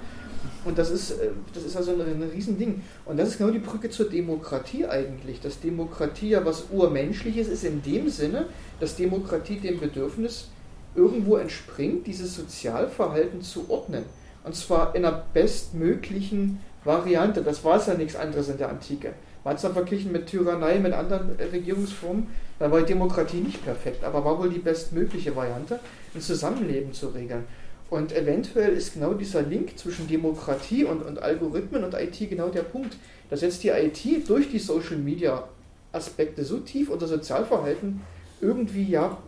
Und 0.64 0.78
das 0.78 0.90
ist, 0.90 1.12
äh, 1.12 1.28
das 1.54 1.64
ist 1.64 1.76
also 1.76 1.92
ein, 1.92 2.00
ein 2.00 2.30
Riesending. 2.34 2.82
Und 3.04 3.18
das 3.18 3.28
ist 3.28 3.38
genau 3.38 3.50
die 3.50 3.58
Brücke 3.58 3.90
zur 3.90 4.08
Demokratie 4.08 4.86
eigentlich. 4.86 5.40
Dass 5.40 5.60
Demokratie 5.60 6.30
ja 6.30 6.44
was 6.44 6.64
Urmenschliches 6.70 7.48
ist 7.48 7.64
in 7.64 7.82
dem 7.82 8.08
Sinne, 8.08 8.46
dass 8.80 8.96
Demokratie 8.96 9.58
dem 9.58 9.78
Bedürfnis 9.78 10.48
irgendwo 10.94 11.36
entspringt, 11.36 12.06
dieses 12.06 12.34
Sozialverhalten 12.34 13.42
zu 13.42 13.70
ordnen. 13.70 14.04
Und 14.44 14.56
zwar 14.56 14.94
in 14.94 15.04
einer 15.04 15.22
bestmöglichen 15.32 16.60
Variante. 16.84 17.42
Das 17.42 17.64
war 17.64 17.76
es 17.76 17.86
ja 17.86 17.94
nichts 17.94 18.16
anderes 18.16 18.48
in 18.48 18.58
der 18.58 18.68
Antike. 18.68 19.14
Man 19.44 19.56
es 19.56 19.62
dann 19.62 19.72
verglichen 19.72 20.12
mit 20.12 20.26
Tyrannei, 20.26 20.78
mit 20.78 20.92
anderen 20.92 21.30
Regierungsformen. 21.36 22.28
Da 22.58 22.70
war 22.70 22.80
die 22.80 22.86
Demokratie 22.86 23.38
nicht 23.38 23.64
perfekt, 23.64 24.04
aber 24.04 24.24
war 24.24 24.38
wohl 24.38 24.50
die 24.50 24.60
bestmögliche 24.60 25.34
Variante, 25.34 25.80
ein 26.14 26.20
Zusammenleben 26.20 26.92
zu 26.92 27.08
regeln. 27.08 27.44
Und 27.90 28.12
eventuell 28.16 28.72
ist 28.72 28.94
genau 28.94 29.12
dieser 29.14 29.42
Link 29.42 29.78
zwischen 29.78 30.08
Demokratie 30.08 30.84
und, 30.84 31.02
und 31.02 31.20
Algorithmen 31.20 31.84
und 31.84 31.94
IT 31.94 32.18
genau 32.30 32.48
der 32.48 32.62
Punkt, 32.62 32.96
dass 33.28 33.42
jetzt 33.42 33.62
die 33.64 33.68
IT 33.68 34.28
durch 34.28 34.50
die 34.50 34.58
Social 34.58 34.96
Media 34.96 35.44
Aspekte 35.92 36.44
so 36.44 36.58
tief 36.58 36.88
unser 36.88 37.06
Sozialverhalten 37.06 38.00
irgendwie 38.40 38.88
ja 38.88 39.18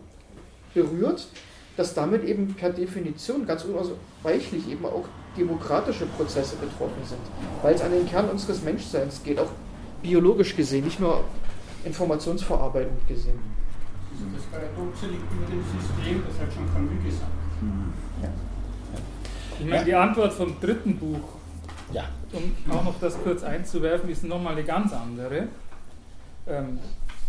berührt, 0.73 1.27
dass 1.77 1.93
damit 1.93 2.23
eben 2.23 2.53
per 2.55 2.71
Definition 2.71 3.45
ganz 3.45 3.65
unausweichlich 3.65 4.69
eben 4.71 4.85
auch 4.85 5.05
demokratische 5.37 6.05
Prozesse 6.05 6.55
betroffen 6.55 7.03
sind, 7.07 7.19
weil 7.61 7.75
es 7.75 7.81
an 7.81 7.91
den 7.91 8.07
Kern 8.07 8.29
unseres 8.29 8.63
Menschseins 8.63 9.21
geht, 9.23 9.37
auch 9.37 9.49
biologisch 10.01 10.55
gesehen, 10.55 10.85
nicht 10.85 10.99
nur 10.99 11.23
Informationsverarbeitung 11.83 12.97
gesehen. 13.07 13.39
Also 14.11 14.25
das 14.33 14.45
Paradoxe 14.45 15.07
liegt 15.07 15.31
über 15.31 15.45
dem 15.45 15.63
System, 15.63 16.23
das 16.27 16.39
hat 16.39 16.53
schon 16.53 16.73
Camus 16.73 17.03
gesagt. 17.03 17.31
Ja. 18.21 18.29
Ich 19.59 19.65
meine, 19.65 19.85
die 19.85 19.95
Antwort 19.95 20.33
vom 20.33 20.59
dritten 20.59 20.97
Buch, 20.97 21.21
ja. 21.93 22.05
um 22.33 22.73
auch 22.73 22.83
noch 22.83 22.99
das 22.99 23.17
kurz 23.23 23.43
einzuwerfen, 23.43 24.09
ist 24.09 24.23
nochmal 24.23 24.53
eine 24.53 24.63
ganz 24.63 24.93
andere. 24.93 25.47
Ähm, 26.47 26.79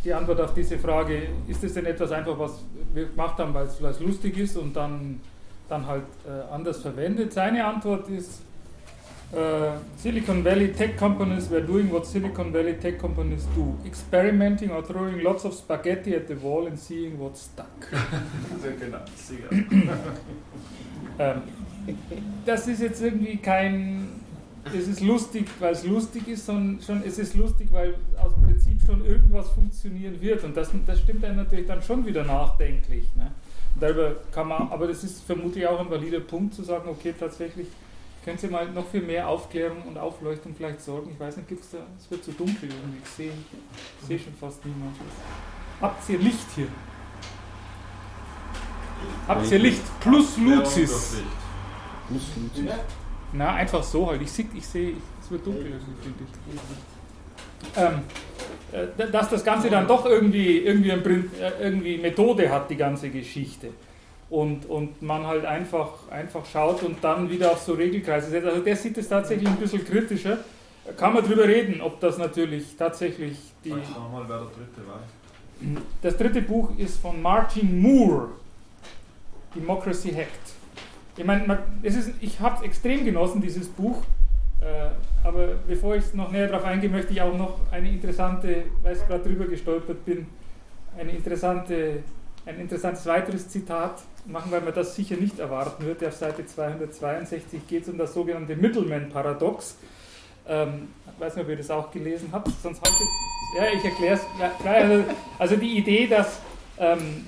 die 0.05 0.15
Antwort 0.15 0.41
auf 0.41 0.55
diese 0.55 0.79
Frage, 0.79 1.29
ist 1.49 1.65
es 1.65 1.75
denn 1.75 1.87
etwas 1.87 2.13
einfach, 2.13 2.39
was 2.39 2.53
wir 2.95 3.07
gemacht 3.07 3.39
haben, 3.39 3.53
weil 3.53 3.67
es 3.67 4.01
lustig 4.01 4.39
ist 4.39 4.57
und 4.57 4.75
dann, 4.77 5.21
dann 5.69 5.87
halt 5.87 6.05
äh, 6.27 6.53
anders 6.53 6.79
verwendet? 6.79 7.33
Seine 7.33 7.65
Antwort 7.65 8.09
ist, 8.09 8.43
uh, 9.35 9.79
Silicon 9.97 10.43
Valley 10.43 10.73
tech 10.73 10.97
companies 10.97 11.49
were 11.49 11.61
doing 11.61 11.91
what 11.91 12.07
Silicon 12.07 12.53
Valley 12.53 12.75
tech 12.75 12.99
companies 12.99 13.47
do 13.55 13.79
experimenting 13.85 14.71
or 14.71 14.83
throwing 14.83 15.23
lots 15.23 15.45
of 15.45 15.55
spaghetti 15.55 16.15
at 16.15 16.29
the 16.29 16.37
wall 16.37 16.67
and 16.67 16.79
seeing 16.79 17.19
what 17.19 17.37
stuck. 17.37 17.91
genau, 18.79 18.99
ähm, 21.19 21.43
das 22.45 22.69
ist 22.69 22.81
jetzt 22.81 23.03
irgendwie 23.03 23.37
kein. 23.37 24.09
Es 24.77 24.89
ist 24.89 25.01
lustig, 25.01 25.47
weil 25.61 25.73
es 25.75 25.85
lustig 25.85 26.27
ist, 26.27 26.45
sondern 26.45 26.83
schon, 26.83 27.01
es 27.07 27.19
ist 27.19 27.37
lustig, 27.37 27.69
weil 27.71 27.95
aus 28.21 28.33
Prinzip 28.35 28.81
schon 28.85 29.05
irgendwas 29.05 29.49
funktionieren 29.51 30.21
wird. 30.21 30.43
Und 30.43 30.57
das, 30.57 30.71
das 30.85 31.01
stimmt 31.01 31.25
einem 31.25 31.37
natürlich 31.37 31.67
dann 31.67 31.81
schon 31.83 32.05
wieder 32.05 32.25
nachdenklich. 32.25 33.05
Ne? 33.15 33.31
darüber 33.81 34.17
kann 34.33 34.49
man, 34.49 34.69
aber 34.71 34.87
das 34.87 35.05
ist 35.05 35.23
vermutlich 35.23 35.67
auch 35.67 35.81
ein 35.81 35.91
valider 35.91 36.21
Punkt 36.21 36.55
zu 36.55 36.63
sagen, 36.63 36.89
okay, 36.89 37.15
tatsächlich 37.19 37.69
können 38.27 38.39
Sie 38.39 38.49
mal 38.49 38.69
noch 38.73 38.89
für 38.89 39.01
mehr 39.01 39.29
Aufklärung 39.29 39.83
und 39.87 39.97
Aufleuchtung 39.97 40.53
vielleicht 40.53 40.81
sorgen? 40.81 41.13
Ich 41.13 41.21
weiß 41.21 41.37
nicht, 41.37 41.49
gibt 41.49 41.63
es 41.63 41.71
da, 41.71 41.79
es 41.97 42.11
wird 42.11 42.25
zu 42.25 42.33
so 42.33 42.39
dunkel 42.39 42.69
irgendwie, 42.69 42.99
ich 43.01 43.09
sehe, 43.09 43.31
sehe 44.03 44.19
schon 44.19 44.35
fast 44.35 44.67
niemand. 44.67 44.97
Habt 45.81 46.09
ihr 46.09 46.19
Licht 46.19 46.47
hier? 46.57 46.67
Habt 49.29 49.49
ihr 49.53 49.59
Licht 49.61 50.01
plus 50.01 50.37
Luzis? 50.39 51.23
Plus 52.09 52.23
Luzis. 52.37 52.75
Na, 53.33 53.55
einfach 53.55 53.85
so 53.85 54.09
halt. 54.09 54.21
Ich 54.23 54.33
sehe, 54.33 54.47
ich 54.57 54.67
sehe, 54.67 54.95
es 55.23 55.31
wird 55.31 55.47
dunkel. 55.47 55.81
Ähm, 57.77 58.01
äh, 58.73 59.09
dass 59.13 59.29
das 59.29 59.45
Ganze 59.45 59.71
dann 59.71 59.87
doch 59.87 60.05
irgendwie, 60.05 60.59
irgendwie, 60.59 60.91
äh, 60.91 61.53
irgendwie 61.61 61.99
Methode 61.99 62.51
hat, 62.51 62.71
die 62.71 62.77
ganze 62.77 63.09
Geschichte 63.09 63.69
und, 64.29 64.67
und 64.67 65.03
man 65.03 65.27
halt 65.27 65.45
einfach, 65.45 66.09
einfach 66.11 66.45
schaut 66.47 66.83
und 66.83 67.03
dann 67.03 67.31
wieder 67.31 67.53
auf 67.53 67.61
so 67.61 67.75
Regelkreise 67.75 68.31
setzt. 68.31 68.47
Also 68.47 68.61
der 68.61 68.77
sieht 68.77 68.99
es 68.99 69.09
tatsächlich 69.09 69.49
ein 69.49 69.57
bisschen 69.57 69.85
kritischer. 69.85 70.39
Kann 70.97 71.15
man 71.15 71.25
drüber 71.25 71.45
reden, 71.45 71.81
ob 71.81 72.01
das 72.01 72.19
natürlich 72.19 72.77
tatsächlich 72.77 73.39
die. 73.65 73.71
Sag 73.71 74.13
mal, 74.13 74.25
wer 74.29 74.39
der 74.39 74.47
dritte 74.47 74.87
war. 74.87 75.01
Das 76.03 76.17
dritte 76.17 76.43
Buch 76.43 76.71
ist 76.77 76.99
von 76.99 77.21
Martin 77.21 77.81
Moore, 77.81 78.29
Democracy 79.55 80.11
Hacked. 80.11 80.55
Ich 81.17 81.25
meine, 81.25 81.59
ich 82.21 82.41
habe 82.41 82.57
es 82.57 82.63
extrem 82.63 83.05
genossen, 83.05 83.41
dieses 83.41 83.69
Buch, 83.69 84.03
äh, 84.61 85.27
aber 85.27 85.55
bevor 85.67 85.97
ich 85.97 86.13
noch 86.13 86.31
näher 86.31 86.49
darauf 86.49 86.65
eingehe, 86.65 86.91
möchte 86.91 87.13
ich 87.13 87.23
auch 87.23 87.37
noch 87.37 87.61
eine 87.71 87.89
interessante, 87.89 88.65
weil 88.83 88.97
ich 88.97 89.07
gerade 89.07 89.23
drüber 89.23 89.47
gestolpert 89.47 90.05
bin, 90.05 90.27
eine 90.99 91.11
interessante, 91.13 92.03
ein 92.47 92.61
interessantes 92.61 93.05
weiteres 93.07 93.49
Zitat 93.49 94.03
machen, 94.25 94.51
weil 94.53 94.61
man 94.61 94.73
das 94.73 94.95
sicher 94.95 95.17
nicht 95.17 95.39
erwarten 95.39 95.85
würde. 95.85 96.09
Auf 96.09 96.15
Seite 96.15 96.47
262 96.47 97.67
geht 97.67 97.83
es 97.83 97.89
um 97.89 97.99
das 97.99 98.15
sogenannte 98.15 98.55
Middleman-Paradox. 98.57 99.77
Ähm, 100.49 100.89
ich 101.13 101.21
weiß 101.21 101.37
nicht, 101.37 101.45
ob 101.45 101.51
ihr 101.51 101.57
das 101.57 101.71
auch 101.71 101.91
gelesen 101.91 102.29
habt, 102.31 102.49
sonst 102.63 102.81
haltet. 102.83 103.07
Ja, 103.57 103.65
ich 103.77 103.85
erkläre 103.85 104.15
es. 104.15 104.21
Ja, 104.41 104.53
also, 104.71 105.05
also, 105.39 105.57
die 105.57 105.79
Idee, 105.79 106.07
dass, 106.07 106.39
ähm, 106.79 107.27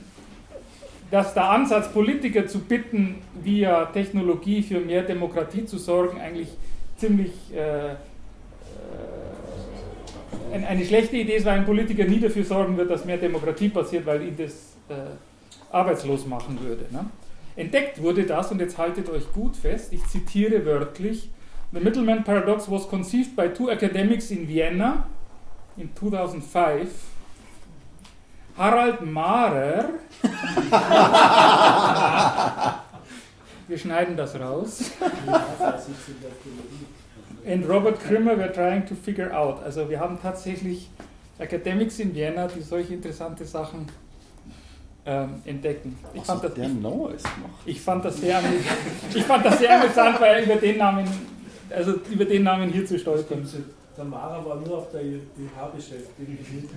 dass 1.10 1.34
der 1.34 1.50
Ansatz, 1.50 1.92
Politiker 1.92 2.46
zu 2.46 2.60
bitten, 2.60 3.16
via 3.42 3.86
Technologie 3.86 4.62
für 4.62 4.78
mehr 4.78 5.02
Demokratie 5.02 5.64
zu 5.64 5.78
sorgen, 5.78 6.20
eigentlich 6.20 6.50
ziemlich 6.96 7.32
äh, 7.54 7.92
äh, 7.92 7.96
eine 10.52 10.84
schlechte 10.84 11.16
Idee 11.16 11.36
ist, 11.36 11.46
weil 11.46 11.58
ein 11.58 11.66
Politiker 11.66 12.04
nie 12.04 12.20
dafür 12.20 12.44
sorgen 12.44 12.76
wird, 12.76 12.90
dass 12.90 13.04
mehr 13.04 13.16
Demokratie 13.16 13.68
passiert, 13.68 14.06
weil 14.06 14.22
ihn 14.22 14.36
das 14.36 14.77
äh, 14.90 15.16
arbeitslos 15.70 16.26
machen 16.26 16.60
würde. 16.60 16.86
Ne? 16.90 17.06
Entdeckt 17.56 18.02
wurde 18.02 18.24
das, 18.24 18.52
und 18.52 18.60
jetzt 18.60 18.78
haltet 18.78 19.10
euch 19.10 19.32
gut 19.32 19.56
fest, 19.56 19.92
ich 19.92 20.06
zitiere 20.06 20.64
wörtlich, 20.64 21.30
The 21.72 21.80
Middleman 21.80 22.22
Paradox 22.24 22.70
was 22.70 22.88
conceived 22.88 23.36
by 23.36 23.48
two 23.48 23.68
academics 23.68 24.30
in 24.30 24.48
Vienna 24.48 25.06
in 25.76 25.94
2005. 25.94 26.88
Harald 28.56 29.02
Mahrer, 29.02 29.90
wir 33.68 33.78
schneiden 33.78 34.16
das 34.16 34.40
raus, 34.40 34.90
and 37.46 37.68
Robert 37.68 38.00
Krimmer 38.00 38.36
were 38.36 38.52
trying 38.52 38.84
to 38.86 38.96
figure 38.96 39.32
out. 39.32 39.62
Also 39.62 39.88
wir 39.88 40.00
haben 40.00 40.18
tatsächlich 40.20 40.90
Academics 41.38 42.00
in 42.00 42.12
Vienna, 42.14 42.48
die 42.48 42.62
solche 42.62 42.94
interessante 42.94 43.44
Sachen 43.44 43.86
ähm, 45.08 45.40
entdecken. 45.46 45.96
Ich 46.12 46.22
fand, 46.22 46.44
das, 46.44 46.52
ich, 46.54 47.74
ich 47.74 47.80
fand 47.80 48.04
das 48.04 48.20
sehr, 48.20 48.42
ich 49.14 49.24
fand 49.24 49.46
das 49.46 49.58
sehr 49.58 49.80
amüsant, 49.80 50.20
weil 50.20 50.44
über 50.44 50.56
den 50.56 50.76
Namen, 50.76 51.08
also 51.70 51.94
über 52.10 52.26
den 52.26 52.42
Namen 52.42 52.70
hier 52.70 52.84
zu 52.84 52.98
stolpern. 52.98 53.48
Der 53.96 54.04
Mara 54.04 54.44
war 54.44 54.56
nur 54.56 54.78
auf 54.78 54.90
der 54.92 55.02
IH 55.02 55.20
beschäftigt. 55.74 56.28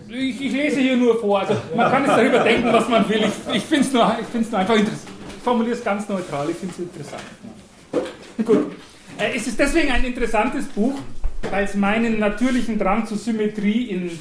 Ich, 0.07 0.41
ich, 0.41 0.53
lese 0.53 0.79
hier 0.79 0.97
nur 0.97 1.19
vor. 1.19 1.41
Also 1.41 1.55
man 1.75 1.91
kann 1.91 2.03
jetzt 2.03 2.17
darüber 2.17 2.39
denken, 2.39 2.73
was 2.73 2.89
man 2.89 3.07
will. 3.07 3.19
Ich, 3.19 3.55
ich 3.57 3.63
finde 3.63 3.85
es 3.85 3.93
nur, 3.93 4.03
nur 4.03 4.57
einfach 4.57 4.75
interessant. 4.75 5.09
Ich 5.37 5.43
formuliere 5.43 5.75
es 5.75 5.83
ganz 5.83 6.09
neutral. 6.09 6.49
Ich 6.49 6.55
finde 6.55 6.73
es 6.73 6.79
interessant. 6.79 7.23
Gut. 8.43 8.71
Äh, 9.19 9.35
es 9.35 9.45
ist 9.45 9.59
deswegen 9.59 9.91
ein 9.91 10.03
interessantes 10.03 10.65
Buch, 10.67 10.95
weil 11.51 11.65
es 11.65 11.75
meinen 11.75 12.17
natürlichen 12.17 12.79
Drang 12.79 13.05
zur 13.05 13.17
Symmetrie 13.17 13.89
in, 13.89 14.19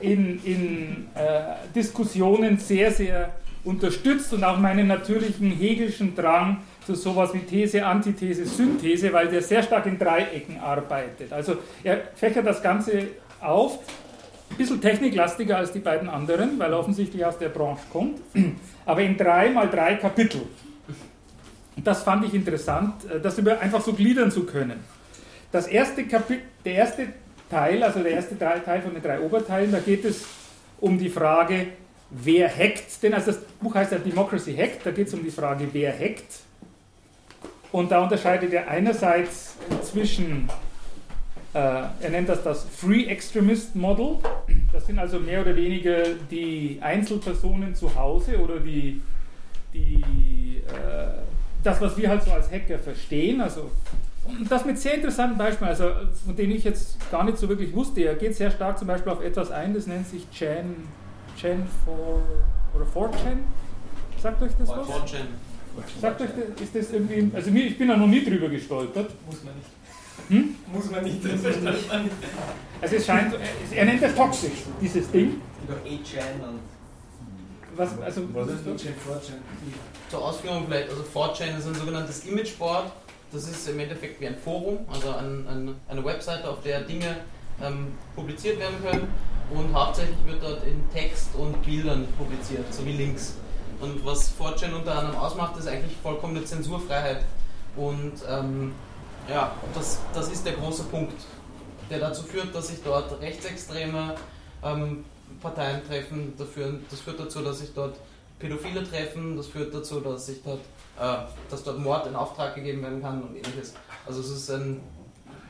in, 0.00 0.42
in 0.44 1.06
äh, 1.14 1.72
Diskussionen 1.74 2.58
sehr, 2.58 2.90
sehr 2.90 3.30
unterstützt 3.64 4.32
und 4.32 4.44
auch 4.44 4.58
meinen 4.58 4.86
natürlichen 4.86 5.50
hegelischen 5.50 6.14
Drang 6.14 6.58
zu 6.86 6.94
sowas 6.94 7.34
wie 7.34 7.40
These, 7.40 7.84
Antithese, 7.84 8.46
Synthese, 8.46 9.12
weil 9.12 9.28
der 9.28 9.42
sehr 9.42 9.62
stark 9.62 9.86
in 9.86 9.98
Dreiecken 9.98 10.58
arbeitet. 10.58 11.32
Also 11.32 11.58
er 11.84 11.98
fächert 12.14 12.46
das 12.46 12.62
Ganze 12.62 13.08
auf, 13.40 13.80
ein 14.50 14.56
bisschen 14.56 14.80
techniklastiger 14.80 15.58
als 15.58 15.72
die 15.72 15.80
beiden 15.80 16.08
anderen, 16.08 16.58
weil 16.58 16.72
er 16.72 16.78
offensichtlich 16.78 17.24
aus 17.24 17.36
der 17.38 17.50
Branche 17.50 17.82
kommt, 17.92 18.20
aber 18.86 19.02
in 19.02 19.16
drei 19.16 19.50
mal 19.50 19.68
drei 19.68 19.96
Kapitel. 19.96 20.42
Und 21.76 21.86
das 21.86 22.02
fand 22.02 22.24
ich 22.24 22.34
interessant, 22.34 23.04
äh, 23.10 23.20
das 23.20 23.38
einfach 23.38 23.82
so 23.82 23.92
gliedern 23.92 24.30
zu 24.30 24.44
können. 24.44 24.80
Das 25.52 25.66
erste 25.66 26.04
Kapitel, 26.04 26.42
der 26.64 26.74
erste 26.74 27.08
Teil, 27.48 27.82
also 27.82 28.00
der 28.00 28.12
erste 28.12 28.38
Teil 28.38 28.82
von 28.82 28.94
den 28.94 29.02
drei 29.02 29.20
Oberteilen, 29.20 29.72
da 29.72 29.78
geht 29.78 30.04
es 30.04 30.24
um 30.80 30.98
die 30.98 31.08
Frage, 31.08 31.68
wer 32.10 32.48
hackt 32.48 33.02
denn? 33.02 33.14
Also 33.14 33.32
das 33.32 33.40
Buch 33.60 33.74
heißt 33.74 33.92
ja 33.92 33.98
Democracy 33.98 34.54
Hackt, 34.54 34.84
da 34.84 34.90
geht 34.90 35.08
es 35.08 35.14
um 35.14 35.22
die 35.22 35.30
Frage, 35.30 35.68
wer 35.72 35.92
hackt. 35.92 36.40
Und 37.70 37.90
da 37.90 38.02
unterscheidet 38.02 38.52
er 38.52 38.68
einerseits 38.68 39.56
zwischen, 39.82 40.48
äh, 41.52 41.58
er 41.58 42.10
nennt 42.10 42.28
das 42.28 42.42
das 42.42 42.64
Free 42.64 43.04
Extremist 43.04 43.76
Model, 43.76 44.18
das 44.72 44.86
sind 44.86 44.98
also 44.98 45.18
mehr 45.18 45.42
oder 45.42 45.54
weniger 45.54 46.02
die 46.30 46.78
Einzelpersonen 46.80 47.74
zu 47.74 47.94
Hause 47.94 48.38
oder 48.38 48.58
die, 48.60 49.02
die 49.74 50.62
äh, 50.66 51.22
das, 51.62 51.80
was 51.80 51.96
wir 51.96 52.08
halt 52.08 52.22
so 52.22 52.30
als 52.30 52.50
Hacker 52.50 52.78
verstehen, 52.78 53.40
also 53.40 53.70
das 54.48 54.64
mit 54.64 54.78
sehr 54.78 54.94
interessanten 54.94 55.38
Beispielen, 55.38 55.70
also 55.70 55.90
von 56.24 56.36
denen 56.36 56.52
ich 56.52 56.64
jetzt 56.64 57.10
gar 57.10 57.24
nicht 57.24 57.38
so 57.38 57.48
wirklich 57.48 57.74
wusste. 57.74 58.02
Er 58.02 58.14
geht 58.14 58.34
sehr 58.36 58.50
stark 58.50 58.78
zum 58.78 58.88
Beispiel 58.88 59.12
auf 59.12 59.22
etwas 59.22 59.50
ein, 59.50 59.74
das 59.74 59.86
nennt 59.86 60.06
sich 60.06 60.30
Chan, 60.30 60.74
Chan 61.36 61.66
4 61.84 61.94
oder 62.74 62.84
4chan. 62.84 63.38
Sagt 64.20 64.42
euch 64.42 64.52
das 64.58 64.68
was? 64.68 64.88
4chan. 64.88 65.26
Sagt 66.00 66.20
euch 66.20 66.30
das, 66.30 66.60
ist 66.62 66.74
das 66.74 66.92
irgendwie, 66.92 67.30
also 67.34 67.50
ich 67.50 67.78
bin 67.78 67.88
da 67.88 67.96
noch 67.96 68.06
nie 68.06 68.24
drüber 68.24 68.48
gestolpert. 68.48 69.10
Muss 69.26 69.44
man 69.44 69.54
nicht. 69.54 69.68
Hm? 70.28 70.54
Muss 70.72 70.90
man 70.90 71.04
nicht. 71.04 71.24
also 72.80 72.96
es 72.96 73.06
scheint, 73.06 73.34
er 73.70 73.84
nennt 73.84 74.02
das 74.02 74.14
toxisch, 74.14 74.64
dieses 74.80 75.10
Ding. 75.10 75.40
Doch 75.66 75.76
8chan 75.76 76.48
und 76.48 76.60
was, 77.76 78.00
also, 78.00 78.22
was 78.34 78.48
ist 78.48 78.66
4chan? 78.66 79.38
Zur 80.10 80.24
Ausführung 80.24 80.64
vielleicht, 80.66 80.90
also 80.90 81.02
4chan 81.02 81.58
ist 81.58 81.66
ein 81.66 81.74
sogenanntes 81.74 82.26
Imageboard 82.26 82.90
das 83.32 83.48
ist 83.48 83.68
im 83.68 83.78
Endeffekt 83.78 84.20
wie 84.20 84.26
ein 84.26 84.36
Forum, 84.36 84.78
also 84.92 85.10
ein, 85.10 85.46
ein, 85.48 85.74
eine 85.88 86.04
Webseite, 86.04 86.48
auf 86.48 86.62
der 86.62 86.82
Dinge 86.82 87.16
ähm, 87.62 87.92
publiziert 88.14 88.58
werden 88.58 88.76
können 88.82 89.08
und 89.50 89.72
hauptsächlich 89.74 90.16
wird 90.26 90.42
dort 90.42 90.64
in 90.66 90.88
Text 90.90 91.34
und 91.34 91.62
Bildern 91.64 92.06
publiziert, 92.18 92.72
sowie 92.72 92.92
Links. 92.92 93.34
Und 93.80 94.04
was 94.04 94.32
4chan 94.38 94.74
unter 94.74 94.98
anderem 94.98 95.18
ausmacht, 95.18 95.56
ist 95.56 95.68
eigentlich 95.68 95.96
vollkommene 96.02 96.44
Zensurfreiheit. 96.44 97.24
Und 97.76 98.14
ähm, 98.28 98.72
ja, 99.28 99.52
das, 99.74 100.00
das 100.12 100.30
ist 100.30 100.44
der 100.44 100.54
große 100.54 100.84
Punkt, 100.84 101.14
der 101.88 102.00
dazu 102.00 102.24
führt, 102.24 102.54
dass 102.54 102.68
sich 102.68 102.82
dort 102.82 103.20
rechtsextreme 103.20 104.16
ähm, 104.64 105.04
Parteien 105.40 105.86
treffen. 105.86 106.34
Das 106.36 106.48
führt 106.48 107.20
dazu, 107.20 107.40
dass 107.40 107.60
sich 107.60 107.72
dort 107.72 107.96
Pädophile 108.38 108.88
treffen. 108.88 109.36
Das 109.36 109.46
führt 109.46 109.72
dazu, 109.72 110.00
dass 110.00 110.26
sich 110.26 110.42
dort 110.42 110.60
dass 111.50 111.64
dort 111.64 111.78
Mord 111.78 112.06
in 112.06 112.16
Auftrag 112.16 112.54
gegeben 112.54 112.82
werden 112.82 113.00
kann 113.00 113.22
und 113.22 113.36
ähnliches. 113.36 113.74
Also 114.06 114.20
es 114.20 114.30
ist 114.30 114.50
ein 114.50 114.80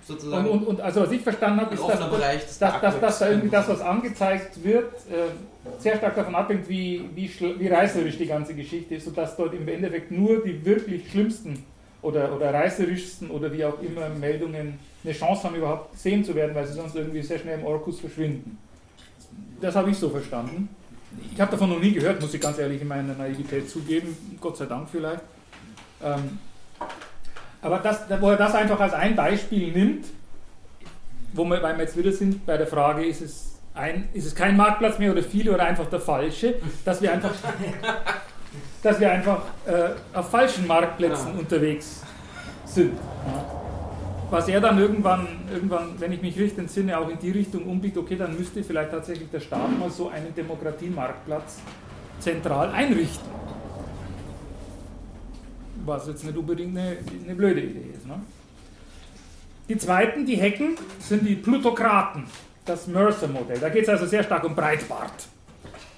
sozusagen. 0.08 0.48
Und, 0.48 0.60
und, 0.60 0.66
und 0.66 0.80
also 0.80 1.02
was 1.02 1.12
ich 1.12 1.22
verstanden 1.22 1.60
habe, 1.60 1.74
ist, 1.74 1.86
dass, 1.86 2.10
Bereich 2.10 2.46
dass, 2.46 2.58
dass, 2.58 3.00
dass, 3.00 3.18
da 3.20 3.28
irgendwie 3.28 3.50
das, 3.50 3.68
was 3.68 3.80
angezeigt 3.80 4.64
wird, 4.64 4.92
äh, 5.10 5.28
sehr 5.78 5.96
stark 5.96 6.16
davon 6.16 6.34
abhängt, 6.34 6.68
wie, 6.68 7.08
wie, 7.14 7.30
wie 7.58 7.68
reißerisch 7.68 8.18
die 8.18 8.26
ganze 8.26 8.54
Geschichte 8.54 8.96
ist 8.96 9.06
und 9.06 9.16
dass 9.16 9.36
dort 9.36 9.54
im 9.54 9.68
Endeffekt 9.68 10.10
nur 10.10 10.42
die 10.42 10.64
wirklich 10.64 11.10
schlimmsten 11.10 11.64
oder, 12.02 12.34
oder 12.34 12.52
reißerischsten 12.52 13.30
oder 13.30 13.52
wie 13.52 13.64
auch 13.64 13.80
immer 13.82 14.08
Meldungen 14.08 14.78
eine 15.04 15.12
Chance 15.12 15.44
haben, 15.44 15.54
überhaupt 15.54 15.92
gesehen 15.92 16.24
zu 16.24 16.34
werden, 16.34 16.54
weil 16.54 16.66
sie 16.66 16.74
sonst 16.74 16.96
irgendwie 16.96 17.22
sehr 17.22 17.38
schnell 17.38 17.60
im 17.60 17.66
Orkus 17.66 18.00
verschwinden. 18.00 18.58
Das 19.60 19.76
habe 19.76 19.90
ich 19.90 19.98
so 19.98 20.08
verstanden. 20.08 20.68
Ich 21.32 21.40
habe 21.40 21.50
davon 21.50 21.70
noch 21.70 21.80
nie 21.80 21.92
gehört, 21.92 22.20
muss 22.20 22.34
ich 22.34 22.40
ganz 22.40 22.58
ehrlich 22.58 22.82
in 22.82 22.88
meiner 22.88 23.14
Naivität 23.14 23.68
zugeben, 23.68 24.16
Gott 24.40 24.56
sei 24.56 24.66
Dank 24.66 24.88
vielleicht. 24.90 25.22
Ähm, 26.02 26.38
aber 27.60 27.78
das, 27.78 28.02
wo 28.20 28.30
er 28.30 28.36
das 28.36 28.54
einfach 28.54 28.78
als 28.78 28.92
ein 28.92 29.16
Beispiel 29.16 29.72
nimmt, 29.72 30.06
wo 31.32 31.44
wir, 31.44 31.62
weil 31.62 31.76
wir 31.76 31.84
jetzt 31.84 31.96
wieder 31.96 32.12
sind 32.12 32.46
bei 32.46 32.56
der 32.56 32.66
Frage, 32.66 33.04
ist 33.04 33.20
es, 33.20 33.58
ein, 33.74 34.08
ist 34.12 34.26
es 34.26 34.34
kein 34.34 34.56
Marktplatz 34.56 34.98
mehr 34.98 35.12
oder 35.12 35.22
viele 35.22 35.52
oder 35.52 35.64
einfach 35.64 35.86
der 35.86 36.00
falsche, 36.00 36.54
dass 36.84 37.02
wir 37.02 37.12
einfach, 37.12 37.32
dass 38.82 39.00
wir 39.00 39.10
einfach 39.10 39.42
äh, 39.66 40.16
auf 40.16 40.30
falschen 40.30 40.66
Marktplätzen 40.66 41.32
ja. 41.34 41.38
unterwegs 41.38 42.02
sind. 42.64 42.94
Ja. 42.94 43.44
Was 44.30 44.46
er 44.46 44.60
dann 44.60 44.78
irgendwann, 44.78 45.26
irgendwann, 45.50 45.98
wenn 45.98 46.12
ich 46.12 46.20
mich 46.20 46.38
richtig 46.38 46.58
entsinne, 46.58 46.98
auch 46.98 47.08
in 47.08 47.18
die 47.18 47.30
Richtung 47.30 47.64
umbiegt, 47.64 47.96
okay, 47.96 48.14
dann 48.14 48.36
müsste 48.36 48.62
vielleicht 48.62 48.90
tatsächlich 48.90 49.30
der 49.30 49.40
Staat 49.40 49.78
mal 49.78 49.90
so 49.90 50.10
einen 50.10 50.34
Demokratiemarktplatz 50.34 51.60
zentral 52.20 52.70
einrichten 52.70 53.26
was 55.89 56.06
jetzt 56.06 56.24
nicht 56.24 56.36
unbedingt 56.36 56.77
eine, 56.77 56.98
eine 57.24 57.35
blöde 57.35 57.60
Idee 57.62 57.90
ist. 57.97 58.06
Ne? 58.06 58.20
Die 59.69 59.77
zweiten, 59.77 60.24
die 60.24 60.36
Hecken, 60.36 60.77
sind 60.98 61.27
die 61.27 61.35
Plutokraten, 61.35 62.24
das 62.65 62.86
Mercer-Modell. 62.86 63.59
Da 63.59 63.69
geht 63.69 63.82
es 63.82 63.89
also 63.89 64.06
sehr 64.06 64.23
stark 64.23 64.44
um 64.44 64.55
Breitbart. 64.55 65.28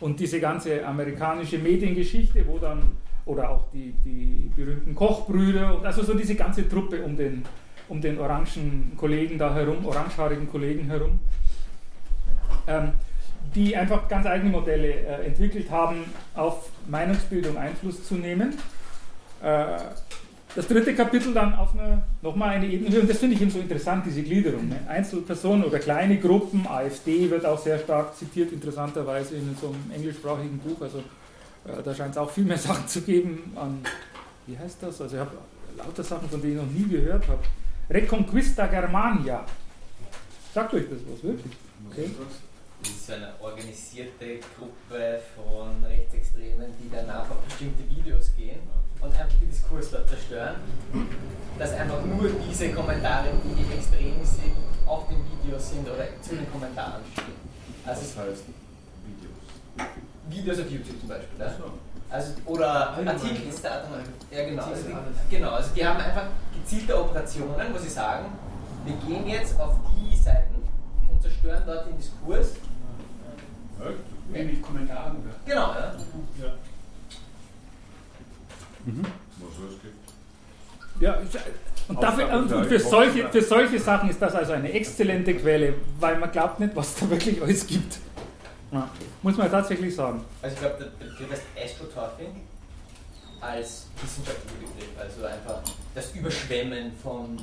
Und 0.01 0.19
diese 0.19 0.41
ganze 0.41 0.85
amerikanische 0.85 1.59
Mediengeschichte, 1.59 2.45
wo 2.47 2.59
dann, 2.59 2.83
oder 3.27 3.51
auch 3.51 3.67
die, 3.73 3.95
die 4.05 4.51
berühmten 4.57 4.95
Kochbrüder, 4.95 5.81
also 5.85 6.03
so 6.03 6.15
diese 6.15 6.35
ganze 6.35 6.69
Truppe 6.69 7.03
um 7.03 7.17
den, 7.17 7.45
um 7.89 8.01
den 8.01 8.19
orangen 8.19 8.93
Kollegen 8.97 9.39
da 9.39 9.55
herum, 9.55 9.85
orangehaarigen 9.85 10.49
Kollegen 10.49 10.87
herum, 10.87 11.21
ähm, 12.67 12.93
die 13.55 13.77
einfach 13.77 14.09
ganz 14.09 14.27
eigene 14.27 14.51
Modelle 14.51 14.89
äh, 14.89 15.27
entwickelt 15.27 15.71
haben, 15.71 16.05
auf 16.35 16.71
Meinungsbildung 16.89 17.57
Einfluss 17.57 18.05
zu 18.05 18.15
nehmen. 18.15 18.55
Äh, 19.43 19.79
das 20.55 20.67
dritte 20.67 20.95
Kapitel 20.95 21.33
dann 21.33 21.55
auf 21.55 21.79
eine, 21.79 22.03
nochmal 22.23 22.51
eine 22.51 22.67
Ebene 22.67 23.01
und 23.01 23.09
das 23.09 23.19
finde 23.19 23.37
ich 23.37 23.43
eben 23.43 23.51
so 23.51 23.61
interessant, 23.61 24.05
diese 24.05 24.23
Gliederung. 24.23 24.69
Ne? 24.69 24.81
Einzelpersonen 24.89 25.65
oder 25.65 25.79
kleine 25.79 26.19
Gruppen, 26.19 26.67
AfD 26.67 27.31
wird 27.31 27.47
auch 27.47 27.59
sehr 27.59 27.79
stark 27.79 28.17
zitiert, 28.17 28.53
interessanterweise 28.53 29.37
in 29.37 29.57
so 29.61 29.69
einem 29.69 29.91
englischsprachigen 29.95 30.59
Buch, 30.59 30.81
also 30.83 30.99
äh, 30.99 31.83
da 31.85 31.95
scheint 31.95 32.12
es 32.12 32.19
auch 32.19 32.31
viel 32.31 32.45
mehr 32.45 32.59
Sachen 32.69 32.89
zu 32.89 33.03
geben 33.03 33.53
an, 33.55 33.81
wie 34.47 34.59
heißt 34.59 34.79
das, 34.83 35.01
also 35.01 35.15
ich 35.15 35.21
habe 35.21 35.33
lauter 35.79 36.03
Sachen, 36.03 36.29
von 36.29 36.41
denen 36.41 36.55
ich 36.55 36.62
noch 36.62 36.73
nie 36.73 36.89
gehört 36.89 37.29
habe. 37.29 37.43
Reconquista 37.89 38.67
Germania. 38.67 39.45
Sagt 40.53 40.75
euch 40.75 40.85
das 40.91 40.99
was, 41.12 41.23
wirklich? 41.23 41.53
Okay. 41.91 42.11
Das 42.83 42.91
ist 42.91 43.07
so 43.07 43.12
eine 43.12 43.33
organisierte 43.41 44.41
Gruppe 44.59 45.21
von 45.37 45.85
Rechtsextremen, 45.85 46.73
die 46.83 46.91
danach 46.91 47.31
auf 47.31 47.39
bestimmte 47.47 47.89
Videos 47.89 48.33
gehen 48.37 48.61
und 49.01 49.12
einfach 49.12 49.39
den 49.40 49.51
Diskurs 49.51 49.90
dort 49.90 50.09
zerstören. 50.09 50.56
Dass 51.59 51.72
einfach 51.72 52.02
nur 52.05 52.31
diese 52.48 52.70
Kommentare, 52.70 53.28
die 53.44 53.74
extrem 53.74 54.24
sind, 54.24 54.56
auf 54.86 55.09
den 55.09 55.18
Videos 55.31 55.70
sind 55.70 55.89
oder 55.89 56.05
zu 56.22 56.35
den 56.36 56.51
Kommentaren 56.51 57.02
stehen. 57.12 57.35
Also 57.85 58.01
Das 58.02 58.16
heißt 58.16 58.44
Videos. 59.05 59.89
Videos 60.28 60.60
auf 60.60 60.70
YouTube 60.70 61.01
zum 61.01 61.09
Beispiel. 61.09 61.39
Ja? 61.39 61.51
So. 61.51 61.72
Also, 62.10 62.32
oder 62.47 62.90
Artikel 63.06 63.48
ist 63.48 63.62
Weise. 63.62 63.86
Ja, 64.32 64.48
genau. 64.48 64.64
Also 64.64 64.82
die, 64.82 65.36
genau. 65.36 65.51
Also 65.51 65.70
die 65.74 65.86
haben 65.86 66.01
einfach 66.01 66.27
gezielte 66.52 67.01
Operationen, 67.01 67.72
wo 67.72 67.78
sie 67.78 67.89
sagen, 67.89 68.27
wir 68.85 68.94
gehen 68.97 69.28
jetzt 69.28 69.59
auf 69.60 69.77
die 69.94 70.16
Seiten 70.16 70.56
und 71.09 71.22
zerstören 71.22 71.62
dort 71.66 71.86
den 71.86 71.97
Diskurs. 71.97 72.48
Wie 74.32 74.43
mit 74.43 74.62
Kommentaren. 74.62 75.16
Genau, 75.47 75.72
ja. 75.72 75.94
Ja. 76.40 76.52
Was 78.86 79.73
es 79.73 79.82
gibt. 79.82 81.02
Ja, 81.02 81.20
ich- 81.20 81.39
und, 81.89 82.01
dafür, 82.02 82.28
und 82.32 82.52
und 82.52 82.66
für, 82.66 82.78
solche, 82.78 83.28
für 83.31 83.43
solche 83.43 83.78
Sachen 83.81 84.11
ist 84.11 84.23
das 84.23 84.35
also 84.35 84.52
eine 84.52 84.70
exzellente 84.73 85.35
Quelle, 85.35 85.74
weil 85.98 86.19
man 86.19 86.31
glaubt 86.31 86.61
nicht, 86.61 86.77
was 86.77 86.94
da 86.94 87.11
wirklich 87.11 87.43
alles 87.43 87.66
gibt. 87.66 87.98
Ja, 88.70 88.89
muss 89.23 89.36
man 89.36 89.51
tatsächlich 89.51 89.93
sagen. 89.94 90.24
Also 90.40 90.55
ich 90.55 90.61
glaube, 90.61 90.77
der 91.01 91.07
Begriff 91.07 91.31
heißt 91.32 91.43
Astroturfing 91.65 92.43
als 93.40 93.86
wissenschaftlicher 94.01 94.55
Begriff. 94.59 94.90
Also 95.01 95.24
einfach 95.27 95.61
das 95.94 96.15
Überschwemmen 96.15 96.93
von 97.02 97.36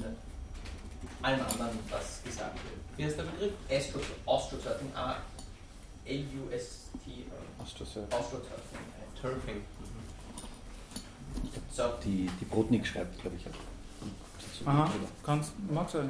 allem 1.22 1.42
anderen, 1.42 1.80
was 1.90 2.22
gesagt 2.24 2.56
wird. 2.56 2.76
Wie 2.96 3.04
heißt 3.04 3.18
der 3.18 3.24
Begriff? 3.24 3.52
Astro, 3.70 4.00
Astroturfing, 4.26 4.92
A-L-U-S-T, 6.06 7.12
Astroturfing. 7.60 8.08
Turfing. 9.22 9.62
Die, 12.06 12.30
die 12.40 12.46
Brotnik 12.46 12.86
schreibt, 12.86 13.22
glaube 13.22 13.38
ich, 13.38 13.46
auch. 13.48 14.68
Aha, 14.68 14.92
kann's, 15.24 15.52
mag 15.72 15.90
sein. 15.90 16.10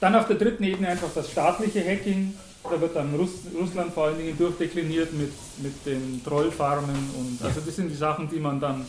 Dann 0.00 0.14
auf 0.14 0.26
der 0.26 0.36
dritten 0.36 0.62
Ebene 0.64 0.88
einfach 0.88 1.08
das 1.14 1.30
staatliche 1.30 1.80
Hacking. 1.84 2.34
Da 2.62 2.80
wird 2.80 2.96
dann 2.96 3.14
Russ, 3.14 3.30
Russland 3.58 3.92
vor 3.92 4.06
allen 4.06 4.18
Dingen 4.18 4.36
durchdekliniert 4.36 5.12
mit, 5.12 5.32
mit 5.58 5.86
den 5.86 6.20
Trollfarmen 6.24 6.96
und 7.16 7.38
also 7.44 7.60
das 7.60 7.76
sind 7.76 7.88
die 7.88 7.94
Sachen, 7.94 8.28
die 8.28 8.40
man 8.40 8.58
dann 8.58 8.84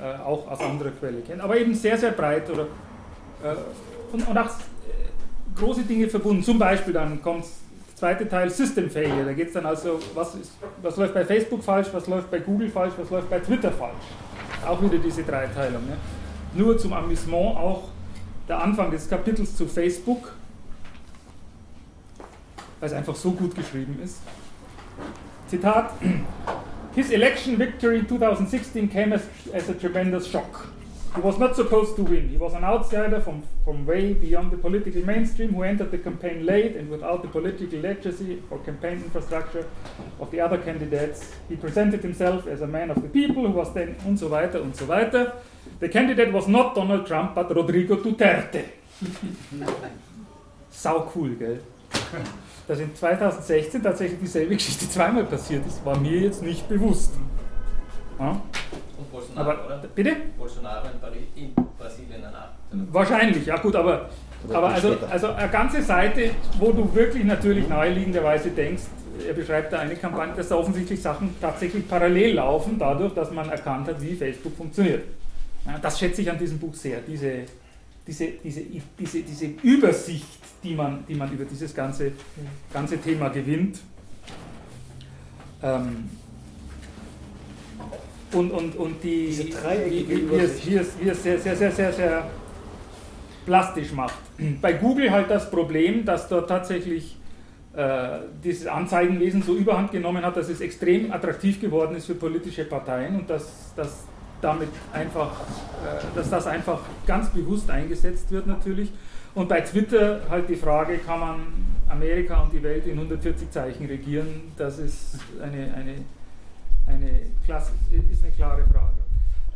äh, 0.00 0.18
auch 0.18 0.46
aus 0.46 0.60
anderer 0.60 0.90
Quelle 0.90 1.22
kennt. 1.22 1.40
Aber 1.40 1.56
eben 1.56 1.74
sehr, 1.74 1.96
sehr 1.96 2.10
breit 2.10 2.50
oder 2.50 2.64
äh, 3.42 3.54
und, 4.12 4.28
und 4.28 4.38
auch 4.38 4.46
äh, 4.46 5.58
große 5.58 5.82
Dinge 5.82 6.08
verbunden. 6.08 6.42
Zum 6.42 6.58
Beispiel 6.58 6.92
dann 6.92 7.22
kommt 7.22 7.44
der 7.44 7.50
zweite 7.98 8.28
Teil 8.28 8.48
System 8.48 8.88
Failure. 8.88 9.24
Da 9.24 9.32
geht 9.32 9.48
es 9.48 9.54
dann 9.54 9.66
also, 9.66 9.98
was, 10.14 10.34
ist, 10.36 10.52
was 10.82 10.96
läuft 10.96 11.14
bei 11.14 11.24
Facebook 11.24 11.64
falsch, 11.64 11.88
was 11.92 12.06
läuft 12.06 12.30
bei 12.30 12.38
Google 12.38 12.70
falsch, 12.70 12.94
was 12.96 13.10
läuft 13.10 13.28
bei 13.28 13.40
Twitter 13.40 13.72
falsch. 13.72 14.06
Auch 14.64 14.80
wieder 14.82 14.98
diese 14.98 15.24
Dreiteilung. 15.24 15.84
Ne? 15.86 15.96
Nur 16.54 16.78
zum 16.78 16.92
Amüsement 16.92 17.56
auch 17.56 17.88
der 18.48 18.62
Anfang 18.62 18.90
des 18.90 19.08
Kapitels 19.08 19.56
zu 19.56 19.66
Facebook, 19.66 20.32
weil 22.80 22.88
es 22.88 22.94
einfach 22.94 23.16
so 23.16 23.32
gut 23.32 23.54
geschrieben 23.54 23.98
ist. 24.02 24.20
Zitat: 25.48 25.92
His 26.94 27.10
election 27.10 27.58
victory 27.58 27.98
in 27.98 28.08
2016 28.08 28.90
came 28.90 29.14
as, 29.14 29.22
as 29.52 29.68
a 29.68 29.74
tremendous 29.74 30.28
shock. 30.28 30.68
He 31.14 31.20
was 31.20 31.38
not 31.38 31.56
supposed 31.56 31.96
to 31.96 32.02
win. 32.02 32.28
He 32.28 32.36
was 32.36 32.54
an 32.54 32.64
outsider 32.64 33.20
from, 33.20 33.42
from 33.64 33.86
way 33.86 34.12
beyond 34.12 34.50
the 34.50 34.56
political 34.56 35.02
mainstream 35.04 35.54
who 35.54 35.62
entered 35.62 35.90
the 35.90 35.98
campaign 35.98 36.44
late 36.44 36.76
and 36.76 36.90
without 36.90 37.22
the 37.22 37.28
political 37.28 37.80
legacy 37.80 38.42
or 38.50 38.58
campaign 38.58 39.02
infrastructure 39.02 39.66
of 40.20 40.30
the 40.30 40.40
other 40.40 40.58
candidates. 40.58 41.32
He 41.48 41.56
presented 41.56 42.02
himself 42.02 42.46
as 42.46 42.60
a 42.60 42.66
man 42.66 42.90
of 42.90 43.02
the 43.02 43.08
people 43.08 43.46
who 43.46 43.52
was 43.52 43.72
then 43.72 43.96
und 44.04 44.18
so 44.18 44.30
weiter 44.30 44.60
und 44.60 44.76
so 44.76 44.86
weiter. 44.86 45.32
The 45.80 45.88
candidate 45.88 46.32
was 46.32 46.46
not 46.46 46.74
Donald 46.74 47.06
Trump, 47.06 47.34
but 47.34 47.54
Rodrigo 47.54 47.96
Duterte. 47.96 48.64
Sau 50.70 51.10
cool, 51.14 51.30
gell? 51.36 51.60
Dass 52.66 52.80
in 52.80 52.94
2016 52.94 53.82
tatsächlich 53.82 54.20
dieselbe 54.20 54.54
Geschichte 54.54 54.88
zweimal 54.88 55.24
passiert 55.24 55.66
ist, 55.66 55.84
war 55.84 55.98
mir 55.98 56.20
jetzt 56.20 56.42
nicht 56.42 56.68
bewusst. 56.68 57.14
Ja? 58.18 58.40
Und 59.08 59.12
Bolsonaro, 59.12 59.50
Aber 59.50 59.66
oder? 59.66 59.88
bitte? 59.94 60.16
Bolsonaro 60.38 60.86
in, 60.86 61.00
Bari- 61.00 61.28
in 61.36 61.54
Brasilien 61.78 62.22
danach. 62.22 62.50
Wahrscheinlich, 62.92 63.46
ja 63.46 63.56
gut, 63.56 63.74
aber, 63.76 64.08
aber 64.52 64.68
also, 64.68 64.96
also 65.10 65.28
eine 65.28 65.50
ganze 65.50 65.82
Seite, 65.82 66.30
wo 66.58 66.72
du 66.72 66.94
wirklich 66.94 67.24
natürlich 67.24 67.68
naheliegenderweise 67.68 68.50
denkst, 68.50 68.82
er 69.26 69.34
beschreibt 69.34 69.72
da 69.72 69.80
eine 69.80 69.96
Kampagne, 69.96 70.34
dass 70.34 70.48
da 70.48 70.56
offensichtlich 70.56 71.00
Sachen 71.00 71.34
tatsächlich 71.40 71.88
parallel 71.88 72.34
laufen, 72.34 72.78
dadurch, 72.78 73.14
dass 73.14 73.30
man 73.32 73.48
erkannt 73.48 73.88
hat, 73.88 74.00
wie 74.00 74.14
Facebook 74.14 74.56
funktioniert. 74.56 75.04
Ja, 75.66 75.78
das 75.78 75.98
schätze 75.98 76.22
ich 76.22 76.30
an 76.30 76.38
diesem 76.38 76.58
Buch 76.58 76.74
sehr, 76.74 77.00
diese, 77.00 77.42
diese, 78.06 78.28
diese, 78.44 78.62
diese, 78.98 79.22
diese 79.22 79.46
Übersicht, 79.62 80.38
die 80.62 80.74
man, 80.74 81.04
die 81.08 81.14
man 81.14 81.32
über 81.32 81.44
dieses 81.44 81.74
ganze, 81.74 82.12
ganze 82.72 82.98
Thema 82.98 83.28
gewinnt. 83.28 83.80
Ähm, 85.62 86.08
und, 88.32 88.50
und, 88.50 88.76
und 88.76 89.02
die, 89.02 89.26
Diese 89.26 89.44
dreieckige 89.44 90.08
wie, 90.08 90.30
wie, 90.30 90.34
es, 90.36 90.64
Übersicht. 90.64 90.66
wie, 90.70 90.76
es, 90.76 91.00
wie 91.00 91.08
es 91.08 91.22
sehr, 91.22 91.38
sehr, 91.38 91.56
sehr, 91.56 91.72
sehr, 91.72 91.92
sehr 91.92 92.26
plastisch 93.46 93.92
macht. 93.92 94.18
Bei 94.60 94.74
Google 94.74 95.10
halt 95.10 95.30
das 95.30 95.50
Problem, 95.50 96.04
dass 96.04 96.28
dort 96.28 96.48
tatsächlich 96.48 97.16
äh, 97.74 98.18
dieses 98.44 98.66
Anzeigenwesen 98.66 99.42
so 99.42 99.54
überhand 99.54 99.90
genommen 99.90 100.24
hat, 100.24 100.36
dass 100.36 100.48
es 100.48 100.60
extrem 100.60 101.12
attraktiv 101.12 101.60
geworden 101.60 101.96
ist 101.96 102.06
für 102.06 102.14
politische 102.14 102.64
Parteien 102.64 103.16
und 103.16 103.30
dass, 103.30 103.72
dass 103.74 104.04
damit 104.40 104.68
einfach, 104.92 105.32
äh, 105.32 106.16
dass 106.16 106.30
das 106.30 106.46
einfach 106.46 106.80
ganz 107.06 107.30
bewusst 107.30 107.70
eingesetzt 107.70 108.30
wird 108.30 108.46
natürlich. 108.46 108.92
Und 109.34 109.48
bei 109.48 109.60
Twitter 109.60 110.20
halt 110.28 110.48
die 110.48 110.56
Frage, 110.56 110.98
kann 110.98 111.20
man 111.20 111.36
Amerika 111.88 112.42
und 112.42 112.52
die 112.52 112.62
Welt 112.62 112.86
in 112.86 112.94
140 112.94 113.50
Zeichen 113.50 113.86
regieren? 113.86 114.52
Das 114.56 114.78
ist 114.78 115.18
eine, 115.42 115.72
eine, 115.74 115.94
eine, 116.88 117.20
Klasse, 117.44 117.72
ist 117.90 118.22
eine 118.22 118.32
klare 118.32 118.64
Frage. 118.64 118.96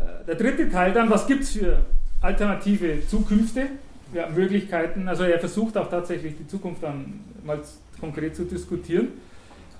Äh, 0.01 0.25
Der 0.27 0.35
dritte 0.35 0.71
Teil 0.71 0.93
dann, 0.93 1.11
was 1.11 1.27
gibt 1.27 1.43
es 1.43 1.53
für 1.53 1.79
alternative 2.21 3.07
Zukünfte, 3.07 3.67
ja, 4.13 4.29
Möglichkeiten? 4.29 5.09
Also 5.09 5.25
er 5.25 5.39
versucht 5.39 5.77
auch 5.77 5.89
tatsächlich 5.89 6.37
die 6.37 6.47
Zukunft 6.47 6.83
dann 6.83 7.21
mal 7.45 7.61
konkret 8.01 8.37
zu 8.37 8.45
diskutieren. 8.45 9.09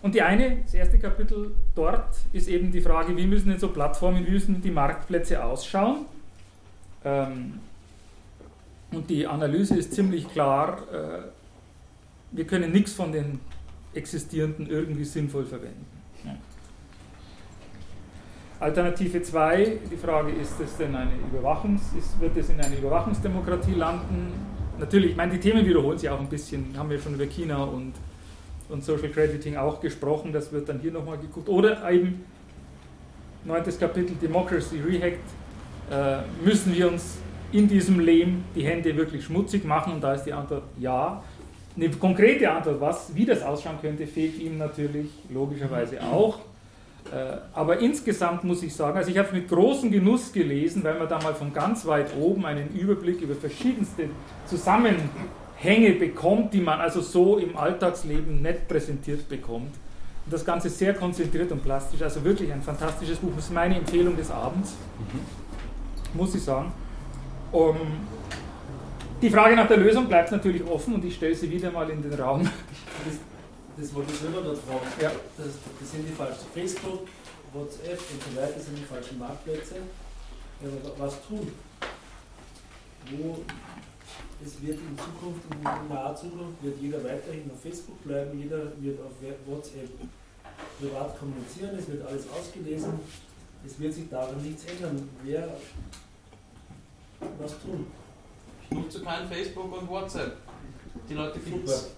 Und 0.03 0.15
die 0.15 0.23
eine, 0.23 0.57
das 0.65 0.75
erste 0.75 0.99
Kapitel 0.99 1.53
dort 1.77 2.17
ist 2.33 2.49
eben 2.49 2.73
die 2.73 2.81
Frage, 2.81 3.17
wie 3.17 3.27
müssen 3.27 3.51
denn 3.51 3.59
so 3.59 3.69
Plattformen, 3.69 4.27
wie 4.27 4.33
müssen 4.33 4.61
die 4.61 4.71
Marktplätze 4.73 5.45
ausschauen? 5.45 6.07
Ähm, 7.05 7.61
und 8.91 9.09
die 9.09 9.27
Analyse 9.27 9.77
ist 9.77 9.95
ziemlich 9.95 10.29
klar, 10.29 10.79
äh, 10.93 11.23
wir 12.33 12.47
können 12.47 12.73
nichts 12.73 12.93
von 12.93 13.13
den 13.13 13.41
existierenden 13.95 14.69
irgendwie 14.69 15.05
sinnvoll 15.05 15.45
verwenden. 15.45 16.02
Alternative 18.63 19.21
2, 19.21 19.79
die 19.91 19.97
Frage, 19.97 20.31
ist 20.31 20.61
es 20.61 20.77
denn 20.77 20.95
eine 20.95 21.11
Überwachungs-, 21.11 21.99
ist, 21.99 22.21
wird 22.21 22.37
es 22.37 22.49
in 22.49 22.61
eine 22.61 22.77
Überwachungsdemokratie 22.77 23.75
landen? 23.75 24.33
Natürlich, 24.79 25.11
ich 25.11 25.17
meine, 25.17 25.33
die 25.33 25.41
Themen 25.41 25.67
wiederholen 25.67 25.99
sich 25.99 26.09
auch 26.09 26.21
ein 26.21 26.29
bisschen, 26.29 26.67
haben 26.79 26.89
wir 26.89 27.01
schon 27.01 27.15
über 27.15 27.27
China 27.27 27.65
und, 27.65 27.93
und 28.69 28.85
Social 28.85 29.09
Crediting 29.09 29.57
auch 29.57 29.81
gesprochen, 29.81 30.33
das 30.33 30.53
wird 30.53 30.69
dann 30.69 30.79
hier 30.79 30.93
nochmal 30.93 31.19
geguckt. 31.19 31.49
Oder 31.49 31.91
eben, 31.91 32.25
neuntes 33.45 33.81
Kapitel 33.81 34.15
Democracy 34.15 34.81
Rehackt, 34.81 35.29
äh, 35.91 36.19
müssen 36.45 36.73
wir 36.73 36.87
uns 36.87 37.19
in 37.51 37.67
diesem 37.67 37.99
Lehm 37.99 38.45
die 38.55 38.65
Hände 38.65 38.97
wirklich 38.97 39.25
schmutzig 39.25 39.65
machen? 39.65 39.95
Und 39.95 40.03
da 40.03 40.15
ist 40.15 40.23
die 40.23 40.33
Antwort 40.33 40.63
ja. 40.79 41.21
Eine 41.75 41.91
konkrete 41.91 42.49
Antwort, 42.49 42.81
was, 42.81 43.13
wie 43.13 43.25
das 43.25 43.43
ausschauen 43.43 43.79
könnte, 43.81 44.07
fehlt 44.07 44.39
ihm 44.39 44.57
natürlich 44.57 45.09
logischerweise 45.31 46.01
auch. 46.13 46.39
Äh, 47.11 47.39
Aber 47.53 47.79
insgesamt 47.79 48.45
muss 48.45 48.63
ich 48.63 48.75
sagen, 48.75 48.97
also 48.97 49.11
ich 49.11 49.19
habe 49.19 49.29
es 49.29 49.35
mit 49.35 49.49
großem 49.49 49.91
Genuss 49.91 50.33
gelesen, 50.33 50.85
weil 50.85 50.99
man 50.99 51.09
da 51.09 51.21
mal 51.21 51.35
von 51.35 51.53
ganz 51.53 51.85
weit 51.87 52.17
oben 52.17 52.47
einen 52.47 52.69
Überblick 52.75 53.21
über 53.21 53.35
verschiedenste 53.35 54.05
Zusammenhänge 54.47 55.93
bekommt, 55.99 56.55
die 56.55 56.61
man 56.61 56.81
also 56.81 57.01
so 57.01 57.39
im 57.39 57.57
Alltagsleben 57.57 58.41
nicht 58.41 58.69
präsentiert 58.69 59.29
bekommt. 59.29 59.75
Und 60.25 60.33
das 60.33 60.45
Ganze 60.45 60.69
sehr 60.69 60.95
konzentriert 60.95 61.51
und 61.51 61.65
plastisch, 61.65 62.01
also 62.01 62.23
wirklich 62.25 62.53
ein 62.53 62.63
fantastisches 62.63 63.19
Buch. 63.19 63.33
Das 63.35 63.47
ist 63.47 63.53
meine 63.53 63.77
Empfehlung 63.77 64.17
des 64.17 64.31
Abends, 64.31 64.75
muss 66.15 66.35
ich 66.35 66.43
sagen. 66.43 66.73
Um, 67.51 67.77
die 69.21 69.29
Frage 69.31 69.55
nach 69.55 69.69
der 69.69 69.77
Lösung 69.77 70.07
bleibt 70.07 70.33
natürlich 70.33 70.65
offen 70.67 70.95
und 70.95 71.05
ich 71.05 71.17
stelle 71.17 71.35
sie 71.35 71.51
wieder 71.51 71.71
mal 71.71 71.91
in 71.91 72.03
den 72.03 72.15
Raum. 72.15 72.49
Das, 73.77 73.95
wollte 73.95 74.13
ich 74.13 74.19
selber 74.19 74.43
dort 74.43 74.59
fragen. 74.59 74.87
Ja. 75.01 75.13
Das, 75.37 75.49
das 75.81 75.91
sind 75.91 76.07
die 76.09 76.13
falschen 76.13 76.47
Facebook, 76.53 77.09
WhatsApp 77.53 77.99
und 77.99 78.23
so 78.23 78.41
weiter 78.41 78.61
sind 78.61 78.79
die 78.79 78.85
falschen 78.85 79.19
Marktplätze. 79.19 79.77
Ja, 80.61 80.69
aber 80.69 81.07
was 81.07 81.15
tun? 81.27 81.51
Wo 83.11 83.39
es 84.45 84.61
wird 84.61 84.79
in 84.79 84.99
Zukunft, 84.99 85.43
in 85.51 85.89
naher 85.89 86.15
Zukunft, 86.17 86.63
wird 86.63 86.81
jeder 86.81 87.03
weiterhin 87.05 87.51
auf 87.51 87.61
Facebook 87.61 88.03
bleiben, 88.05 88.39
jeder 88.39 88.73
wird 88.81 89.01
auf 89.01 89.13
WhatsApp 89.47 89.91
privat 90.79 91.19
kommunizieren, 91.19 91.77
es 91.79 91.89
wird 91.89 92.07
alles 92.07 92.25
ausgelesen, 92.29 92.93
es 93.65 93.79
wird 93.79 93.95
sich 93.95 94.09
daran 94.09 94.43
nichts 94.43 94.65
ändern. 94.65 95.09
Wer 95.23 95.49
was 97.39 97.53
tun? 97.61 97.87
Ich 98.65 98.77
nutze 98.77 99.03
kein 99.03 99.29
Facebook 99.29 99.81
und 99.81 99.89
WhatsApp. 99.89 100.37
Die 101.09 101.15
Leute 101.15 101.39
finden 101.41 101.63
es. 101.67 101.91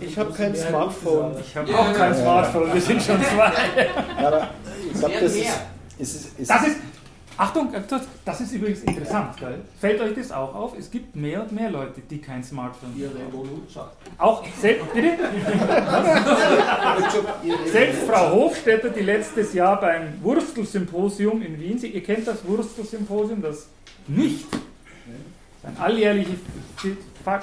Ich 0.00 0.18
habe 0.18 0.32
kein 0.32 0.54
Smartphone. 0.54 1.34
Ich 1.40 1.56
habe 1.56 1.78
auch 1.78 1.92
kein 1.92 2.14
Smartphone, 2.14 2.72
wir 2.74 2.80
sind 2.80 3.02
schon 3.02 3.22
zwei. 3.22 3.52
Aber 4.24 4.50
ich 4.92 4.98
glaube, 4.98 5.14
das 5.20 5.34
ist, 5.34 5.46
ist, 5.98 6.28
es 6.38 6.48
Das 6.48 6.66
ist, 6.66 6.76
Achtung, 7.36 7.72
das- 7.88 8.40
ist 8.40 8.52
übrigens 8.52 8.80
interessant, 8.82 9.36
gell? 9.38 9.60
Fällt 9.80 10.00
euch 10.00 10.14
das 10.14 10.30
auch 10.32 10.54
auf? 10.54 10.76
Es 10.78 10.90
gibt 10.90 11.16
mehr 11.16 11.42
und 11.42 11.52
mehr 11.52 11.70
Leute, 11.70 12.00
die 12.02 12.18
kein 12.20 12.44
Smartphone 12.44 12.90
haben. 12.90 12.98
Auch 14.18 14.44
selbst, 14.60 14.92
bitte? 14.92 15.16
Selbst 17.72 18.02
Frau 18.02 18.32
Hofstetter, 18.32 18.90
die 18.90 19.00
letztes 19.00 19.54
Jahr 19.54 19.80
beim 19.80 20.22
Wurstelsymposium 20.22 21.42
in 21.42 21.58
Wien, 21.58 21.78
Sie, 21.78 21.88
ihr 21.88 22.02
kennt 22.02 22.26
das 22.26 22.44
Wurstelsymposium, 22.44 23.40
das 23.42 23.68
nicht 24.06 24.46
ein 25.62 25.76
alljährliche 25.78 26.32
Fa- 26.76 26.88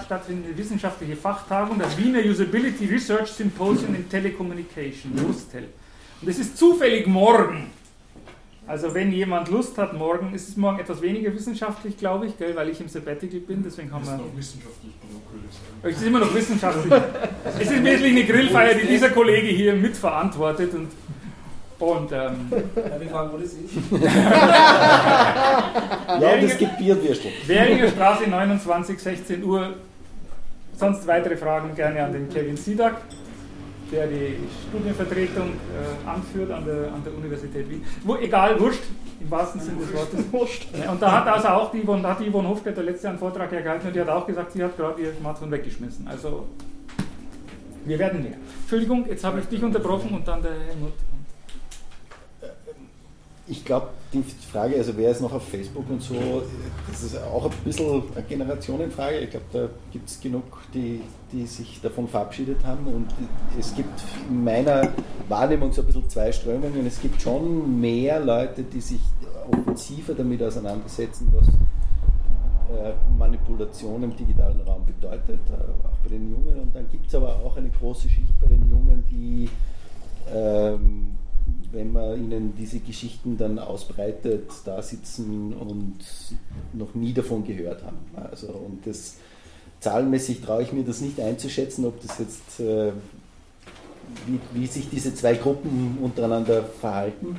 stattfindende 0.03 0.57
wissenschaftliche 0.57 1.15
Fachtagung, 1.15 1.79
das 1.79 1.97
Wiener 1.97 2.19
Usability 2.19 2.85
Research 2.85 3.29
Symposium 3.29 3.95
in 3.95 4.09
Telecommunication, 4.09 5.11
WUSTEL. 5.15 5.67
Und 6.21 6.27
es 6.27 6.39
ist 6.39 6.57
zufällig 6.57 7.07
morgen. 7.07 7.71
Also 8.67 8.93
wenn 8.93 9.13
jemand 9.13 9.47
Lust 9.47 9.77
hat, 9.77 9.93
morgen, 9.93 10.33
ist 10.33 10.49
es 10.49 10.57
morgen 10.57 10.79
etwas 10.79 11.01
weniger 11.01 11.33
wissenschaftlich, 11.33 11.97
glaube 11.97 12.25
ich, 12.25 12.37
gell, 12.37 12.53
weil 12.53 12.67
ich 12.67 12.81
im 12.81 12.89
Sabbatical 12.89 13.39
bin, 13.39 13.63
deswegen 13.63 13.93
haben 13.93 14.05
wir... 14.05 14.19
wissenschaftlich 14.35 14.93
genug, 14.99 15.21
würde 15.31 15.45
ich 15.49 15.55
sagen. 15.55 15.79
Es 15.83 15.97
ist 15.97 16.05
immer 16.05 16.19
noch 16.19 16.35
wissenschaftlich. 16.35 16.93
es 17.59 17.71
ist 17.71 17.83
wirklich 17.83 18.11
eine 18.11 18.25
Grillfeier, 18.25 18.73
die 18.73 18.87
dieser 18.87 19.11
Kollege 19.11 19.47
hier 19.47 19.73
mitverantwortet 19.73 20.73
und, 20.73 20.89
und 21.79 22.11
ähm, 22.11 22.49
Darf 22.75 23.01
ich 23.01 23.09
fragen, 23.09 23.31
wo 23.33 23.37
das 23.37 23.53
ist? 23.53 23.75
ja, 26.21 26.37
das 26.41 26.57
gibt 26.57 26.77
Bierwürstel. 26.77 27.31
Währinger 27.45 27.89
Straße 27.89 28.27
29, 28.29 28.99
16 28.99 29.43
Uhr. 29.43 29.75
Sonst 30.75 31.07
weitere 31.07 31.37
Fragen 31.37 31.75
gerne 31.75 32.03
an 32.03 32.13
den 32.13 32.29
Kevin 32.29 32.55
Siedak, 32.55 32.97
der 33.91 34.07
die 34.07 34.37
Studienvertretung 34.69 35.49
äh, 35.49 36.07
anführt 36.07 36.51
an 36.51 36.65
der, 36.65 36.93
an 36.93 37.03
der 37.03 37.13
Universität 37.15 37.69
Wien. 37.69 37.83
Wo, 38.03 38.15
egal, 38.17 38.59
wurscht, 38.59 38.83
im 39.19 39.31
wahrsten 39.31 39.59
Sinne 39.59 39.79
des 39.79 39.93
Wortes. 39.93 40.19
Wurscht. 40.31 40.67
Ja, 40.77 40.91
Und 40.91 41.01
da 41.01 41.11
hat 41.11 41.27
also 41.27 41.47
auch 41.47 41.71
die 41.71 41.83
Yvonne, 41.83 42.07
hat 42.07 42.19
die 42.19 42.29
Yvonne 42.29 42.47
Hofstetter 42.49 42.83
letztes 42.83 43.03
Jahr 43.03 43.11
einen 43.11 43.19
Vortrag 43.19 43.51
ja 43.51 43.61
gehalten 43.61 43.87
und 43.87 43.95
die 43.95 44.01
hat 44.01 44.09
auch 44.09 44.27
gesagt, 44.27 44.51
sie 44.51 44.63
hat 44.63 44.77
gerade 44.77 45.01
ihr 45.01 45.13
Smartphone 45.19 45.51
weggeschmissen. 45.51 46.07
Also, 46.07 46.45
wir 47.85 47.97
werden 47.97 48.21
mehr. 48.21 48.37
Entschuldigung, 48.61 49.05
jetzt 49.07 49.23
habe 49.23 49.39
ich 49.39 49.45
dich 49.47 49.63
unterbrochen 49.63 50.13
und 50.13 50.27
dann 50.27 50.41
der 50.43 50.51
Helmut. 50.51 50.93
Ich 53.49 53.63
glaube, 53.63 53.87
die 54.11 54.23
Frage, 54.51 54.75
also 54.75 54.97
wer 54.97 55.11
ist 55.11 55.21
noch 55.21 55.31
auf 55.31 55.47
Facebook 55.47 55.89
und 55.89 56.01
so, 56.01 56.43
das 56.89 57.03
ist 57.03 57.17
auch 57.17 57.45
ein 57.45 57.51
bisschen 57.63 58.03
eine 58.13 58.25
Generationenfrage. 58.25 59.19
Ich 59.19 59.29
glaube, 59.29 59.45
da 59.53 59.69
gibt 59.91 60.09
es 60.09 60.19
genug, 60.19 60.43
die, 60.73 61.01
die 61.31 61.45
sich 61.45 61.79
davon 61.81 62.09
verabschiedet 62.09 62.65
haben. 62.65 62.87
Und 62.87 63.07
es 63.57 63.73
gibt 63.73 64.01
in 64.29 64.43
meiner 64.43 64.89
Wahrnehmung 65.29 65.71
so 65.71 65.81
ein 65.81 65.87
bisschen 65.87 66.09
zwei 66.09 66.31
Strömungen. 66.31 66.85
Es 66.85 66.99
gibt 66.99 67.21
schon 67.21 67.79
mehr 67.79 68.19
Leute, 68.19 68.63
die 68.63 68.81
sich 68.81 68.99
offensiver 69.49 70.13
damit 70.13 70.43
auseinandersetzen, 70.43 71.31
was 71.33 71.47
äh, 71.47 72.93
Manipulation 73.17 74.03
im 74.03 74.15
digitalen 74.15 74.59
Raum 74.61 74.85
bedeutet, 74.85 75.39
äh, 75.49 75.87
auch 75.87 75.97
bei 76.03 76.09
den 76.09 76.29
Jungen. 76.29 76.59
Und 76.59 76.75
dann 76.75 76.89
gibt 76.89 77.07
es 77.07 77.15
aber 77.15 77.29
auch 77.45 77.55
eine 77.55 77.69
große 77.69 78.09
Schicht 78.09 78.37
bei 78.41 78.47
den 78.47 78.69
Jungen, 78.69 79.05
die 79.09 79.49
ähm, 80.33 81.16
wenn 81.71 81.91
man 81.91 82.15
ihnen 82.17 82.53
diese 82.57 82.79
Geschichten 82.79 83.37
dann 83.37 83.59
ausbreitet, 83.59 84.49
da 84.65 84.81
sitzen 84.81 85.53
und 85.53 85.97
noch 86.73 86.95
nie 86.95 87.13
davon 87.13 87.45
gehört 87.45 87.83
haben. 87.83 87.97
Also, 88.15 88.47
und 88.47 88.85
das 88.85 89.15
zahlenmäßig 89.79 90.41
traue 90.41 90.63
ich 90.63 90.71
mir 90.71 90.83
das 90.83 91.01
nicht 91.01 91.19
einzuschätzen, 91.19 91.85
ob 91.85 92.01
das 92.01 92.19
jetzt, 92.19 92.59
äh, 92.59 92.91
wie, 94.25 94.39
wie 94.53 94.67
sich 94.67 94.89
diese 94.89 95.13
zwei 95.13 95.35
Gruppen 95.35 95.97
untereinander 96.01 96.63
verhalten. 96.63 97.37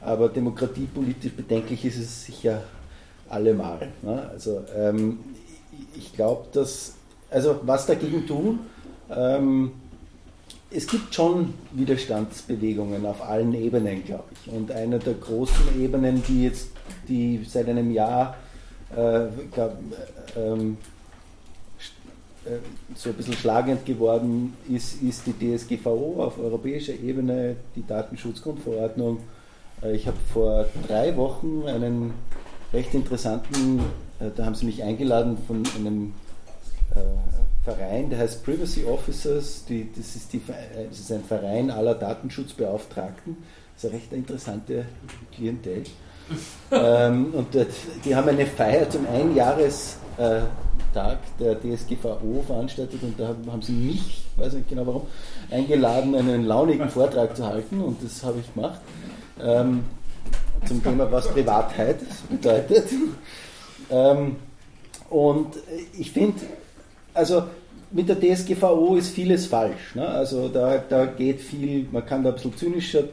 Aber 0.00 0.28
demokratiepolitisch 0.28 1.32
bedenklich 1.32 1.84
ist 1.84 1.98
es 1.98 2.26
sicher 2.26 2.62
allemal. 3.28 3.88
Ne? 4.02 4.28
Also 4.30 4.62
ähm, 4.76 5.18
ich 5.96 6.12
glaube, 6.12 6.46
dass, 6.52 6.94
also 7.30 7.60
was 7.62 7.86
dagegen 7.86 8.26
tun, 8.26 8.60
ähm, 9.10 9.72
es 10.74 10.86
gibt 10.88 11.14
schon 11.14 11.54
Widerstandsbewegungen 11.72 13.06
auf 13.06 13.22
allen 13.22 13.54
Ebenen, 13.54 14.04
glaube 14.04 14.24
ich. 14.32 14.52
Und 14.52 14.72
eine 14.72 14.98
der 14.98 15.14
großen 15.14 15.80
Ebenen, 15.80 16.22
die 16.26 16.44
jetzt, 16.44 16.68
die 17.08 17.44
seit 17.48 17.68
einem 17.68 17.92
Jahr, 17.92 18.36
äh, 18.96 19.26
glaub, 19.52 19.78
ähm, 20.36 20.76
äh, 22.44 22.58
so 22.94 23.10
ein 23.10 23.14
bisschen 23.14 23.34
schlagend 23.34 23.86
geworden 23.86 24.56
ist, 24.68 25.00
ist 25.00 25.22
die 25.26 25.56
DSGVO 25.56 26.22
auf 26.24 26.38
europäischer 26.38 26.94
Ebene, 26.94 27.56
die 27.76 27.86
Datenschutzgrundverordnung. 27.86 29.20
Äh, 29.82 29.94
ich 29.94 30.06
habe 30.06 30.18
vor 30.32 30.66
drei 30.88 31.16
Wochen 31.16 31.64
einen 31.66 32.14
recht 32.72 32.94
interessanten, 32.94 33.78
äh, 34.18 34.30
da 34.34 34.44
haben 34.44 34.56
sie 34.56 34.66
mich 34.66 34.82
eingeladen 34.82 35.38
von 35.46 35.62
einem 35.76 36.14
äh, 36.94 37.00
Verein, 37.64 38.10
der 38.10 38.18
heißt 38.20 38.44
Privacy 38.44 38.84
Officers. 38.84 39.64
Die, 39.66 39.88
das, 39.96 40.16
ist 40.16 40.32
die, 40.32 40.38
Ve- 40.38 40.54
das 40.88 41.00
ist 41.00 41.12
ein 41.12 41.24
Verein 41.24 41.70
aller 41.70 41.94
Datenschutzbeauftragten. 41.94 43.36
Das 43.74 43.84
ist 43.84 43.90
eine 43.90 44.00
recht 44.00 44.12
interessante 44.12 44.84
Klientel. 45.34 45.84
ähm, 46.70 47.34
und 47.34 47.48
die 48.04 48.16
haben 48.16 48.28
eine 48.28 48.46
Feier 48.46 48.88
zum 48.88 49.06
Einjahrestag 49.06 49.98
der 51.38 51.56
DSGVO 51.60 52.42
veranstaltet 52.46 53.02
und 53.02 53.18
da 53.20 53.28
haben, 53.28 53.50
haben 53.52 53.60
sie 53.62 53.72
mich, 53.72 54.24
weiß 54.36 54.54
nicht 54.54 54.68
genau 54.70 54.86
warum, 54.86 55.02
eingeladen, 55.50 56.14
einen 56.14 56.46
launigen 56.46 56.88
Vortrag 56.88 57.36
zu 57.36 57.44
halten 57.46 57.80
und 57.82 58.02
das 58.02 58.22
habe 58.24 58.38
ich 58.40 58.54
gemacht. 58.54 58.80
Ähm, 59.42 59.84
zum 60.66 60.82
Thema, 60.82 61.12
was 61.12 61.28
Privatheit 61.28 61.98
bedeutet. 62.30 62.86
Ähm, 63.90 64.36
und 65.10 65.48
ich 65.98 66.10
finde, 66.10 66.40
also 67.14 67.44
mit 67.90 68.08
der 68.08 68.20
DSGVO 68.20 68.96
ist 68.96 69.10
vieles 69.10 69.46
falsch. 69.46 69.94
Ne? 69.94 70.06
Also 70.06 70.48
da, 70.48 70.78
da 70.78 71.06
geht 71.06 71.40
viel, 71.40 71.86
man 71.90 72.04
kann 72.04 72.24
da 72.24 72.30
ein 72.30 72.34
bisschen 72.34 72.56
zynischer 72.56 73.04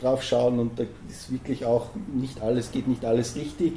drauf 0.00 0.22
schauen 0.22 0.58
und 0.58 0.78
da 0.78 0.84
ist 1.08 1.30
wirklich 1.30 1.64
auch 1.64 1.90
nicht 2.12 2.40
alles, 2.40 2.72
geht 2.72 2.88
nicht 2.88 3.04
alles 3.04 3.36
richtig. 3.36 3.74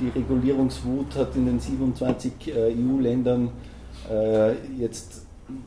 Die 0.00 0.08
Regulierungswut 0.08 1.14
hat 1.16 1.36
in 1.36 1.46
den 1.46 1.60
27 1.60 2.32
äh, 2.48 2.72
EU-Ländern 2.72 3.50
äh, 4.10 4.54
jetzt 4.78 5.22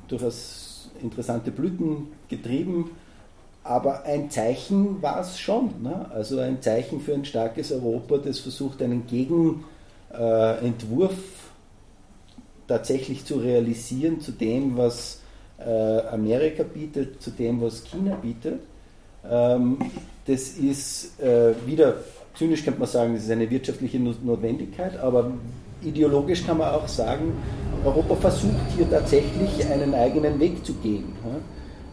durchaus 0.07 0.89
interessante 1.01 1.51
Blüten 1.51 2.07
getrieben. 2.29 2.91
Aber 3.63 4.05
ein 4.05 4.31
Zeichen 4.31 5.03
war 5.03 5.19
es 5.19 5.39
schon. 5.39 5.83
Ne? 5.83 6.07
Also 6.11 6.39
ein 6.39 6.63
Zeichen 6.63 6.99
für 6.99 7.13
ein 7.13 7.25
starkes 7.25 7.71
Europa, 7.71 8.17
das 8.17 8.39
versucht, 8.39 8.81
einen 8.81 9.05
Gegenentwurf 9.05 11.13
tatsächlich 12.71 13.25
zu 13.25 13.35
realisieren 13.35 14.21
zu 14.21 14.31
dem, 14.31 14.77
was 14.77 15.19
äh, 15.59 15.99
Amerika 16.17 16.63
bietet, 16.63 17.21
zu 17.21 17.31
dem, 17.31 17.59
was 17.61 17.83
China 17.83 18.15
bietet. 18.15 18.59
Ähm, 19.29 19.77
das 20.25 20.41
ist 20.71 21.19
äh, 21.21 21.53
wieder, 21.65 21.95
zynisch 22.33 22.63
könnte 22.63 22.79
man 22.79 22.87
sagen, 22.87 23.13
das 23.13 23.23
ist 23.25 23.31
eine 23.31 23.49
wirtschaftliche 23.49 23.99
No- 23.99 24.15
Notwendigkeit, 24.23 24.97
aber 24.99 25.31
ideologisch 25.83 26.45
kann 26.45 26.59
man 26.59 26.69
auch 26.73 26.87
sagen, 26.87 27.33
Europa 27.83 28.15
versucht 28.15 28.67
hier 28.77 28.89
tatsächlich 28.89 29.65
einen 29.69 29.93
eigenen 29.93 30.39
Weg 30.39 30.65
zu 30.65 30.73
gehen. 30.75 31.11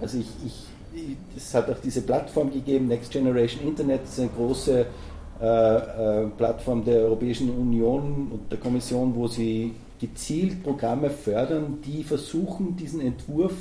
Also 0.00 0.18
ich, 0.18 0.28
ich, 0.46 1.16
es 1.36 1.52
hat 1.54 1.68
auch 1.70 1.80
diese 1.82 2.02
Plattform 2.02 2.52
gegeben, 2.52 2.86
Next 2.86 3.10
Generation 3.10 3.66
Internet, 3.66 4.02
das 4.04 4.12
ist 4.12 4.20
eine 4.20 4.30
große 4.36 4.80
äh, 4.80 6.26
Plattform 6.36 6.84
der 6.84 7.00
Europäischen 7.00 7.50
Union 7.50 8.28
und 8.32 8.52
der 8.52 8.58
Kommission, 8.58 9.12
wo 9.14 9.26
sie 9.26 9.74
gezielt 10.00 10.62
Programme 10.62 11.10
fördern, 11.10 11.78
die 11.84 12.02
versuchen, 12.04 12.76
diesen 12.76 13.00
Entwurf 13.00 13.52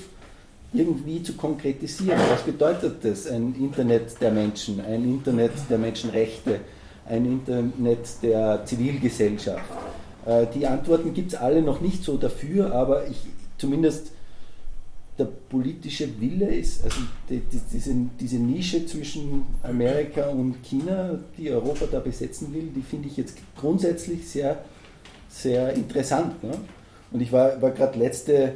irgendwie 0.73 1.23
zu 1.23 1.33
konkretisieren. 1.33 2.19
Was 2.29 2.43
bedeutet 2.43 3.03
das? 3.03 3.27
Ein 3.27 3.55
Internet 3.55 4.19
der 4.21 4.31
Menschen, 4.31 4.81
ein 4.81 5.03
Internet 5.03 5.51
der 5.69 5.77
Menschenrechte, 5.77 6.59
ein 7.05 7.25
Internet 7.25 8.21
der 8.21 8.65
Zivilgesellschaft. 8.65 9.63
Äh, 10.25 10.45
Die 10.53 10.67
Antworten 10.67 11.13
gibt 11.13 11.33
es 11.33 11.39
alle 11.39 11.61
noch 11.61 11.81
nicht 11.81 12.03
so 12.03 12.17
dafür, 12.17 12.73
aber 12.73 13.07
ich, 13.07 13.17
zumindest 13.57 14.11
der 15.17 15.25
politische 15.49 16.07
Wille 16.21 16.53
ist, 16.53 16.83
also 16.83 16.97
die, 17.29 17.39
die, 17.39 17.59
diese, 17.73 17.95
diese 18.19 18.37
Nische 18.37 18.85
zwischen 18.85 19.45
Amerika 19.63 20.29
und 20.29 20.61
China, 20.63 21.17
die 21.37 21.49
Europa 21.49 21.85
da 21.91 21.99
besetzen 21.99 22.53
will, 22.53 22.69
die 22.75 22.81
finde 22.81 23.07
ich 23.07 23.17
jetzt 23.17 23.37
grundsätzlich 23.59 24.27
sehr, 24.27 24.63
sehr 25.41 25.73
interessant. 25.73 26.43
Ne? 26.43 26.51
Und 27.11 27.21
ich 27.21 27.31
war, 27.31 27.61
war 27.61 27.71
gerade 27.71 27.97
letzte 27.97 28.53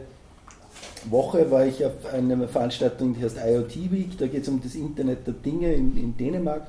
Woche 1.09 1.49
war 1.49 1.65
ich 1.65 1.83
auf 1.85 2.05
einer 2.13 2.47
Veranstaltung, 2.47 3.15
die 3.15 3.23
heißt 3.23 3.37
IoT 3.37 3.91
Week, 3.91 4.17
da 4.17 4.27
geht 4.27 4.43
es 4.43 4.49
um 4.49 4.61
das 4.61 4.75
Internet 4.75 5.25
der 5.25 5.33
Dinge 5.33 5.73
in, 5.73 5.97
in 5.97 6.15
Dänemark. 6.15 6.67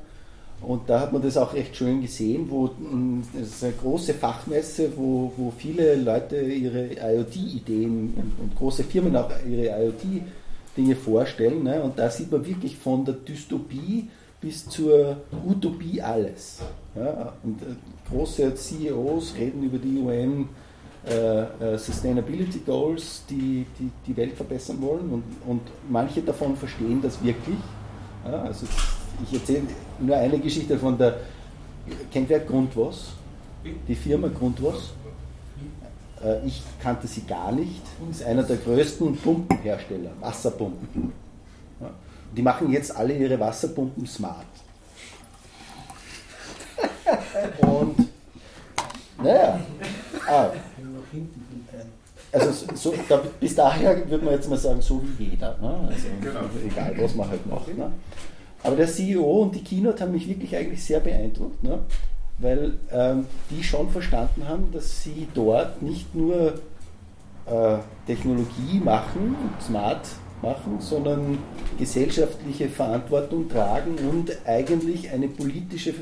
Und 0.63 0.89
da 0.89 1.01
hat 1.01 1.13
man 1.13 1.21
das 1.21 1.37
auch 1.37 1.55
recht 1.55 1.77
schön 1.77 2.03
gesehen, 2.03 2.47
wo 2.49 2.71
das 3.35 3.49
ist 3.49 3.65
eine 3.65 3.73
große 3.73 4.15
Fachmesse, 4.15 4.93
wo, 4.97 5.33
wo 5.37 5.51
viele 5.51 5.97
Leute 5.97 6.41
ihre 6.41 6.91
IoT-Ideen 6.95 8.15
und, 8.15 8.33
und, 8.41 8.57
große 8.57 8.85
Firmen 8.85 9.17
auch 9.17 9.31
ihre 9.45 9.85
IoT-Dinge 9.85 10.95
vorstellen. 10.95 11.65
Ne? 11.65 11.83
Und 11.83 11.99
da 11.99 12.09
sieht 12.11 12.31
man 12.31 12.47
wirklich 12.47 12.77
von 12.77 13.05
der 13.05 13.15
Dystopie 13.15 14.09
bis 14.43 14.69
zur 14.69 15.17
Utopie 15.47 16.03
alles. 16.03 16.59
Ja? 16.95 17.33
Und 17.43 17.63
äh, 17.63 17.77
große 18.11 18.55
CEOs 18.55 19.35
reden 19.39 19.63
über 19.63 19.79
die 19.79 19.99
UN 19.99 20.49
äh, 21.09 21.75
äh, 21.75 21.79
Sustainability 21.79 22.59
Goals, 22.61 23.23
die, 23.31 23.65
die 23.79 23.91
die 24.07 24.17
Welt 24.17 24.35
verbessern 24.35 24.81
wollen 24.83 25.11
und, 25.11 25.25
und 25.47 25.63
manche 25.89 26.21
davon 26.21 26.57
verstehen 26.57 27.01
das 27.01 27.23
wirklich. 27.25 27.57
Ja, 28.25 28.43
also 28.43 28.67
ich 29.25 29.35
erzähle 29.35 29.63
nur 29.99 30.17
eine 30.17 30.39
Geschichte 30.39 30.79
von 30.79 30.99
der, 30.99 31.17
kennt 32.13 32.29
wer 32.29 32.41
Grundwas? 32.41 33.15
Die 33.89 33.95
Firma 33.95 34.29
Grundwas? 34.29 34.93
Äh, 36.23 36.47
ich 36.47 36.63
kannte 36.81 37.07
sie 37.07 37.23
gar 37.23 37.53
nicht. 37.53 37.83
Ist 38.11 38.25
einer 38.25 38.43
der 38.43 38.57
größten 38.57 39.17
Pumpenhersteller, 39.17 40.11
Wasserpumpen. 40.21 41.13
Die 42.37 42.43
machen 42.43 42.71
jetzt 42.73 42.95
alle 42.97 43.17
ihre 43.17 43.39
Wasserpumpen 43.39 44.07
smart. 44.07 44.47
Und 47.61 48.09
naja, 49.23 49.61
ah, 50.29 50.51
also 52.33 52.67
so, 52.75 52.95
da, 53.09 53.23
bis 53.39 53.55
daher 53.55 54.09
würde 54.09 54.25
man 54.25 54.35
jetzt 54.35 54.49
mal 54.49 54.57
sagen, 54.57 54.81
so 54.81 55.03
wie 55.19 55.25
jeder. 55.25 55.57
Ne? 55.61 55.89
Also, 55.89 56.07
genau. 56.21 56.41
Egal, 56.67 56.95
was 56.99 57.15
man 57.15 57.29
halt 57.29 57.47
macht. 57.47 57.77
Ne? 57.77 57.93
Aber 58.63 58.77
der 58.77 58.89
CEO 58.89 59.43
und 59.43 59.55
die 59.55 59.63
Keynote 59.63 60.03
haben 60.03 60.13
mich 60.13 60.27
wirklich 60.27 60.57
eigentlich 60.57 60.83
sehr 60.83 61.01
beeindruckt, 61.01 61.63
ne? 61.63 61.81
weil 62.39 62.75
ähm, 62.91 63.27
die 63.51 63.63
schon 63.63 63.91
verstanden 63.91 64.49
haben, 64.49 64.73
dass 64.73 65.03
sie 65.03 65.29
dort 65.35 65.83
nicht 65.83 66.15
nur 66.15 66.55
äh, 67.47 67.77
Technologie 68.07 68.81
machen, 68.83 69.37
smart 69.61 70.09
machen, 70.43 70.81
sondern 70.81 71.39
gesellschaftliche 71.79 72.69
Verantwortung 72.69 73.49
tragen 73.49 73.97
und 74.11 74.37
eigentlich 74.47 75.11
eine 75.11 75.29
politische 75.29 75.95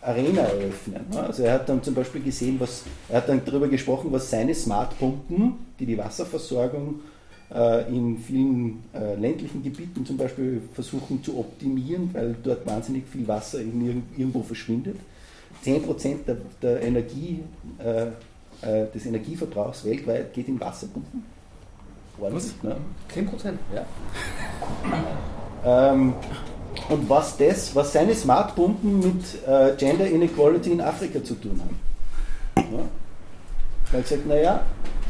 Arena 0.00 0.42
eröffnen. 0.42 1.04
Also 1.14 1.42
er 1.42 1.54
hat 1.54 1.68
dann 1.68 1.82
zum 1.82 1.94
Beispiel 1.94 2.22
gesehen, 2.22 2.58
was, 2.60 2.84
er 3.08 3.18
hat 3.18 3.28
dann 3.28 3.42
darüber 3.44 3.68
gesprochen, 3.68 4.12
was 4.12 4.30
seine 4.30 4.54
Smartpumpen, 4.54 5.54
die 5.78 5.86
die 5.86 5.98
Wasserversorgung 5.98 7.00
äh, 7.52 7.88
in 7.88 8.18
vielen 8.18 8.84
äh, 8.94 9.16
ländlichen 9.16 9.62
Gebieten 9.62 10.06
zum 10.06 10.16
Beispiel 10.16 10.62
versuchen 10.72 11.22
zu 11.22 11.38
optimieren, 11.38 12.10
weil 12.12 12.36
dort 12.42 12.66
wahnsinnig 12.66 13.04
viel 13.10 13.26
Wasser 13.26 13.60
irgendwo 13.60 14.42
verschwindet. 14.42 14.96
10% 15.64 16.24
der, 16.26 16.36
der 16.62 16.82
Energie, 16.82 17.40
äh, 17.78 18.06
äh, 18.60 18.90
des 18.92 19.06
Energieverbrauchs 19.06 19.84
weltweit 19.84 20.32
geht 20.32 20.48
in 20.48 20.60
Wasserpumpen. 20.60 21.37
Was? 22.20 22.54
Ne? 22.62 22.76
10%? 23.14 23.52
Ja. 23.74 23.86
ähm, 25.92 26.14
und 26.88 27.08
was 27.08 27.36
das, 27.36 27.74
was 27.74 27.92
seine 27.92 28.14
Smartpumpen 28.14 28.98
mit 28.98 29.46
äh, 29.46 29.76
Gender 29.76 30.06
Inequality 30.06 30.72
in 30.72 30.80
Afrika 30.80 31.22
zu 31.22 31.34
tun 31.34 31.60
haben. 31.60 31.80
Ja? 32.56 32.84
Weil 33.92 34.00
er 34.00 34.06
sagt, 34.06 34.26
naja, 34.26 34.62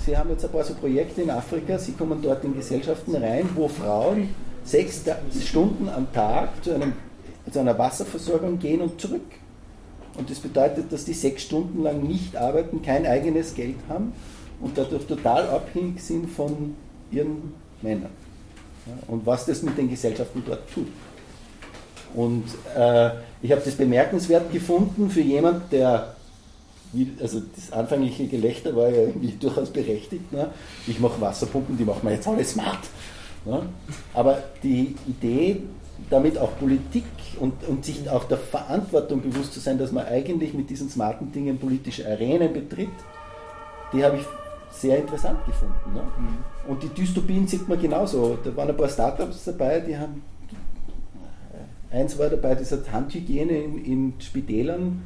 Sie 0.04 0.16
haben 0.16 0.30
jetzt 0.30 0.44
ein 0.44 0.50
paar 0.50 0.64
so 0.64 0.74
Projekte 0.74 1.22
in 1.22 1.30
Afrika, 1.30 1.78
Sie 1.78 1.92
kommen 1.92 2.22
dort 2.22 2.42
in 2.44 2.54
Gesellschaften 2.54 3.14
rein, 3.14 3.48
wo 3.54 3.68
Frauen 3.68 4.34
sechs 4.64 5.02
Stunden 5.44 5.88
am 5.88 6.12
Tag 6.12 6.64
zu, 6.64 6.74
einem, 6.74 6.92
zu 7.50 7.58
einer 7.58 7.78
Wasserversorgung 7.78 8.58
gehen 8.58 8.80
und 8.80 9.00
zurück. 9.00 9.20
Und 10.16 10.30
das 10.30 10.38
bedeutet, 10.38 10.92
dass 10.92 11.04
die 11.04 11.12
sechs 11.12 11.42
Stunden 11.42 11.82
lang 11.82 12.02
nicht 12.02 12.36
arbeiten, 12.36 12.82
kein 12.82 13.06
eigenes 13.06 13.54
Geld 13.54 13.76
haben 13.88 14.12
und 14.60 14.76
dadurch 14.76 15.06
total 15.06 15.48
abhängig 15.48 16.00
sind 16.00 16.30
von 16.30 16.74
ihren 17.10 17.54
Männern. 17.82 18.10
Und 19.06 19.26
was 19.26 19.46
das 19.46 19.62
mit 19.62 19.76
den 19.76 19.90
Gesellschaften 19.90 20.42
dort 20.46 20.70
tut. 20.72 20.88
Und 22.14 22.44
äh, 22.74 23.10
ich 23.42 23.52
habe 23.52 23.60
das 23.64 23.74
bemerkenswert 23.74 24.50
gefunden 24.50 25.10
für 25.10 25.20
jemand, 25.20 25.70
der, 25.72 26.14
also 27.20 27.42
das 27.54 27.70
anfängliche 27.72 28.26
Gelächter 28.26 28.74
war 28.74 28.88
ja 28.88 29.02
irgendwie 29.02 29.32
durchaus 29.40 29.70
berechtigt. 29.70 30.32
Ne? 30.32 30.50
Ich 30.86 30.98
mache 31.00 31.20
Wasserpumpen, 31.20 31.76
die 31.76 31.84
machen 31.84 32.00
wir 32.02 32.12
jetzt 32.12 32.26
alle 32.26 32.44
smart. 32.44 32.80
Ne? 33.44 33.62
Aber 34.14 34.42
die 34.62 34.96
Idee, 35.06 35.62
damit 36.10 36.38
auch 36.38 36.56
Politik 36.58 37.04
und, 37.40 37.52
und 37.68 37.84
sich 37.84 38.08
auch 38.08 38.24
der 38.24 38.38
Verantwortung 38.38 39.20
bewusst 39.20 39.52
zu 39.52 39.60
sein, 39.60 39.78
dass 39.78 39.92
man 39.92 40.06
eigentlich 40.06 40.54
mit 40.54 40.70
diesen 40.70 40.88
smarten 40.88 41.30
Dingen 41.32 41.58
politische 41.58 42.06
Arenen 42.06 42.52
betritt, 42.52 42.88
die 43.92 44.04
habe 44.04 44.18
ich 44.18 44.24
sehr 44.70 44.98
interessant 44.98 45.44
gefunden. 45.44 45.94
Ne? 45.94 46.02
Mhm. 46.02 46.70
Und 46.70 46.82
die 46.82 46.88
Dystopien 46.88 47.46
sieht 47.46 47.68
man 47.68 47.80
genauso. 47.80 48.38
Da 48.42 48.54
waren 48.56 48.68
ein 48.68 48.76
paar 48.76 48.88
Startups 48.88 49.44
dabei, 49.44 49.80
die 49.80 49.96
haben 49.96 50.22
Eins 51.90 52.18
war 52.18 52.28
dabei, 52.28 52.54
das 52.54 52.70
hat 52.70 52.92
Handhygiene 52.92 53.62
in, 53.62 53.84
in 53.84 54.12
Spitälern 54.18 55.02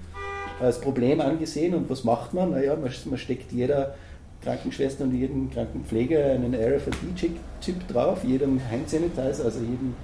als 0.61 0.81
Problem 0.81 1.21
angesehen. 1.21 1.75
Und 1.75 1.89
was 1.89 2.03
macht 2.05 2.35
man? 2.35 2.51
Naja, 2.51 2.75
man, 2.75 2.91
man 3.05 3.19
steckt 3.19 3.53
jeder 3.53 3.95
Krankenschwester 4.43 5.05
und 5.05 5.15
jedem 5.15 5.51
Krankenpfleger 5.51 6.33
einen 6.33 6.55
RFID-Chip 6.55 7.87
drauf, 7.89 8.25
jedem 8.25 8.61
Handsanitizer, 8.69 9.45
also 9.45 9.61
jedem 9.61 9.95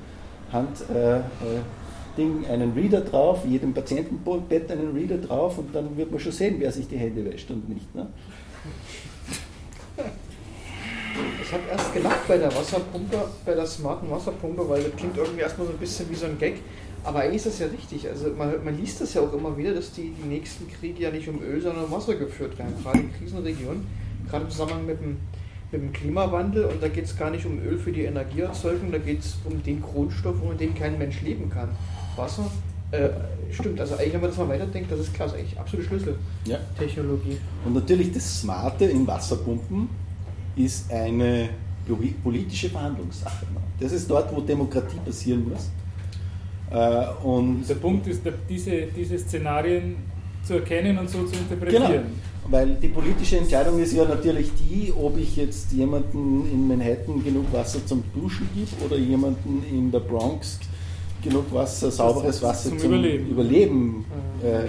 Handding 0.53 0.95
äh, 2.45 2.47
äh, 2.47 2.53
einen 2.53 2.73
Reader 2.75 3.01
drauf, 3.01 3.45
jedem 3.45 3.75
Patientenbett 3.75 4.71
einen 4.71 4.95
Reader 4.95 5.19
drauf 5.19 5.59
und 5.59 5.75
dann 5.75 5.97
wird 5.97 6.13
man 6.13 6.21
schon 6.21 6.33
sehen, 6.33 6.57
wer 6.59 6.71
sich 6.71 6.87
die 6.87 6.97
Hände 6.97 7.25
wäscht 7.25 7.51
und 7.51 7.69
nicht. 7.69 7.93
Ne? 7.97 8.07
Ich 11.43 11.53
habe 11.53 11.63
erst 11.71 11.95
gelacht 11.95 12.29
bei 12.29 12.37
der 12.37 12.55
Wasserpumpe, 12.55 13.17
bei 13.45 13.55
der 13.55 13.67
smarten 13.67 14.11
Wasserpumpe, 14.11 14.69
weil 14.69 14.83
das 14.83 14.97
klingt 14.97 15.17
irgendwie 15.17 15.41
erstmal 15.41 15.67
so 15.67 15.73
ein 15.73 15.79
bisschen 15.79 16.11
wie 16.11 16.15
so 16.15 16.27
ein 16.27 16.39
Gag. 16.39 16.61
Aber 17.05 17.21
eigentlich 17.21 17.37
ist 17.37 17.47
das 17.47 17.59
ja 17.61 17.67
richtig. 17.69 18.07
Also 18.07 18.31
man, 18.37 18.63
man 18.65 18.77
liest 18.77 19.01
das 19.01 19.15
ja 19.15 19.23
auch 19.23 19.33
immer 19.33 19.57
wieder, 19.57 19.73
dass 19.73 19.93
die, 19.93 20.11
die 20.11 20.29
nächsten 20.29 20.69
Kriege 20.71 21.05
ja 21.05 21.11
nicht 21.11 21.29
um 21.29 21.43
Öl, 21.43 21.61
sondern 21.61 21.85
um 21.85 21.91
Wasser 21.91 22.15
geführt 22.17 22.59
werden. 22.59 22.75
Gerade 22.83 22.99
in 22.99 23.13
Krisenregionen, 23.15 23.87
gerade 24.29 24.45
im 24.45 24.51
Zusammenhang 24.51 24.85
mit 24.87 25.01
dem, 25.01 25.17
mit 25.73 25.81
dem 25.81 25.93
Klimawandel. 25.93 26.65
Und 26.67 26.83
da 26.83 26.89
geht 26.89 27.05
es 27.05 27.17
gar 27.17 27.31
nicht 27.31 27.47
um 27.47 27.59
Öl 27.63 27.79
für 27.79 27.93
die 27.93 28.03
Energieerzeugung, 28.03 28.93
da 28.93 28.99
geht 28.99 29.21
es 29.21 29.39
um 29.45 29.63
den 29.63 29.81
Grundstoff, 29.81 30.37
ohne 30.45 30.57
den 30.57 30.75
kein 30.75 30.99
Mensch 30.99 31.23
leben 31.23 31.49
kann. 31.49 31.71
Wasser 32.17 32.51
äh, 32.91 33.11
stimmt, 33.51 33.81
also 33.81 33.95
eigentlich, 33.97 34.15
wenn 34.15 34.21
man 34.21 34.31
das 34.31 34.39
mal 34.39 34.49
weiterdenkt, 34.49 34.91
das 34.91 35.01
ist 35.01 35.15
klar, 35.15 35.29
das 35.29 35.37
ist 35.37 35.43
eigentlich 35.43 35.59
absolute 35.59 35.89
Schlüsseltechnologie. 35.89 37.33
Ja. 37.33 37.39
Und 37.67 37.75
natürlich 37.75 38.13
das 38.13 38.41
Smarte 38.41 38.87
in 38.87 39.07
Wasserpumpen 39.07 39.89
ist 40.57 40.91
eine 40.91 41.51
politische 42.23 42.69
Verhandlungssache. 42.69 43.47
Das 43.81 43.93
ist 43.93 44.11
dort, 44.11 44.35
wo 44.35 44.41
Demokratie 44.41 44.99
passieren 45.05 45.49
muss. 45.49 45.71
Äh, 46.71 47.27
und 47.27 47.69
der 47.69 47.77
Punkt 47.77 48.07
ist, 48.07 48.23
diese, 48.49 48.87
diese 48.87 49.19
Szenarien 49.19 49.97
zu 50.43 50.55
erkennen 50.55 50.99
und 50.99 51.09
so 51.09 51.25
zu 51.25 51.37
interpretieren. 51.37 51.93
Genau, 51.93 52.03
weil 52.51 52.75
die 52.77 52.89
politische 52.89 53.39
Entscheidung 53.39 53.79
ist 53.79 53.93
ja 53.93 54.05
natürlich 54.05 54.51
die, 54.55 54.93
ob 54.93 55.19
ich 55.19 55.37
jetzt 55.37 55.73
jemanden 55.73 56.51
in 56.51 56.67
Manhattan 56.67 57.23
genug 57.23 57.53
Wasser 57.53 57.85
zum 57.85 58.03
Duschen 58.15 58.49
gebe 58.55 58.85
oder 58.85 58.97
jemanden 58.97 59.63
in 59.71 59.91
der 59.91 60.01
Bronx 60.01 60.59
genug 61.23 61.53
Wasser, 61.53 61.91
sauberes 61.91 62.43
Wasser 62.43 62.71
zum, 62.71 62.79
zum 62.79 62.89
Überleben, 62.89 63.29
Überleben 63.29 64.05
äh, 64.43 64.69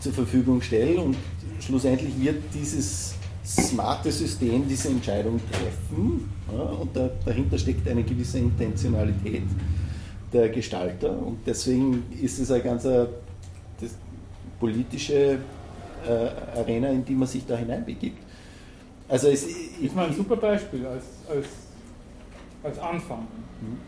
zur 0.00 0.12
Verfügung 0.12 0.60
stelle. 0.62 1.00
Und 1.00 1.16
schlussendlich 1.60 2.12
wird 2.20 2.42
dieses 2.54 3.14
smarte 3.44 4.12
System 4.12 4.66
diese 4.68 4.88
Entscheidung 4.88 5.40
treffen 5.50 6.30
ja, 6.52 6.62
und 6.62 6.96
da, 6.96 7.10
dahinter 7.24 7.58
steckt 7.58 7.88
eine 7.88 8.04
gewisse 8.04 8.38
Intentionalität 8.38 9.42
der 10.32 10.48
Gestalter 10.48 11.10
und 11.10 11.38
deswegen 11.44 12.04
ist 12.22 12.38
es 12.38 12.50
eine 12.50 12.62
ganz 12.62 12.86
politische 14.58 15.38
äh, 16.06 16.58
Arena, 16.58 16.88
in 16.90 17.04
die 17.04 17.14
man 17.14 17.26
sich 17.26 17.44
da 17.44 17.56
hineinbegibt. 17.56 18.18
Also 19.08 19.28
es 19.28 19.44
ist 19.44 19.94
mal 19.94 20.06
ein 20.06 20.14
super 20.14 20.36
Beispiel 20.36 20.86
als, 20.86 21.04
als, 21.28 21.46
als 22.62 22.78
Anfang. 22.78 23.26
Mhm. 23.60 23.78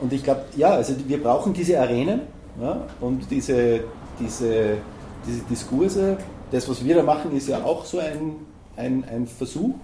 Und 0.00 0.12
ich 0.12 0.22
glaube, 0.22 0.44
ja, 0.56 0.70
also 0.70 0.94
wir 1.06 1.22
brauchen 1.22 1.52
diese 1.52 1.78
Arenen 1.80 2.20
ja, 2.60 2.86
und 3.00 3.30
diese, 3.30 3.80
diese, 4.18 4.78
diese 5.26 5.40
Diskurse. 5.50 6.16
Das, 6.50 6.68
was 6.68 6.84
wir 6.84 6.96
da 6.96 7.02
machen, 7.02 7.36
ist 7.36 7.48
ja 7.48 7.62
auch 7.62 7.84
so 7.84 7.98
ein 7.98 8.36
ein, 8.80 9.04
ein 9.04 9.26
Versuch, 9.26 9.74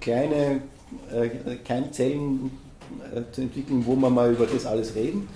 kleine 0.00 0.62
äh, 1.12 1.56
Keimzellen 1.64 2.50
äh, 3.14 3.22
zu 3.32 3.42
entwickeln, 3.42 3.84
wo 3.84 3.96
wir 3.96 4.10
mal 4.10 4.32
über 4.32 4.46
das 4.46 4.66
alles 4.66 4.94
reden. 4.94 5.28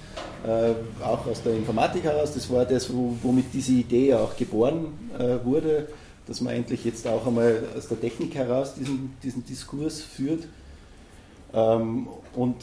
Äh, 0.47 0.73
auch 1.05 1.27
aus 1.27 1.43
der 1.43 1.55
Informatik 1.55 2.05
heraus, 2.05 2.35
das 2.35 2.51
war 2.51 2.65
das, 2.65 2.93
wo, 2.93 3.17
womit 3.23 3.47
diese 3.53 3.73
Idee 3.73 4.15
auch 4.15 4.37
geboren 4.37 4.87
äh, 5.19 5.45
wurde, 5.45 5.89
dass 6.27 6.41
man 6.41 6.55
endlich 6.55 6.85
jetzt 6.85 7.07
auch 7.07 7.27
einmal 7.27 7.63
aus 7.77 7.89
der 7.89 8.01
Technik 8.01 8.35
heraus 8.35 8.75
diesen, 8.75 9.15
diesen 9.23 9.45
Diskurs 9.45 10.01
führt. 10.01 10.45
Ähm, 11.53 12.09
und 12.35 12.57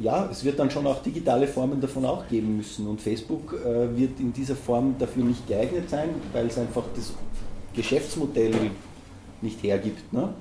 ja, 0.00 0.28
es 0.30 0.44
wird 0.44 0.58
dann 0.58 0.70
schon 0.70 0.86
auch 0.86 1.02
digitale 1.02 1.46
Formen 1.46 1.80
davon 1.80 2.04
auch 2.04 2.28
geben 2.28 2.58
müssen. 2.58 2.86
Und 2.86 3.00
Facebook 3.00 3.54
äh, 3.54 3.96
wird 3.96 4.20
in 4.20 4.32
dieser 4.32 4.56
Form 4.56 4.96
dafür 4.98 5.24
nicht 5.24 5.46
geeignet 5.46 5.88
sein, 5.88 6.10
weil 6.32 6.46
es 6.46 6.58
einfach 6.58 6.84
das 6.94 7.12
Geschäftsmodell 7.74 8.54
nicht 9.40 9.62
hergibt. 9.62 10.12
Ne? 10.12 10.34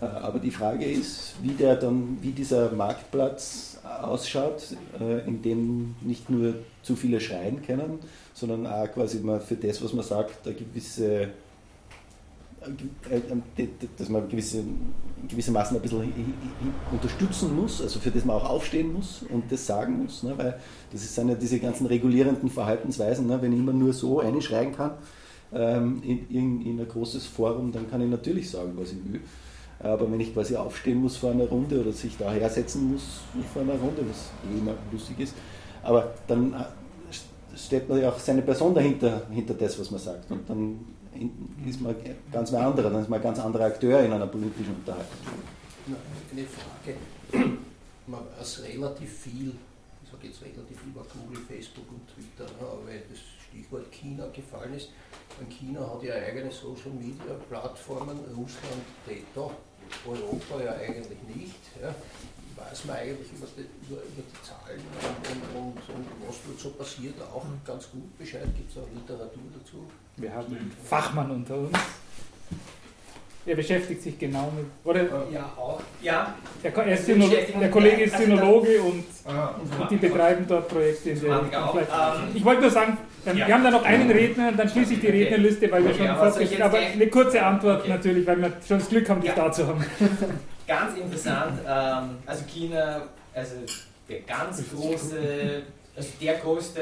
Äh, 0.00 0.04
aber 0.04 0.38
die 0.38 0.50
Frage 0.50 0.84
ist, 0.84 1.34
wie, 1.42 1.52
der 1.52 1.76
dann, 1.76 2.18
wie 2.20 2.32
dieser 2.32 2.70
Marktplatz 2.72 3.78
ausschaut, 4.02 4.76
äh, 5.00 5.26
in 5.26 5.42
dem 5.42 5.94
nicht 6.00 6.28
nur 6.28 6.54
zu 6.82 6.96
viele 6.96 7.20
schreien 7.20 7.62
können, 7.62 7.98
sondern 8.34 8.66
auch 8.66 8.90
quasi 8.92 9.18
mal 9.18 9.40
für 9.40 9.56
das, 9.56 9.82
was 9.82 9.92
man 9.92 10.04
sagt, 10.04 10.46
eine 10.46 10.54
gewisse 10.54 11.28
dass 13.98 14.08
man 14.08 14.28
gewisse, 14.28 14.64
gewissermaßen 15.28 15.76
ein 15.76 15.82
bisschen 15.82 16.12
unterstützen 16.92 17.54
muss, 17.54 17.82
also 17.82 17.98
für 18.00 18.10
das 18.10 18.24
man 18.24 18.36
auch 18.36 18.48
aufstehen 18.48 18.92
muss 18.92 19.24
und 19.30 19.50
das 19.50 19.66
sagen 19.66 20.02
muss, 20.02 20.22
ne, 20.22 20.34
weil 20.36 20.58
das 20.92 21.14
sind 21.14 21.28
ja 21.28 21.34
diese 21.34 21.58
ganzen 21.58 21.86
regulierenden 21.86 22.50
Verhaltensweisen, 22.50 23.26
ne, 23.26 23.40
wenn 23.40 23.52
ich 23.52 23.58
immer 23.58 23.72
nur 23.72 23.92
so 23.92 24.20
einschreien 24.20 24.74
kann 24.74 24.92
ähm, 25.52 26.02
in, 26.02 26.28
in, 26.28 26.66
in 26.66 26.80
ein 26.80 26.88
großes 26.88 27.26
Forum, 27.26 27.72
dann 27.72 27.90
kann 27.90 28.00
ich 28.00 28.08
natürlich 28.08 28.50
sagen, 28.50 28.72
was 28.76 28.92
ich 28.92 29.12
will. 29.12 29.20
Aber 29.80 30.10
wenn 30.10 30.20
ich 30.20 30.32
quasi 30.32 30.56
aufstehen 30.56 30.98
muss 30.98 31.16
vor 31.16 31.32
einer 31.32 31.46
Runde 31.46 31.80
oder 31.80 31.92
sich 31.92 32.16
da 32.16 32.32
hersetzen 32.32 32.92
muss 32.92 33.20
vor 33.52 33.62
einer 33.62 33.74
Runde, 33.74 34.02
was 34.08 34.30
eh 34.50 34.58
immer 34.58 34.74
lustig 34.90 35.20
ist, 35.20 35.34
aber 35.82 36.14
dann 36.26 36.54
steht 37.56 37.88
man 37.88 38.00
ja 38.00 38.08
auch 38.08 38.18
seine 38.18 38.42
Person 38.42 38.74
dahinter, 38.74 39.22
hinter 39.30 39.54
das, 39.54 39.78
was 39.78 39.90
man 39.90 40.00
sagt. 40.00 40.30
Und 40.30 40.48
dann 40.48 40.78
ist 41.66 41.80
man 41.80 41.94
ganz 42.32 42.52
ein 42.52 42.62
anderer, 42.62 42.90
dann 42.90 43.02
ist 43.02 43.08
man 43.08 43.18
ein 43.18 43.22
ganz 43.22 43.38
anderer 43.38 43.64
Akteur 43.66 44.00
in 44.00 44.12
einer 44.12 44.26
politischen 44.26 44.74
Unterhaltung. 44.76 45.18
Eine 46.32 46.46
Frage. 46.46 47.56
Man 48.06 48.20
weiß 48.38 48.62
relativ 48.64 49.10
viel, 49.10 49.52
ich 50.02 50.10
sage 50.10 50.26
jetzt 50.26 50.42
relativ 50.42 50.78
viel 50.78 50.90
über 50.90 51.04
Google, 51.04 51.42
Facebook 51.48 51.88
und 51.88 52.02
Twitter, 52.08 52.50
weil 52.84 53.02
das 53.08 53.18
Stichwort 53.48 53.90
China 53.92 54.26
gefallen 54.32 54.74
ist. 54.74 54.90
Und 55.40 55.50
China 55.50 55.80
hat 55.80 56.02
ja 56.02 56.14
eigene 56.14 56.50
Social 56.50 56.90
Media 56.98 57.34
Plattformen, 57.48 58.18
Russland 58.36 58.84
Data, 59.06 59.50
Europa 60.06 60.64
ja 60.64 60.72
eigentlich 60.72 61.18
nicht. 61.34 61.60
Ja. 61.80 61.94
Weiß 62.56 62.84
man 62.84 62.96
eigentlich 62.96 63.32
über 63.32 63.48
die, 63.56 63.66
über, 63.86 64.00
über 64.02 64.22
die 64.22 64.42
Zahlen 64.46 64.78
und, 64.78 65.58
und, 65.58 65.76
und, 65.76 66.06
was 66.28 66.36
dort 66.46 66.60
so 66.60 66.70
passiert 66.70 67.20
auch 67.20 67.44
ganz 67.64 67.90
gut 67.90 68.16
Bescheid? 68.16 68.46
Gibt 68.56 68.70
es 68.70 68.78
auch 68.78 68.86
Literatur 68.94 69.42
dazu? 69.58 69.84
Wir 70.16 70.32
haben 70.32 70.46
einen 70.46 70.72
Fachmann 70.84 71.30
unter 71.30 71.56
uns. 71.56 71.78
Er 73.46 73.56
beschäftigt 73.56 74.00
sich 74.00 74.18
genau 74.18 74.50
mit. 74.56 74.64
Oder? 74.84 75.02
Ja, 75.30 75.52
auch. 75.56 75.80
Ja. 76.00 76.34
Der, 76.62 76.74
er 76.74 76.94
ist 76.94 77.04
Sinolo, 77.04 77.36
der 77.60 77.70
Kollege 77.70 78.04
ist 78.04 78.16
Sinologe 78.16 78.80
und, 78.80 79.04
und 79.80 79.90
die 79.90 79.96
betreiben 79.96 80.46
dort 80.48 80.68
Projekte 80.68 81.10
in 81.10 81.20
der. 81.20 81.42
Ich 82.32 82.44
wollte 82.44 82.62
nur 82.62 82.70
sagen, 82.70 82.96
wir 83.24 83.46
haben 83.46 83.64
da 83.64 83.70
noch 83.70 83.84
einen 83.84 84.10
Redner 84.10 84.48
und 84.48 84.58
dann 84.58 84.68
schließe 84.68 84.94
ich 84.94 85.00
die 85.00 85.08
Rednerliste, 85.08 85.70
weil 85.70 85.84
wir 85.84 85.94
schon 85.94 86.06
fortgeschritten 86.06 86.62
Aber 86.62 86.78
eine 86.78 87.06
kurze 87.08 87.42
Antwort 87.42 87.80
okay. 87.80 87.90
natürlich, 87.90 88.26
weil 88.26 88.40
wir 88.40 88.52
schon 88.66 88.78
das 88.78 88.88
Glück 88.88 89.08
haben, 89.10 89.20
dich 89.20 89.30
ja. 89.30 89.36
da 89.36 89.52
zu 89.52 89.66
haben. 89.66 89.84
Ganz 90.66 90.96
interessant, 90.96 91.60
ähm, 91.68 92.16
also 92.24 92.44
China, 92.46 93.02
also 93.34 93.56
der 94.08 94.20
ganz 94.20 94.62
große, 94.74 95.62
also 95.94 96.08
der 96.22 96.34
größte 96.36 96.80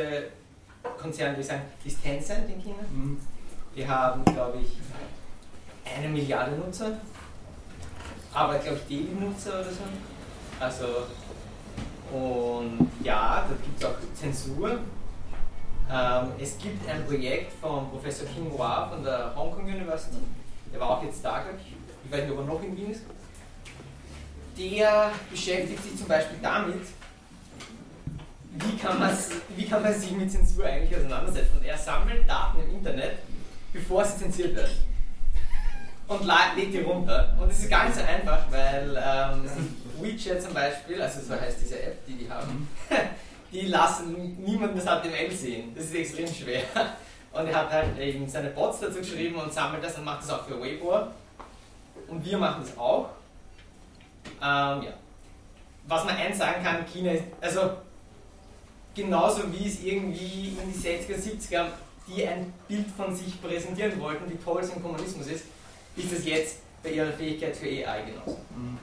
Konzern, 0.99 1.31
würde 1.31 1.41
ich 1.41 1.47
sagen, 1.47 1.63
ist 1.85 2.03
Tencent 2.03 2.49
in 2.51 2.61
China. 2.61 2.83
Mhm. 2.91 3.21
Die 3.75 3.87
haben, 3.87 4.25
glaube 4.25 4.59
ich, 4.59 4.79
eine 5.97 6.09
Milliarde 6.09 6.57
Nutzer, 6.57 6.99
aber 8.33 8.59
glaube 8.59 8.79
ich 8.79 8.97
Daily-Nutzer 8.97 9.61
oder 9.61 9.71
so. 9.71 9.83
Also, 10.61 10.87
und 12.13 12.91
ja, 13.03 13.47
da 13.49 13.55
gibt 13.65 13.79
es 13.79 13.85
auch 13.85 13.95
Zensur. 14.15 14.79
Ähm, 15.91 16.29
es 16.39 16.59
gibt 16.59 16.89
ein 16.89 17.05
Projekt 17.07 17.53
von 17.61 17.91
Professor 17.91 18.27
King 18.29 18.51
Hua 18.53 18.89
von 18.89 19.03
der 19.03 19.35
Hong 19.35 19.51
Kong 19.53 19.65
University, 19.65 20.19
der 20.73 20.81
war 20.81 20.91
auch 20.91 21.03
jetzt 21.03 21.25
da, 21.25 21.43
glaube 21.43 21.59
ich, 21.59 21.75
ich 22.05 22.11
weiß 22.11 22.23
nicht, 22.23 22.33
ob 22.33 22.39
er 22.39 22.45
noch 22.45 22.63
in 22.63 22.77
Wien 22.77 22.91
ist. 22.91 23.03
Der 24.57 25.11
beschäftigt 25.31 25.83
sich 25.83 25.97
zum 25.97 26.09
Beispiel 26.09 26.39
damit, 26.43 26.83
wie 28.55 28.77
kann, 28.77 29.19
wie 29.57 29.67
kann 29.67 29.83
man 29.83 29.95
sich 29.95 30.11
mit 30.13 30.31
Zensur 30.31 30.67
eigentlich 30.67 30.97
auseinandersetzen. 30.97 31.59
Und 31.59 31.65
er 31.65 31.79
sammelt 31.79 32.29
Daten 32.29 32.61
im 32.61 32.77
Internet, 32.77 33.19
bevor 33.73 34.05
sie 34.05 34.19
zensiert 34.19 34.55
werden. 34.55 34.93
Und 36.09 36.27
lädt 36.27 36.75
die 36.75 36.81
runter. 36.81 37.35
Und 37.41 37.49
das 37.49 37.61
ist 37.61 37.71
gar 37.71 37.87
nicht 37.87 37.97
so 37.97 38.05
einfach, 38.05 38.45
weil 38.51 38.97
ähm, 38.97 39.49
WeChat 40.01 40.43
zum 40.43 40.53
Beispiel, 40.53 41.01
also 41.01 41.21
so 41.21 41.41
heißt 41.41 41.59
diese 41.63 41.81
App, 41.81 42.07
die 42.07 42.17
die 42.17 42.31
haben, 42.31 42.69
die 43.53 43.63
lassen 43.63 44.43
niemanden 44.45 44.77
das 44.77 44.85
HTML 44.85 45.31
sehen. 45.31 45.73
Das 45.75 45.85
ist 45.85 45.95
extrem 45.95 46.27
schwer. 46.27 46.63
Und 47.33 47.47
er 47.47 47.55
hat 47.55 47.71
halt 47.71 47.99
eben 47.99 48.29
seine 48.29 48.51
Bots 48.51 48.81
dazu 48.81 48.99
geschrieben 48.99 49.37
und 49.37 49.53
sammelt 49.53 49.83
das 49.83 49.97
und 49.97 50.05
macht 50.05 50.23
das 50.23 50.31
auch 50.31 50.45
für 50.47 50.61
Weibo. 50.61 51.07
Und 52.09 52.23
wir 52.23 52.37
machen 52.37 52.63
das 52.63 52.77
auch. 52.77 53.09
Ähm, 54.43 54.83
ja. 54.83 54.93
Was 55.87 56.05
man 56.05 56.17
eins 56.17 56.37
sagen 56.37 56.63
kann, 56.63 56.85
China 56.87 57.13
ist, 57.13 57.25
also 57.41 57.71
genauso 58.95 59.43
wie 59.53 59.67
es 59.67 59.83
irgendwie 59.83 60.57
in 60.63 60.73
die 60.73 60.79
60er, 60.79 61.17
70er, 61.17 61.67
die 62.09 62.27
ein 62.27 62.53
Bild 62.69 62.87
von 62.97 63.15
sich 63.15 63.41
präsentieren 63.41 64.01
wollten, 64.01 64.31
wie 64.31 64.37
toll 64.37 64.61
es 64.63 64.71
im 64.71 64.83
Kommunismus 64.83 65.27
ist, 65.27 65.45
ist 65.97 66.13
es 66.13 66.25
jetzt 66.25 66.57
bei 66.83 66.91
ihrer 66.91 67.13
Fähigkeit 67.13 67.57
für 67.57 67.67
AI 67.67 68.03
genauso. 68.03 68.39
Mhm. 68.57 68.79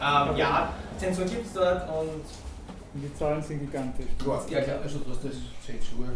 Ja. 0.00 0.30
Ähm, 0.30 0.36
ja, 0.36 0.74
Zensur 0.98 1.24
gibt 1.24 1.46
es 1.46 1.52
dort 1.52 1.88
und 1.88 2.22
und 2.96 3.02
die 3.02 3.14
Zahlen 3.14 3.42
sind 3.42 3.60
gigantisch. 3.60 4.06
Ja, 4.48 4.60
klar, 4.62 4.78
also 4.82 5.00
du 5.00 5.10
hast 5.10 5.22
das 5.22 5.32
Zensur. 5.66 6.06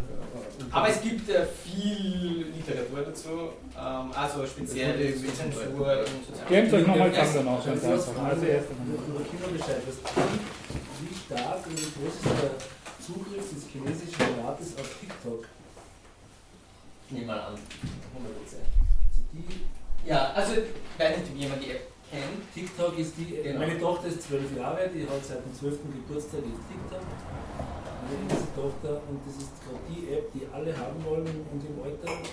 Aber 0.71 0.89
es 0.89 1.03
gibt 1.03 1.29
äh, 1.29 1.45
viel 1.45 2.47
Literatur 2.57 3.03
dazu, 3.05 3.29
ähm, 3.77 4.11
also 4.17 4.47
speziell 4.47 4.97
also, 4.97 5.27
Zensur 5.29 5.67
im 5.69 6.07
Sozialen. 6.25 6.49
Gebt 6.49 6.73
euch 6.73 6.87
nochmal 6.87 7.13
kann 7.13 7.29
danach. 7.35 7.67
Also 7.67 8.47
erst 8.47 8.69
über 8.71 9.21
China 9.29 9.47
Bescheid. 9.53 9.83
Wie 9.85 10.80
stark 11.31 11.67
und 11.67 11.79
wie 11.79 11.91
groß 11.95 12.15
ist 12.15 12.43
der 12.43 12.55
Zugriff 12.99 13.47
des 13.55 13.71
chinesischen 13.71 14.15
Staates 14.15 14.75
auf 14.79 14.91
TikTok? 14.99 15.45
Ich 17.07 17.13
nehme 17.13 17.27
mal 17.27 17.41
an, 17.41 17.55
100%. 17.55 17.55
Also 17.55 19.23
die 19.33 20.09
ja, 20.09 20.33
also 20.33 20.55
ich 20.55 20.99
weiß 20.99 21.19
nicht, 21.19 21.35
wie 21.35 21.43
jemand 21.43 21.63
die 21.63 21.71
App 21.71 21.87
kennt. 22.11 22.55
TikTok 22.55 22.99
ist 22.99 23.15
die, 23.19 23.37
genau. 23.43 23.59
meine 23.61 23.79
Tochter 23.79 24.09
ist 24.09 24.23
zwölf 24.23 24.57
Jahre, 24.57 24.89
die 24.89 25.03
hat 25.03 25.25
seit 25.25 25.45
dem 25.45 25.55
12. 25.55 25.79
Geburtstag 25.93 26.41
ist 26.41 26.65
TikTok. 26.67 27.07
Meine 28.11 28.41
Tochter 28.57 29.03
und 29.07 29.21
das 29.27 29.37
ist 29.37 29.53
gerade 29.63 29.85
die 29.87 30.13
App, 30.15 30.33
die 30.33 30.49
alle 30.53 30.77
haben 30.77 31.05
wollen 31.05 31.47
und 31.53 31.63
im 31.63 31.83
Alter 31.85 32.27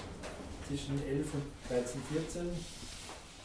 zwischen 0.65 0.97
11 1.05 1.33
und 1.33 1.43
13, 1.69 2.01
14. 2.13 2.49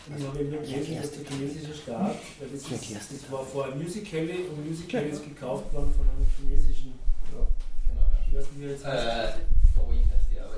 Ich 0.05 0.27
habe 0.27 0.41
eben 0.41 0.51
gelesen, 0.51 0.97
dass 1.01 1.11
der 1.12 1.24
chinesische 1.31 1.74
Staat, 1.74 2.16
weil 2.41 2.49
das, 2.49 2.62
ist, 2.62 3.12
das 3.12 3.31
war 3.31 3.45
vorher 3.45 3.74
Musical.ly 3.77 4.49
und 4.49 4.69
Musical.ly 4.69 5.11
ist 5.11 5.24
gekauft 5.24 5.73
worden 5.73 5.93
von 5.97 6.09
einem 6.09 6.27
chinesischen, 6.37 6.99
ja, 7.31 7.47
genau, 7.87 8.07
ich 8.27 8.35
weiß 8.35 8.53
nicht, 8.53 8.61
wie 8.61 8.70
jetzt 8.70 8.85
heißt. 8.85 9.07
Äh, 9.07 9.41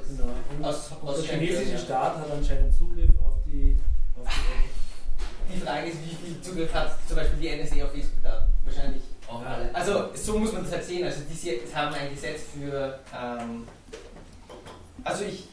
Genau. 0.09 0.33
Und, 0.51 0.65
aus, 0.65 0.91
aus 1.03 1.23
der 1.23 1.39
chinesische 1.39 1.79
Staat 1.79 2.19
hat 2.19 2.31
anscheinend 2.31 2.75
Zugriff 2.77 3.11
auf 3.23 3.39
die, 3.47 3.79
auf 4.21 4.29
die. 4.29 5.53
Die 5.55 5.61
Frage 5.61 5.89
ist, 5.89 5.99
wie 6.05 6.15
viel 6.15 6.41
Zugriff 6.41 6.73
hat 6.73 6.97
zum 7.07 7.17
Beispiel 7.17 7.39
die 7.39 7.63
NSA 7.63 7.85
auf 7.85 7.93
Facebook-Daten? 7.93 8.53
Wahrscheinlich 8.65 9.03
auch 9.29 9.43
alle. 9.45 9.75
Also 9.75 10.11
so 10.15 10.39
muss 10.39 10.53
man 10.53 10.63
das 10.63 10.73
halt 10.73 10.85
sehen. 10.85 11.05
Also 11.05 11.21
die 11.31 11.75
haben 11.75 11.95
ein 11.95 12.11
Gesetz 12.11 12.43
für, 12.55 12.99
ähm, 13.15 13.67
also 15.05 15.25
ich, 15.25 15.49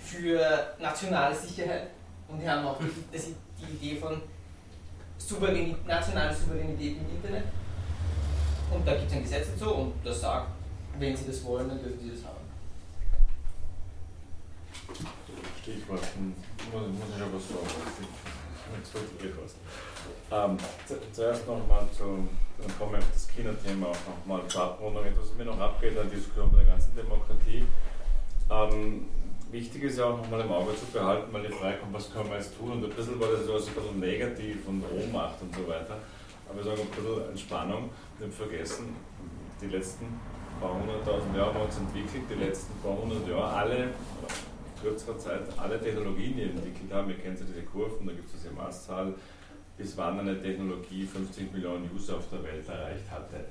für 0.00 0.74
nationale 0.78 1.34
Sicherheit 1.34 1.88
und 2.28 2.40
die 2.40 2.48
haben 2.48 2.66
auch 2.66 2.78
das, 3.12 3.26
die 3.60 3.86
Idee 3.86 4.00
von 4.00 4.20
Souveränität, 5.18 5.86
nationale 5.86 6.34
Souveränität 6.34 6.98
im 6.98 7.16
Internet. 7.16 7.44
Und 8.70 8.86
da 8.86 8.94
gibt 8.96 9.08
es 9.08 9.16
ein 9.16 9.22
Gesetz 9.22 9.48
dazu 9.52 9.74
und 9.74 9.94
das 10.04 10.20
sagt, 10.20 10.48
wenn 10.98 11.16
sie 11.16 11.26
das 11.26 11.44
wollen, 11.44 11.68
dann 11.68 11.82
dürfen 11.82 12.00
sie 12.00 12.10
das 12.10 12.24
haben. 12.24 12.46
Stichwort, 15.62 16.02
muss, 16.72 16.82
muss 16.82 17.16
ich 17.16 17.22
aber 17.22 17.38
sagen 17.38 17.96
ähm, 20.30 20.56
zuerst 21.12 21.46
nochmal 21.46 21.86
zu, 21.96 22.28
dann 22.58 22.78
komme 22.78 22.98
ich 22.98 23.04
auf 23.04 23.10
das 23.12 23.28
China-Thema 23.28 23.88
auch 23.88 23.96
nochmal 24.06 24.46
zur 24.48 24.62
Abrundung, 24.62 25.04
etwas, 25.04 25.30
was 25.30 25.38
mir 25.38 25.44
noch 25.44 25.58
abgeht 25.58 25.96
an 25.98 26.10
Diskussion 26.10 26.50
mit 26.50 26.60
der 26.60 26.74
ganzen 26.74 26.94
Demokratie. 26.96 27.64
Ähm, 28.50 29.06
wichtig 29.56 29.84
ist 29.84 29.98
ja 29.98 30.04
auch 30.04 30.18
nochmal 30.18 30.42
im 30.42 30.52
Auge 30.52 30.76
zu 30.76 30.84
behalten, 30.92 31.32
weil 31.32 31.46
die 31.46 31.52
Frage 31.52 31.78
kommt, 31.78 31.94
was 31.94 32.12
können 32.12 32.28
wir 32.28 32.36
jetzt 32.36 32.56
tun? 32.58 32.72
Und 32.72 32.84
ein 32.84 32.90
bisschen 32.90 33.18
war 33.18 33.28
das 33.30 33.46
so 33.46 33.54
ein 33.54 33.58
bisschen 33.58 34.00
negativ 34.00 34.68
und 34.68 34.84
Ohnmacht 34.84 35.40
und 35.40 35.54
so 35.54 35.66
weiter. 35.66 35.96
Aber 36.46 36.58
wir 36.58 36.64
sagen 36.64 36.82
ein 36.82 36.90
bisschen 36.90 37.30
Entspannung, 37.30 37.90
nicht 38.20 38.34
vergessen, 38.34 38.94
die 39.60 39.68
letzten 39.68 40.06
paar 40.60 40.74
hunderttausend 40.78 41.34
Jahre 41.34 41.48
haben 41.48 41.60
wir 41.60 41.64
uns 41.64 41.78
entwickelt, 41.78 42.24
die 42.30 42.44
letzten 42.44 42.74
paar 42.82 42.96
hundert 43.00 43.26
Jahre, 43.28 43.48
alle 43.48 43.88
kürzerer 44.82 45.18
Zeit 45.18 45.40
alle 45.56 45.80
Technologien 45.80 46.38
entwickelt 46.38 46.92
haben. 46.92 47.08
Wir 47.08 47.16
kennen 47.16 47.36
ja 47.36 47.44
diese 47.46 47.62
Kurven, 47.62 48.06
da 48.06 48.12
gibt 48.12 48.26
es 48.26 48.42
diese 48.42 48.52
Maßzahl, 48.52 49.14
bis 49.78 49.96
wann 49.96 50.20
eine 50.20 50.40
Technologie 50.40 51.06
50 51.06 51.52
Millionen 51.52 51.90
User 51.94 52.16
auf 52.16 52.28
der 52.30 52.42
Welt 52.44 52.68
erreicht 52.68 53.10
hatte. 53.10 53.46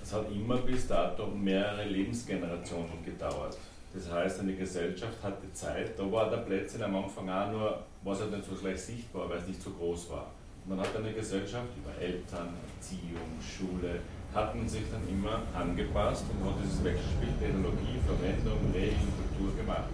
Es 0.00 0.12
hat 0.12 0.30
immer 0.30 0.58
bis 0.58 0.86
dato 0.86 1.26
mehrere 1.26 1.84
Lebensgenerationen 1.84 3.04
gedauert. 3.04 3.58
Das 3.94 4.10
heißt, 4.10 4.40
eine 4.40 4.54
Gesellschaft 4.54 5.22
hatte 5.22 5.52
Zeit, 5.52 5.96
da 5.96 6.10
war 6.10 6.28
der 6.28 6.38
Plätzchen 6.38 6.82
am 6.82 6.96
Anfang 6.96 7.28
auch 7.30 7.50
nur, 7.52 7.78
was 8.02 8.20
halt 8.20 8.32
nicht 8.32 8.44
so 8.44 8.56
gleich 8.56 8.80
sichtbar, 8.80 9.30
weil 9.30 9.38
es 9.38 9.46
nicht 9.46 9.62
so 9.62 9.70
groß 9.70 10.10
war. 10.10 10.32
Man 10.66 10.80
hat 10.80 10.96
eine 10.96 11.12
Gesellschaft 11.12 11.68
über 11.76 11.94
Eltern, 12.02 12.48
Erziehung, 12.74 13.38
Schule, 13.40 14.00
hat 14.34 14.52
man 14.56 14.68
sich 14.68 14.82
dann 14.90 15.06
immer 15.08 15.42
angepasst 15.54 16.24
und 16.32 16.44
hat 16.44 16.58
dieses 16.64 16.82
Wechselspiel 16.82 17.28
Technologie, 17.38 18.00
Verwendung, 18.04 18.58
Regeln, 18.74 19.12
Kultur 19.30 19.56
gemacht. 19.56 19.90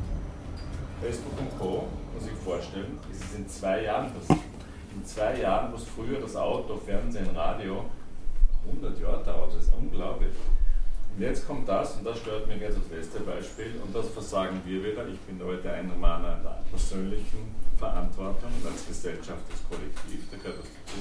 Facebook 1.02 1.39
und 1.39 1.59
Co. 1.59 1.89
muss 2.14 2.27
ich 2.27 2.39
vorstellen, 2.43 2.98
ist 3.12 3.24
es 3.24 3.35
in 3.35 3.48
zwei 3.48 3.82
Jahren 3.82 4.10
passiert. 4.14 4.48
In 4.94 5.05
zwei 5.05 5.40
Jahren, 5.40 5.72
was 5.74 5.85
früher 5.85 6.20
das 6.20 6.36
Auto, 6.36 6.77
Fernsehen, 6.77 7.36
Radio 7.36 7.85
100 8.66 8.98
Jahre 8.98 9.22
dauert, 9.22 9.55
das 9.55 9.64
ist 9.64 9.72
unglaublich. 9.74 10.32
Und 11.16 11.23
jetzt 11.23 11.47
kommt 11.47 11.69
das, 11.69 11.97
und 11.97 12.05
das 12.05 12.19
stört 12.19 12.47
mich 12.47 12.61
jetzt 12.61 12.78
das 12.78 12.91
letzte 12.97 13.20
Beispiel, 13.20 13.81
und 13.85 13.95
das 13.95 14.09
versagen 14.09 14.61
wir 14.65 14.82
wieder. 14.82 15.07
Ich 15.09 15.19
bin 15.20 15.41
heute 15.45 15.70
ein 15.70 15.93
Mahner 16.01 16.41
der 16.43 16.62
persönlichen 16.70 17.55
Verantwortung 17.77 18.51
als 18.65 18.87
Gesellschaft, 18.87 19.43
als 19.51 19.61
Kollektiv, 19.69 20.31
da 20.31 20.37
gehört 20.37 20.59
das 20.61 20.66
dazu. 20.87 20.99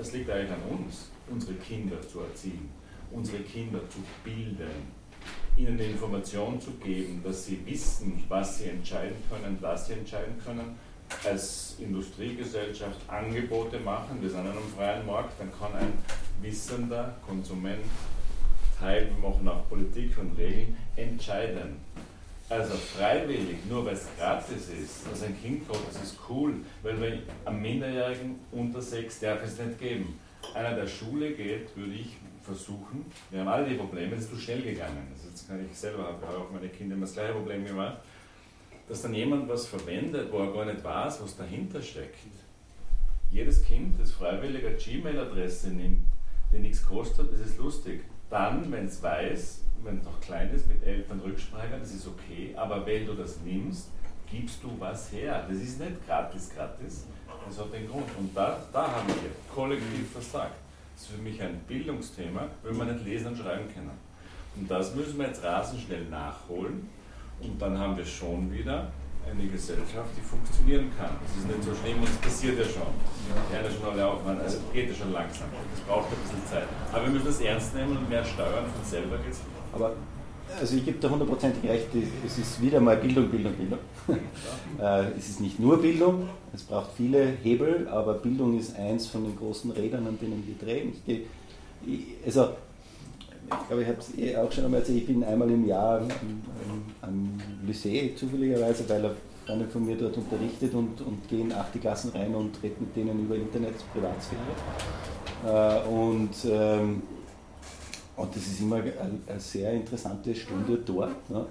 Es 0.00 0.12
liegt 0.12 0.30
eigentlich 0.30 0.50
an 0.50 0.78
uns, 0.78 1.10
unsere 1.30 1.54
Kinder 1.54 2.00
zu 2.02 2.20
erziehen, 2.20 2.70
unsere 3.10 3.42
Kinder 3.42 3.80
zu 3.88 3.98
bilden, 4.24 4.92
ihnen 5.56 5.78
die 5.78 5.84
Information 5.84 6.60
zu 6.60 6.72
geben, 6.72 7.22
dass 7.22 7.46
sie 7.46 7.64
wissen, 7.64 8.24
was 8.28 8.58
sie 8.58 8.70
entscheiden 8.70 9.16
können, 9.30 9.58
was 9.60 9.86
sie 9.86 9.94
entscheiden 9.94 10.34
können, 10.44 10.76
als 11.24 11.76
Industriegesellschaft 11.78 12.98
Angebote 13.08 13.78
machen. 13.80 14.20
Wir 14.20 14.30
sind 14.30 14.40
an 14.40 14.52
einem 14.52 14.68
freien 14.74 15.06
Markt, 15.06 15.38
dann 15.38 15.52
kann 15.52 15.74
ein 15.74 15.92
wissender 16.40 17.16
Konsument 17.26 17.84
teilmachen 18.82 19.44
nach 19.44 19.68
Politik 19.68 20.18
und 20.18 20.36
Regeln 20.36 20.76
entscheiden. 20.96 21.76
Also 22.48 22.74
freiwillig, 22.74 23.64
nur 23.70 23.86
weil 23.86 23.94
es 23.94 24.06
gratis 24.18 24.68
ist, 24.68 25.06
dass 25.10 25.22
ein 25.22 25.40
Kind 25.40 25.66
kommt, 25.66 25.86
das 25.88 26.02
ist 26.02 26.18
cool, 26.28 26.56
weil 26.82 27.00
wir 27.00 27.22
einem 27.46 27.62
Minderjährigen 27.62 28.40
unter 28.50 28.82
sechs 28.82 29.20
darf 29.20 29.42
es 29.42 29.58
nicht 29.58 29.78
geben. 29.78 30.18
Einer, 30.54 30.74
der 30.74 30.86
Schule 30.86 31.32
geht, 31.32 31.74
würde 31.76 31.94
ich 31.94 32.16
versuchen, 32.42 33.06
wir 33.30 33.40
haben 33.40 33.48
alle 33.48 33.68
die 33.68 33.76
Probleme, 33.76 34.16
es 34.16 34.24
ist 34.24 34.30
zu 34.30 34.36
schnell 34.36 34.60
gegangen. 34.60 35.06
Also 35.14 35.28
jetzt 35.28 35.48
kann 35.48 35.64
ich 35.64 35.74
selber, 35.78 36.04
habe 36.04 36.26
auch 36.26 36.50
meine 36.50 36.68
Kinder 36.68 36.96
immer 36.96 37.06
das 37.06 37.14
gleiche 37.14 37.32
Problem 37.32 37.64
gemacht, 37.64 37.98
dass 38.88 39.02
dann 39.02 39.14
jemand 39.14 39.48
was 39.48 39.66
verwendet, 39.66 40.30
wo 40.30 40.40
er 40.40 40.52
gar 40.52 40.66
nicht 40.66 40.84
weiß, 40.84 41.22
was 41.22 41.36
dahinter 41.36 41.80
steckt. 41.80 42.18
Jedes 43.30 43.64
Kind, 43.64 43.98
das 43.98 44.10
freiwillig 44.10 44.66
eine 44.66 44.76
Gmail-Adresse 44.76 45.70
nimmt, 45.70 46.04
die 46.52 46.58
nichts 46.58 46.84
kostet, 46.84 47.32
das 47.32 47.40
ist 47.40 47.58
lustig. 47.58 48.04
Dann, 48.30 48.70
wenn 48.70 48.86
es 48.86 49.02
weiß, 49.02 49.64
wenn 49.82 49.98
es 49.98 50.04
noch 50.04 50.20
klein 50.20 50.50
ist, 50.54 50.68
mit 50.68 50.82
Eltern 50.84 51.20
Rücksprache, 51.20 51.78
das 51.78 51.92
ist 51.92 52.06
okay, 52.06 52.54
aber 52.56 52.86
wenn 52.86 53.06
du 53.06 53.14
das 53.14 53.40
nimmst, 53.40 53.88
gibst 54.30 54.62
du 54.62 54.74
was 54.78 55.12
her. 55.12 55.44
Das 55.48 55.58
ist 55.58 55.80
nicht 55.80 56.06
gratis, 56.06 56.50
gratis. 56.54 57.06
Das 57.46 57.58
hat 57.58 57.72
den 57.72 57.88
Grund. 57.88 58.06
Und 58.18 58.34
da, 58.36 58.58
da 58.72 58.90
haben 58.90 59.08
wir 59.08 59.30
kollektiv 59.52 60.10
versagt. 60.12 60.54
Das 60.94 61.04
ist 61.04 61.10
für 61.12 61.22
mich 61.22 61.42
ein 61.42 61.60
Bildungsthema, 61.66 62.48
wenn 62.62 62.76
wir 62.76 62.84
nicht 62.84 63.04
lesen 63.04 63.28
und 63.28 63.38
schreiben 63.38 63.72
können. 63.72 63.90
Und 64.54 64.70
das 64.70 64.94
müssen 64.94 65.18
wir 65.18 65.26
jetzt 65.26 65.42
rasend 65.42 65.80
schnell 65.80 66.04
nachholen. 66.04 66.88
Und 67.40 67.60
dann 67.60 67.76
haben 67.76 67.96
wir 67.96 68.04
schon 68.04 68.52
wieder 68.52 68.92
eine 69.30 69.48
Gesellschaft, 69.48 70.10
die 70.16 70.24
funktionieren 70.24 70.90
kann. 70.98 71.16
Das 71.22 71.32
ist 71.36 71.46
nicht 71.46 71.64
so 71.64 71.74
schlimm 71.74 71.98
und 71.98 72.08
es 72.08 72.16
passiert 72.16 72.58
ja 72.58 72.64
schon. 72.64 72.92
Die 73.50 73.56
eine 73.56 73.70
schon 73.70 73.84
alle 73.90 74.06
aufmachen, 74.06 74.40
also 74.40 74.58
geht 74.72 74.88
ja 74.88 74.94
schon 74.94 75.12
langsam. 75.12 75.48
Das 75.52 75.80
braucht 75.86 76.12
ein 76.12 76.20
bisschen 76.22 76.44
Zeit. 76.46 76.68
Aber 76.92 77.04
wir 77.04 77.12
müssen 77.12 77.26
das 77.26 77.40
ernst 77.40 77.74
nehmen 77.74 77.96
und 77.96 78.08
mehr 78.08 78.24
steuern. 78.24 78.66
Von 78.66 78.84
selber 78.84 79.16
geht 79.18 79.32
es 79.32 79.40
Aber 79.72 79.92
also 80.60 80.76
ich 80.76 80.84
gebe 80.84 80.98
da 80.98 81.08
hundertprozentig 81.08 81.68
recht, 81.68 81.88
es 82.26 82.38
ist 82.38 82.60
wieder 82.60 82.80
mal 82.80 82.96
Bildung, 82.96 83.28
Bildung, 83.28 83.54
Bildung. 83.54 83.78
Äh, 84.80 85.12
es 85.18 85.28
ist 85.28 85.40
nicht 85.40 85.60
nur 85.60 85.80
Bildung, 85.80 86.28
es 86.52 86.62
braucht 86.62 86.90
viele 86.96 87.24
Hebel, 87.42 87.86
aber 87.88 88.14
Bildung 88.14 88.58
ist 88.58 88.74
eins 88.74 89.06
von 89.06 89.22
den 89.22 89.36
großen 89.36 89.70
Rädern, 89.70 90.06
an 90.06 90.18
denen 90.18 90.44
wir 90.46 90.56
drehen. 90.56 90.94
Ich, 91.06 92.16
also 92.24 92.48
ich 93.46 93.66
glaube, 93.68 93.82
ich 93.82 93.88
habe 93.88 93.98
es 93.98 94.18
eh 94.18 94.36
auch 94.36 94.50
schon 94.50 94.64
einmal 94.64 94.80
erzählt, 94.80 94.98
ich 94.98 95.06
bin 95.06 95.24
einmal 95.24 95.50
im 95.50 95.66
Jahr 95.66 95.98
am, 95.98 96.08
am, 96.08 96.82
am 97.02 97.38
Lycée 97.66 98.14
zufälligerweise, 98.16 98.88
weil 98.88 99.04
eine 99.04 99.14
Freundin 99.46 99.70
von 99.70 99.86
mir 99.86 99.96
dort 99.96 100.16
unterrichtet 100.16 100.72
und, 100.74 101.00
und 101.00 101.28
gehe 101.28 101.40
in 101.40 101.52
8. 101.52 101.80
Klassen 101.80 102.10
rein 102.10 102.34
und 102.34 102.62
rede 102.62 102.76
mit 102.80 102.94
denen 102.94 103.24
über 103.24 103.34
Internet, 103.34 103.74
Privatsphäre. 103.92 104.40
Äh, 105.44 105.88
und, 105.88 106.30
ähm, 106.44 107.02
und 108.16 108.36
das 108.36 108.42
ist 108.46 108.60
immer 108.60 108.76
eine, 108.76 108.92
eine 109.26 109.40
sehr 109.40 109.72
interessante 109.72 110.34
Stunde 110.34 110.78
dort. 110.78 111.28
Ne? 111.28 111.44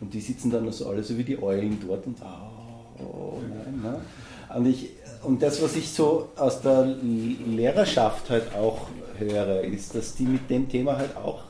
Und 0.00 0.12
die 0.12 0.20
sitzen 0.20 0.50
dann 0.50 0.70
so 0.72 0.88
alle 0.88 1.02
so 1.02 1.16
wie 1.16 1.24
die 1.24 1.40
Eulen 1.40 1.78
dort 1.84 2.06
und 2.06 2.18
oh, 3.00 3.38
nein, 3.48 3.80
ne? 3.82 4.00
Und, 4.54 4.66
ich, 4.66 4.90
und 5.24 5.42
das, 5.42 5.62
was 5.62 5.76
ich 5.76 5.90
so 5.90 6.30
aus 6.36 6.62
der 6.62 6.84
Lehrerschaft 6.84 8.30
halt 8.30 8.54
auch 8.54 8.88
höre, 9.18 9.62
ist, 9.62 9.94
dass 9.94 10.14
die 10.14 10.24
mit 10.24 10.48
dem 10.50 10.68
Thema 10.68 10.96
halt 10.96 11.16
auch 11.16 11.42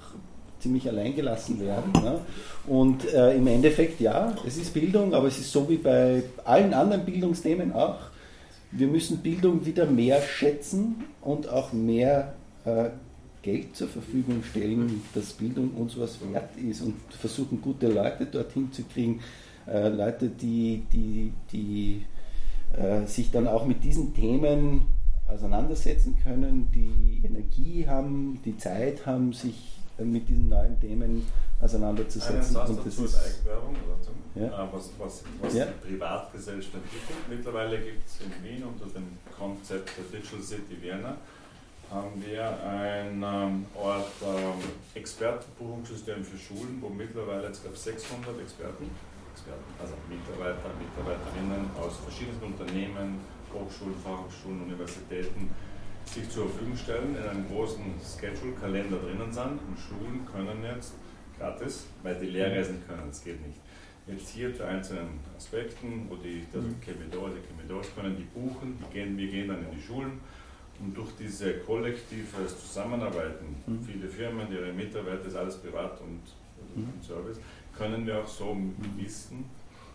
ziemlich 0.60 0.88
allein 0.88 1.14
gelassen 1.14 1.60
werden. 1.60 1.92
Ne? 1.92 2.20
Und 2.66 3.12
äh, 3.12 3.36
im 3.36 3.46
Endeffekt, 3.46 4.00
ja, 4.00 4.34
es 4.46 4.56
ist 4.56 4.74
Bildung, 4.74 5.14
aber 5.14 5.28
es 5.28 5.38
ist 5.38 5.52
so 5.52 5.68
wie 5.68 5.76
bei 5.76 6.22
allen 6.44 6.74
anderen 6.74 7.04
Bildungsthemen 7.04 7.72
auch. 7.72 7.98
Wir 8.70 8.86
müssen 8.86 9.18
Bildung 9.18 9.64
wieder 9.64 9.86
mehr 9.86 10.20
schätzen 10.20 11.04
und 11.22 11.48
auch 11.48 11.72
mehr 11.72 12.34
äh, 12.64 12.90
Geld 13.42 13.76
zur 13.76 13.88
Verfügung 13.88 14.42
stellen, 14.42 15.02
dass 15.14 15.32
Bildung 15.32 15.70
uns 15.70 15.98
was 15.98 16.18
wert 16.32 16.50
ist 16.56 16.82
und 16.82 16.96
versuchen, 17.08 17.62
gute 17.62 17.88
Leute 17.88 18.26
dorthin 18.26 18.70
zu 18.72 18.82
kriegen. 18.82 19.20
Äh, 19.66 19.88
Leute, 19.88 20.28
die, 20.28 20.82
die, 20.92 21.32
die 21.52 22.02
äh, 22.76 23.06
sich 23.06 23.30
dann 23.30 23.46
auch 23.46 23.64
mit 23.64 23.82
diesen 23.84 24.12
Themen 24.14 24.82
auseinandersetzen 25.28 26.18
können, 26.22 26.70
die 26.72 27.22
Energie 27.24 27.86
haben, 27.86 28.40
die 28.44 28.56
Zeit 28.56 29.04
haben, 29.06 29.32
sich 29.32 29.78
mit 29.98 30.28
diesen 30.28 30.48
neuen 30.48 30.80
Themen 30.80 31.26
auseinanderzusetzen. 31.60 32.56
Einen 32.56 32.66
Satz 32.68 32.84
dazu 32.84 33.04
ist 33.04 33.16
Eigenwerbung, 33.16 33.76
ja. 34.34 34.46
Äh, 34.46 34.68
was, 34.72 34.90
was, 34.98 35.24
was 35.42 35.54
ja. 35.54 35.66
die 35.66 35.88
Privatgesellschaft 35.88 36.74
entwickelt. 36.74 37.18
Mittlerweile 37.28 37.78
gibt 37.78 38.06
es 38.06 38.20
in 38.20 38.44
Wien 38.44 38.62
unter 38.62 38.86
dem 38.86 39.18
Konzept 39.36 39.90
der 39.98 40.20
Digital 40.20 40.42
City 40.42 40.80
Vienna 40.80 41.16
haben 41.90 42.22
wir 42.24 42.44
ein 42.64 43.22
ähm, 43.22 43.66
Ort 43.74 44.12
ähm, 44.22 44.60
Expertenbuchungssystem 44.94 46.22
für 46.22 46.36
Schulen, 46.36 46.78
wo 46.80 46.88
mittlerweile 46.90 47.46
jetzt 47.48 47.62
glaube 47.62 47.76
600 47.76 48.38
Experten, 48.40 48.90
Experten, 49.32 49.64
also 49.80 49.94
Mitarbeiter, 50.08 50.68
Mitarbeiterinnen 50.76 51.70
aus 51.80 51.96
verschiedenen 52.04 52.42
Unternehmen, 52.52 53.20
Hochschulen, 53.52 53.94
Fachhochschulen, 54.02 54.62
Universitäten 54.62 55.50
sich 56.04 56.28
zur 56.30 56.48
Verfügung 56.48 56.76
stellen, 56.76 57.16
in 57.16 57.22
einem 57.22 57.48
großen 57.48 57.82
Schedule-Kalender 58.00 58.96
drinnen 58.98 59.32
sind 59.32 59.60
und 59.66 59.76
Schulen 59.78 60.26
können 60.30 60.64
jetzt 60.64 60.94
gratis, 61.38 61.86
weil 62.02 62.18
die 62.18 62.26
Lehrreisen 62.26 62.82
können, 62.86 63.04
das 63.08 63.22
geht 63.22 63.46
nicht. 63.46 63.60
Jetzt 64.06 64.30
hier 64.30 64.54
zu 64.54 64.64
einzelnen 64.66 65.20
Aspekten, 65.36 66.06
wo 66.08 66.16
die, 66.16 66.46
also 66.54 66.66
Chemidor, 66.82 67.30
die 67.30 67.46
Chemidors 67.46 67.94
können 67.94 68.16
die 68.16 68.24
buchen, 68.24 68.78
die 68.80 68.92
gehen, 68.92 69.18
wir 69.18 69.28
gehen 69.28 69.48
dann 69.48 69.64
in 69.64 69.70
die 69.76 69.82
Schulen 69.82 70.20
und 70.80 70.96
durch 70.96 71.10
diese 71.18 71.58
kollektive 71.58 72.46
Zusammenarbeiten, 72.46 73.56
mhm. 73.66 73.82
viele 73.82 74.08
Firmen, 74.08 74.50
ihre 74.50 74.72
Mitarbeiter, 74.72 75.26
ist 75.26 75.36
alles 75.36 75.58
privat 75.58 76.00
und, 76.00 76.22
und 76.74 76.86
mhm. 76.86 77.02
Service, 77.02 77.38
können 77.76 78.06
wir 78.06 78.20
auch 78.20 78.26
so 78.26 78.56
Wissen 78.96 79.44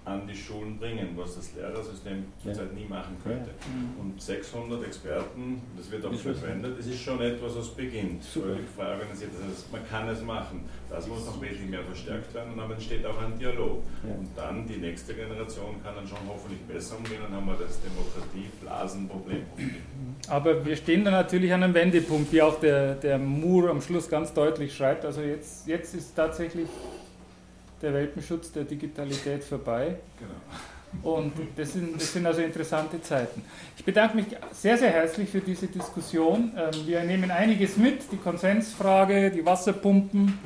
an 0.06 0.28
die 0.28 0.36
Schulen 0.36 0.78
bringen, 0.78 1.10
was 1.16 1.36
das 1.36 1.54
Lehrersystem 1.56 2.26
zurzeit 2.42 2.68
ja. 2.74 2.80
nie 2.80 2.88
machen 2.88 3.16
könnte. 3.24 3.50
Ja. 3.50 3.68
Mhm. 3.72 4.12
Und 4.12 4.22
600 4.22 4.84
Experten, 4.86 5.62
das 5.78 5.90
wird 5.90 6.06
auch 6.06 6.14
verwendet, 6.14 6.78
das 6.78 6.88
ist 6.88 7.02
schon 7.02 7.22
etwas, 7.22 7.56
was 7.56 7.70
beginnt, 7.70 8.24
völlig 8.24 8.68
frei 8.76 8.94
organisiert. 8.94 9.32
Das 9.34 9.48
heißt, 9.48 9.72
man 9.72 9.88
kann 9.88 10.10
es 10.10 10.22
machen. 10.22 10.66
Das 10.90 11.08
muss 11.08 11.26
noch 11.26 11.42
wesentlich 11.42 11.70
mehr 11.70 11.84
verstärkt 11.84 12.34
werden 12.34 12.54
und 12.54 12.60
dann 12.60 12.72
entsteht 12.72 13.06
auch 13.06 13.22
ein 13.22 13.40
Dialog. 13.40 13.82
Ja. 14.06 14.14
Und 14.16 14.30
dann 14.36 14.68
die 14.68 14.78
nächste 14.78 15.14
Generation 15.14 15.82
kann 15.82 15.96
dann 15.96 16.08
schon 16.08 16.20
hoffentlich 16.28 16.60
besser 16.62 16.98
umgehen 16.98 17.22
und 17.26 17.32
dann 17.32 17.42
haben 17.42 17.48
wir 17.48 17.66
das 17.66 17.80
Demokratie-Blasen-Problem. 17.82 19.44
Aber 20.28 20.66
wir 20.66 20.76
stehen 20.76 21.06
da 21.06 21.12
natürlich 21.12 21.54
an 21.54 21.64
einem 21.64 21.74
Wendepunkt, 21.74 22.32
wie 22.34 22.42
auch 22.42 22.60
der, 22.60 22.96
der 22.96 23.18
Moore 23.18 23.70
am 23.70 23.82
Schluss 23.82 24.10
ganz 24.10 24.34
deutlich 24.34 24.76
schreibt. 24.76 25.06
Also 25.06 25.22
jetzt, 25.22 25.66
jetzt 25.68 25.96
ist 25.96 26.14
tatsächlich 26.16 26.68
der 27.84 27.94
Welpenschutz 27.94 28.52
der 28.52 28.64
Digitalität 28.64 29.44
vorbei. 29.44 29.98
Genau. 30.18 31.12
Und 31.16 31.34
das 31.56 31.74
sind, 31.74 31.96
das 31.96 32.14
sind 32.14 32.26
also 32.26 32.42
interessante 32.42 33.02
Zeiten. 33.02 33.44
Ich 33.78 33.84
bedanke 33.84 34.16
mich 34.16 34.28
sehr, 34.52 34.78
sehr 34.78 34.92
herzlich 34.92 35.30
für 35.30 35.42
diese 35.42 35.68
Diskussion. 35.68 36.54
Ähm, 36.56 36.88
wir 36.88 37.04
nehmen 37.04 37.32
einiges 37.32 37.78
mit, 37.78 38.12
die 38.12 38.18
Konsensfrage, 38.18 39.32
die 39.32 39.46
Wasserpumpen. 39.46 40.40